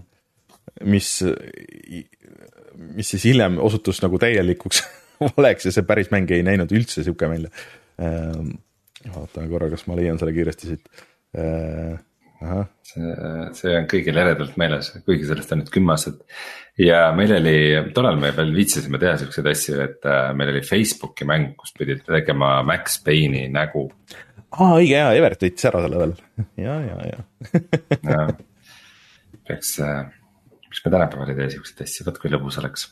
mis, 0.88 1.12
mis 2.96 3.10
siis 3.10 3.28
hiljem 3.28 3.60
osutus 3.60 4.00
nagu 4.02 4.20
täielikuks 4.20 4.84
valeks 5.38 5.68
ja 5.68 5.76
see 5.76 5.84
päris 5.84 6.12
mäng 6.14 6.32
ei 6.32 6.46
näinud 6.46 6.72
üldse 6.72 7.04
sihuke 7.04 7.30
välja 7.30 7.52
äh,. 8.00 8.32
vaatame 9.14 9.48
korra, 9.52 9.70
kas 9.70 9.88
ma 9.88 9.96
leian 9.96 10.20
selle 10.20 10.34
kiiresti 10.34 10.72
siit 10.72 10.88
äh, 11.38 12.00
see, 12.86 13.14
see 13.58 13.74
on 13.74 13.88
kõigil 13.90 14.20
eredalt 14.22 14.58
meeles, 14.62 14.92
kuigi 15.06 15.26
sellest 15.30 15.54
on 15.54 15.64
nüüd 15.64 15.72
kümme 15.74 15.96
aastat. 15.96 16.20
ja 16.82 17.08
meil 17.18 17.34
oli, 17.40 17.58
tollal 17.96 18.20
me 18.22 18.32
veel 18.36 18.54
viitsisime 18.56 19.00
teha 19.02 19.16
siukseid 19.22 19.50
asju, 19.54 19.80
et 19.86 20.06
äh, 20.10 20.30
meil 20.38 20.54
oli 20.54 20.64
Facebooki 20.66 21.28
mäng, 21.30 21.56
kus 21.58 21.74
pidid 21.78 22.04
tegema 22.08 22.60
Max 22.68 23.00
Payne'i 23.06 23.48
nägu. 23.54 23.88
aa, 24.52 24.76
õige 24.78 24.94
jaa, 24.94 25.16
Evert 25.18 25.48
võttis 25.48 25.70
ära 25.72 25.82
selle 25.86 26.04
veel, 26.04 26.16
ja, 26.62 26.78
ja, 26.86 27.00
ja 27.14 28.28
peaks, 29.48 29.80
äh, 29.84 30.06
miks 30.68 30.84
me 30.86 30.92
tänapäeval 30.94 31.32
ei 31.32 31.40
tee 31.40 31.52
siukseid 31.56 31.84
asju, 31.86 32.08
vot 32.08 32.22
kui 32.22 32.32
lõbus 32.32 32.60
oleks. 32.62 32.88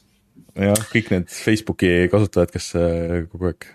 jah, 0.56 0.86
kõik 0.91 1.12
need 1.14 1.32
Facebooki 1.32 1.93
kasutajad, 2.12 2.54
kes 2.54 2.72
äh, 2.80 3.24
kogu 3.32 3.52
aeg 3.52 3.70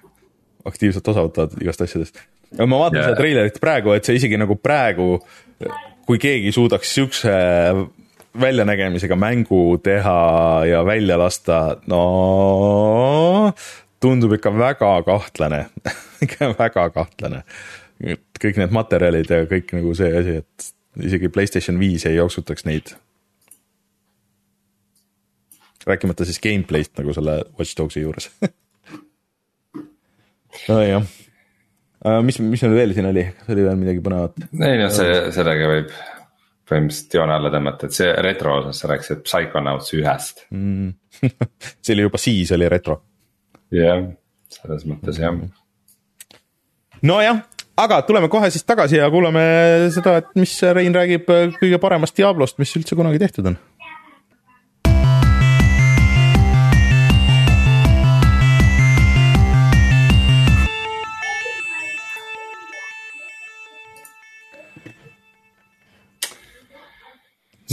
aktiivselt 0.69 1.09
osa 1.13 1.25
võtavad 1.27 1.57
igast 1.63 1.85
asjadest. 1.85 2.21
Ma 2.59 2.85
vaatan 2.85 2.99
yeah. 2.99 3.11
seda 3.11 3.21
treilerit 3.21 3.61
praegu, 3.63 3.95
et 3.95 4.07
see 4.07 4.19
isegi 4.19 4.39
nagu 4.41 4.57
praegu 4.59 5.19
kui 6.07 6.19
keegi 6.19 6.53
suudaks 6.53 6.95
siukse 6.95 7.33
väljanägemisega 8.41 9.17
mängu 9.17 9.79
teha 9.83 10.63
ja 10.67 10.87
välja 10.87 11.19
lasta, 11.19 11.77
no 11.87 13.53
tundub 14.01 14.33
ikka 14.33 14.53
väga 14.59 15.03
kahtlane 15.07 15.67
ikka 16.25 16.55
väga 16.59 16.91
kahtlane. 16.95 17.43
kõik 18.41 18.57
need 18.57 18.73
materjalid 18.73 19.31
ja 19.31 19.45
kõik 19.51 19.75
nagu 19.77 19.95
see 19.95 20.11
asi, 20.17 20.37
et 20.41 21.07
isegi 21.07 21.29
Playstation 21.29 21.79
viis 21.79 22.07
ei 22.09 22.17
jooksutaks 22.17 22.65
neid. 22.65 22.95
rääkimata 25.87 26.25
siis 26.25 26.41
gameplay'st 26.41 26.99
nagu 26.99 27.13
selle 27.17 27.43
Watch 27.59 27.77
Dogsi 27.77 28.03
juures 28.03 28.31
nojah 30.69 31.05
mis, 32.25 32.41
mis 32.41 32.65
meil 32.65 32.77
veel 32.77 32.95
siin 32.97 33.11
oli, 33.11 33.27
kas 33.37 33.53
oli 33.55 33.67
veel 33.67 33.79
midagi 33.81 34.03
põnevat? 34.05 34.49
ei 34.57 34.81
no 34.81 34.89
see, 34.95 35.21
sellega 35.37 35.69
võib 35.71 35.93
põhimõtteliselt 36.71 37.17
joone 37.19 37.37
alla 37.37 37.53
tõmmata, 37.53 37.89
et 37.89 37.97
see 37.97 38.11
retro 38.25 38.57
osas 38.61 38.83
sa 38.83 38.91
rääkisid 38.93 39.23
Psychonauts 39.27 39.95
ühest 39.99 40.45
mm. 40.55 40.93
see 41.85 41.97
oli 41.97 42.07
juba 42.07 42.21
siis 42.23 42.53
oli 42.57 42.69
retro. 42.73 43.01
jah, 43.75 44.05
selles 44.55 44.87
mõttes 44.89 45.21
jah. 45.21 45.41
nojah, 47.07 47.43
aga 47.85 48.03
tuleme 48.09 48.31
kohe 48.33 48.53
siis 48.55 48.65
tagasi 48.69 49.01
ja 49.01 49.11
kuulame 49.13 49.43
seda, 49.95 50.21
et 50.23 50.31
mis 50.39 50.55
Rein 50.77 50.97
räägib 50.97 51.29
kõige 51.59 51.83
paremast 51.83 52.17
Diablost, 52.17 52.61
mis 52.63 52.73
üldse 52.79 52.99
kunagi 52.99 53.21
tehtud 53.23 53.53
on 53.53 53.61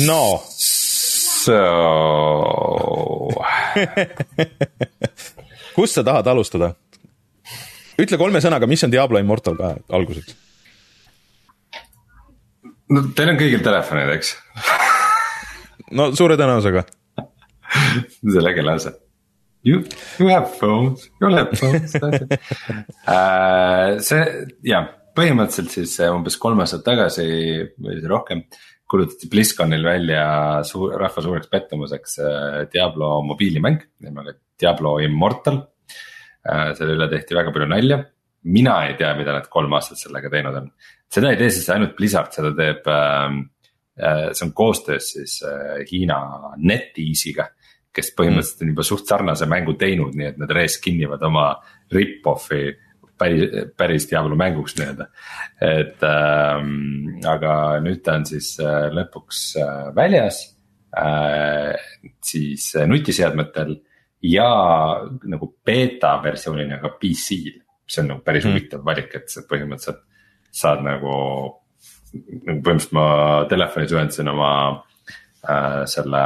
no. 0.06 0.44
So 0.48 1.58
kust 5.76 5.94
sa 5.98 6.04
tahad 6.04 6.28
alustada? 6.28 6.74
ütle 7.98 8.18
kolme 8.22 8.42
sõnaga, 8.44 8.68
mis 8.70 8.84
on 8.86 8.92
Diablo 8.94 9.18
Immortal 9.22 9.56
ka 9.58 9.68
alguseks? 9.98 10.32
no 12.94 13.00
teil 13.16 13.30
on 13.34 13.40
kõigil 13.40 13.62
telefonid, 13.66 14.10
eks 14.18 14.28
no 15.98 16.04
suure 16.18 16.36
tõenäosusega 16.40 16.82
see 18.32 18.40
on 18.40 18.48
äge 18.52 18.64
lause. 18.66 18.92
You, 19.68 19.78
you 20.20 20.28
have 20.30 20.48
phones, 20.60 21.00
you 21.20 21.28
have 21.34 21.52
phones 21.58 21.96
uh, 21.98 22.02
see 24.08 24.22
jah, 24.70 24.84
põhimõtteliselt 25.18 25.72
siis 25.74 25.92
umbes 26.08 26.38
kolm 26.40 26.60
aastat 26.64 26.84
tagasi 26.86 27.26
või 27.82 27.96
rohkem 28.08 28.40
kuulutati 28.90 29.30
BlizzConil 29.32 29.84
välja 29.86 30.26
suur, 30.68 30.96
rahva 31.00 31.24
suureks 31.24 31.50
pettumuseks 31.52 32.20
äh, 32.24 32.60
Diablo 32.74 33.22
mobiilimäng 33.28 33.82
nimega 34.06 34.36
Diablo 34.60 34.98
Immortal. 35.04 35.60
Äh, 36.48 36.72
selle 36.78 36.96
üle 36.96 37.10
tehti 37.12 37.36
väga 37.36 37.52
palju 37.56 37.68
nalja, 37.72 38.00
mina 38.48 38.80
ei 38.88 38.96
tea, 39.00 39.12
mida 39.18 39.36
nad 39.36 39.50
kolm 39.52 39.76
aastat 39.76 40.00
sellega 40.00 40.32
teinud 40.32 40.62
on. 40.62 40.72
seda 41.12 41.34
ei 41.34 41.40
tee 41.40 41.52
siis 41.52 41.68
ainult 41.74 41.96
Blizzard, 41.98 42.32
seda 42.36 42.54
teeb, 42.56 42.88
ähm, 42.92 43.42
äh, 44.00 44.30
see 44.32 44.48
on 44.48 44.56
koostöös 44.56 45.12
siis 45.18 45.40
Hiina 45.92 46.22
NetEase'iga 46.58 47.52
kes 47.98 48.12
põhimõtteliselt 48.14 48.62
on 48.62 48.72
juba 48.74 48.86
suht 48.86 49.10
sarnase 49.10 49.48
mängu 49.50 49.74
teinud, 49.80 50.14
nii 50.18 50.28
et 50.30 50.36
nad 50.38 50.52
reskin 50.54 51.00
ivad 51.02 51.24
oma 51.26 51.48
rip-off'i 51.94 52.70
päris, 53.18 53.74
päris 53.78 54.08
Diablo 54.10 54.36
mänguks 54.40 54.78
nii-öelda. 54.78 55.10
et 55.62 56.04
ähm, 56.06 57.18
aga 57.28 57.54
nüüd 57.84 58.04
ta 58.06 58.18
on 58.20 58.26
siis 58.30 58.54
äh, 58.64 58.88
lõpuks 58.94 59.44
äh, 59.62 59.84
väljas 59.96 60.42
äh, 60.98 61.76
siis 62.24 62.72
nutiseadmetel 62.88 63.78
ja 64.24 64.50
nagu 65.30 65.52
beeta 65.66 66.18
versioonina 66.24 66.82
ka 66.82 66.96
PC-l, 66.98 67.62
mis 67.88 68.00
on 68.02 68.12
nagu 68.12 68.24
päris 68.26 68.46
mm. 68.46 68.54
huvitav 68.54 68.86
valik, 68.86 69.14
et 69.16 69.30
sa 69.32 69.46
põhimõtteliselt 69.50 70.04
saad 70.52 70.84
nagu. 70.86 71.16
nagu 72.14 72.62
põhimõtteliselt 72.64 72.96
ma 72.98 73.08
telefonis 73.50 73.94
ühendasin 73.94 74.32
oma 74.32 74.52
äh, 75.48 75.84
selle 75.90 76.24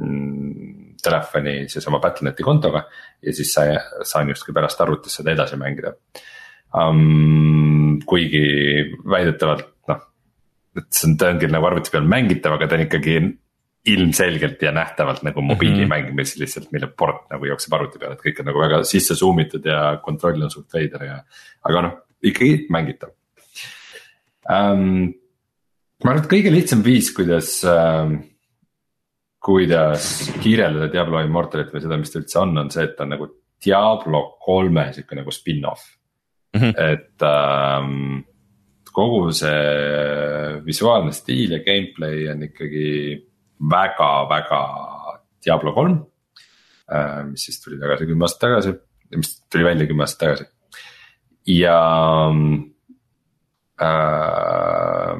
mm, 0.00 0.81
telefoni 1.02 1.54
siis 1.72 1.86
oma 1.90 2.00
Battle.net'i 2.02 2.46
kontoga 2.46 2.84
ja 3.22 3.34
siis 3.34 3.52
sa, 3.54 3.66
saan 4.06 4.30
justkui 4.32 4.54
pärast 4.54 4.80
arvutis 4.80 5.18
seda 5.18 5.34
edasi 5.34 5.58
mängida 5.60 5.94
um,. 6.78 8.00
kuigi 8.08 8.42
väidetavalt 9.04 9.68
noh, 9.90 10.02
et 10.78 10.88
see 10.90 11.10
on, 11.10 11.16
ta 11.20 11.30
ongi 11.32 11.50
nagu 11.52 11.68
arvuti 11.68 11.92
peal 11.92 12.08
mängitav, 12.08 12.56
aga 12.56 12.68
ta 12.68 12.78
on 12.78 12.84
ikkagi 12.86 13.16
ilmselgelt 13.92 14.62
ja 14.62 14.70
nähtavalt 14.72 15.24
nagu 15.26 15.42
mobiilimäng 15.42 16.12
mm, 16.12 16.18
-hmm. 16.18 16.40
lihtsalt, 16.40 16.70
mille 16.72 16.86
port 16.86 17.26
nagu 17.30 17.46
jookseb 17.50 17.72
arvuti 17.74 17.98
peal, 17.98 18.12
et 18.14 18.22
kõik 18.22 18.40
on 18.40 18.46
nagu 18.46 18.62
väga 18.62 18.82
sisse 18.86 19.14
zoom 19.18 19.40
itud 19.42 19.66
ja 19.66 19.98
kontroll 20.02 20.42
on 20.42 20.50
suht 20.50 20.70
veider 20.74 21.04
ja. 21.04 21.16
aga 21.68 21.82
noh, 21.88 21.96
ikkagi 22.22 22.66
mängitav 22.70 23.10
um,. 24.48 25.12
ma 26.04 26.10
arvan, 26.10 26.22
et 26.24 26.30
kõige 26.30 26.54
lihtsam 26.54 26.82
viis, 26.86 27.10
kuidas 27.14 27.58
um, 27.66 28.20
kuidas 29.42 30.08
kirjeldada 30.42 30.90
Diablo 30.92 31.20
Immortalit 31.22 31.72
või 31.74 31.82
seda, 31.82 31.98
mis 31.98 32.12
ta 32.12 32.20
üldse 32.20 32.38
on, 32.42 32.54
on 32.62 32.70
see, 32.70 32.84
et 32.86 32.94
ta 32.96 33.06
on 33.06 33.14
nagu 33.16 33.28
Diablo 33.62 34.22
kolme 34.42 34.88
sihuke 34.94 35.18
nagu 35.18 35.34
spin-off 35.34 35.88
mm. 36.54 36.60
-hmm. 36.60 36.72
et 36.92 37.26
ähm, 37.26 38.22
kogu 38.92 39.32
see 39.34 40.62
visuaalne 40.66 41.12
stiil 41.16 41.56
ja 41.56 41.62
gameplay 41.64 42.28
on 42.30 42.42
ikkagi 42.48 42.88
väga-väga 43.70 44.62
Diablo 45.44 45.72
kolm 45.72 45.98
äh,. 46.92 47.24
mis 47.30 47.44
siis 47.44 47.62
tuli 47.62 47.80
tagasi 47.80 48.06
kümme 48.06 48.24
aastat 48.24 48.46
tagasi, 48.48 48.74
mis 49.16 49.34
tuli 49.50 49.64
välja 49.64 49.86
kümme 49.86 50.06
aastat 50.06 50.26
tagasi. 50.26 50.44
ja 51.46 51.78
äh, 53.82 55.18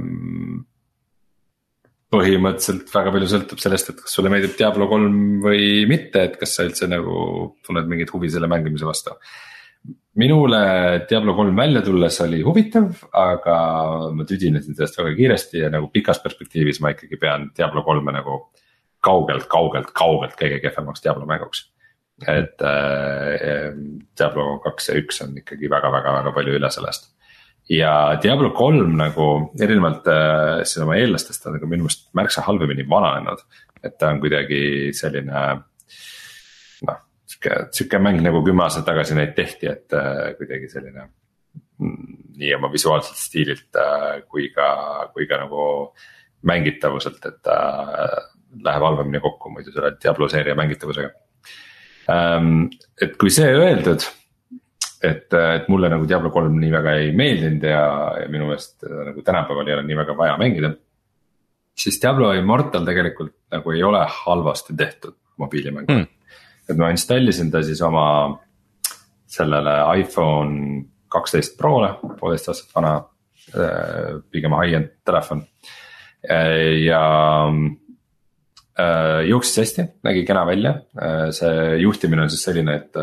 põhimõtteliselt 2.13 2.91
väga 2.93 3.13
palju 3.15 3.29
sõltub 3.31 3.63
sellest, 3.63 3.89
et 3.89 4.03
kas 4.03 4.17
sulle 4.17 4.31
meeldib 4.33 4.53
Diablo 4.59 4.89
kolm 4.91 5.41
või 5.45 5.87
mitte, 5.89 6.27
et 6.27 6.37
kas 6.41 6.59
sa 6.59 6.67
üldse 6.67 6.89
nagu 6.91 7.15
tunned 7.65 7.89
mingit 7.89 8.13
huvi 8.13 8.31
selle 8.33 8.51
mängimise 8.53 8.89
vastu. 8.89 9.17
minule 10.15 11.07
Diablo 11.09 11.35
kolm 11.35 11.57
välja 11.57 11.81
tulles 11.83 12.21
oli 12.21 12.43
huvitav, 12.45 12.91
aga 13.17 13.57
ma 14.13 14.27
tüdinesin 14.29 14.77
sellest 14.77 14.99
väga 14.99 15.15
kiiresti 15.17 15.63
ja 15.65 15.71
nagu 15.73 15.89
pikas 15.89 16.21
perspektiivis 16.21 16.83
ma 16.85 16.93
ikkagi 16.93 17.17
pean 17.17 17.51
Diablo 17.57 17.83
kolme 17.83 18.13
nagu 18.13 18.53
kaugelt, 19.01 19.49
kaugelt, 19.49 19.91
kaugelt 19.97 20.37
kõige 20.37 20.61
kehvemaks 20.61 21.03
Diablo 21.03 21.27
mänguks. 21.27 21.71
et 22.29 22.61
äh, 22.61 23.73
Diablo 24.19 24.61
kaks 24.63 24.89
ja 24.89 25.01
üks 25.01 25.25
on 25.25 25.33
ikkagi 25.41 25.71
väga-väga-väga 25.71 26.33
palju 26.37 26.61
üle 26.61 26.71
sellest 26.71 27.09
ja 27.71 28.19
Diablo 28.23 28.51
kolm 28.57 28.97
nagu 28.99 29.29
erinevalt 29.61 30.09
äh, 30.11 30.63
siis 30.65 30.83
oma 30.83 30.97
eellastest 30.99 31.47
on 31.47 31.59
nagu 31.59 31.69
minu 31.71 31.87
meelest 31.87 32.09
märksa 32.19 32.45
halvemini 32.47 32.89
vananenud. 32.89 33.45
et 33.83 33.99
ta 33.99 34.13
on 34.13 34.21
kuidagi 34.23 34.93
selline 34.95 35.41
noh, 36.87 36.99
sihuke, 37.27 37.57
sihuke 37.75 37.99
mäng 37.99 38.23
nagu 38.23 38.43
kümme 38.47 38.67
aastat 38.67 38.87
tagasi 38.87 39.19
neid 39.19 39.35
tehti, 39.35 39.71
et 39.71 39.97
äh, 39.99 40.33
kuidagi 40.39 40.71
selline. 40.71 41.09
Mm, 41.83 42.19
nii 42.39 42.55
oma 42.55 42.71
visuaalselt 42.73 43.19
stiililt 43.19 43.79
äh, 43.79 44.23
kui 44.29 44.51
ka, 44.55 45.11
kui 45.15 45.27
ka 45.27 45.41
nagu 45.43 45.65
mängitavuselt, 46.47 47.25
et 47.27 47.43
ta 47.43 47.59
äh, 48.05 48.17
läheb 48.63 48.87
halvemini 48.87 49.21
kokku 49.23 49.51
muidu 49.51 49.73
selle 49.75 49.95
Diablo 50.03 50.29
seeria 50.29 50.55
mängitavusega 50.59 51.11
ähm,. 52.13 52.67
et 53.01 53.17
kui 53.21 53.31
see 53.33 53.49
öeldud 53.49 54.05
et, 55.03 55.35
et 55.35 55.69
mulle 55.69 55.91
nagu 55.91 56.07
Diablo 56.09 56.31
kolm 56.31 56.57
nii 56.61 56.71
väga 56.73 56.95
ei 57.01 57.11
meeldinud 57.17 57.67
ja, 57.67 57.83
ja 58.23 58.31
minu 58.31 58.49
meelest 58.51 58.87
äh, 58.87 59.03
nagu 59.11 59.25
tänapäeval 59.27 59.69
ei 59.69 59.77
ole 59.79 59.87
nii 59.89 59.99
väga 59.99 60.17
vaja 60.17 60.39
mängida. 60.41 60.73
siis 61.79 62.01
Diablo 62.03 62.33
Immortal 62.33 62.85
tegelikult 62.87 63.35
nagu 63.51 63.71
ei 63.71 63.83
ole 63.83 64.07
halvasti 64.25 64.77
tehtud 64.77 65.17
mobiilimäng 65.39 65.89
mm.. 65.89 66.07
et 66.71 66.77
ma 66.79 66.91
installisin 66.95 67.51
ta 67.51 67.63
siis 67.63 67.83
oma 67.83 68.07
sellele 69.33 69.77
iPhone 70.01 70.85
kaksteist 71.13 71.57
Prole, 71.59 71.95
poolteist 72.21 72.51
aastat 72.53 72.75
vana 72.77 72.97
äh,, 73.53 74.21
pigem 74.33 74.55
high-end 74.57 74.93
telefon. 75.07 75.45
Äh, 76.23 76.85
ja 76.87 77.03
äh, 78.79 79.21
jooksis 79.29 79.63
hästi, 79.65 79.89
nägi 80.07 80.25
kena 80.29 80.45
välja, 80.49 80.77
äh, 80.97 81.27
see 81.35 81.81
juhtimine 81.83 82.27
on 82.27 82.33
siis 82.33 82.45
selline, 82.47 82.79
et, 82.81 83.03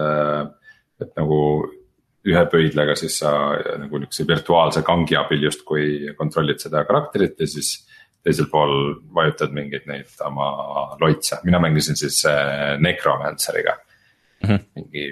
et 1.03 1.11
nagu 1.19 1.39
ühe 2.27 2.41
pöidlaga 2.51 2.95
siis 2.99 3.19
sa 3.21 3.31
nagu 3.79 4.01
niukse 4.01 4.25
virtuaalse 4.27 4.83
kangi 4.87 5.15
abil 5.19 5.45
justkui 5.47 6.13
kontrollid 6.17 6.59
seda 6.59 6.83
karakterit 6.87 7.39
ja 7.39 7.47
siis. 7.47 7.77
teisel 8.19 8.49
pool 8.51 8.97
vajutad 9.15 9.53
mingeid 9.55 9.85
neid 9.87 10.09
oma 10.27 10.49
loitse, 10.99 11.37
mina 11.47 11.59
mängisin 11.63 11.95
siis 11.95 12.17
äh, 12.27 12.75
Necromanceriga 12.79 13.77
mm. 14.43 14.49
-hmm. 14.49 14.65
mingi 14.75 15.05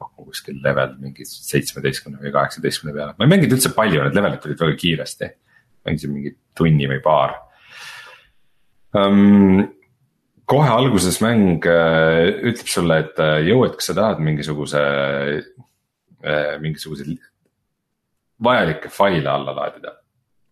noh, 0.00 0.10
kuskil 0.16 0.58
level 0.62 0.96
mingi 0.98 1.24
seitsmeteistkümne 1.24 2.18
või 2.18 2.32
kaheksateistkümne 2.34 2.94
peale, 2.96 3.14
ma 3.18 3.24
ei 3.24 3.30
mänginud 3.30 3.54
üldse 3.54 3.70
palju, 3.76 4.02
need 4.02 4.18
levelid 4.18 4.42
tulid 4.42 4.60
väga 4.60 4.76
kiiresti. 4.82 5.30
mängisin 5.86 6.12
mingi 6.12 6.34
tunni 6.58 6.90
või 6.90 7.00
paar 7.04 7.36
um, 8.98 9.62
kohe 10.50 10.68
alguses 10.68 11.20
mäng 11.22 11.64
äh, 11.70 12.26
ütleb 12.50 12.66
sulle, 12.66 12.98
et 13.04 13.22
äh, 13.22 13.38
jõu, 13.46 13.64
et 13.66 13.78
kas 13.78 13.92
sa 13.92 13.94
tahad 13.94 14.22
mingisuguse 14.26 14.82
mingisuguseid 16.60 17.14
vajalikke 18.44 18.88
faile 18.92 19.30
alla 19.30 19.54
laadida. 19.56 19.94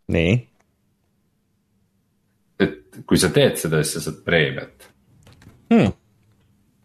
nii. 0.09 0.35
et 2.61 3.01
kui 3.07 3.19
sa 3.21 3.31
teed 3.35 3.57
seda, 3.61 3.83
siis 3.83 3.99
sa 3.99 4.05
saad 4.09 4.23
preemiat 4.25 4.89
hmm.. 5.71 5.93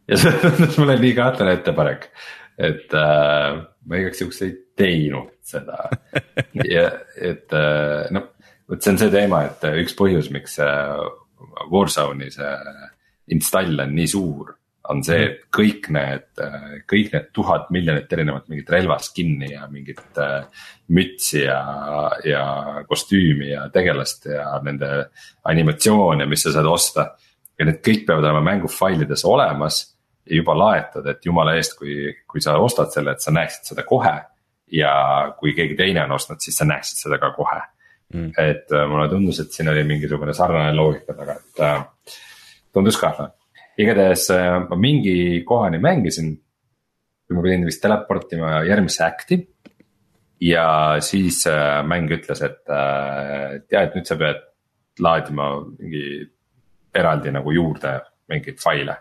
ja 0.08 0.20
see 0.22 0.40
tundus 0.42 0.78
mulle 0.82 0.98
nii 1.00 1.16
kahtlane 1.18 1.56
ettepanek, 1.60 2.10
et 2.58 2.96
äh, 3.00 3.62
ma 3.86 4.02
igaks 4.02 4.24
juhuks 4.24 4.42
ei 4.46 4.56
teinud 4.78 5.34
seda 5.46 5.90
ja 6.76 6.90
et 7.16 7.56
äh, 7.58 8.10
noh, 8.16 8.32
vot 8.70 8.84
see 8.84 8.94
on 8.94 9.02
see 9.02 9.14
teema, 9.14 9.46
et 9.50 9.68
äh, 9.70 9.80
üks 9.84 9.96
põhjus, 10.00 10.32
miks 10.34 10.60
äh, 10.64 10.98
Warzone'i 11.72 12.32
see 12.34 12.52
install 13.34 13.80
on 13.80 13.96
nii 13.96 14.10
suur 14.12 14.54
on 14.92 15.04
see, 15.06 15.28
et 15.28 15.44
kõik 15.54 15.88
need, 15.96 16.26
kõik 16.90 17.14
need 17.14 17.28
tuhat 17.36 17.70
miljonit 17.72 18.12
erinevat 18.12 18.50
mingit 18.52 18.72
relvaskin'i 18.74 19.54
ja 19.54 19.68
mingit 19.72 20.20
äh, 20.20 20.66
mütsi 20.92 21.46
ja, 21.46 21.60
ja 22.28 22.44
kostüümi 22.90 23.54
ja 23.54 23.68
tegelast 23.74 24.28
ja 24.32 24.50
nende 24.66 24.90
animatsioone, 25.50 26.28
mis 26.28 26.44
sa 26.44 26.56
saad 26.58 26.68
osta. 26.68 27.14
ja 27.60 27.68
need 27.70 27.80
kõik 27.86 28.08
peavad 28.08 28.26
olema 28.28 28.42
mängufailides 28.50 29.24
olemas 29.30 29.84
ja 30.26 30.36
juba 30.36 30.56
laetud, 30.58 31.08
et 31.08 31.26
jumala 31.26 31.56
eest, 31.56 31.78
kui, 31.80 32.10
kui 32.28 32.42
sa 32.42 32.58
ostad 32.60 32.92
selle, 32.92 33.14
et 33.14 33.22
sa 33.22 33.32
näeksid 33.32 33.72
seda 33.72 33.86
kohe. 33.88 34.18
ja 34.74 34.92
kui 35.40 35.54
keegi 35.54 35.78
teine 35.80 36.04
on 36.04 36.18
ostnud, 36.18 36.42
siis 36.42 36.58
sa 36.58 36.66
näeksid 36.66 37.06
seda 37.06 37.22
ka 37.22 37.30
kohe 37.38 37.62
mm.. 38.14 38.34
et 38.38 38.76
äh, 38.76 38.84
mulle 38.90 39.08
tundus, 39.10 39.40
et 39.40 39.56
siin 39.56 39.72
oli 39.72 39.86
mingisugune 39.88 40.36
sarnane 40.36 40.76
loogika 40.76 41.16
taga, 41.16 41.38
et 41.40 41.64
äh, 41.64 42.20
tundus 42.74 43.00
kahtlane 43.00 43.32
igatahes 43.80 44.28
äh, 44.34 44.60
ma 44.70 44.78
mingi 44.78 45.44
kohani 45.46 45.80
mängisin. 45.82 46.38
kui 47.24 47.38
ma 47.38 47.44
pidin 47.46 47.66
vist 47.66 47.82
teleportima 47.82 48.62
järgmisse 48.68 49.04
act'i. 49.06 49.40
ja 50.44 50.66
siis 51.00 51.46
äh, 51.48 51.82
mäng 51.88 52.12
ütles, 52.12 52.42
et 52.44 52.70
äh, 52.70 53.62
tea, 53.68 53.84
et 53.84 53.96
nüüd 53.96 54.10
sa 54.10 54.20
pead 54.20 54.44
laadima 55.00 55.56
mingi 55.80 56.28
eraldi 56.94 57.32
nagu 57.34 57.52
juurde 57.52 57.96
mingeid 58.30 58.60
faile 58.62 58.98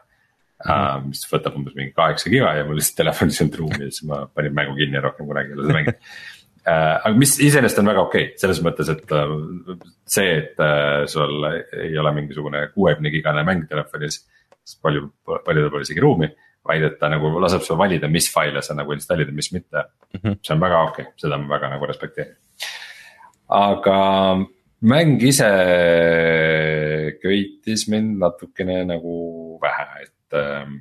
mm. 0.64 1.08
mis 1.10 1.26
võtab 1.28 1.58
umbes 1.58 1.74
mingi 1.76 1.92
kaheksa 1.92 2.30
giga 2.32 2.54
ja 2.56 2.62
mul 2.64 2.78
lihtsalt 2.78 3.02
telefonis 3.02 3.40
ei 3.40 3.44
olnud 3.44 3.58
ruumi 3.60 3.82
ja 3.82 3.90
siis 3.90 4.06
ma 4.08 4.22
panin 4.32 4.54
mängu 4.56 4.78
kinni 4.78 4.96
ja 4.96 5.02
rohkem 5.04 5.28
kunagi 5.28 5.52
ei 5.52 5.58
ole 5.58 5.66
seda 5.66 5.76
mänginud 5.76 6.08
aga 6.72 7.12
mis 7.18 7.34
iseenesest 7.44 7.82
on 7.82 7.90
väga 7.90 8.06
okei 8.06 8.24
okay,, 8.30 8.38
selles 8.40 8.62
mõttes, 8.64 8.88
et 8.94 9.12
see, 10.14 10.32
et 10.38 10.64
sul 11.10 11.48
ei 11.50 11.98
ole 11.98 12.14
mingisugune 12.16 12.68
kuuekümne 12.72 13.12
gigane 13.12 13.44
mäng 13.44 13.66
telefonis 13.68 14.22
palju, 14.82 15.08
paljudel 15.26 15.70
pole 15.70 15.86
isegi 15.86 16.02
ruumi. 16.02 16.30
vaid 16.62 16.84
et 16.86 16.92
ta 16.94 17.08
nagu 17.10 17.26
laseb 17.42 17.64
sul 17.66 17.74
valida, 17.74 18.06
mis 18.06 18.28
faile 18.30 18.60
sa 18.62 18.76
nagu 18.78 18.94
installid 18.94 19.32
ja 19.32 19.34
mis 19.34 19.48
mitte 19.52 19.80
mm. 19.82 20.20
-hmm. 20.20 20.36
see 20.46 20.54
on 20.54 20.60
väga 20.60 20.82
okei 20.82 21.04
okay., 21.04 21.14
seda 21.18 21.38
ma 21.38 21.54
väga 21.56 21.70
nagu 21.70 21.86
respekteerin. 21.86 22.36
aga 23.48 23.98
mäng 24.80 25.22
ise 25.22 25.50
köitis 27.22 27.88
mind 27.88 28.18
natukene 28.18 28.84
nagu 28.84 29.58
vähe, 29.62 30.06
et 30.06 30.38
ähm, 30.38 30.78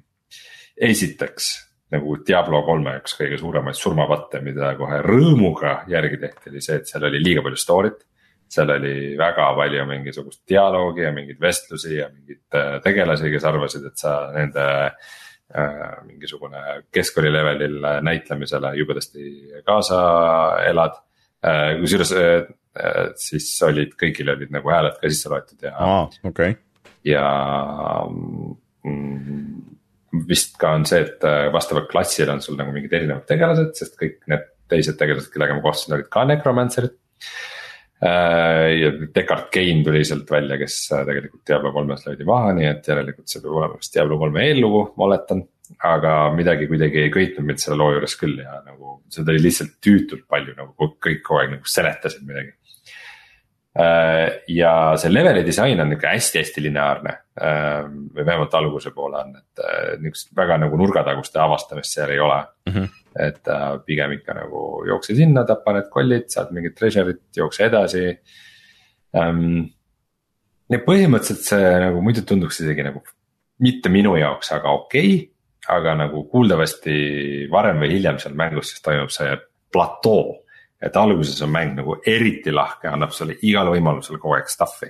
esiteks 0.78 1.72
nagu 1.92 2.16
Diablo 2.28 2.62
kolme 2.64 2.96
üks 3.02 3.18
kõige 3.20 3.38
suuremaid 3.38 3.76
surmapatte, 3.76 4.40
mida 4.40 4.76
kohe 4.80 5.02
rõõmuga 5.02 5.82
järgi 5.92 6.18
tehti, 6.18 6.50
oli 6.50 6.62
see, 6.62 6.76
et 6.76 6.88
seal 6.88 7.04
oli 7.10 7.20
liiga 7.24 7.42
palju 7.42 7.58
story't 7.58 8.06
seal 8.52 8.72
oli 8.76 8.96
väga 9.20 9.48
palju 9.58 9.86
mingisugust 9.88 10.42
dialoogi 10.50 11.06
ja 11.06 11.12
mingeid 11.16 11.40
vestlusi 11.42 11.98
ja 11.98 12.10
mingeid 12.12 12.58
äh, 12.58 12.78
tegelasi, 12.84 13.32
kes 13.32 13.46
arvasid, 13.48 13.86
et 13.88 14.02
sa 14.02 14.16
nende 14.36 14.66
äh,. 15.52 16.00
mingisugune 16.08 16.62
keskkooli 16.96 17.32
levelil 17.32 17.78
näitlemisele 18.08 18.74
jubedasti 18.80 19.24
kaasa 19.68 20.02
elad 20.70 20.98
äh,, 21.46 21.78
kusjuures 21.80 22.14
äh, 22.16 23.16
siis 23.20 23.50
olid, 23.68 23.96
kõigil 24.00 24.32
olid 24.32 24.52
nagu 24.56 24.72
hääled 24.72 25.00
ka 25.00 25.12
sisse 25.12 25.32
loetud 25.32 25.68
ja 25.68 25.76
ah,. 25.76 26.08
Okay. 26.28 26.56
ja 27.08 27.26
mm, 28.08 28.56
vist 30.28 30.58
ka 30.60 30.76
on 30.80 30.88
see, 30.88 31.04
et 31.08 31.24
äh, 31.28 31.48
vastavalt 31.54 31.92
klassile 31.92 32.36
on 32.36 32.44
sul 32.44 32.60
nagu 32.60 32.76
mingid 32.76 33.00
erinevad 33.00 33.28
tegelased, 33.28 33.76
sest 33.80 34.00
kõik 34.00 34.20
need 34.32 34.48
teised 34.72 35.00
tegelased, 35.00 35.32
kellega 35.34 35.56
ma 35.56 35.64
kohtusin, 35.64 35.98
olid 35.98 36.12
ka 36.12 36.24
necromancer'id 36.28 37.00
Äh, 37.22 37.61
ja 38.02 38.92
Descartes 39.16 39.52
Kane 39.54 39.84
tuli 39.86 40.04
sealt 40.06 40.30
välja, 40.32 40.58
kes 40.58 40.78
äh, 40.96 41.04
tegelikult 41.06 41.44
Diablo 41.48 41.72
kolmes 41.76 42.06
löödi 42.08 42.26
maha, 42.26 42.54
nii 42.58 42.70
et 42.72 42.88
järelikult 42.90 43.30
see 43.30 43.44
peab 43.44 43.58
olema 43.60 43.78
vist 43.78 43.94
Diablo 43.94 44.18
kolme 44.22 44.46
eellugu, 44.48 44.86
ma 44.98 45.10
oletan. 45.10 45.48
aga 45.88 46.34
midagi 46.36 46.66
kuidagi 46.68 47.00
ei 47.00 47.10
köitnud 47.10 47.46
mind 47.48 47.62
selle 47.62 47.78
loo 47.80 47.94
juures 47.94 48.18
küll 48.20 48.42
ja 48.42 48.58
nagu 48.66 48.98
seda 49.08 49.32
oli 49.32 49.40
lihtsalt 49.46 49.78
tüütult 49.80 50.26
palju 50.28 50.52
nagu 50.58 50.90
kõik 51.00 51.22
kogu 51.24 51.40
aeg 51.40 51.54
nagu 51.54 51.70
seletasid 51.76 52.26
midagi. 52.28 52.52
Äh, 53.80 54.42
ja 54.52 54.74
see 55.00 55.14
leveli 55.14 55.46
disain 55.48 55.80
on 55.80 55.88
nihuke 55.94 56.10
hästi-hästi 56.12 56.66
lineaarne 56.66 57.14
või 57.40 58.26
vähemalt 58.26 58.58
alguse 58.60 58.92
poole 58.92 59.22
on, 59.22 59.38
et 59.40 60.02
niukest 60.02 60.34
väga 60.36 60.58
nagu 60.66 60.78
nurgataguste 60.78 61.40
avastamist 61.40 61.96
seal 61.96 62.12
ei 62.12 62.20
ole 62.20 62.42
mm. 62.68 62.74
-hmm 62.74 63.01
et 63.20 63.48
äh, 63.52 63.68
pigem 63.86 64.16
ikka 64.18 64.36
nagu 64.38 64.62
jookse 64.88 65.16
sinna, 65.18 65.44
tapa 65.48 65.76
need 65.76 65.90
kollid, 65.92 66.30
saad 66.32 66.54
mingit 66.56 66.78
treasure'it, 66.80 67.24
jookse 67.38 67.68
edasi 67.68 68.06
ähm,. 69.20 69.66
ja 70.72 70.80
põhimõtteliselt 70.86 71.48
see 71.50 71.72
nagu 71.86 72.04
muidu 72.06 72.24
tunduks 72.28 72.62
isegi 72.64 72.86
nagu 72.88 73.04
mitte 73.62 73.92
minu 73.94 74.16
jaoks, 74.20 74.54
aga 74.56 74.76
okei 74.80 75.16
okay,. 75.16 75.28
aga 75.76 75.96
nagu 76.06 76.24
kuuldavasti 76.32 76.94
varem 77.52 77.84
või 77.84 77.92
hiljem 77.98 78.22
seal 78.22 78.38
mängus 78.38 78.72
siis 78.72 78.86
toimub 78.86 79.12
see 79.14 79.36
platoo. 79.72 80.40
et 80.82 80.96
alguses 80.98 81.42
on 81.46 81.52
mäng 81.54 81.76
nagu 81.78 82.00
eriti 82.08 82.52
lahke, 82.52 82.88
annab 82.90 83.12
sulle 83.14 83.36
igal 83.46 83.68
võimalusel 83.70 84.18
kogu 84.18 84.40
aeg 84.40 84.48
stuff'i. 84.50 84.90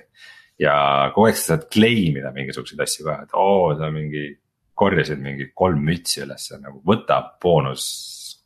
ja 0.62 1.10
kogu 1.14 1.26
aeg 1.26 1.36
sa 1.36 1.56
saad 1.56 1.66
claim 1.74 2.16
ida 2.22 2.30
mingisuguseid 2.32 2.80
asju 2.86 3.08
ka, 3.08 3.18
et 3.26 3.34
oo, 3.34 3.74
sa 3.76 3.90
mingi 3.90 4.30
korjasid 4.82 5.22
mingi 5.22 5.50
kolm 5.54 5.84
mütsi 5.86 6.24
ülesse 6.24 6.58
nagu 6.58 6.82
võta 6.86 7.20
boonus 7.42 7.86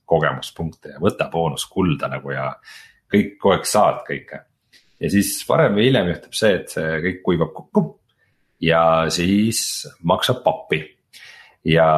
kogemuspunkte 0.07 0.97
ja 0.97 1.03
võta 1.03 1.31
boonus 1.33 1.67
kulda 1.71 2.11
nagu 2.13 2.35
ja 2.35 2.51
kõik 3.13 3.37
kogu 3.41 3.57
aeg 3.57 3.69
saad 3.69 4.03
kõike. 4.07 4.43
ja 5.01 5.11
siis 5.13 5.39
varem 5.49 5.79
või 5.79 5.89
hiljem 5.89 6.13
juhtub 6.13 6.37
see, 6.37 6.53
et 6.61 6.73
see 6.73 7.01
kõik 7.07 7.23
kuivab 7.25 7.55
kokku 7.57 7.87
ja 8.63 9.07
siis 9.13 9.87
maksab 10.03 10.43
pappi. 10.45 10.81
ja 11.65 11.89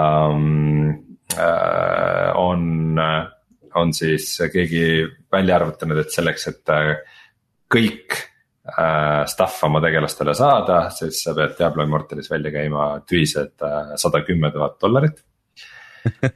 äh, 1.37 2.31
on, 2.37 2.99
on 3.75 3.93
siis 3.93 4.31
keegi 4.53 5.07
välja 5.33 5.59
arvutanud, 5.59 6.01
et 6.01 6.15
selleks, 6.15 6.49
et 6.53 6.73
äh, 6.73 6.95
kõik 7.75 8.17
äh, 8.69 9.27
stuff 9.27 9.63
oma 9.65 9.81
tegelastele 9.85 10.35
saada, 10.37 10.83
siis 10.95 11.23
sa 11.25 11.35
pead 11.37 11.57
Diablo 11.59 11.87
Immortalis 11.87 12.31
välja 12.31 12.53
käima 12.55 12.91
tühised 13.09 13.57
äh, 13.65 13.95
sada 14.01 14.23
kümme 14.27 14.53
tuhat 14.55 14.79
dollarit. 14.83 15.25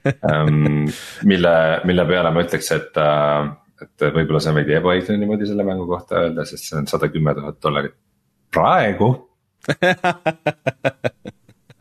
Ähm, 0.03 0.89
mille, 1.25 1.53
mille 1.89 2.05
peale 2.05 2.33
ma 2.35 2.43
ütleks, 2.45 2.67
et, 2.75 2.97
äh, 2.99 3.47
et 3.81 4.05
võib-olla 4.13 4.41
see 4.43 4.51
on 4.51 4.57
veidi 4.59 4.75
ebaõiglane 4.77 5.23
niimoodi 5.23 5.47
selle 5.49 5.65
mängu 5.65 5.87
kohta 5.89 6.19
öelda, 6.19 6.45
sest 6.45 6.67
see 6.67 6.77
on 6.81 6.89
sada 6.91 7.09
kümme 7.09 7.33
tuhat 7.39 7.61
dollarit. 7.63 7.95
Praegu? 8.53 9.09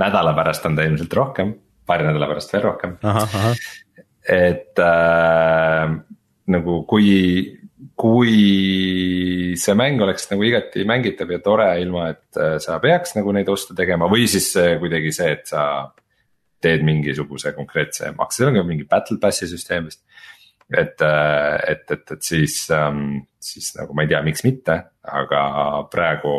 Nädala 0.02 0.36
pärast 0.38 0.70
on 0.70 0.78
ta 0.78 0.86
ilmselt 0.88 1.18
rohkem, 1.18 1.52
paari 1.90 2.08
nädala 2.08 2.30
pärast 2.32 2.54
veel 2.54 2.64
rohkem. 2.70 2.96
et 4.40 4.84
äh, 4.86 5.98
nagu 6.56 6.78
kui, 6.90 7.12
kui 8.02 9.54
see 9.62 9.76
mäng 9.78 10.02
oleks 10.02 10.30
nagu 10.32 10.46
igati 10.48 10.86
mängitav 10.90 11.30
ja 11.36 11.42
tore, 11.44 11.70
ilma 11.84 12.08
et 12.16 12.40
äh, 12.40 12.56
sa 12.64 12.80
peaks 12.82 13.14
nagu 13.18 13.34
neid 13.36 13.50
oste 13.52 13.76
tegema 13.78 14.10
või 14.10 14.26
siis 14.32 14.50
kuidagi 14.82 15.14
see, 15.14 15.36
et 15.38 15.52
sa 15.52 15.64
teed 16.62 16.86
mingisuguse 16.86 17.54
konkreetse 17.58 18.14
makse, 18.18 18.42
seal 18.42 18.52
on 18.52 18.60
ka 18.60 18.66
mingi 18.68 18.88
battle 18.90 19.20
pass'i 19.22 19.50
süsteem 19.50 19.90
vist. 19.90 20.04
et, 20.72 21.02
äh, 21.04 21.58
et, 21.74 21.84
et, 21.92 22.12
et 22.16 22.24
siis, 22.24 22.56
ähm, 22.72 23.26
siis 23.42 23.74
nagu 23.76 23.94
ma 23.94 24.06
ei 24.06 24.12
tea, 24.14 24.22
miks 24.24 24.46
mitte, 24.48 24.78
aga 25.04 25.42
praegu 25.92 26.36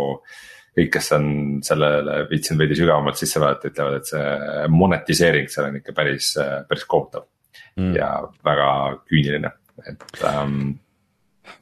kõik, 0.73 0.89
kes 0.95 1.11
on 1.19 1.27
sellele 1.65 2.23
viitsinud 2.31 2.63
veidi 2.63 2.79
sügavamalt 2.79 3.21
sisse 3.21 3.43
vaadata, 3.43 3.69
ütlevad, 3.69 3.99
et 3.99 4.09
see 4.09 4.71
monetiseering 4.73 5.53
seal 5.53 5.69
on 5.69 5.77
ikka 5.83 5.93
päris, 5.97 6.33
päris 6.69 6.87
kohutav 6.89 7.27
mm. 7.77 7.93
ja 7.99 8.09
väga 8.47 8.71
küüniline, 9.05 9.53
et 9.85 10.25
um, 10.31 10.73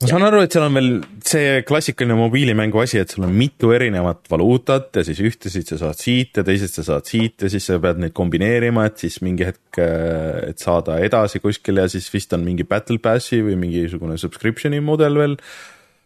ma 0.00 0.08
saan 0.08 0.24
aru, 0.24 0.40
et 0.44 0.54
seal 0.54 0.64
on 0.66 0.76
veel 0.78 0.90
see 1.26 1.62
klassikaline 1.68 2.16
mobiilimängu 2.18 2.80
asi, 2.82 3.00
et 3.02 3.12
sul 3.12 3.26
on 3.26 3.34
mitu 3.36 3.72
erinevat 3.76 4.22
valuutat 4.30 5.00
ja 5.00 5.04
siis 5.06 5.20
ühtesid 5.24 5.68
sa 5.68 5.80
saad 5.80 6.00
siit 6.00 6.40
ja 6.40 6.44
teised 6.46 6.72
sa 6.72 6.84
saad 6.86 7.08
siit 7.08 7.44
ja 7.44 7.50
siis 7.52 7.66
sa 7.68 7.80
pead 7.82 8.00
neid 8.02 8.14
kombineerima, 8.16 8.86
et 8.88 9.02
siis 9.02 9.20
mingi 9.24 9.48
hetk, 9.48 9.80
et 9.80 10.62
saada 10.62 11.00
edasi 11.04 11.42
kuskile 11.44 11.86
ja 11.86 11.92
siis 11.92 12.08
vist 12.12 12.32
on 12.36 12.46
mingi 12.46 12.66
battle 12.68 13.00
pass'i 13.02 13.42
või 13.44 13.58
mingisugune 13.60 14.16
subscription'i 14.20 14.80
mudel 14.84 15.20
veel. 15.20 15.36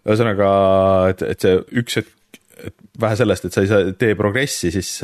ühesõnaga, 0.04 0.48
et, 1.12 1.22
et 1.34 1.46
see 1.46 1.60
üks 1.80 2.00
hetk, 2.00 2.40
et 2.64 2.74
vähe 3.00 3.16
sellest, 3.20 3.46
et 3.46 3.54
sa 3.54 3.62
ei 3.64 3.70
saa, 3.70 3.94
tee 3.98 4.18
progressi, 4.18 4.72
siis 4.74 4.98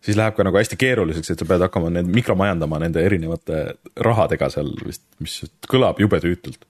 siis 0.00 0.16
läheb 0.16 0.32
ka 0.36 0.44
nagu 0.46 0.56
hästi 0.56 0.78
keeruliseks, 0.80 1.34
et 1.34 1.42
sa 1.42 1.46
pead 1.48 1.60
hakkama 1.66 1.92
need 1.92 2.08
mikromajandama 2.08 2.80
nende 2.80 3.04
erinevate 3.04 3.60
rahadega 4.00 4.48
seal 4.52 4.72
vist, 4.86 5.04
mis 5.20 5.42
kõlab 5.68 6.00
jube 6.00 6.20
tüütult 6.24 6.64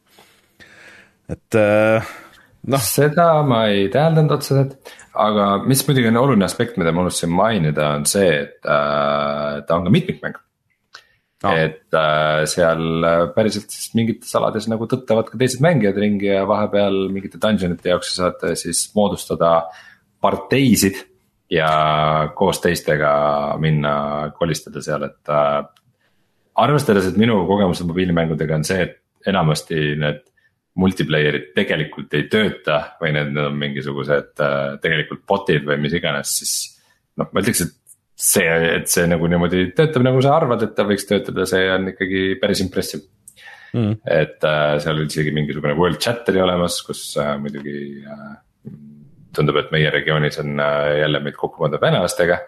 et 1.30 1.58
äh, 1.58 2.12
noh. 2.68 2.84
seda 2.84 3.30
ma 3.46 3.64
ei 3.70 3.88
täheldanud 3.92 4.36
otseselt, 4.36 4.94
aga 5.14 5.50
mis 5.68 5.82
muidugi 5.86 6.10
on 6.10 6.20
oluline 6.22 6.46
aspekt, 6.46 6.78
mida 6.80 6.92
ma 6.94 7.04
unustasin 7.06 7.32
mainida, 7.34 7.92
on 7.98 8.06
see, 8.08 8.30
et 8.44 8.68
äh, 8.68 9.60
ta 9.66 9.76
on 9.76 9.86
ka 9.86 9.92
mitmikmäng 9.94 10.38
no.. 11.44 11.52
et 11.54 11.96
äh, 11.96 12.44
seal 12.50 13.06
päriselt 13.36 13.72
siis 13.72 13.92
mingites 13.98 14.32
alades 14.38 14.68
nagu 14.70 14.88
tõttavad 14.90 15.30
ka 15.30 15.40
teised 15.40 15.62
mängijad 15.64 16.00
ringi 16.00 16.30
ja 16.30 16.44
vahepeal 16.48 17.06
mingite 17.12 17.40
dungeonite 17.42 17.94
jaoks 17.94 18.14
sa 18.14 18.30
saad 18.30 18.58
siis 18.60 18.88
moodustada 18.96 19.60
parteisid. 20.20 21.06
ja 21.50 21.70
koos 22.38 22.60
teistega 22.62 23.56
minna 23.58 24.30
kolistada 24.38 24.82
seal, 24.84 25.02
et 25.08 25.32
äh, 25.34 25.62
arvestades, 26.62 27.08
et 27.08 27.16
minu 27.18 27.40
kogemused 27.48 27.88
mobiilimängudega 27.88 28.60
on 28.60 28.66
see, 28.66 28.84
et 28.84 29.30
enamasti 29.30 29.96
need 29.98 30.20
multiplayer'id 30.78 31.50
tegelikult 31.56 32.14
ei 32.14 32.28
tööta 32.30 32.80
või 33.00 33.14
need, 33.16 33.32
need 33.34 33.48
on 33.50 33.58
mingisugused 33.58 34.42
äh, 34.44 34.58
tegelikult 34.82 35.24
bot'id 35.28 35.66
või 35.66 35.80
mis 35.82 35.96
iganes, 35.98 36.34
siis. 36.40 36.56
noh, 37.18 37.30
ma 37.32 37.42
ütleks, 37.42 37.64
et 37.66 37.76
see, 38.20 38.50
et 38.76 38.90
see 38.92 39.06
nagu 39.10 39.30
niimoodi 39.30 39.70
töötab, 39.76 40.04
nagu 40.06 40.20
sa 40.24 40.36
arvad, 40.36 40.62
et 40.66 40.76
ta 40.76 40.86
võiks 40.88 41.08
töötada, 41.08 41.46
see 41.48 41.64
on 41.72 41.90
ikkagi 41.94 42.22
päris 42.42 42.62
impressive 42.64 43.02
mm.. 43.72 43.98
et 44.04 44.46
äh, 44.46 44.76
seal 44.82 44.98
oli 44.98 45.08
isegi 45.10 45.34
mingisugune 45.34 45.74
world 45.78 46.00
chat 46.02 46.28
oli 46.32 46.42
olemas, 46.44 46.80
kus 46.86 47.02
äh, 47.20 47.34
muidugi 47.40 47.76
äh, 48.04 48.34
tundub, 49.36 49.60
et 49.60 49.72
meie 49.74 49.90
regioonis 49.94 50.40
on 50.42 50.60
äh, 50.62 50.98
jälle 51.04 51.22
meid 51.24 51.38
kokku 51.38 51.64
pandud 51.64 51.82
venelastega. 51.82 52.40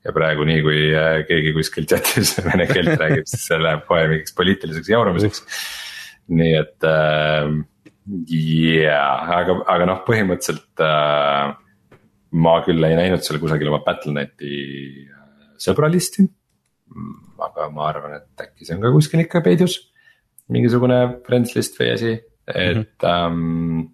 ja 0.00 0.14
praegu 0.16 0.46
nii, 0.48 0.60
kui 0.64 0.78
äh, 0.96 1.20
keegi 1.28 1.52
kuskil 1.52 1.84
chat'is 1.88 2.38
vene 2.48 2.64
keelt 2.70 2.94
räägib, 2.96 3.26
siis 3.28 3.44
see 3.50 3.60
läheb 3.60 3.84
kohe 3.88 4.06
mingiks 4.08 4.36
poliitiliseks 4.36 4.88
jauramiseks. 4.88 5.44
Nii 6.30 6.54
et 6.58 6.86
äh, 6.86 7.50
jaa, 8.30 9.14
aga, 9.40 9.56
aga 9.74 9.88
noh, 9.90 10.02
põhimõtteliselt 10.06 10.82
äh, 10.84 11.52
ma 12.40 12.56
küll 12.66 12.86
ei 12.86 12.98
näinud 12.98 13.24
seal 13.26 13.40
kusagil 13.42 13.70
oma 13.70 13.82
Battle.net'i 13.86 14.54
äh, 15.06 15.24
sõbralisti. 15.60 16.26
aga 17.40 17.68
ma 17.72 17.88
arvan, 17.88 18.18
et 18.18 18.44
äkki 18.44 18.66
see 18.66 18.76
on 18.76 18.84
ka 18.84 18.92
kuskil 18.94 19.22
ikka 19.22 19.42
peidus, 19.44 19.78
mingisugune 20.50 20.98
friends 21.26 21.54
list 21.56 21.78
või 21.78 21.92
asi, 21.94 22.12
et 22.50 22.76
mm 22.76 22.82
-hmm. 22.82 23.06
ähm, 23.06 23.84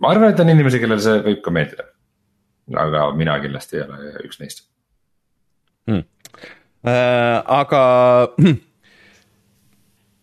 ma 0.00 0.12
arvan, 0.14 0.32
et 0.32 0.40
on 0.40 0.52
inimesi, 0.52 0.80
kellele 0.80 1.04
see 1.04 1.20
võib 1.28 1.42
ka 1.44 1.50
meeldida. 1.54 1.88
aga 2.78 3.10
mina 3.12 3.40
kindlasti 3.40 3.76
ei 3.76 3.82
ole 3.82 4.12
üks 4.24 4.40
neist 4.40 4.68
hmm.. 5.86 6.04
Äh, 6.82 7.38
aga 7.46 7.80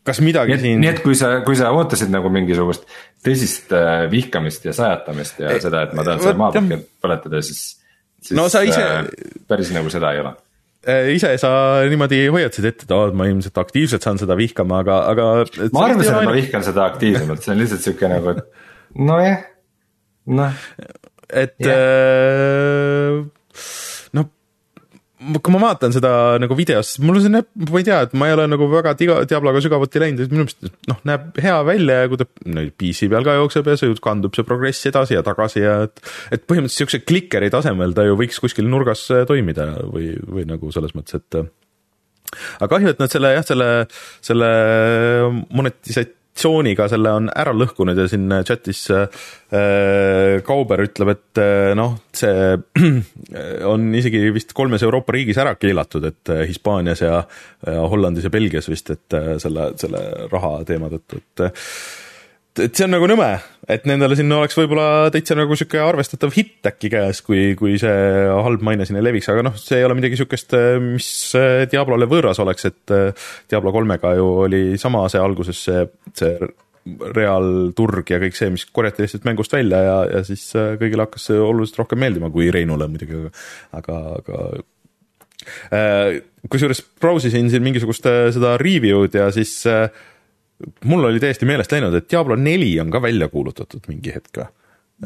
kas 0.07 0.21
midagi 0.23 0.55
nii, 0.55 0.61
siin. 0.63 0.83
nii 0.83 0.91
et 0.91 1.01
kui 1.03 1.15
sa, 1.17 1.31
kui 1.45 1.57
sa 1.59 1.71
ootasid 1.75 2.11
nagu 2.13 2.31
mingisugust 2.33 2.85
tõsist 3.25 3.73
äh, 3.75 4.05
vihkamist 4.11 4.67
ja 4.67 4.75
sajatamist 4.75 5.41
ja 5.43 5.55
e, 5.55 5.63
seda, 5.63 5.85
et 5.87 5.95
ma 5.97 6.05
tahan 6.07 6.23
seda 6.23 6.35
maapõhja 6.39 6.79
põletada, 7.03 7.41
siis. 7.45 7.63
siis 8.23 8.37
no 8.37 8.47
sa 8.51 8.63
ise 8.67 8.83
äh,. 8.83 9.09
päris 9.49 9.73
nagu 9.75 9.91
seda 9.93 10.13
ei 10.15 10.23
ole 10.23 10.33
äh, 10.87 11.11
ise 11.15 11.33
sa 11.41 11.51
niimoodi 11.91 12.21
hoiatasid 12.31 12.69
ette, 12.71 12.87
et 12.87 12.95
oh, 12.95 13.09
ma 13.17 13.27
ilmselt 13.29 13.59
aktiivselt 13.61 14.05
saan 14.05 14.21
seda 14.21 14.37
vihkama, 14.39 14.83
aga, 14.85 15.01
aga. 15.11 15.27
ma 15.75 15.85
arvasin, 15.89 16.15
et 16.21 16.29
ma 16.31 16.37
vihkan 16.37 16.65
seda 16.65 16.87
aktiivsemalt, 16.93 17.43
see 17.43 17.55
on 17.55 17.63
lihtsalt 17.63 17.85
sihuke 17.85 18.13
nagu, 18.13 18.37
et 18.37 19.03
nojah, 19.09 19.43
noh. 20.39 20.63
et 21.29 21.59
yeah. 21.59 21.75
äh, 21.75 23.38
kui 25.19 25.53
ma 25.53 25.59
vaatan 25.61 25.93
seda 25.95 26.11
nagu 26.39 26.55
videos, 26.55 26.93
siis 26.93 27.03
mulle 27.03 27.21
see 27.23 27.31
näeb, 27.33 27.47
ma 27.67 27.81
ei 27.81 27.87
tea, 27.87 27.99
et 28.07 28.13
ma 28.17 28.29
ei 28.29 28.35
ole 28.37 28.45
nagu 28.47 28.69
väga 28.71 28.93
tiga, 28.99 29.19
Diabloga 29.27 29.61
sügavuti 29.63 30.01
läinud, 30.01 30.23
et 30.23 30.33
minu 30.33 30.45
meelest 30.45 30.69
noh, 30.89 30.99
näeb 31.07 31.39
hea 31.43 31.57
välja 31.67 32.01
ja 32.03 32.11
kui 32.11 32.21
ta 32.21 32.27
nüüd 32.47 32.75
PC 32.79 33.09
peal 33.11 33.27
ka 33.27 33.35
jookseb 33.39 33.67
ja 33.67 33.75
see 33.79 33.97
kandub 34.03 34.37
see 34.37 34.47
progress 34.47 34.87
edasi 34.87 35.17
ja 35.17 35.23
tagasi 35.25 35.65
ja 35.65 35.75
et 35.87 36.03
et 36.35 36.45
põhimõtteliselt 36.47 36.85
siukse 36.85 37.01
klikeri 37.03 37.51
tasemel 37.51 37.95
ta 37.97 38.07
ju 38.07 38.15
võiks 38.19 38.39
kuskil 38.39 38.69
nurgas 38.71 39.07
toimida 39.27 39.73
või, 39.91 40.13
või 40.23 40.47
nagu 40.47 40.71
selles 40.75 40.95
mõttes, 40.95 41.19
et 41.19 41.41
aga 42.59 42.69
kahju, 42.71 42.93
et 42.93 43.01
nad 43.01 43.11
selle 43.11 43.33
jah, 43.35 43.45
selle, 43.45 43.69
selle 44.25 44.49
monetisat-, 45.51 46.15
diktsiooniga 46.39 46.87
selle 46.87 47.11
on 47.11 47.27
ära 47.35 47.51
lõhkunud 47.51 47.97
ja 47.99 48.05
siin 48.07 48.31
chat'is 48.47 48.85
äh, 48.95 50.39
Kauber 50.47 50.83
ütleb, 50.85 51.11
et 51.11 51.41
äh, 51.41 51.73
noh, 51.75 51.97
see 52.15 52.55
on 53.73 53.89
isegi 53.99 54.29
vist 54.31 54.53
kolmes 54.55 54.83
Euroopa 54.87 55.15
riigis 55.15 55.39
ära 55.41 55.57
keelatud, 55.59 56.05
et 56.07 56.31
äh, 56.31 56.45
Hispaanias 56.47 57.03
ja, 57.03 57.23
ja 57.67 57.87
Hollandis 57.91 58.29
ja 58.29 58.31
Belgias 58.31 58.69
vist, 58.71 58.93
et 58.95 59.17
äh, 59.17 59.33
selle, 59.41 59.73
selle 59.79 60.29
raha 60.31 60.61
teema 60.69 60.91
tõttu, 60.93 61.19
et 61.19 61.49
äh, 61.49 61.67
et 62.57 62.75
see 62.75 62.85
on 62.85 62.93
nagu 62.95 63.07
nõme, 63.09 63.27
et 63.69 63.85
nendele 63.87 64.15
sinna 64.17 64.39
oleks 64.41 64.57
võib-olla 64.57 65.09
täitsa 65.13 65.37
nagu 65.37 65.55
sihuke 65.57 65.79
arvestatav 65.83 66.33
hitt 66.35 66.65
äkki 66.65 66.89
käes, 66.91 67.21
kui, 67.25 67.53
kui 67.59 67.77
see 67.81 67.91
halb 68.29 68.63
maine 68.65 68.87
sinna 68.87 69.03
leviks, 69.05 69.29
aga 69.31 69.43
noh, 69.45 69.59
see 69.59 69.79
ei 69.79 69.85
ole 69.87 69.97
midagi 69.99 70.17
sihukest, 70.19 70.55
mis 70.83 71.11
Diablole 71.71 72.09
võõras 72.09 72.41
oleks, 72.41 72.65
et 72.71 72.95
Diablo 73.51 73.73
kolmega 73.75 74.15
ju 74.17 74.31
oli 74.47 74.63
sama 74.81 75.05
see 75.11 75.21
alguses 75.21 75.61
see, 75.69 75.85
see 76.17 76.49
reaalturg 77.15 78.09
ja 78.09 78.19
kõik 78.23 78.37
see, 78.37 78.49
mis 78.53 78.65
korjati 78.73 79.03
lihtsalt 79.03 79.27
mängust 79.27 79.53
välja 79.53 79.81
ja, 79.85 79.95
ja 80.09 80.25
siis 80.25 80.47
kõigile 80.55 81.05
hakkas 81.05 81.29
see 81.29 81.39
oluliselt 81.43 81.83
rohkem 81.83 82.01
meeldima 82.01 82.31
kui 82.33 82.49
Reinule 82.53 82.87
muidugi, 82.89 83.27
aga, 83.77 83.97
aga 84.19 84.39
äh, 85.75 86.21
kusjuures 86.49 86.81
brausisin 87.01 87.51
siin 87.51 87.65
mingisugust 87.65 88.07
seda 88.07 88.55
review'd 88.61 89.19
ja 89.19 89.27
siis 89.35 89.59
äh, 89.69 89.91
mul 90.89 91.09
oli 91.09 91.21
täiesti 91.23 91.47
meelest 91.49 91.71
läinud, 91.73 91.95
et 91.95 92.09
Diablo 92.11 92.37
neli 92.39 92.71
on 92.81 92.91
ka 92.91 93.01
välja 93.03 93.29
kuulutatud 93.31 93.87
mingi 93.91 94.13
hetk 94.15 94.41
või? 94.41 94.49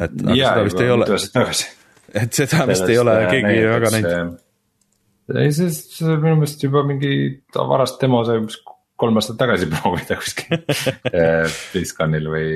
et 0.01 0.23
ja, 0.33 0.53
seda 0.53 0.65
vist 0.65 0.81
ei 0.81 0.93
ole. 0.93 1.07
et 2.23 2.39
seda 2.39 2.67
vist 2.69 2.89
ei 2.89 2.99
ole 3.01 3.17
keegi 3.29 3.57
väga 3.69 3.91
näinud. 3.93 4.37
ei, 5.37 5.51
see, 5.55 5.69
see 5.73 6.15
minu 6.15 6.39
meelest 6.41 6.65
juba 6.65 6.85
mingi 6.87 7.13
varast 7.53 8.01
demo 8.01 8.23
sai 8.27 8.41
umbes 8.41 8.59
kolm 9.03 9.19
aastat 9.19 9.39
tagasi 9.41 9.69
proovida 9.73 10.17
kuskil 10.19 10.59
BlizzConil 11.71 12.29
või 12.33 12.49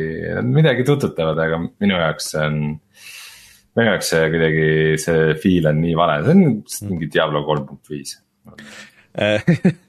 midagi 0.49 0.85
tutvutavad, 0.87 1.39
aga 1.45 1.61
minu 1.67 1.97
jaoks 1.97 2.31
see 2.33 2.45
on. 2.45 2.61
minu 3.77 3.91
jaoks 3.91 4.13
see 4.13 4.29
kuidagi, 4.33 4.69
see 5.03 5.33
feel 5.43 5.69
on 5.73 5.83
nii 5.85 5.97
vale, 5.97 6.21
see 6.25 6.87
on 6.87 6.95
mingi 6.95 7.11
Diablo 7.13 7.45
kolm 7.47 7.67
punkt 7.69 7.93
viis 7.93 8.17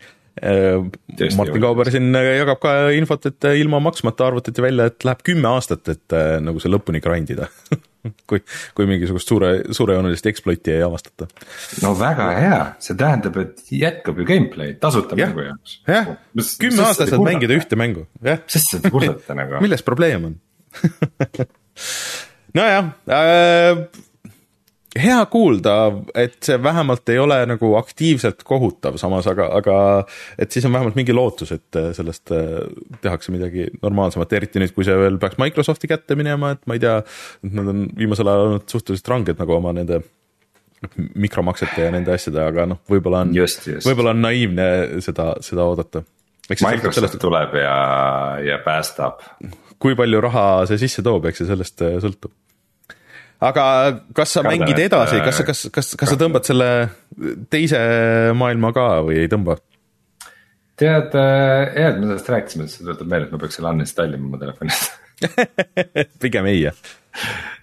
Martin 1.39 1.63
Kauber 1.63 1.91
siin 1.93 2.15
äh, 2.17 2.33
jagab 2.39 2.61
ka 2.63 2.73
infot, 2.97 3.29
et 3.31 3.49
äh, 3.49 3.59
ilma 3.63 3.81
maksmata 3.83 4.29
arvutati 4.29 4.65
välja, 4.65 4.89
et 4.91 5.05
läheb 5.07 5.23
kümme 5.27 5.51
aastat, 5.51 5.89
et 5.93 6.17
äh, 6.17 6.39
nagu 6.45 6.63
see 6.63 6.73
lõpuni 6.73 7.03
grind 7.05 7.33
ida 7.35 7.49
kui, 8.31 8.43
kui 8.77 8.89
mingisugust 8.89 9.31
suure, 9.31 9.53
suurejoonelist 9.75 10.29
exploit'i 10.31 10.77
ei 10.77 10.85
avastata. 10.87 11.29
no 11.85 11.95
väga 11.99 12.29
hea, 12.39 12.61
see 12.85 12.99
tähendab, 12.99 13.39
et 13.43 13.73
jätkab 13.75 14.21
ju 14.21 14.29
gameplay 14.29 14.75
tasuta 14.81 15.19
ja, 15.19 15.29
mängu 15.29 15.47
jaoks. 15.49 15.79
jah, 15.89 16.13
kümme 16.63 16.85
aastat 16.87 17.13
saad 17.13 17.25
mängida 17.27 17.59
ühte 17.59 17.79
mängu, 17.81 18.07
jah. 18.25 18.43
sest 18.51 18.77
seda 18.77 18.93
kurdate 18.95 19.39
nagu. 19.39 19.59
milles 19.65 19.85
probleem 19.87 20.31
on 20.31 20.39
nojah 22.59 22.93
äh,, 23.09 23.87
hea 24.97 25.19
kuulda, 25.31 25.75
et 26.17 26.39
see 26.45 26.57
vähemalt 26.63 27.09
ei 27.13 27.19
ole 27.21 27.39
nagu 27.49 27.75
aktiivselt 27.79 28.43
kohutav, 28.49 28.97
samas 29.01 29.27
aga, 29.31 29.49
aga 29.59 29.77
et 30.41 30.53
siis 30.55 30.65
on 30.65 30.73
vähemalt 30.73 30.97
mingi 30.99 31.15
lootus, 31.17 31.53
et 31.53 31.79
äh, 31.79 31.91
sellest 31.97 32.33
äh, 32.35 32.63
tehakse 33.05 33.35
midagi 33.35 33.69
normaalsemat, 33.83 34.33
eriti 34.39 34.63
nüüd, 34.63 34.73
kui 34.77 34.87
see 34.89 34.97
veel 34.99 35.21
peaks 35.21 35.41
Microsofti 35.41 35.91
kätte 35.91 36.17
minema, 36.19 36.55
et 36.57 36.65
ma 36.67 36.79
ei 36.79 36.83
tea, 36.85 36.97
nad 37.53 37.73
on 37.75 37.85
viimasel 37.99 38.33
ajal 38.33 38.47
olnud 38.47 38.69
suhteliselt 38.73 39.13
ranged 39.13 39.43
nagu 39.43 39.59
oma 39.59 39.75
nende 39.77 40.01
mikromaksete 41.19 41.89
ja 41.89 41.93
nende 41.93 42.15
asjade, 42.15 42.41
aga 42.41 42.69
noh, 42.71 42.83
võib-olla 42.89 43.25
on, 43.27 43.35
võib-olla 43.35 44.15
on 44.15 44.21
naiivne 44.23 44.69
seda, 45.05 45.33
seda 45.45 45.67
oodata. 45.67 46.05
Microsoft 46.49 46.97
sellest, 46.97 47.19
tuleb 47.21 47.59
ja, 47.61 47.79
ja 48.41 48.61
päästab. 48.65 49.21
kui 49.79 49.95
palju 49.99 50.21
raha 50.25 50.45
see 50.71 50.79
sisse 50.81 51.05
toob, 51.05 51.29
eks 51.29 51.43
see 51.43 51.51
sellest 51.51 51.83
äh, 51.85 51.99
sõltub 52.03 52.33
aga 53.39 53.65
kas 54.17 54.35
sa 54.35 54.43
Kardan, 54.43 54.65
mängid 54.65 54.81
edasi, 54.83 55.21
kas 55.23 55.41
sa, 55.41 55.47
kas, 55.47 55.65
kas, 55.75 55.93
kas 55.99 56.13
sa 56.13 56.19
tõmbad 56.19 56.47
selle 56.49 56.69
teise 57.53 57.81
maailma 58.39 58.73
ka 58.77 58.89
või 59.07 59.21
ei 59.23 59.31
tõmba? 59.31 59.59
tead, 60.79 61.15
äh, 61.19 61.75
hea, 61.75 61.91
et 61.91 61.99
me 61.99 62.07
sellest 62.07 62.31
rääkisime, 62.31 62.67
sest 62.67 62.79
see 62.79 62.87
tuletab 62.87 63.11
meelde, 63.11 63.29
et 63.29 63.35
ma 63.35 63.43
peaks 63.43 63.59
selle 63.59 63.75
uninstall 63.75 64.15
ima 64.15 64.29
oma 64.31 64.39
telefonist 64.39 64.93
pigem 66.23 66.47
ei, 66.51 66.65
jah? 66.69 66.83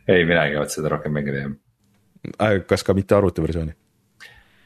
ei, 0.08 0.24
mina 0.28 0.46
ei 0.46 0.56
kavatse 0.56 0.82
seda 0.82 0.92
rohkem 0.96 1.16
mängida, 1.16 1.46
jah. 1.46 2.62
kas 2.68 2.84
ka 2.88 2.96
mitte 2.98 3.16
arvutiversiooni? 3.16 3.76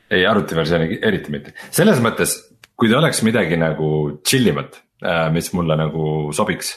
ei, 0.09 0.23
arvutiversiooni 0.25 1.01
eriti 1.05 1.33
mitte, 1.33 1.53
selles 1.69 2.01
mõttes, 2.05 2.35
kui 2.79 2.89
ta 2.89 3.01
oleks 3.01 3.21
midagi 3.25 3.57
nagu 3.61 3.89
chill 4.25 4.49
imat, 4.53 4.81
äh, 5.05 5.27
mis 5.33 5.51
mulle 5.57 5.77
nagu 5.77 6.29
sobiks 6.37 6.73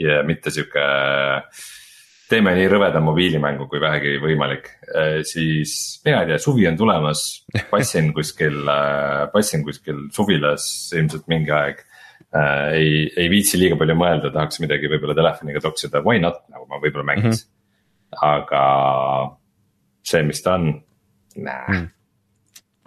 ja 0.00 0.20
mitte 0.28 0.52
sihuke 0.52 0.84
äh, 0.84 1.64
teeme 2.30 2.54
nii 2.56 2.68
rõveda 2.72 3.00
mobiilimängu 3.04 3.66
kui 3.70 3.80
vähegi 3.82 4.16
võimalik, 4.22 4.68
äh, 4.88 5.18
siis 5.28 5.74
mina 6.06 6.22
ei 6.22 6.32
tea, 6.32 6.38
suvi 6.42 6.66
on 6.70 6.78
tulemas, 6.80 7.24
passin 7.72 8.12
kuskil, 8.16 8.62
äh, 8.70 9.24
passin 9.32 9.64
kuskil 9.66 10.06
suvilas 10.14 10.66
ilmselt 10.96 11.28
mingi 11.32 11.54
aeg. 11.54 11.82
Äh, 12.34 12.68
ei, 12.78 12.94
ei 13.16 13.28
viitsi 13.30 13.60
liiga 13.60 13.78
palju 13.78 13.96
mõelda, 13.98 14.32
tahaks 14.34 14.62
midagi 14.62 14.90
võib-olla 14.90 15.14
telefoniga 15.18 15.62
toksida, 15.62 16.02
why 16.06 16.22
not, 16.22 16.40
nagu 16.50 16.66
ma 16.70 16.80
võib-olla 16.82 17.06
mängiks 17.12 17.44
mm. 17.44 17.50
-hmm. 18.14 18.24
aga 18.30 18.62
see, 20.04 20.22
mis 20.26 20.42
ta 20.42 20.56
on, 20.58 20.72
näe. 21.36 21.76
Mm. 21.76 21.92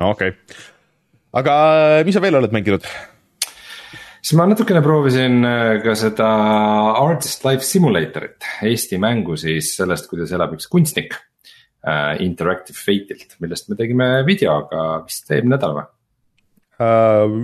okei 0.07 0.33
aga 1.37 1.53
mis 2.07 2.15
sa 2.15 2.23
veel 2.23 2.39
oled 2.39 2.53
mänginud? 2.55 2.85
Siis 4.21 4.37
ma 4.39 4.47
natukene 4.49 4.81
proovisin 4.85 5.45
äh, 5.47 5.77
ka 5.83 5.95
seda 5.97 6.29
Artist 7.01 7.45
Life 7.47 7.65
Simulatorit, 7.65 8.47
Eesti 8.67 8.99
mängu 9.01 9.37
siis 9.39 9.73
sellest, 9.77 10.09
kuidas 10.11 10.33
elab 10.35 10.57
üks 10.57 10.69
kunstnik 10.71 11.15
äh,. 11.17 12.17
Interactive 12.25 12.77
Fate'ilt, 12.77 13.37
millest 13.43 13.69
me 13.69 13.77
tegime 13.79 14.09
video 14.27 14.59
ka 14.71 14.87
vist 15.05 15.31
eelmine 15.31 15.55
nädal 15.55 15.77
või 15.77 15.87
uh,? 16.83 17.39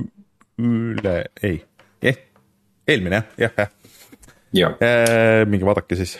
üle, 0.63 1.15
ei 1.41 1.57
eh,, 2.03 2.19
eelmine 2.87 3.23
jah, 3.39 3.57
jah, 3.57 3.73
jah 4.53 4.77
uh,. 4.77 5.43
minge 5.49 5.67
vaadake 5.67 5.97
siis 5.99 6.17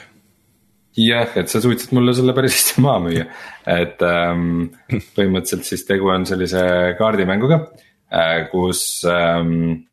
jah, 0.97 1.31
et 1.39 1.49
sa 1.49 1.61
suutsid 1.61 1.93
mulle 1.97 2.13
selle 2.15 2.35
päris 2.37 2.55
hästi 2.59 2.83
maha 2.85 3.01
müüa, 3.07 3.25
et 3.69 4.03
ähm, 4.05 4.69
põhimõtteliselt 5.17 5.65
siis 5.67 5.87
tegu 5.89 6.11
on 6.13 6.27
sellise 6.29 6.61
kaardimänguga 6.99 7.59
äh,, 8.13 8.45
kus 8.51 9.01
ähm, 9.09 9.83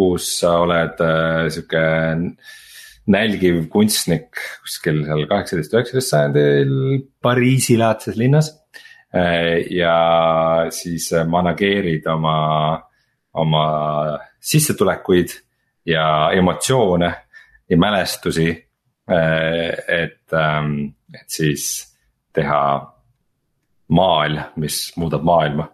kus 0.00 0.30
sa 0.40 0.56
oled 0.64 1.00
äh, 1.04 1.48
sihuke 1.52 1.84
nälgiv 3.10 3.64
kunstnik 3.72 4.38
kuskil 4.62 5.02
seal 5.04 5.26
kaheksateist, 5.28 5.74
üheksateist 5.74 6.14
sajandil 6.14 6.72
Pariisi-laadses 7.24 8.16
linnas. 8.20 8.52
Äh, 9.12 9.66
ja 9.74 9.96
siis 10.72 11.10
manageerid 11.28 12.06
oma, 12.08 12.36
oma 13.42 13.64
sissetulekuid 14.40 15.34
ja 15.90 16.06
emotsioone 16.36 17.10
ja 17.68 17.80
mälestusi. 17.80 18.48
Äh, 19.10 19.74
et, 20.00 20.24
ähm, 20.32 20.94
et 21.12 21.28
siis 21.28 21.66
teha 22.32 22.62
maal, 23.90 24.38
mis 24.62 24.84
muudab 24.96 25.26
maailma 25.26 25.66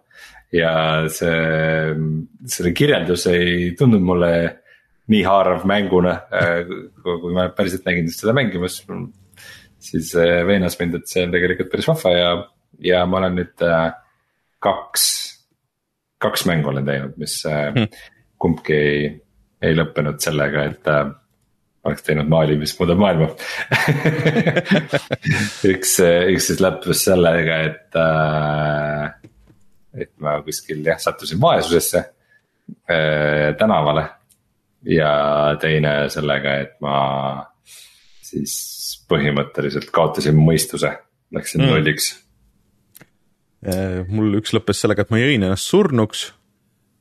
ja 0.57 0.73
see, 1.13 1.97
selle 2.51 2.73
kirjeldus 2.77 3.27
ei 3.33 3.75
tundunud 3.79 4.07
mulle 4.07 4.33
nii 5.13 5.23
haarav 5.27 5.67
mänguna, 5.69 6.17
äh, 6.35 6.65
kui 7.05 7.35
ma 7.35 7.49
päriselt 7.55 7.87
nägin 7.87 8.11
seda 8.11 8.35
mängimas. 8.37 8.81
siis 9.79 10.15
äh, 10.17 10.43
veenas 10.47 10.79
mind, 10.81 10.97
et 10.99 11.09
see 11.09 11.27
on 11.27 11.35
tegelikult 11.35 11.71
päris 11.71 11.87
vahva 11.87 12.15
ja, 12.17 12.31
ja 12.83 13.05
ma 13.07 13.21
olen 13.21 13.39
nüüd 13.39 13.67
äh, 13.67 13.93
kaks, 14.63 15.05
kaks 16.23 16.47
mängu 16.51 16.73
olen 16.73 16.89
teinud, 16.89 17.15
mis 17.21 17.39
hmm. 17.47 17.87
kumbki 18.43 18.75
ei, 18.75 19.07
ei 19.63 19.77
lõppenud 19.79 20.19
sellega, 20.23 20.65
et 20.73 20.91
oleks 21.87 22.03
teinud 22.03 22.27
maali, 22.31 22.57
mis 22.59 22.75
muudab 22.81 22.99
maailma 22.99 23.29
üks, 25.73 25.95
üks 26.03 26.51
siis 26.51 26.63
lõppes 26.65 27.05
sellega, 27.07 27.61
et 27.71 28.01
äh, 28.01 29.31
et 29.97 30.13
ma 30.23 30.39
kuskil 30.45 30.85
jah, 30.85 30.99
sattusin 31.01 31.41
vaesusesse 31.41 32.03
äh, 32.91 33.55
tänavale. 33.59 34.07
ja 34.87 35.57
teine 35.61 36.07
sellega, 36.13 36.53
et 36.63 36.77
ma 36.85 36.97
siis 38.23 38.53
põhimõtteliselt 39.11 39.91
kaotasin 39.95 40.37
mõistuse, 40.39 40.93
läksin 41.35 41.63
mm. 41.63 41.73
nulliks. 41.73 42.13
mul 44.13 44.37
üks 44.39 44.53
lõppes 44.55 44.85
sellega, 44.85 45.03
et 45.03 45.11
ma 45.11 45.19
jõin 45.19 45.43
ennast 45.43 45.73
surnuks 45.73 46.29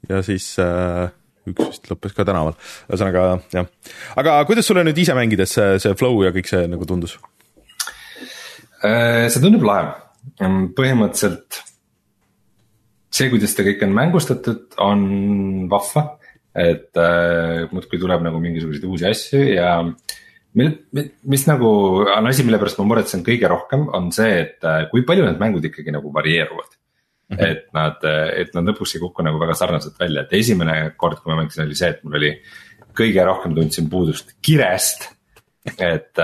ja 0.09 0.21
siis 0.25 0.47
äh, 0.61 1.11
üks 1.49 1.69
vist 1.69 1.91
lõppes 1.91 2.15
ka 2.15 2.25
tänaval, 2.25 2.57
ühesõnaga 2.89 3.25
jah. 3.53 3.69
aga 4.17 4.39
kuidas 4.49 4.67
sulle 4.69 4.85
nüüd 4.85 4.97
ise 5.01 5.13
mängides 5.17 5.55
see, 5.57 5.77
see 5.83 5.97
flow 5.99 6.23
ja 6.25 6.33
kõik 6.35 6.49
see 6.49 6.65
nagu 6.71 6.87
tundus? 6.89 7.19
see 8.85 9.41
tundub 9.41 9.65
lahe, 9.65 9.93
põhimõtteliselt 10.77 11.61
see, 13.15 13.31
kuidas 13.31 13.55
seda 13.55 13.67
kõik 13.69 13.83
on 13.87 13.95
mängustatud, 13.95 14.67
on 14.83 15.01
vahva. 15.71 16.07
et 16.55 16.95
äh, 16.95 17.65
muudkui 17.71 17.99
tuleb 17.99 18.21
nagu 18.23 18.39
mingisuguseid 18.39 18.85
uusi 18.87 19.05
asju 19.09 19.41
ja 19.57 19.73
mil, 20.55 20.69
mis 21.27 21.43
nagu 21.49 21.67
on 22.05 22.29
asi, 22.29 22.45
mille 22.47 22.61
pärast 22.61 22.79
ma 22.79 22.85
muretsen 22.87 23.25
kõige 23.27 23.49
rohkem, 23.51 23.89
on 23.91 24.07
see, 24.15 24.37
et 24.45 24.63
äh, 24.63 24.85
kui 24.91 25.03
palju 25.07 25.25
need 25.27 25.41
mängud 25.41 25.67
ikkagi 25.67 25.95
nagu 25.95 26.13
varieeruvad 26.15 26.79
Mm 27.25 27.37
-hmm. 27.37 27.45
et 27.51 27.73
nad, 27.73 28.03
et 28.37 28.53
nad 28.53 28.67
lõpuks 28.69 28.91
ei 28.95 29.01
kuku 29.01 29.23
nagu 29.25 29.39
väga 29.41 29.53
sarnaselt 29.57 29.95
välja, 29.99 30.21
et 30.21 30.33
esimene 30.33 30.91
kord, 30.97 31.17
kui 31.23 31.33
ma 31.33 31.39
mängisin, 31.39 31.63
oli 31.65 31.75
see, 31.75 31.89
et 31.89 32.03
mul 32.03 32.19
oli 32.19 32.29
kõige 32.93 33.25
rohkem 33.25 33.55
tundsin 33.55 33.89
puudust 33.89 34.35
kirest. 34.45 35.09
et, 35.65 36.19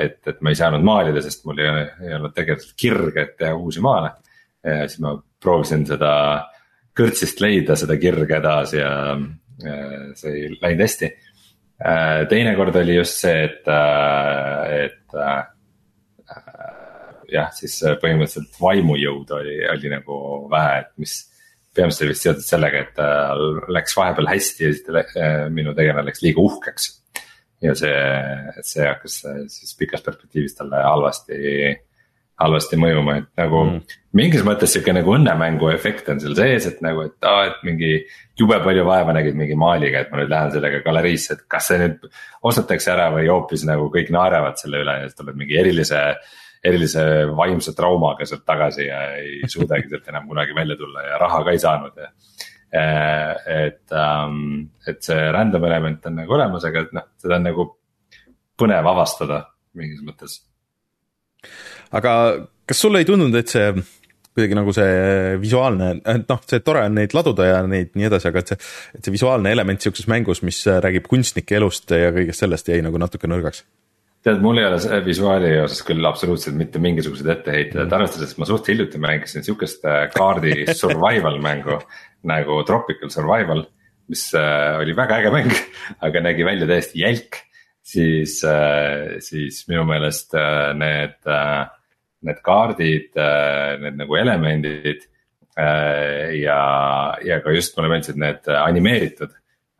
et, 0.00 0.20
et 0.26 0.40
ma 0.40 0.48
ei 0.48 0.56
saanud 0.56 0.80
maalida, 0.80 1.20
sest 1.20 1.44
mul 1.44 1.58
ei, 1.60 1.66
ei 2.06 2.14
olnud 2.16 2.32
tegelikult 2.32 2.72
kirge, 2.80 3.22
et 3.22 3.36
teha 3.36 3.54
uusi 3.54 3.80
maale. 3.84 4.10
ja 4.64 4.88
siis 4.88 5.00
ma 5.04 5.12
proovisin 5.42 5.86
seda 5.88 6.12
kõrtsist 6.96 7.40
leida 7.44 7.76
seda 7.76 7.98
kirge 8.00 8.38
edasi 8.38 8.78
ja 8.80 8.92
see 10.16 10.32
ei 10.32 10.48
läinud 10.60 10.84
hästi. 10.84 11.10
teine 12.28 12.54
kord 12.56 12.76
oli 12.76 12.96
just 12.96 13.20
see, 13.20 13.44
et, 13.44 13.68
et 13.68 15.16
jah, 17.32 17.48
siis 17.54 17.76
äh, 17.84 17.96
põhimõtteliselt 18.02 18.58
vaimujõud 18.60 19.32
oli, 19.38 19.56
oli 19.70 19.90
nagu 19.92 20.18
vähe, 20.52 20.84
et 20.84 20.92
mis. 21.02 21.16
peamiselt 21.76 22.06
oli 22.06 22.14
vist 22.14 22.24
seotud 22.24 22.46
sellega, 22.46 22.84
et 22.86 23.00
äh, 23.02 23.32
läks 23.76 23.96
vahepeal 23.98 24.30
hästi 24.30 24.64
ja 24.64 24.70
siis 24.72 24.84
ta, 24.86 25.02
äh, 25.02 25.40
minu 25.52 25.74
tegelane 25.76 26.06
läks 26.08 26.22
liiga 26.24 26.40
uhkeks. 26.40 26.88
ja 27.64 27.74
see, 27.76 27.96
see 28.68 28.86
hakkas 28.86 29.20
siis 29.52 29.76
pikas 29.78 30.04
perspektiivis 30.04 30.56
talle 30.58 30.82
halvasti, 30.84 31.36
halvasti 32.40 32.76
mõjuma, 32.76 33.16
et 33.22 33.28
nagu 33.40 33.62
mm. 33.64 33.98
mingis 34.18 34.42
mõttes 34.44 34.74
sihuke 34.74 34.92
nagu 34.92 35.14
õnnemängu 35.16 35.70
efekt 35.72 36.10
on 36.12 36.20
seal 36.20 36.34
sees, 36.36 36.66
et 36.68 36.82
nagu, 36.84 37.06
et 37.08 37.28
aa, 37.28 37.46
et 37.50 37.62
mingi. 37.66 37.92
jube 38.36 38.58
palju 38.60 38.82
vaeva 38.84 39.14
nägid 39.16 39.36
mingi 39.38 39.54
maaliga, 39.56 40.02
et 40.02 40.10
ma 40.12 40.18
nüüd 40.20 40.28
lähen 40.28 40.50
sellega 40.52 40.82
galeriisse, 40.84 41.32
et 41.32 41.46
kas 41.48 41.70
see 41.70 41.78
nüüd 41.80 42.02
ostetakse 42.44 42.90
ära 42.92 43.06
või 43.14 43.30
hoopis 43.30 43.64
nagu 43.64 43.88
kõik 43.94 44.12
naeravad 44.12 44.60
selle 44.60 44.82
üle 44.84 44.98
ja 44.98 45.06
siis 45.06 45.16
tuleb 45.16 45.38
mingi 45.40 45.56
erilise 45.56 46.02
erilise 46.66 47.02
vaimse 47.36 47.72
traumaga 47.76 48.26
sealt 48.28 48.44
tagasi 48.48 48.88
ja 48.88 49.00
ei 49.20 49.48
suudagi 49.48 49.88
sealt 49.90 50.08
enam 50.10 50.28
kunagi 50.28 50.54
välja 50.56 50.76
tulla 50.76 51.04
ja 51.06 51.18
raha 51.22 51.42
ka 51.46 51.54
ei 51.54 51.62
saanud 51.62 52.00
ja. 52.02 52.10
et, 52.76 53.84
ähm, 53.92 54.40
et 54.88 55.02
see 55.06 55.28
random 55.32 55.64
element 55.68 56.08
on 56.10 56.18
nagu 56.20 56.36
olemas, 56.36 56.66
aga 56.68 56.84
et 56.84 56.96
noh, 56.96 57.06
seda 57.22 57.38
on 57.38 57.46
nagu 57.48 57.68
põnev 58.58 58.88
avastada 58.92 59.44
mingis 59.76 60.02
mõttes. 60.04 60.40
Aga 61.92 62.16
kas 62.66 62.82
sulle 62.82 63.02
ei 63.02 63.08
tundunud, 63.08 63.36
et 63.38 63.52
see 63.52 63.70
kuidagi 64.36 64.58
nagu 64.58 64.72
see 64.76 65.36
visuaalne, 65.40 65.94
et 66.12 66.28
noh, 66.28 66.42
see 66.44 66.60
tore 66.60 66.82
on 66.84 66.98
neid 66.98 67.14
laduda 67.16 67.46
ja 67.48 67.62
neid 67.64 67.94
nii 67.96 68.10
edasi, 68.10 68.28
aga 68.28 68.42
et 68.42 68.52
see, 68.52 68.60
et 68.98 69.06
see 69.06 69.14
visuaalne 69.14 69.52
element 69.54 69.80
sihukeses 69.80 70.10
mängus, 70.12 70.42
mis 70.44 70.60
räägib 70.66 71.08
kunstnike 71.08 71.56
elust 71.56 71.94
ja 71.96 72.12
kõigest 72.12 72.44
sellest 72.44 72.68
jäi 72.68 72.82
nagu 72.84 73.00
natuke 73.00 73.30
nõrgaks 73.30 73.64
tead, 74.26 74.42
mul 74.42 74.58
ei 74.58 74.66
ole 74.66 75.00
visuaali 75.06 75.52
osas 75.62 75.84
küll 75.86 76.06
absoluutselt 76.08 76.56
mitte 76.58 76.80
mingisuguseid 76.82 77.30
etteheiteid, 77.36 77.84
et 77.84 77.94
arvestades, 77.94 78.34
et 78.34 78.42
ma 78.42 78.48
suht 78.48 78.68
hiljuti 78.72 79.00
mängisin 79.02 79.46
sihukest 79.46 79.86
äh, 79.86 80.06
kaardi 80.14 80.64
survival 80.80 81.38
mängu 81.42 81.78
nagu 82.26 82.60
Tropical 82.66 83.12
Survival. 83.12 83.66
mis 84.06 84.28
äh, 84.38 84.78
oli 84.78 84.94
väga 84.94 85.16
äge 85.18 85.30
mäng, 85.34 85.54
aga 86.06 86.20
nägi 86.22 86.44
välja 86.46 86.66
täiesti 86.66 87.00
jälk, 87.02 87.40
siis, 87.82 88.38
äh, 88.46 89.16
siis 89.22 89.64
minu 89.70 89.82
meelest 89.86 90.34
need, 90.78 91.16
need 92.26 92.40
kaardid, 92.44 93.10
need 93.82 94.00
nagu 94.02 94.18
elemendid. 94.18 95.06
ja, 95.56 96.60
ja 97.24 97.38
ka 97.40 97.52
just 97.54 97.76
mulle 97.76 97.88
meeldisid 97.88 98.18
need 98.20 98.48
animeeritud 98.52 99.30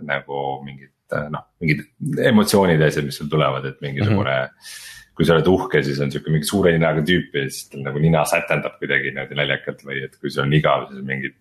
nagu 0.08 0.38
mingid 0.64 0.88
Äh, 1.14 1.28
noh, 1.30 1.44
mingid 1.62 1.84
emotsioonid 2.26 2.80
ja 2.82 2.90
asjad, 2.90 3.06
mis 3.06 3.16
sul 3.20 3.28
tulevad, 3.30 3.66
et 3.68 3.76
mingisugune 3.84 4.32
mm. 4.32 4.48
-hmm. 4.50 5.10
kui 5.14 5.24
sa 5.24 5.36
oled 5.36 5.46
uhke, 5.48 5.82
siis 5.86 6.00
on 6.02 6.10
sihuke 6.10 6.32
mingi 6.34 6.48
suure 6.48 6.72
ninaga 6.74 7.04
tüüp 7.06 7.36
ja 7.38 7.44
siis 7.46 7.68
tal 7.70 7.84
nagu 7.86 8.00
nina 8.02 8.24
sätendab 8.26 8.74
kuidagi 8.80 9.12
niimoodi 9.12 9.38
naljakalt 9.38 9.84
või 9.86 10.02
et 10.04 10.16
kui 10.18 10.32
sul 10.32 10.42
on 10.44 10.56
igav, 10.58 10.88
siis 10.90 11.04
mingid. 11.06 11.36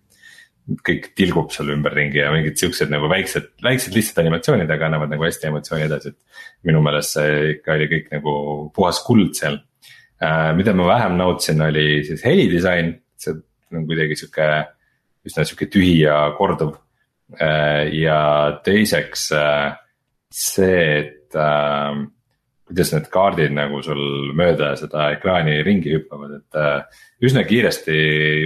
kõik 0.86 1.04
tilgub 1.14 1.52
seal 1.54 1.68
ümberringi 1.70 2.18
ja 2.18 2.30
mingid 2.34 2.56
siuksed 2.58 2.90
nagu 2.90 3.06
väiksed, 3.06 3.52
väiksed 3.62 3.94
lihtsad 3.94 4.16
animatsioonid, 4.24 4.70
aga 4.70 4.88
annavad 4.88 5.12
nagu 5.12 5.22
hästi 5.22 5.46
emotsiooni 5.46 5.84
edasi, 5.86 6.08
et. 6.08 6.40
minu 6.66 6.80
meelest 6.82 7.14
see 7.14 7.36
ikka 7.52 7.76
oli 7.76 7.86
kõik 7.92 8.08
nagu 8.10 8.32
puhas 8.74 8.98
kuld 9.06 9.34
seal 9.38 9.60
äh,. 9.60 9.75
Mida 10.56 10.72
ma 10.72 10.86
vähem 10.88 11.18
nautisin, 11.18 11.60
oli 11.60 12.04
siis 12.06 12.22
helidisain, 12.24 12.94
see 13.20 13.34
on 13.74 13.84
kuidagi 13.88 14.16
sihuke 14.16 14.46
üsna 15.26 15.44
sihuke 15.44 15.68
tühi 15.70 16.00
ja 16.04 16.18
korduv. 16.38 16.76
Äh, 17.40 17.90
ja 17.98 18.60
teiseks 18.64 19.32
äh, 19.34 19.74
see, 20.30 20.82
et 21.00 21.34
äh, 21.34 21.96
kuidas 22.66 22.90
need 22.92 23.06
kaardid 23.12 23.52
nagu 23.54 23.78
sul 23.84 24.32
mööda 24.36 24.72
seda 24.78 25.10
ekraani 25.14 25.60
ringi 25.66 25.92
hüppavad, 25.94 26.40
et 26.40 27.26
üsna 27.26 27.44
kiiresti 27.46 27.94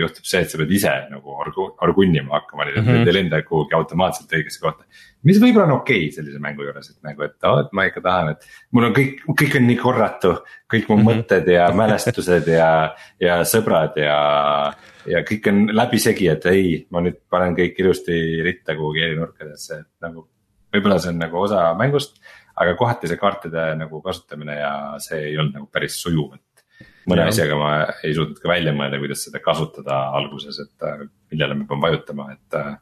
juhtub 0.00 0.26
see, 0.28 0.42
et 0.44 0.52
sa 0.52 0.60
pead 0.60 0.74
ise 0.76 0.92
nagu 1.10 1.38
argu-, 1.40 1.70
argunnima 1.86 2.36
hakkama, 2.36 2.68
et 2.68 2.76
mm 2.76 2.90
-hmm. 2.90 3.08
ei 3.08 3.16
lenda 3.16 3.40
kuhugi 3.42 3.74
automaatselt 3.74 4.32
õigesse 4.36 4.60
kohta. 4.60 4.84
mis 5.24 5.40
võib-olla 5.40 5.66
on 5.66 5.80
okei 5.80 6.04
okay 6.04 6.12
sellise 6.12 6.38
mängu 6.38 6.62
juures, 6.62 6.90
et 6.90 7.02
nagu, 7.02 7.22
et 7.22 7.44
aa, 7.44 7.60
et 7.60 7.72
ma 7.72 7.84
ikka 7.88 8.00
tahan, 8.00 8.28
et 8.30 8.46
mul 8.72 8.84
on 8.84 8.92
kõik, 8.92 9.24
kõik 9.40 9.56
on 9.56 9.66
nii 9.66 9.76
korratu. 9.76 10.34
kõik 10.72 10.88
mu 10.88 10.96
mm 10.96 11.02
-hmm. 11.02 11.16
mõtted 11.16 11.48
ja 11.48 11.70
mälestused 11.72 12.46
ja, 12.48 12.94
ja 13.20 13.40
sõbrad 13.44 13.96
ja 13.96 14.72
ja 15.06 15.22
kõik 15.24 15.48
on 15.48 15.68
läbisegi, 15.72 16.28
et 16.28 16.46
ei, 16.46 16.86
ma 16.90 17.00
nüüd 17.00 17.16
panen 17.30 17.56
kõik 17.56 17.78
ilusti 17.78 18.42
ritta 18.44 18.76
kuhugi 18.76 19.02
eri 19.02 19.16
nurkadesse, 19.16 19.80
et 19.80 19.88
nagu. 20.00 20.28
võib-olla 20.70 20.98
see 20.98 21.10
on 21.10 21.18
nagu 21.18 21.40
osa 21.40 21.74
mängust, 21.74 22.20
aga 22.56 22.76
kohati 22.78 23.10
see 23.10 23.20
kaartide 23.20 23.66
nagu 23.78 24.02
kasutamine 24.04 24.58
ja 24.58 24.72
see 25.02 25.30
ei 25.30 25.38
olnud 25.38 25.58
nagu 25.58 25.68
päris 25.72 25.98
sujuv, 26.02 26.34
et. 26.36 26.86
mõne 27.10 27.26
ja. 27.26 27.32
asjaga 27.32 27.56
ma 27.58 27.72
ei 28.06 28.14
suutnud 28.16 28.40
ka 28.42 28.50
välja 28.50 28.74
mõelda, 28.76 29.00
kuidas 29.02 29.24
seda 29.26 29.42
kasutada 29.44 30.02
alguses, 30.18 30.60
et 30.64 30.86
äh, 30.88 31.06
millele 31.32 31.58
ma 31.58 31.66
pean 31.70 31.82
vajutama, 31.86 32.30
et 32.36 32.60
äh, 32.60 32.76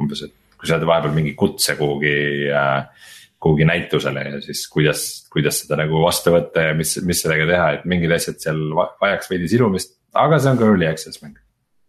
umbes, 0.00 0.24
et 0.26 0.36
kui 0.58 0.68
sa 0.68 0.78
oled 0.78 0.88
vahepeal 0.88 1.16
mingi 1.16 1.34
kutse 1.38 1.76
kuhugi 1.78 2.14
äh, 2.52 3.08
kuhugi 3.42 3.66
näitusele 3.66 4.22
ja 4.22 4.40
siis 4.44 4.68
kuidas, 4.70 5.00
kuidas 5.32 5.64
seda 5.64 5.80
nagu 5.80 5.98
vastu 6.04 6.30
võtta 6.30 6.68
ja 6.68 6.74
mis, 6.78 6.94
mis 7.02 7.24
sellega 7.24 7.48
teha, 7.48 7.70
et 7.76 7.86
mingid 7.90 8.14
asjad 8.14 8.38
seal 8.38 8.60
vajaks 8.76 9.32
veidi 9.32 9.50
silumist, 9.50 9.96
aga 10.14 10.38
see 10.38 10.52
on 10.52 10.60
ka 10.60 10.68
early 10.68 10.86
access 10.86 11.22
mäng 11.24 11.40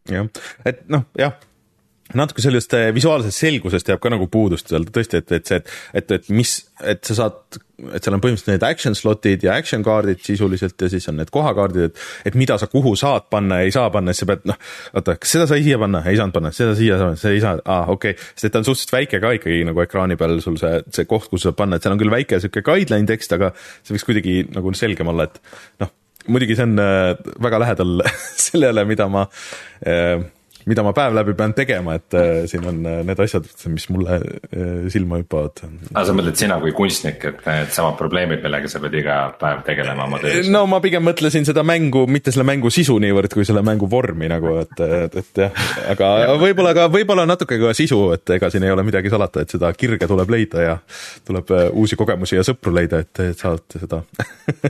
jah, 0.10 0.26
et 0.66 0.82
noh, 0.92 1.06
jah 1.20 1.36
natuke 2.18 2.44
sellest 2.44 2.74
äh, 2.78 2.90
visuaalsest 2.96 3.44
selgusest 3.46 3.92
jääb 3.92 4.02
ka 4.04 4.12
nagu 4.14 4.28
puudust 4.32 4.72
seal 4.72 4.88
tõesti, 4.90 5.22
et, 5.22 5.32
et 5.38 5.52
see, 5.52 5.62
et, 5.62 5.72
et, 6.02 6.12
et 6.18 6.30
mis, 6.34 6.52
et 6.94 7.02
sa 7.08 7.18
saad, 7.18 7.60
et 7.90 8.06
seal 8.06 8.16
on 8.16 8.24
põhimõtteliselt 8.24 8.54
need 8.54 8.66
action 8.68 8.98
slot'id 8.98 9.46
ja 9.48 9.56
action 9.60 9.84
kaardid 9.86 10.22
sisuliselt 10.24 10.80
ja 10.82 10.90
siis 10.92 11.08
on 11.12 11.18
need 11.20 11.32
kohakaardid, 11.34 11.90
et. 11.90 12.04
et 12.30 12.38
mida 12.40 12.58
sa 12.62 12.70
kuhu 12.72 12.96
saad 13.00 13.28
panna 13.34 13.62
ja 13.62 13.70
ei 13.70 13.74
saa 13.76 13.90
panna, 13.94 14.14
siis 14.14 14.26
sa 14.26 14.30
pead 14.34 14.46
noh, 14.50 14.60
oota, 14.94 15.18
kas 15.20 15.36
seda 15.38 15.48
sai 15.50 15.66
siia 15.66 15.80
panna, 15.82 16.04
ei 16.10 16.20
saanud 16.20 16.38
panna, 16.38 16.54
seda 16.56 16.78
siia, 16.80 17.00
seda 17.16 17.34
ei 17.34 17.42
saa, 17.44 17.58
aa 17.66 17.90
okei 17.94 18.16
okay., 18.16 18.30
sest 18.36 18.50
et 18.50 18.56
ta 18.56 18.62
on 18.62 18.70
suhteliselt 18.70 18.96
väike 18.98 19.24
ka 19.24 19.34
ikkagi 19.40 19.66
nagu 19.70 19.84
ekraani 19.84 20.20
peal 20.20 20.40
sul 20.46 20.60
see, 20.62 20.84
see 20.94 21.10
koht, 21.10 21.32
kus 21.32 21.44
sa 21.44 21.52
saad 21.52 21.60
panna, 21.64 21.80
et 21.80 21.86
seal 21.86 21.98
on 21.98 22.02
küll 22.02 22.14
väike 22.14 22.40
sihuke 22.44 22.66
guideline 22.66 23.10
tekst, 23.10 23.36
aga 23.36 23.52
see 23.82 23.98
võiks 23.98 24.08
kuidagi 24.08 24.40
nagu 24.54 24.74
selgem 24.78 25.12
olla, 25.14 25.30
et 25.30 25.44
noh 25.84 25.94
muidugi 26.28 26.56
see 26.56 26.68
on 26.68 26.80
äh, 26.80 27.18
väga 27.44 27.60
lähedal 27.64 28.04
sellele, 28.48 28.86
mida 28.88 29.10
ma 29.12 29.26
äh, 29.88 30.24
mida 30.70 30.84
ma 30.86 30.94
päev 30.96 31.16
läbi 31.18 31.36
pean 31.38 31.54
tegema, 31.56 31.98
et 32.00 32.16
äh, 32.18 32.44
siin 32.50 32.66
on 32.70 32.80
äh, 32.88 33.02
need 33.08 33.20
asjad, 33.24 33.48
mis 33.72 33.88
mulle 33.92 34.20
äh, 34.20 34.88
silma 34.94 35.20
hüppavad. 35.22 35.64
aga 35.92 36.06
sa 36.08 36.16
mõtled 36.16 36.40
sina 36.40 36.58
kui 36.64 36.74
kunstnik, 36.76 37.24
et 37.30 37.46
needsamad 37.48 37.98
probleemid, 38.00 38.44
millega 38.44 38.72
sa 38.72 38.82
pead 38.84 38.98
iga 39.02 39.18
päev 39.40 39.64
tegelema 39.68 40.08
oma 40.08 40.22
töös? 40.24 40.50
no 40.54 40.66
ma 40.70 40.80
pigem 40.84 41.06
mõtlesin 41.06 41.48
seda 41.48 41.66
mängu, 41.68 42.06
mitte 42.08 42.34
selle 42.34 42.48
mängu 42.48 42.72
sisu 42.74 42.98
niivõrd, 43.04 43.34
kui 43.36 43.48
selle 43.48 43.64
mängu 43.66 43.90
vormi 43.92 44.30
nagu, 44.32 44.58
et, 44.64 44.84
et, 45.08 45.20
et 45.24 45.44
jah, 45.46 45.64
aga 45.94 46.12
võib-olla 46.42 46.76
ka, 46.78 46.88
võib-olla 46.94 47.28
natuke 47.30 47.60
ka 47.62 47.74
sisu, 47.78 48.02
et 48.18 48.36
ega 48.38 48.52
siin 48.54 48.68
ei 48.68 48.74
ole 48.74 48.86
midagi 48.88 49.12
salata, 49.14 49.44
et 49.44 49.56
seda 49.56 49.72
kirge 49.78 50.10
tuleb 50.10 50.32
leida 50.34 50.68
ja 50.68 50.78
tuleb 51.28 51.52
uusi 51.72 52.00
kogemusi 52.00 52.40
ja 52.40 52.46
sõpru 52.48 52.76
leida, 52.76 53.04
et, 53.04 53.26
saate 53.40 53.84
seda 53.84 54.04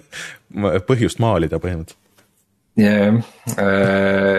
põhjust 0.90 1.22
maalida 1.22 1.60
põhimõtteliselt 1.62 2.03
yeah,, 2.80 3.20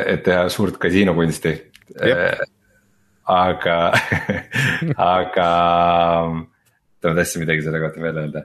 et 0.06 0.24
teha 0.26 0.48
suurt 0.52 0.78
kasiinokunsti 0.82 1.52
yep.. 2.00 2.42
aga 3.30 3.78
aga 5.14 5.50
ma 7.04 7.14
tahtsin 7.20 7.44
midagi 7.44 7.64
selle 7.64 7.80
kohta 7.82 8.02
veel 8.02 8.20
öelda. 8.24 8.44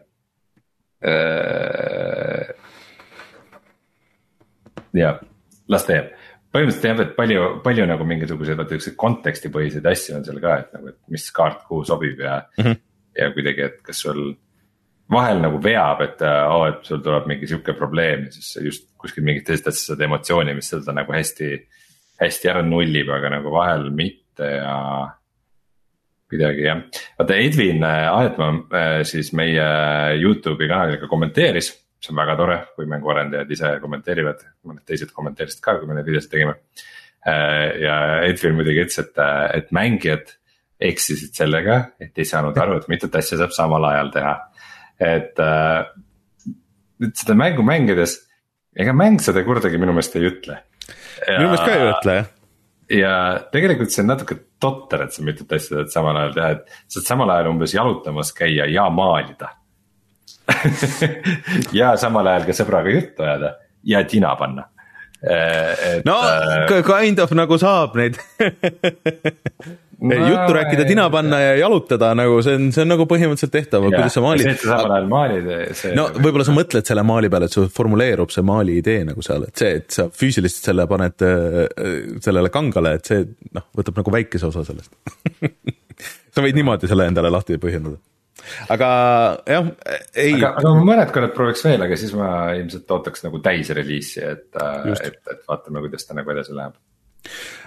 ja, 5.00 5.14
las 5.72 5.86
ta 5.88 5.96
jääb, 5.96 6.10
põhimõtteliselt 6.54 6.88
jah, 6.90 7.02
et 7.06 7.16
palju, 7.18 7.48
palju 7.64 7.88
nagu 7.90 8.08
mingisuguseid 8.10 8.60
vaata 8.60 8.76
siukseid 8.76 8.98
kontekstipõhiseid 9.00 9.88
asju 9.92 10.18
on 10.18 10.28
seal 10.28 10.42
ka, 10.44 10.58
et 10.64 10.76
nagu, 10.76 10.92
et 10.92 11.00
mis 11.14 11.30
kaart 11.36 11.64
kuhu 11.70 11.86
sobib 11.88 12.20
ja 12.26 12.42
mm, 12.58 12.64
-hmm. 12.66 12.80
ja 13.22 13.32
kuidagi, 13.36 13.68
et 13.70 13.82
kas 13.86 14.04
sul. 14.06 14.24
Vahel 15.12 15.42
nagu 15.42 15.60
veab, 15.64 16.04
et 16.06 16.24
oo 16.28 16.62
oh,, 16.62 16.66
et 16.70 16.86
sul 16.86 17.02
tuleb 17.06 17.28
mingi 17.30 17.50
sihuke 17.50 17.74
probleem 17.78 18.28
ja 18.28 18.34
siis 18.36 18.52
just 18.66 18.90
kuskil 19.00 19.26
mingit 19.26 19.48
teist 19.48 19.68
asja 19.70 19.94
saad 19.94 20.04
emotsiooni, 20.06 20.54
mis 20.58 20.70
seda 20.70 20.94
nagu 20.96 21.16
hästi, 21.16 21.54
hästi 22.22 22.52
ära 22.52 22.64
nullib, 22.66 23.10
aga 23.16 23.34
nagu 23.38 23.54
vahel 23.54 23.90
mitte 23.96 24.52
ja 24.60 24.78
kuidagi 26.30 26.66
jah, 26.68 26.82
vaata 27.18 27.38
Edvin 27.42 27.84
Aetmaa 27.84 28.50
äh, 28.54 28.96
siis 29.10 29.32
meie 29.34 29.70
Youtube'i 30.22 30.70
kanalil 30.70 31.00
ka 31.02 31.10
kommenteeris 31.10 31.74
see 32.00 32.14
on 32.14 32.20
väga 32.20 32.36
tore, 32.40 32.58
kui 32.76 32.88
mänguarendajad 32.90 33.50
ise 33.52 33.72
kommenteerivad, 33.84 34.44
mõned 34.68 34.86
teised 34.88 35.12
kommenteerisid 35.16 35.62
ka, 35.64 35.76
kui 35.80 35.90
me 35.90 35.98
neid 35.98 36.08
videosid 36.08 36.32
tegime. 36.32 36.56
Äh, 37.28 37.82
ja 37.84 37.96
Edwin 38.28 38.56
muidugi 38.56 38.86
ütles, 38.86 39.02
et, 39.04 39.20
et 39.58 39.74
mängijad 39.76 40.32
eksisid 40.90 41.36
sellega, 41.36 41.82
et 42.00 42.16
ei 42.16 42.28
saanud 42.28 42.56
aru, 42.58 42.78
et 42.80 42.88
mitut 42.92 43.16
asja 43.20 43.42
saab 43.42 43.52
samal 43.56 43.90
ajal 43.90 44.14
teha. 44.16 44.36
Et 45.00 45.40
äh, 45.40 45.86
nüüd 47.00 47.16
seda 47.16 47.38
mängu 47.40 47.64
mängides, 47.66 48.18
ega 48.76 48.96
mäng 48.96 49.22
seda 49.24 49.46
kordagi 49.48 49.80
minu 49.82 49.96
meelest 49.96 50.20
ei 50.20 50.28
ütle. 50.30 50.60
minu 51.28 51.48
meelest 51.48 51.66
ka 51.66 51.78
ei 51.78 51.88
ütle 51.94 52.20
jah 52.20 52.36
ja 52.90 53.14
tegelikult 53.52 53.94
see 53.94 54.04
on 54.04 54.12
natuke 54.14 54.38
totter, 54.62 55.06
et 55.06 55.14
sa 55.14 55.24
mitut 55.26 55.52
asja 55.54 55.76
tahad 55.76 55.92
samal 55.94 56.18
ajal 56.18 56.36
teha, 56.36 56.50
et 56.56 56.78
sa 56.88 56.98
saad 56.98 57.12
samal 57.12 57.34
ajal 57.34 57.52
umbes 57.52 57.76
jalutamas 57.76 58.34
käia 58.36 58.66
ja 58.70 58.88
maalida 58.94 59.52
ja 61.80 61.94
samal 62.02 62.28
ajal 62.32 62.48
ka 62.50 62.58
sõbraga 62.58 62.94
juttu 62.94 63.26
ajada 63.26 63.54
ja 63.86 64.02
tina 64.10 64.34
panna. 64.40 64.66
Et, 65.20 66.06
no 66.08 66.16
äh, 66.24 66.82
kind 66.88 67.20
of 67.20 67.32
nagu 67.36 67.58
saab 67.60 67.98
neid 68.00 68.18
juttu 70.00 70.54
rääkida, 70.56 70.86
tina 70.88 71.10
panna 71.12 71.40
ja 71.40 71.56
jalutada 71.60 72.14
nagu 72.16 72.40
see 72.46 72.56
on, 72.56 72.68
see 72.76 72.84
on 72.86 72.92
nagu 72.94 73.06
põhimõtteliselt 73.10 73.52
tehtav, 73.52 73.88
kuidas 73.90 74.16
sa 74.16 74.24
maalid. 74.24 74.48
see, 74.48 74.56
et 74.56 74.64
sa 74.64 74.78
samal 74.78 74.96
ajal 74.96 75.10
maalid. 75.12 75.50
no 75.98 76.06
võib-olla 76.16 76.46
sa 76.48 76.56
mõtled 76.56 76.92
selle 76.92 77.04
maali 77.08 77.32
peale, 77.32 77.50
et 77.50 77.58
sul 77.58 77.68
formuleerub 77.74 78.32
see 78.34 78.46
maali 78.48 78.78
idee 78.80 79.04
nagu 79.10 79.24
seal, 79.26 79.48
et 79.50 79.64
see, 79.64 79.74
et 79.82 79.90
sa 80.00 80.08
füüsiliselt 80.22 80.72
selle 80.72 80.88
paned 80.90 81.26
äh, 81.28 81.58
sellele 82.24 82.54
kangale, 82.54 82.96
et 83.00 83.12
see 83.12 83.26
noh, 83.56 83.68
võtab 83.76 84.00
nagu 84.00 84.16
väikese 84.16 84.48
osa 84.48 84.64
sellest 84.68 84.94
sa 86.34 86.46
võid 86.46 86.56
niimoodi 86.56 86.90
selle 86.90 87.10
endale 87.10 87.34
lahti 87.34 87.60
põhjendada 87.60 88.00
aga 88.72 88.90
jah, 89.52 89.72
ei. 90.16 90.38
aga, 90.38 90.54
aga 90.62 90.76
ma 90.78 90.86
mõned 90.94 91.12
korrad 91.16 91.36
prooviks 91.36 91.66
veel, 91.68 91.84
aga 91.84 91.98
siis 92.00 92.16
ma 92.16 92.30
ilmselt 92.56 92.96
ootaks 92.96 93.26
nagu 93.28 93.42
täisreliisi, 93.44 94.24
et, 94.24 94.48
et, 94.56 95.20
et 95.20 95.44
vaatame, 95.50 95.84
kuidas 95.84 96.08
ta 96.08 96.16
nagu 96.18 96.32
edasi 96.32 96.56
läheb 96.56 96.80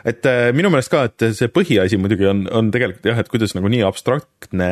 et 0.09 0.27
äh, 0.27 0.51
minu 0.57 0.71
meelest 0.73 0.93
ka, 0.93 1.07
et 1.09 1.27
see 1.37 1.51
põhiasi 1.53 1.99
muidugi 2.01 2.29
on, 2.31 2.45
on 2.53 2.71
tegelikult 2.75 3.13
jah, 3.13 3.21
et 3.23 3.31
kuidas 3.31 3.55
nagu 3.57 3.71
nii 3.73 3.85
abstraktne 3.87 4.71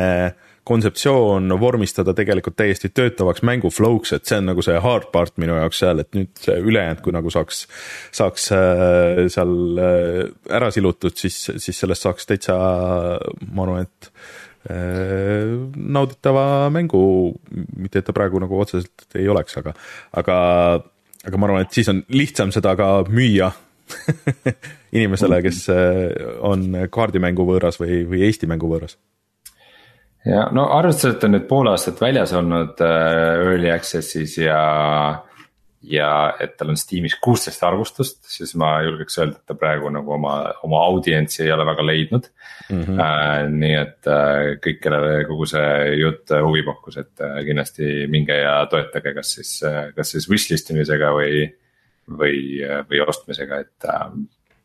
kontseptsioon 0.67 1.49
vormistada 1.57 2.13
tegelikult 2.13 2.59
täiesti 2.59 2.91
töötavaks 2.93 3.41
mängu 3.47 3.71
flow'ks, 3.73 4.13
et 4.13 4.29
see 4.29 4.37
on 4.37 4.51
nagu 4.51 4.61
see 4.65 4.77
hard 4.83 5.09
part 5.13 5.39
minu 5.41 5.55
jaoks 5.57 5.81
seal, 5.81 6.03
et 6.03 6.11
nüüd 6.17 6.29
see 6.37 6.59
ülejäänud, 6.61 7.01
kui 7.01 7.15
nagu 7.15 7.33
saaks, 7.33 7.63
saaks 8.13 8.51
äh, 8.57 9.23
seal 9.33 9.81
äh, 9.81 10.21
ära 10.59 10.69
silutud, 10.73 11.17
siis, 11.17 11.39
siis 11.57 11.81
sellest 11.81 12.05
saaks 12.05 12.29
täitsa, 12.29 12.59
ma 13.49 13.67
arvan, 13.67 13.89
et 13.89 14.13
nauditava 14.61 16.69
mängu, 16.69 16.99
mitte 17.81 17.97
et 17.97 18.05
ta 18.05 18.13
praegu 18.13 18.37
nagu 18.43 18.59
otseselt 18.61 19.17
ei 19.17 19.25
oleks, 19.25 19.55
aga, 19.57 19.73
aga, 20.21 20.35
aga 21.25 21.39
ma 21.41 21.49
arvan, 21.49 21.65
et 21.65 21.73
siis 21.73 21.89
on 21.89 22.03
lihtsam 22.13 22.53
seda 22.53 22.75
ka 22.77 22.91
müüa 23.09 23.49
inimesele, 24.97 25.41
kes 25.45 25.63
äh, 25.73 26.03
on 26.47 26.67
kaardimängu 26.89 27.47
võõras 27.47 27.79
või, 27.81 28.03
või 28.09 28.25
Eesti 28.27 28.49
mängu 28.51 28.69
võõras 28.71 28.97
ja 30.25 30.47
no 30.53 30.67
arvestades, 30.77 31.17
et 31.17 31.27
on 31.27 31.35
nüüd 31.37 31.49
pool 31.49 31.71
aastat 31.71 32.01
väljas 32.01 32.33
olnud 32.37 32.81
äh, 32.85 33.47
early 33.47 33.73
access'is 33.73 34.37
ja 34.43 34.61
ja 35.81 36.09
et 36.41 36.53
tal 36.57 36.71
on 36.73 36.77
Steamis 36.77 37.15
kuusteist 37.23 37.63
arvustust, 37.65 38.19
siis 38.29 38.53
ma 38.59 38.75
julgeks 38.85 39.17
öelda, 39.17 39.39
et 39.39 39.49
ta 39.49 39.55
praegu 39.57 39.89
nagu 39.93 40.13
oma, 40.13 40.35
oma 40.65 40.83
audientsi 40.85 41.41
ei 41.45 41.51
ole 41.53 41.65
väga 41.65 41.85
leidnud 41.85 42.27
mm. 42.69 42.83
-hmm. 42.83 42.99
Äh, 43.05 43.49
nii 43.49 43.73
et 43.79 44.07
äh, 44.07 44.51
kõik, 44.61 44.81
kellele 44.83 45.25
kogu 45.29 45.47
see 45.49 45.95
jutt 46.01 46.35
huvi 46.45 46.63
pakkus, 46.67 46.97
et 47.01 47.25
äh, 47.25 47.41
kindlasti 47.47 48.05
minge 48.13 48.37
ja 48.37 48.59
toetage, 48.69 49.13
kas 49.17 49.33
siis, 49.39 49.55
kas 49.95 50.13
siis 50.13 50.29
wishlist 50.29 50.69
imisega 50.69 51.11
või, 51.17 51.47
või, 52.19 52.59
või 52.89 53.03
ostmisega, 53.05 53.61
et 53.65 53.89
äh,. 53.89 54.09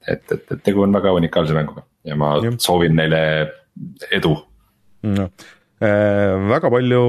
et, 0.06 0.32
et, 0.32 0.52
et 0.54 0.62
tegu 0.62 0.84
on 0.84 0.94
väga 0.94 1.12
unikaalse 1.16 1.54
mänguga 1.56 1.86
ja 2.06 2.16
ma 2.18 2.36
ja. 2.44 2.52
soovin 2.62 2.96
neile 2.98 3.22
edu 4.14 4.36
no.. 5.06 5.30
Äh, 5.76 6.32
väga 6.48 6.70
palju, 6.72 7.00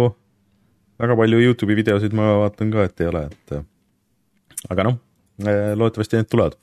väga 0.99 1.15
palju 1.15 1.38
Youtube'i 1.39 1.77
videosid 1.77 2.15
ma 2.18 2.34
vaatan 2.41 2.73
ka, 2.73 2.88
et 2.89 3.03
ei 3.05 3.07
ole, 3.07 3.22
et 3.31 3.53
aga 4.73 4.89
noh, 4.89 4.97
äh, 5.45 5.72
loodetavasti 5.77 6.19
need 6.19 6.27
tulevad. 6.34 6.57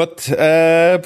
vot 0.00 0.24
äh,, 0.32 0.96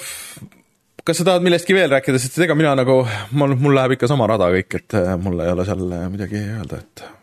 kas 1.02 1.18
sa 1.18 1.26
tahad 1.26 1.44
millestki 1.46 1.74
veel 1.74 1.90
rääkida, 1.96 2.20
sest 2.22 2.38
ega 2.44 2.54
mina 2.58 2.76
nagu, 2.78 3.00
mul, 3.32 3.56
mul 3.58 3.74
läheb 3.74 3.96
ikka 3.96 4.10
sama 4.10 4.28
rada 4.30 4.52
kõik, 4.54 4.78
et 4.78 4.98
äh, 5.00 5.14
mul 5.18 5.42
ei 5.42 5.54
ole 5.56 5.66
seal 5.66 5.86
äh, 5.88 6.06
midagi 6.12 6.44
öelda, 6.60 6.82
et 6.84 7.17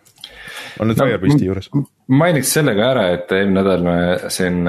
on 0.79 0.89
nüüd 0.91 0.99
no, 0.99 1.07
Firebeasti 1.07 1.47
juures. 1.47 1.69
mainiks 2.07 2.51
selle 2.57 2.75
ka 2.77 2.89
ära, 2.93 3.05
et 3.15 3.31
eelmine 3.35 3.61
nädal 3.61 3.85
me 3.85 3.95
siin 4.33 4.59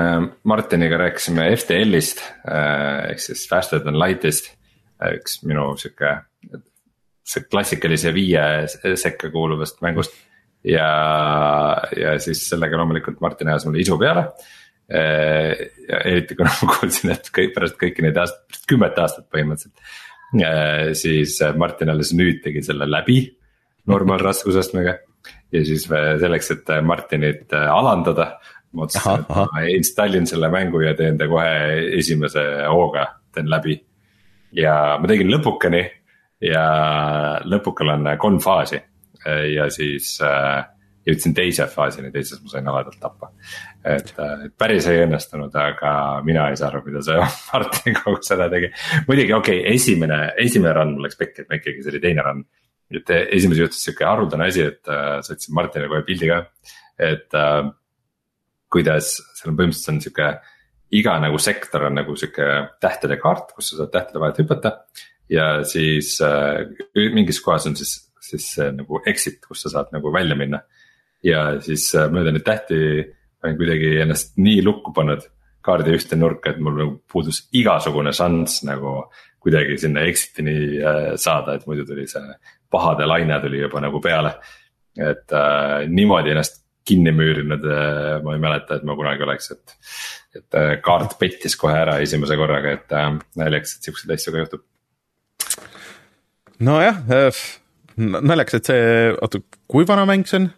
Martiniga 0.48 1.00
rääkisime 1.02 1.48
FTL-ist 1.56 2.22
ehk 2.46 3.22
siis 3.22 3.46
Faster 3.50 3.82
than 3.82 3.98
light'ist. 4.00 4.52
üks 5.16 5.42
minu 5.44 5.74
sihuke, 5.76 6.14
see 7.26 7.48
klassikalise 7.50 8.14
viie 8.16 8.46
sekka 8.96 9.28
kuuluvast 9.34 9.82
mängust 9.84 10.14
ja, 10.66 10.88
ja 11.96 12.14
siis 12.22 12.42
sellega 12.48 12.78
loomulikult 12.80 13.20
Martin 13.20 13.50
ajas 13.52 13.66
mulle 13.66 13.82
isu 13.84 13.98
peale. 14.00 14.26
ja 14.88 16.00
eriti 16.04 16.36
kuna 16.38 16.52
ma 16.60 16.70
kuulsin, 16.76 17.10
et 17.16 17.30
kõik 17.34 17.54
pärast 17.56 17.78
kõiki 17.80 18.04
neid 18.04 18.18
aastaid, 18.22 18.60
kümmet 18.70 18.98
aastat 19.02 19.26
põhimõtteliselt. 19.34 20.94
siis 20.98 21.38
Martin 21.58 21.90
alles 21.90 22.12
nüüd 22.14 22.42
tegi 22.44 22.62
selle 22.62 22.88
läbi 22.90 23.24
normaalraskusastmega. 23.86 24.98
ja 25.52 25.64
siis 25.64 25.86
selleks, 25.86 26.50
et 26.54 26.72
Martinit 26.82 27.52
alandada, 27.54 28.32
ma 28.74 28.86
otsustasin, 28.86 29.22
et 29.22 29.52
ma 29.52 29.62
installin 29.72 30.26
selle 30.26 30.50
mängu 30.52 30.82
ja 30.82 30.94
teen 30.98 31.18
ta 31.18 31.28
kohe 31.30 31.52
esimese 31.98 32.42
hooga, 32.66 33.06
teen 33.34 33.50
läbi. 33.50 33.78
ja 34.56 34.96
ma 35.00 35.08
tegin 35.08 35.30
lõpukani 35.30 35.84
ja 36.44 36.66
lõpukal 37.44 37.94
on 37.94 38.10
kolm 38.18 38.38
faasi 38.42 38.80
ja 39.54 39.70
siis 39.72 40.16
äh, 40.24 40.64
jõudsin 41.06 41.34
teise 41.36 41.66
faasini, 41.70 42.10
teises 42.14 42.40
ma 42.42 42.50
sain 42.50 42.68
haledalt 42.70 42.98
tappa. 43.00 43.30
äh, 44.18 44.46
et 44.46 44.54
päris 44.58 44.88
ei 44.90 45.04
õnnestunud, 45.04 45.54
aga 45.54 45.92
mina 46.26 46.48
ei 46.50 46.58
saa 46.58 46.70
aru, 46.72 46.82
mida 46.86 47.02
see 47.06 47.18
Martin 47.52 47.98
kogu 48.02 48.22
seda 48.26 48.48
tegi. 48.52 48.70
muidugi 49.08 49.34
okei 49.36 49.60
okay,, 49.62 49.74
esimene, 49.74 50.20
esimene 50.42 50.74
run 50.76 50.94
mul 50.96 51.08
läks 51.08 51.18
pekki, 51.20 51.44
et 51.44 51.50
ma 51.50 51.60
ikkagi, 51.60 51.82
see 51.84 51.94
oli 51.94 52.02
teine 52.02 52.26
run. 52.26 52.44
Et 52.94 53.10
esimese 53.34 53.64
juhtus 53.64 53.82
sihuke 53.82 54.06
haruldane 54.06 54.46
asi, 54.50 54.62
et 54.62 54.92
äh, 54.92 55.18
saatsin 55.26 55.54
Martinile 55.56 55.90
kohe 55.90 56.04
pildi 56.06 56.30
ka, 56.30 56.42
et 57.02 57.34
äh, 57.34 57.62
kuidas 58.72 59.16
seal 59.34 59.52
on 59.52 59.58
põhimõtteliselt 59.58 59.94
on 59.94 60.02
sihuke 60.04 60.30
iga 60.96 61.16
nagu 61.22 61.38
sektor 61.42 61.88
on 61.88 61.98
nagu 61.98 62.16
sihuke 62.18 62.48
tähtede 62.82 63.18
kaart, 63.22 63.52
kus 63.56 63.72
sa 63.72 63.82
saad 63.82 63.92
tähtede 63.94 64.22
vahelt 64.22 64.40
hüpata. 64.42 64.72
ja 65.28 65.64
siis 65.66 66.20
äh, 66.22 66.62
mingis 66.94 67.40
kohas 67.42 67.66
on 67.66 67.76
siis 67.76 68.06
siis 68.26 68.46
see 68.56 68.72
nagu 68.74 69.00
exit, 69.06 69.40
kust 69.46 69.66
sa 69.66 69.72
saad 69.76 69.94
nagu 69.94 70.12
välja 70.14 70.36
minna. 70.38 70.62
ja 71.22 71.60
siis 71.60 71.88
äh, 71.94 72.10
mööda 72.12 72.32
neid 72.34 72.46
tähti 72.46 72.78
olen 73.42 73.56
kuidagi 73.58 73.96
ennast 74.02 74.36
nii 74.40 74.62
lukku 74.64 74.92
pannud 74.94 75.24
kaardi 75.66 75.94
ühte 75.96 76.18
nurka, 76.18 76.52
et 76.52 76.60
mul 76.62 76.76
nagu 76.78 76.92
puudus 77.10 77.46
igasugune 77.56 78.12
šanss 78.14 78.62
nagu 78.66 79.00
kuidagi 79.42 79.78
sinna 79.82 80.04
exit'ini 80.06 80.56
äh, 80.78 81.08
saada, 81.18 81.56
et 81.56 81.66
muidu 81.66 81.86
tuli 81.86 82.06
see 82.10 82.22
pahade 82.76 83.08
laine 83.08 83.40
tuli 83.42 83.64
juba 83.64 83.82
nagu 83.84 84.00
peale. 84.04 84.36
et 84.96 85.32
äh, 85.32 85.82
niimoodi 85.92 86.32
ennast 86.32 86.62
kinni 86.86 87.12
müürinud 87.12 87.64
äh, 87.68 88.22
ma 88.24 88.36
ei 88.36 88.40
mäleta, 88.40 88.78
et 88.78 88.86
ma 88.86 88.94
kunagi 88.96 89.26
oleks, 89.26 89.50
et. 89.52 89.76
et 90.38 90.56
äh, 90.56 90.72
kaart 90.84 91.18
pettis 91.18 91.56
kohe 91.60 91.74
ära 91.76 91.98
esimese 92.04 92.38
korraga, 92.40 92.72
et 92.78 92.96
äh, 92.96 93.12
naljakas, 93.36 93.76
et 93.76 93.90
siukseid 93.90 94.16
asju 94.16 94.32
ka 94.32 94.44
juhtub. 94.44 94.66
nojah 96.60 97.04
äh 97.12 97.46
naljakas, 97.96 98.60
et 98.60 98.70
see, 98.70 98.84
oota, 99.22 99.40
kui 99.70 99.86
vana 99.88 100.04
mäng 100.08 100.26
see 100.28 100.42
on? 100.42 100.50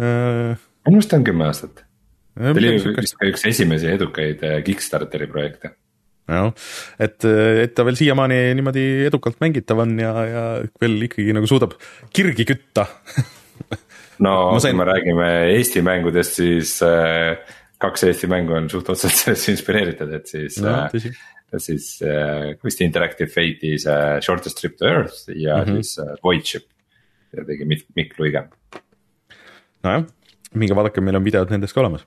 Äh, 0.00 0.62
minu 0.86 1.00
arust 1.00 1.16
on 1.16 1.24
kümme 1.26 1.48
aastat. 1.48 1.84
ta 2.34 2.52
oli 2.52 2.74
vist 2.76 3.16
ka 3.18 3.28
üks 3.30 3.46
esimesi 3.48 3.88
edukaid 3.94 4.44
äh, 4.44 4.60
Kickstarteri 4.66 5.28
projekte. 5.30 5.74
Jah, 6.30 6.52
et, 7.02 7.26
et 7.64 7.74
ta 7.76 7.84
veel 7.86 7.98
siiamaani 7.98 8.38
niimoodi 8.56 8.84
edukalt 9.08 9.40
mängitav 9.44 9.82
on 9.84 9.92
ja, 10.00 10.12
ja 10.28 10.44
veel 10.80 10.96
ikkagi 11.08 11.34
nagu 11.36 11.48
suudab 11.50 11.76
kirgi 12.16 12.46
kütta 12.48 12.86
no 14.24 14.34
sain... 14.62 14.72
kui 14.72 14.80
me 14.80 14.88
räägime 14.88 15.28
Eesti 15.52 15.84
mängudest, 15.84 16.40
siis 16.40 16.78
äh, 16.86 17.36
kaks 17.82 18.06
Eesti 18.08 18.30
mängu 18.30 18.56
on 18.56 18.70
suht 18.72 18.88
otseselt 18.94 19.20
sellest 19.20 19.52
inspireeritud, 19.52 20.16
et 20.16 20.30
siis 20.30 20.58
no,. 20.64 20.88
siis 21.60 21.90
vist 22.64 22.80
Interactive 22.82 23.30
Fate'i 23.30 23.76
see 23.82 24.24
Shortest 24.24 24.62
Trip 24.62 24.78
to 24.80 24.88
Earth 24.88 25.28
ja 25.28 25.60
mm 25.60 25.68
-hmm. 25.68 25.82
siis 25.82 26.22
Void 26.24 26.48
Ship. 26.48 26.66
ja 27.36 27.44
tegi 27.44 27.64
Mikk, 27.64 27.86
Mikk 27.96 28.18
Luige. 28.18 28.48
nojah, 29.84 30.06
minge 30.54 30.74
vaadake, 30.74 31.00
meil 31.00 31.16
on 31.16 31.24
videod 31.24 31.50
nendest 31.50 31.74
ka 31.74 31.80
olemas. 31.80 32.06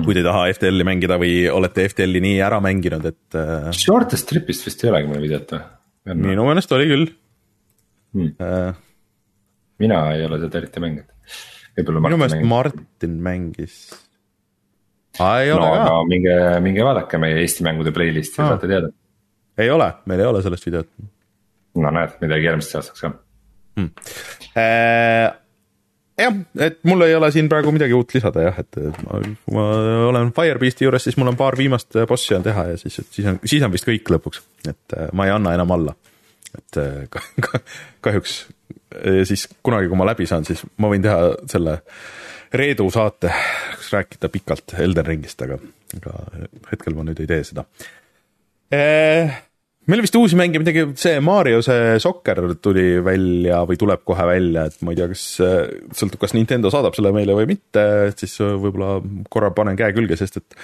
Kui 0.00 0.14
te 0.16 0.22
ei 0.22 0.26
taha 0.26 0.46
FTL-i 0.54 0.86
mängida 0.88 1.18
või 1.20 1.34
olete 1.52 1.84
FTL-i 1.90 2.22
nii 2.24 2.38
ära 2.44 2.60
mänginud, 2.64 3.04
et 3.10 3.36
äh.... 3.36 3.68
Shortest 3.76 4.28
trip'ist 4.30 4.64
vist 4.64 4.84
ei 4.84 4.92
olegi 4.92 5.10
meil 5.10 5.24
videot 5.26 5.52
või? 5.52 5.64
minu 6.18 6.46
meelest 6.48 6.72
oli 6.74 6.86
küll 6.90 7.04
mm.. 8.16 8.30
Äh... 8.40 8.72
mina 9.84 10.00
ei 10.16 10.24
ole 10.26 10.40
seda 10.42 10.62
eriti 10.62 10.82
mänginud. 10.82 11.10
minu 11.76 12.20
meelest. 12.22 12.46
Martin 12.48 13.18
mängis. 13.22 13.76
ei 15.20 15.52
ole 15.52 15.68
no, 15.68 15.84
ka. 15.84 16.00
minge, 16.08 16.38
minge 16.64 16.88
vaadake 16.88 17.20
meie 17.22 17.42
Eesti 17.44 17.68
mängude 17.68 17.92
playlist'i 17.94 18.40
ja 18.40 18.48
saate 18.54 18.72
teada. 18.72 18.90
ei 19.60 19.70
ole, 19.70 19.92
meil 20.08 20.24
ei 20.24 20.32
ole 20.32 20.42
sellest 20.46 20.70
videot. 20.70 20.90
no 21.84 21.94
näed, 22.00 22.16
midagi 22.24 22.48
järgmiseks 22.48 22.80
aastaks 22.80 23.04
ka 23.04 23.12
mm.. 23.76 23.92
Äh, 26.22 26.28
jah, 26.28 26.68
et 26.68 26.78
mul 26.88 27.04
ei 27.06 27.14
ole 27.16 27.30
siin 27.34 27.48
praegu 27.50 27.72
midagi 27.74 27.96
uut 27.96 28.14
lisada 28.14 28.46
jah, 28.46 28.62
et 28.62 28.78
ma, 29.04 29.20
kui 29.22 29.56
ma 29.56 29.66
olen 30.10 30.32
Firebeasti 30.36 30.86
juures, 30.86 31.06
siis 31.08 31.18
mul 31.20 31.32
on 31.32 31.38
paar 31.38 31.58
viimast 31.58 31.98
bossi 32.08 32.36
on 32.36 32.46
teha 32.46 32.68
ja 32.72 32.80
siis, 32.80 33.00
siis 33.10 33.28
on, 33.28 33.38
siis 33.44 33.62
on 33.66 33.74
vist 33.74 33.88
kõik 33.88 34.10
lõpuks, 34.14 34.42
et 34.68 34.96
äh, 34.96 35.10
ma 35.16 35.28
ei 35.28 35.34
anna 35.34 35.54
enam 35.58 35.74
alla. 35.76 35.94
et 36.58 36.80
äh, 36.80 37.22
kahjuks 38.04 38.42
siis 39.24 39.46
kunagi, 39.64 39.88
kui 39.88 39.96
ma 39.96 40.04
läbi 40.04 40.26
saan, 40.28 40.44
siis 40.44 40.60
ma 40.76 40.90
võin 40.92 41.04
teha 41.04 41.32
selle 41.50 41.78
Reedu 42.52 42.90
saate, 42.92 43.30
kus 43.78 43.88
rääkida 43.94 44.28
pikalt 44.28 44.74
Elden 44.76 45.06
Ringist, 45.06 45.40
aga, 45.40 45.56
aga 45.96 46.18
hetkel 46.68 46.96
ma 46.98 47.06
nüüd 47.08 47.22
ei 47.24 47.30
tee 47.30 47.40
seda 47.48 47.64
eh, 48.68 49.32
meil 49.90 50.04
vist 50.04 50.16
uusi 50.18 50.38
mänge 50.38 50.60
midagi, 50.62 50.84
see 51.00 51.18
Mario 51.24 51.62
see 51.64 51.98
Soccer 52.02 52.44
tuli 52.62 53.00
välja 53.04 53.62
või 53.68 53.80
tuleb 53.80 54.04
kohe 54.06 54.26
välja, 54.28 54.68
et 54.70 54.82
ma 54.86 54.94
ei 54.94 55.00
tea, 55.00 55.10
kas 55.10 55.26
sõltub, 55.98 56.20
kas 56.22 56.36
Nintendo 56.36 56.70
saadab 56.72 56.94
selle 56.98 57.14
meile 57.14 57.36
või 57.38 57.48
mitte, 57.50 57.84
et 58.12 58.22
siis 58.22 58.36
võib-olla 58.38 58.98
korra 59.32 59.50
panen 59.56 59.78
käe 59.78 59.94
külge, 59.96 60.18
sest 60.20 60.38
et 60.42 60.58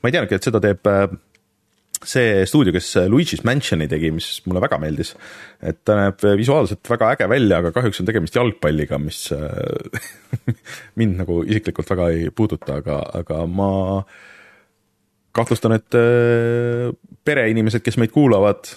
ma 0.00 0.10
ei 0.10 0.14
teadnudki, 0.14 0.38
et 0.38 0.46
seda 0.46 0.60
teeb 0.62 0.90
äh, 0.90 1.06
see 2.04 2.44
stuudio, 2.48 2.74
kes 2.74 2.90
Luigi's 3.08 3.44
Mansioni 3.48 3.88
tegi, 3.88 4.10
mis 4.14 4.28
mulle 4.48 4.62
väga 4.64 4.78
meeldis. 4.82 5.14
et 5.64 5.80
ta 5.84 5.96
näeb 5.98 6.20
visuaalselt 6.38 6.90
väga 6.90 7.14
äge 7.16 7.28
välja, 7.30 7.58
aga 7.62 7.72
kahjuks 7.72 8.02
on 8.02 8.08
tegemist 8.10 8.36
jalgpalliga, 8.36 8.98
mis 9.00 9.26
äh, 9.32 10.12
mind 11.00 11.18
nagu 11.22 11.40
isiklikult 11.46 11.90
väga 11.94 12.10
ei 12.12 12.30
puuduta, 12.30 12.80
aga, 12.82 13.00
aga 13.22 13.44
ma 13.48 13.72
kahtlustan, 15.34 15.76
et 15.78 15.98
äh, 15.98 16.92
pereinimesed, 17.24 17.82
kes 17.84 17.98
meid 18.00 18.14
kuulavad, 18.14 18.70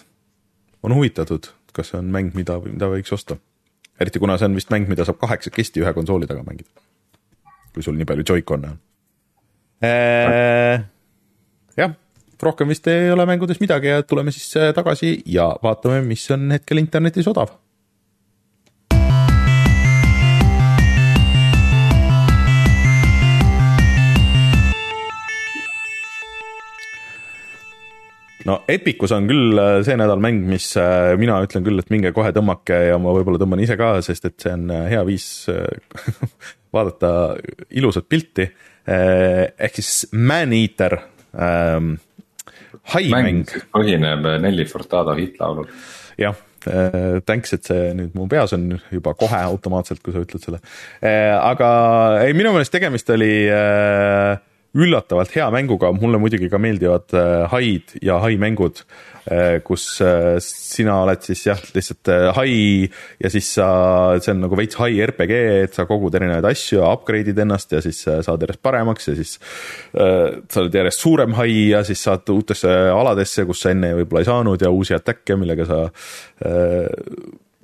on 0.83 0.95
huvitatud, 0.95 1.51
kas 1.75 1.93
see 1.93 1.99
on 2.01 2.09
mäng, 2.13 2.33
mida, 2.37 2.57
mida 2.65 2.89
võiks 2.91 3.13
osta. 3.13 3.37
eriti 3.99 4.21
kuna 4.21 4.37
see 4.37 4.49
on 4.49 4.57
vist 4.57 4.69
mäng, 4.73 4.89
mida 4.89 5.05
saab 5.05 5.19
kaheksakesti 5.21 5.81
ühe 5.81 5.93
konsooli 5.93 6.29
taga 6.29 6.43
mängida. 6.45 6.69
kui 7.73 7.85
sul 7.85 7.97
nii 7.97 8.09
palju 8.09 8.25
Joy-Con'e 8.25 8.69
on. 8.73 8.79
Äh, 9.85 10.81
jah, 11.77 11.93
rohkem 12.41 12.73
vist 12.73 12.87
ei 12.89 13.11
ole 13.13 13.25
mängudes 13.29 13.61
midagi 13.61 13.93
ja 13.93 14.01
tuleme 14.03 14.33
siis 14.33 14.49
äh, 14.57 14.73
tagasi 14.73 15.21
ja 15.25 15.51
vaatame, 15.63 16.01
mis 16.01 16.25
on 16.33 16.49
hetkel 16.55 16.81
internetis 16.81 17.29
odav 17.29 17.53
no 28.47 28.61
Epicus 28.71 29.13
on 29.15 29.27
küll 29.29 29.59
äh, 29.59 29.79
see 29.85 29.97
nädal 29.99 30.21
mäng, 30.23 30.45
mis 30.49 30.71
äh, 30.79 31.13
mina 31.19 31.39
ütlen 31.45 31.65
küll, 31.65 31.79
et 31.81 31.91
minge 31.93 32.13
kohe 32.15 32.31
tõmmake 32.35 32.79
ja 32.89 32.97
ma 33.01 33.13
võib-olla 33.15 33.41
tõmban 33.41 33.61
ise 33.63 33.77
ka, 33.79 33.97
sest 34.05 34.29
et 34.29 34.37
see 34.43 34.55
on 34.55 34.71
äh, 34.73 34.87
hea 34.93 35.03
viis 35.07 35.27
vaadata 36.75 37.11
ilusat 37.79 38.07
pilti. 38.09 38.47
ehk 38.87 39.75
siis 39.75 40.07
Man-Eater 40.15 40.93
ähm,, 41.35 41.95
haimäng. 42.93 43.49
põhineb 43.75 44.27
Nelli 44.43 44.63
Furtado 44.67 45.15
hittlaulul. 45.17 45.67
jah 46.19 46.37
thanks, 47.27 47.53
et 47.55 47.67
see 47.67 47.91
nüüd 47.95 48.15
mu 48.17 48.25
peas 48.27 48.51
on 48.55 48.73
juba 48.91 49.13
kohe 49.15 49.39
automaatselt, 49.39 50.01
kui 50.03 50.11
sa 50.15 50.23
ütled 50.23 50.43
selle. 50.43 50.59
aga 50.99 51.69
ei, 52.25 52.35
minu 52.35 52.51
meelest 52.55 52.73
tegemist 52.73 53.11
oli 53.15 53.31
äh, 53.51 54.39
üllatavalt 54.77 55.33
hea 55.33 55.47
mänguga, 55.53 55.91
mulle 55.95 56.19
muidugi 56.21 56.49
ka 56.51 56.59
meeldivad 56.61 57.13
äh, 57.17 57.45
haid 57.51 57.95
ja 58.03 58.19
hai 58.21 58.35
mängud, 58.41 58.83
äh, 59.25 59.57
kus 59.65 59.85
äh, 60.05 60.37
sina 60.43 60.99
oled 61.03 61.23
siis 61.25 61.45
jah, 61.47 61.61
lihtsalt 61.73 62.11
hai 62.37 62.51
ja 63.23 63.31
siis 63.33 63.49
sa, 63.57 63.69
see 64.21 64.35
on 64.35 64.43
nagu 64.45 64.59
veits 64.59 64.77
hai 64.81 64.91
RPG, 65.07 65.33
et 65.63 65.77
sa 65.77 65.87
kogud 65.89 66.15
erinevaid 66.17 66.49
asju 66.51 66.81
ja 66.81 66.91
upgrade'id 66.93 67.41
ennast 67.43 67.73
ja 67.73 67.81
siis 67.85 68.03
saad 68.05 68.45
järjest 68.45 68.61
paremaks 68.65 69.09
ja 69.09 69.17
siis 69.17 69.37
sa 69.93 70.61
oled 70.61 70.77
järjest 70.81 71.03
suurem 71.03 71.33
hai 71.39 71.71
ja 71.71 71.81
siis 71.87 72.03
saad 72.05 72.29
uutesse 72.33 72.71
aladesse, 72.93 73.47
kus 73.49 73.65
sa 73.65 73.73
enne 73.73 73.95
võib-olla 73.97 74.23
ei 74.23 74.29
saanud 74.29 74.61
ja 74.61 74.73
uusi 74.73 74.95
attack'e, 74.97 75.39
millega 75.39 75.65
sa 75.67 75.81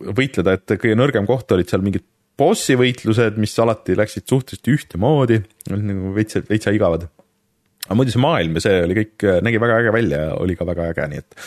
võitleda, 0.03 0.57
et 0.57 0.76
kõige 0.76 0.98
nõrgem 0.98 1.27
koht 1.30 1.52
olid 1.53 1.69
seal 1.69 1.85
mingid 1.85 2.07
bossi 2.39 2.77
võitlused, 2.80 3.38
mis 3.41 3.53
alati 3.61 3.97
läksid 3.97 4.26
suhteliselt 4.30 4.72
ühtemoodi, 4.73 5.41
nagu 5.73 6.14
veits, 6.15 6.39
veitsa 6.49 6.73
igavad. 6.76 7.07
aga 7.84 7.97
muidu 7.99 8.14
see 8.14 8.23
maailm 8.23 8.57
ja 8.57 8.64
see 8.64 8.81
oli 8.85 8.97
kõik, 9.01 9.27
nägi 9.45 9.61
väga 9.61 9.77
äge 9.84 9.93
välja 9.93 10.19
ja 10.26 10.34
oli 10.39 10.55
ka 10.55 10.65
väga 10.65 10.89
äge, 10.93 11.07
nii 11.11 11.22
et 11.22 11.39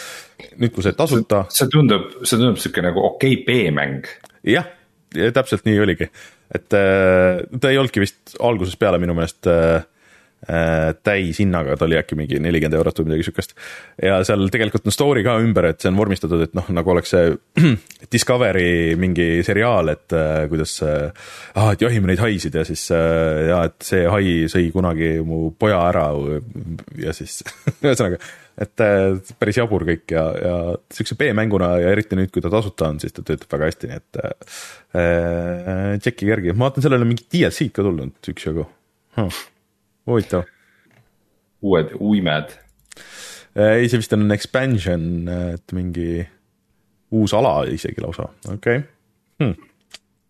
nüüd, 0.60 0.72
kui 0.74 0.84
see 0.84 0.96
tasuta. 0.96 1.44
see 1.50 1.68
tundub, 1.72 2.10
see 2.22 2.38
tundub 2.38 2.60
sihuke 2.62 2.84
nagu 2.84 3.02
okei 3.08 3.40
okay 3.40 3.44
B-mäng. 3.46 4.08
jah, 4.46 4.68
täpselt 5.10 5.66
nii 5.66 5.82
oligi, 5.82 6.10
et 6.54 6.76
äh, 6.76 7.42
ta 7.60 7.72
ei 7.72 7.80
olnudki 7.80 8.04
vist 8.04 8.36
algusest 8.38 8.78
peale 8.78 9.00
minu 9.02 9.16
meelest 9.16 9.50
Äh, 9.50 9.82
täishinnaga, 10.46 11.74
ta 11.76 11.86
oli 11.88 11.96
äkki 11.98 12.14
mingi 12.18 12.38
nelikümmend 12.42 12.78
eurot 12.78 13.00
või 13.00 13.08
midagi 13.10 13.26
sihukest. 13.26 13.56
ja 14.02 14.20
seal 14.26 14.46
tegelikult 14.52 14.86
on 14.86 14.94
story 14.94 15.24
ka 15.26 15.36
ümber, 15.42 15.70
et 15.72 15.82
see 15.82 15.90
on 15.90 15.98
vormistatud, 15.98 16.44
et 16.44 16.54
noh, 16.54 16.68
nagu 16.76 16.92
oleks 16.92 17.14
see 17.14 17.34
Discovery 18.14 18.94
mingi 19.00 19.42
seriaal, 19.46 19.90
et 19.94 20.14
äh, 20.14 20.46
kuidas 20.50 20.76
äh, 20.86 21.10
ah, 21.58 21.72
et 21.74 21.82
jahime 21.82 22.12
neid 22.12 22.22
haisid 22.22 22.54
ja 22.54 22.64
siis 22.68 22.84
äh, 22.94 23.46
ja 23.50 23.64
et 23.66 23.78
see 23.86 24.04
hai 24.10 24.34
sõi 24.52 24.70
kunagi 24.74 25.16
mu 25.26 25.50
poja 25.58 25.80
ära 25.88 26.08
ja 27.02 27.14
siis 27.16 27.40
ühesõnaga, 27.84 28.20
et 28.62 28.84
äh, 28.86 29.34
päris 29.40 29.58
jabur 29.60 29.86
kõik 29.88 30.14
ja, 30.14 30.24
ja 30.38 30.54
sihukese 30.92 31.18
B-mänguna 31.20 31.74
ja 31.82 31.90
eriti 31.96 32.18
nüüd, 32.18 32.30
kui 32.34 32.44
ta 32.44 32.52
tasuta 32.52 32.92
on, 32.92 33.02
siis 33.02 33.16
ta 33.16 33.26
töötab 33.26 33.58
väga 33.58 33.72
hästi, 33.72 33.90
nii 33.90 33.98
et 33.98 34.22
äh, 34.22 35.98
tšekkige 35.98 36.32
järgi, 36.36 36.54
ma 36.54 36.68
vaatan, 36.68 36.86
sellele 36.86 37.06
on 37.06 37.12
mingid 37.12 37.28
DLC-d 37.34 37.74
ka 37.74 37.86
tulnud 37.86 38.32
üksjagu. 38.36 38.70
Huh 39.18 39.44
huvitav. 40.06 40.46
uued 41.66 41.96
uimed. 42.00 42.52
Äh, 43.56 43.80
ei, 43.80 43.88
see 43.88 44.02
vist 44.02 44.12
on 44.16 44.28
expansion, 44.34 45.26
et 45.54 45.76
mingi 45.76 46.20
uus 47.16 47.34
ala 47.36 47.58
isegi 47.70 48.02
lausa, 48.02 48.28
okei 48.50 48.82
okay. 48.82 48.86
hmm.. 49.40 49.72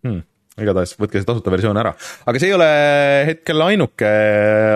Hmm 0.06 0.24
igatahes 0.62 0.94
võtke 0.96 1.20
see 1.20 1.28
tasuta 1.28 1.52
versioon 1.52 1.76
ära, 1.80 1.92
aga 2.28 2.40
see 2.40 2.50
ei 2.50 2.56
ole 2.56 2.68
hetkel 3.28 3.64
ainuke 3.66 4.10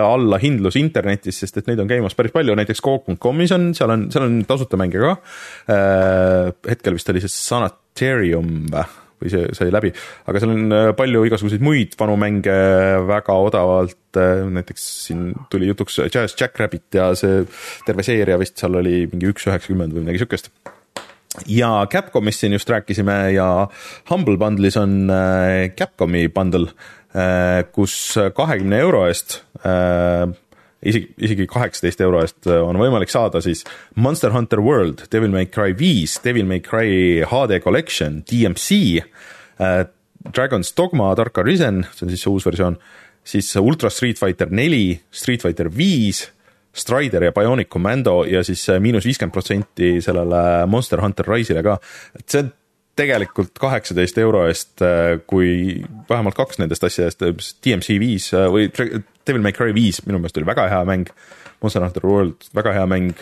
allahindlus 0.04 0.76
internetis, 0.80 1.40
sest 1.40 1.60
et 1.60 1.70
neid 1.70 1.80
on 1.80 1.88
käimas 1.90 2.16
päris 2.18 2.34
palju, 2.34 2.56
näiteks 2.58 2.84
Coop.com'is 2.84 3.54
on, 3.56 3.70
seal 3.76 3.94
on, 3.94 4.08
seal 4.12 4.26
on 4.26 4.40
tasuta 4.48 4.80
mänge 4.80 5.00
ka. 5.00 5.14
Äh, 5.72 6.50
hetkel 6.68 6.98
vist 6.98 7.08
oli 7.12 7.24
see 7.24 7.32
Sanitarium 7.32 8.68
või, 8.72 8.84
või 9.20 9.32
see 9.32 9.50
sai 9.56 9.70
läbi, 9.72 9.92
aga 10.30 10.42
seal 10.42 10.54
on 10.54 10.74
äh, 10.74 10.88
palju 10.96 11.22
igasuguseid 11.28 11.64
muid 11.64 11.96
vanu 12.00 12.16
mänge 12.20 12.56
väga 13.08 13.36
odavalt, 13.46 13.98
äh, 14.18 14.42
näiteks 14.58 14.86
siin 15.06 15.30
tuli 15.52 15.70
jutuks 15.70 16.00
Jazz 16.08 16.36
Jackrabbit 16.40 16.98
ja 16.98 17.10
see 17.18 17.44
terve 17.86 18.06
seeria 18.06 18.38
vist 18.40 18.60
seal 18.60 18.80
oli 18.80 19.04
mingi 19.12 19.30
üks 19.30 19.48
üheksakümmend 19.48 19.96
või 19.96 20.06
midagi 20.06 20.24
siukest. 20.24 20.52
Ja 21.46 21.86
Capcomist 21.86 22.42
siin 22.42 22.56
just 22.56 22.70
rääkisime 22.70 23.20
ja 23.36 23.68
Humble 24.10 24.38
Bundle'is 24.40 24.78
on 24.80 25.04
äh, 25.14 25.70
Capcomi 25.78 26.26
bundle, 26.28 26.72
kus 27.74 27.94
kahekümne 28.36 28.78
euro 28.84 29.00
eest 29.08 29.40
isegi, 30.82 31.10
isegi 31.20 31.46
kaheksateist 31.50 32.02
euro 32.04 32.22
eest 32.24 32.48
äh, 32.48 32.60
on 32.64 32.78
võimalik 32.80 33.12
saada 33.12 33.42
siis 33.44 33.64
Monster 34.00 34.32
Hunter 34.34 34.62
World, 34.64 35.06
Devil 35.12 35.32
May 35.34 35.48
Cry 35.52 35.74
viis, 35.76 36.18
Devil 36.24 36.48
May 36.48 36.62
Cry 36.64 37.22
HD 37.28 37.60
Collection, 37.64 38.20
DMC 38.28 39.00
äh,, 39.60 39.84
Dragon's 40.30 40.74
Dogma, 40.76 41.14
Dark 41.16 41.38
Arisen, 41.40 41.84
see 41.94 42.04
on 42.04 42.12
siis 42.12 42.24
see 42.26 42.32
uus 42.32 42.44
versioon, 42.44 42.76
siis 43.24 43.48
Ultra 43.60 43.88
Street 43.92 44.20
Fighter 44.20 44.52
neli, 44.52 45.00
Street 45.12 45.44
Fighter 45.44 45.70
viis, 45.72 46.26
Strider 46.76 47.24
ja 47.26 47.32
Bionic 47.34 47.70
Commando 47.72 48.20
ja 48.28 48.44
siis 48.46 48.62
äh, 48.70 48.78
miinus 48.82 49.08
viiskümmend 49.08 49.34
protsenti 49.34 49.96
sellele 50.04 50.66
Monster 50.70 51.02
Hunter 51.02 51.26
Rise'ile 51.28 51.64
ka, 51.66 51.80
et 52.16 52.26
see 52.30 52.44
on 52.44 52.52
tegelikult 53.00 53.56
kaheksateist 53.60 54.18
euro 54.20 54.44
eest, 54.48 54.82
kui 55.30 55.80
vähemalt 56.10 56.36
kaks 56.36 56.60
nendest 56.60 56.84
asjadest, 56.84 57.24
DMC 57.64 57.96
viis 58.02 58.30
või 58.52 58.68
Devil 58.76 59.44
May 59.44 59.56
Cry 59.56 59.74
viis 59.76 60.02
minu 60.06 60.20
meelest 60.20 60.40
oli 60.40 60.48
väga 60.48 60.68
hea 60.72 60.80
mäng. 60.88 61.08
Monster 61.60 61.84
Hunter 61.84 62.06
World, 62.08 62.48
väga 62.56 62.72
hea 62.76 62.86
mäng. 62.88 63.16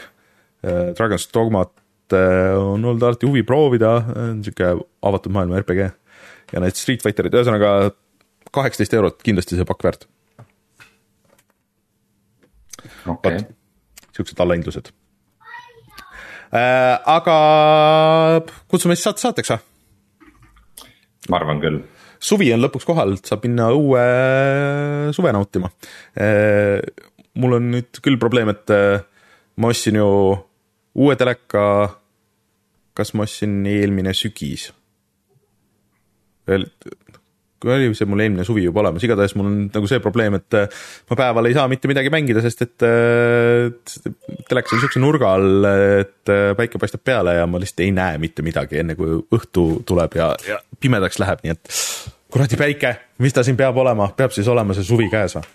Dragon's 0.99 1.27
Dogmat 1.35 1.73
on 2.15 2.85
olnud 2.85 3.03
alati 3.03 3.29
huvi 3.29 3.45
proovida, 3.47 3.99
sihuke 4.43 4.75
avatud 5.05 5.35
maailma 5.35 5.61
RPG. 5.63 5.91
ja 6.53 6.61
need 6.65 6.79
Street 6.81 7.03
Fighterid, 7.05 7.35
ühesõnaga 7.37 7.91
kaheksateist 8.55 8.95
eurot 8.97 9.19
kindlasti 9.25 9.59
see 9.59 9.69
pakk 9.69 9.85
väärt. 9.85 10.07
okei 13.09 13.37
okay., 13.37 13.45
siuksed 14.17 14.41
allahindlused 14.41 14.91
äh,. 16.53 16.97
aga 17.05 17.37
kutsume 18.69 18.97
siis 18.97 19.07
saate 19.09 19.25
saateks 19.25 19.53
või? 19.55 19.68
Ma 21.29 21.41
arvan 21.41 21.63
küll. 21.63 21.83
suvi 22.19 22.51
on 22.55 22.65
lõpuks 22.65 22.87
kohal, 22.89 23.17
saab 23.23 23.45
minna 23.47 23.69
õue 23.75 24.05
suve 25.15 25.33
nautima 25.37 25.71
mul 27.39 27.59
on 27.59 27.71
nüüd 27.75 28.01
küll 28.05 28.19
probleem, 28.21 28.51
et 28.53 28.73
äh, 28.75 29.05
ma 29.61 29.73
ostsin 29.73 29.99
ju 29.99 30.09
uue 30.99 31.17
teleka, 31.19 31.65
kas 32.99 33.15
ma 33.15 33.27
ostsin 33.29 33.61
eelmine 33.69 34.15
sügis? 34.17 34.71
Oli 37.67 37.91
see 37.97 38.07
mul 38.09 38.23
eelmine 38.23 38.45
suvi 38.47 38.63
juba 38.67 38.83
olemas, 38.85 39.05
igatahes 39.05 39.35
mul 39.39 39.49
on 39.49 39.57
nagu 39.73 39.91
see 39.91 40.01
probleem, 40.03 40.37
et 40.39 40.57
äh, 40.57 40.69
ma 41.11 41.19
päeval 41.19 41.49
ei 41.49 41.57
saa 41.57 41.67
mitte 41.71 41.91
midagi 41.91 42.13
mängida, 42.15 42.43
sest 42.45 42.63
et 42.67 42.87
äh, 42.87 43.69
telekas 44.49 44.75
on 44.75 44.79
niisuguse 44.79 45.03
nurga 45.03 45.33
all, 45.39 45.69
et 46.05 46.33
äh, 46.33 46.53
päike 46.59 46.81
paistab 46.81 47.03
peale 47.07 47.39
ja 47.41 47.49
ma 47.51 47.61
lihtsalt 47.63 47.83
ei 47.87 47.93
näe 47.95 48.21
mitte 48.23 48.47
midagi, 48.47 48.79
enne 48.83 48.95
kui 48.99 49.19
õhtu 49.35 49.69
tuleb 49.89 50.19
ja, 50.21 50.33
ja 50.47 50.61
pimedaks 50.81 51.19
läheb, 51.23 51.43
nii 51.45 51.57
et 51.57 51.75
kuradi 52.31 52.61
päike, 52.61 52.95
mis 53.25 53.35
ta 53.35 53.47
siin 53.47 53.59
peab 53.59 53.77
olema, 53.83 54.11
peab 54.17 54.35
siis 54.35 54.49
olema 54.51 54.77
see 54.77 54.87
suvi 54.87 55.11
käes 55.13 55.39
või? 55.39 55.55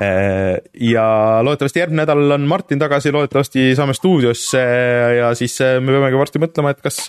ja 0.00 1.02
loodetavasti 1.44 1.82
järgmine 1.82 2.06
nädal 2.06 2.32
on 2.38 2.46
Martin 2.48 2.80
tagasi, 2.80 3.10
loodetavasti 3.12 3.74
saame 3.76 3.92
stuudiosse 3.92 4.62
ja 5.18 5.28
siis 5.36 5.58
me 5.60 5.92
peamegi 5.92 6.16
varsti 6.16 6.40
mõtlema, 6.40 6.72
et 6.72 6.80
kas 6.80 7.02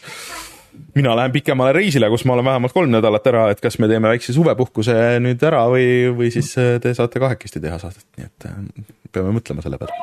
mina 0.95 1.15
lähen 1.15 1.31
pikemale 1.31 1.73
reisile, 1.75 2.09
kus 2.11 2.23
ma 2.25 2.35
olen 2.35 2.45
vähemalt 2.45 2.73
kolm 2.75 2.91
nädalat 2.93 3.27
ära, 3.31 3.45
et 3.53 3.61
kas 3.63 3.77
me 3.81 3.89
teeme 3.91 4.11
väikse 4.11 4.33
suvepuhkuse 4.35 4.95
nüüd 5.23 5.43
ära 5.47 5.63
või, 5.71 5.85
või 6.17 6.31
siis 6.33 6.51
äh, 6.59 6.75
te 6.83 6.93
saate 6.97 7.21
kahekesti 7.21 7.61
teha 7.63 7.79
saadet, 7.81 8.05
nii 8.17 8.27
et 8.27 8.47
äh, 8.49 8.59
peame 9.11 9.33
mõtlema 9.37 9.63
selle 9.65 9.79
peale. 9.81 9.95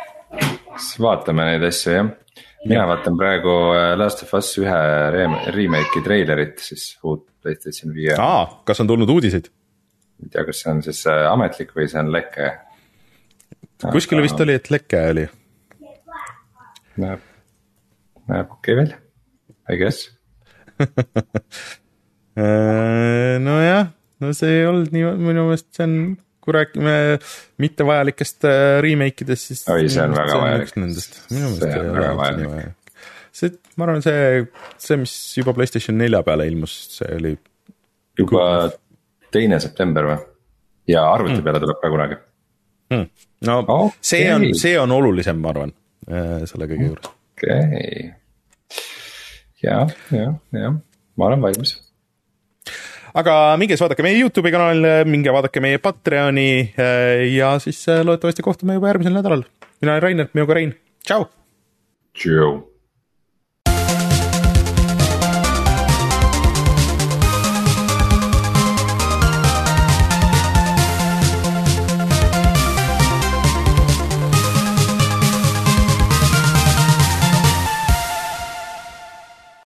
siis 0.76 0.98
vaatame 1.02 1.46
neid 1.50 1.66
asju 1.68 1.94
jah. 1.94 2.10
mina 2.64 2.82
ja. 2.82 2.88
vaatan 2.90 3.18
praegu 3.20 3.54
äh, 3.76 3.92
Last 4.00 4.24
of 4.26 4.34
Us 4.38 4.52
ühe 4.60 4.80
remake'i 5.54 6.04
treilerit 6.04 6.62
siis 6.64 6.90
uut 7.02 7.26
Playstation 7.42 7.94
viie. 7.94 8.16
aa, 8.18 8.44
kas 8.68 8.84
on 8.84 8.90
tulnud 8.90 9.10
uudiseid? 9.16 9.50
ei 10.24 10.32
tea, 10.32 10.44
kas 10.48 10.64
see 10.64 10.72
on 10.74 10.84
siis 10.86 11.04
ametlik 11.08 11.74
või 11.76 11.88
see 11.90 12.02
on 12.02 12.12
leke. 12.12 12.52
kuskil 13.88 14.22
vist 14.24 14.40
oli, 14.46 14.58
et 14.58 14.70
leke 14.74 15.08
oli. 15.14 15.26
näeb, 16.98 17.26
näeb 18.26 18.56
okei 18.58 18.74
okay 18.74 18.80
välja, 18.84 19.02
I 19.68 19.80
guess 19.80 20.17
nojah, 23.48 23.90
no 24.22 24.32
see 24.36 24.60
ei 24.60 24.66
olnud 24.68 24.92
nii, 24.94 25.04
minu 25.18 25.46
meelest 25.48 25.68
see 25.74 25.86
on, 25.86 25.94
kui 26.44 26.54
räägime 26.56 26.94
mittevajalikest 27.62 28.48
äh, 28.48 28.78
remake 28.84 29.26
idest, 29.26 29.50
siis. 29.50 29.62
oi, 29.72 29.88
see 29.90 30.04
on 30.04 30.16
väga 30.16 30.40
vajalik. 30.42 30.74
Minu 30.78 30.90
meelest 30.90 31.68
ei 31.68 31.82
ole 31.82 32.06
alati 32.12 32.42
nii 32.42 32.50
vajalik. 32.52 32.94
see, 33.40 33.54
ma 33.76 33.88
arvan, 33.88 34.04
see, 34.06 34.20
see, 34.80 35.00
mis 35.02 35.14
juba 35.38 35.56
Playstation 35.56 35.98
nelja 36.00 36.22
peale 36.26 36.48
ilmus, 36.50 36.78
see 36.98 37.10
oli. 37.18 37.34
juba 38.18 38.44
teine 39.34 39.56
september 39.62 40.12
või? 40.12 40.20
ja 40.88 41.04
arvuti 41.12 41.36
mm. 41.36 41.44
peale 41.44 41.60
tuleb 41.60 41.82
ka 41.82 41.90
kunagi 41.92 42.16
mm.. 42.94 43.04
no 43.48 43.58
okay. 43.64 43.90
see 44.12 44.24
on, 44.32 44.46
see 44.56 44.78
on 44.80 44.94
olulisem, 44.96 45.42
ma 45.42 45.52
arvan, 45.52 45.74
äh, 46.08 46.38
selle 46.48 46.70
kõige 46.70 46.92
juures. 46.92 47.12
okei 47.36 47.58
okay 47.58 48.08
ja, 49.62 49.86
ja, 50.14 50.32
ja 50.52 50.72
ma 51.18 51.26
olen 51.30 51.42
valmis. 51.42 51.74
aga 53.14 53.34
minge 53.60 53.74
siis 53.74 53.84
vaadake 53.86 54.06
meie 54.06 54.20
Youtube'i 54.20 54.54
kanalile, 54.54 55.02
minge 55.08 55.34
vaadake 55.34 55.62
meie 55.64 55.80
Patreoni 55.82 56.50
äh, 56.78 57.26
ja 57.34 57.56
siis 57.62 57.82
äh, 57.90 58.04
loodetavasti 58.06 58.46
kohtume 58.46 58.78
juba 58.78 58.92
järgmisel 58.92 59.18
nädalal. 59.18 59.44
mina 59.80 59.92
olen 59.92 60.02
Rainer, 60.02 60.32
minuga 60.34 60.58
Rein, 60.58 60.74
tšau. 61.06 61.28
tšau. 62.14 62.77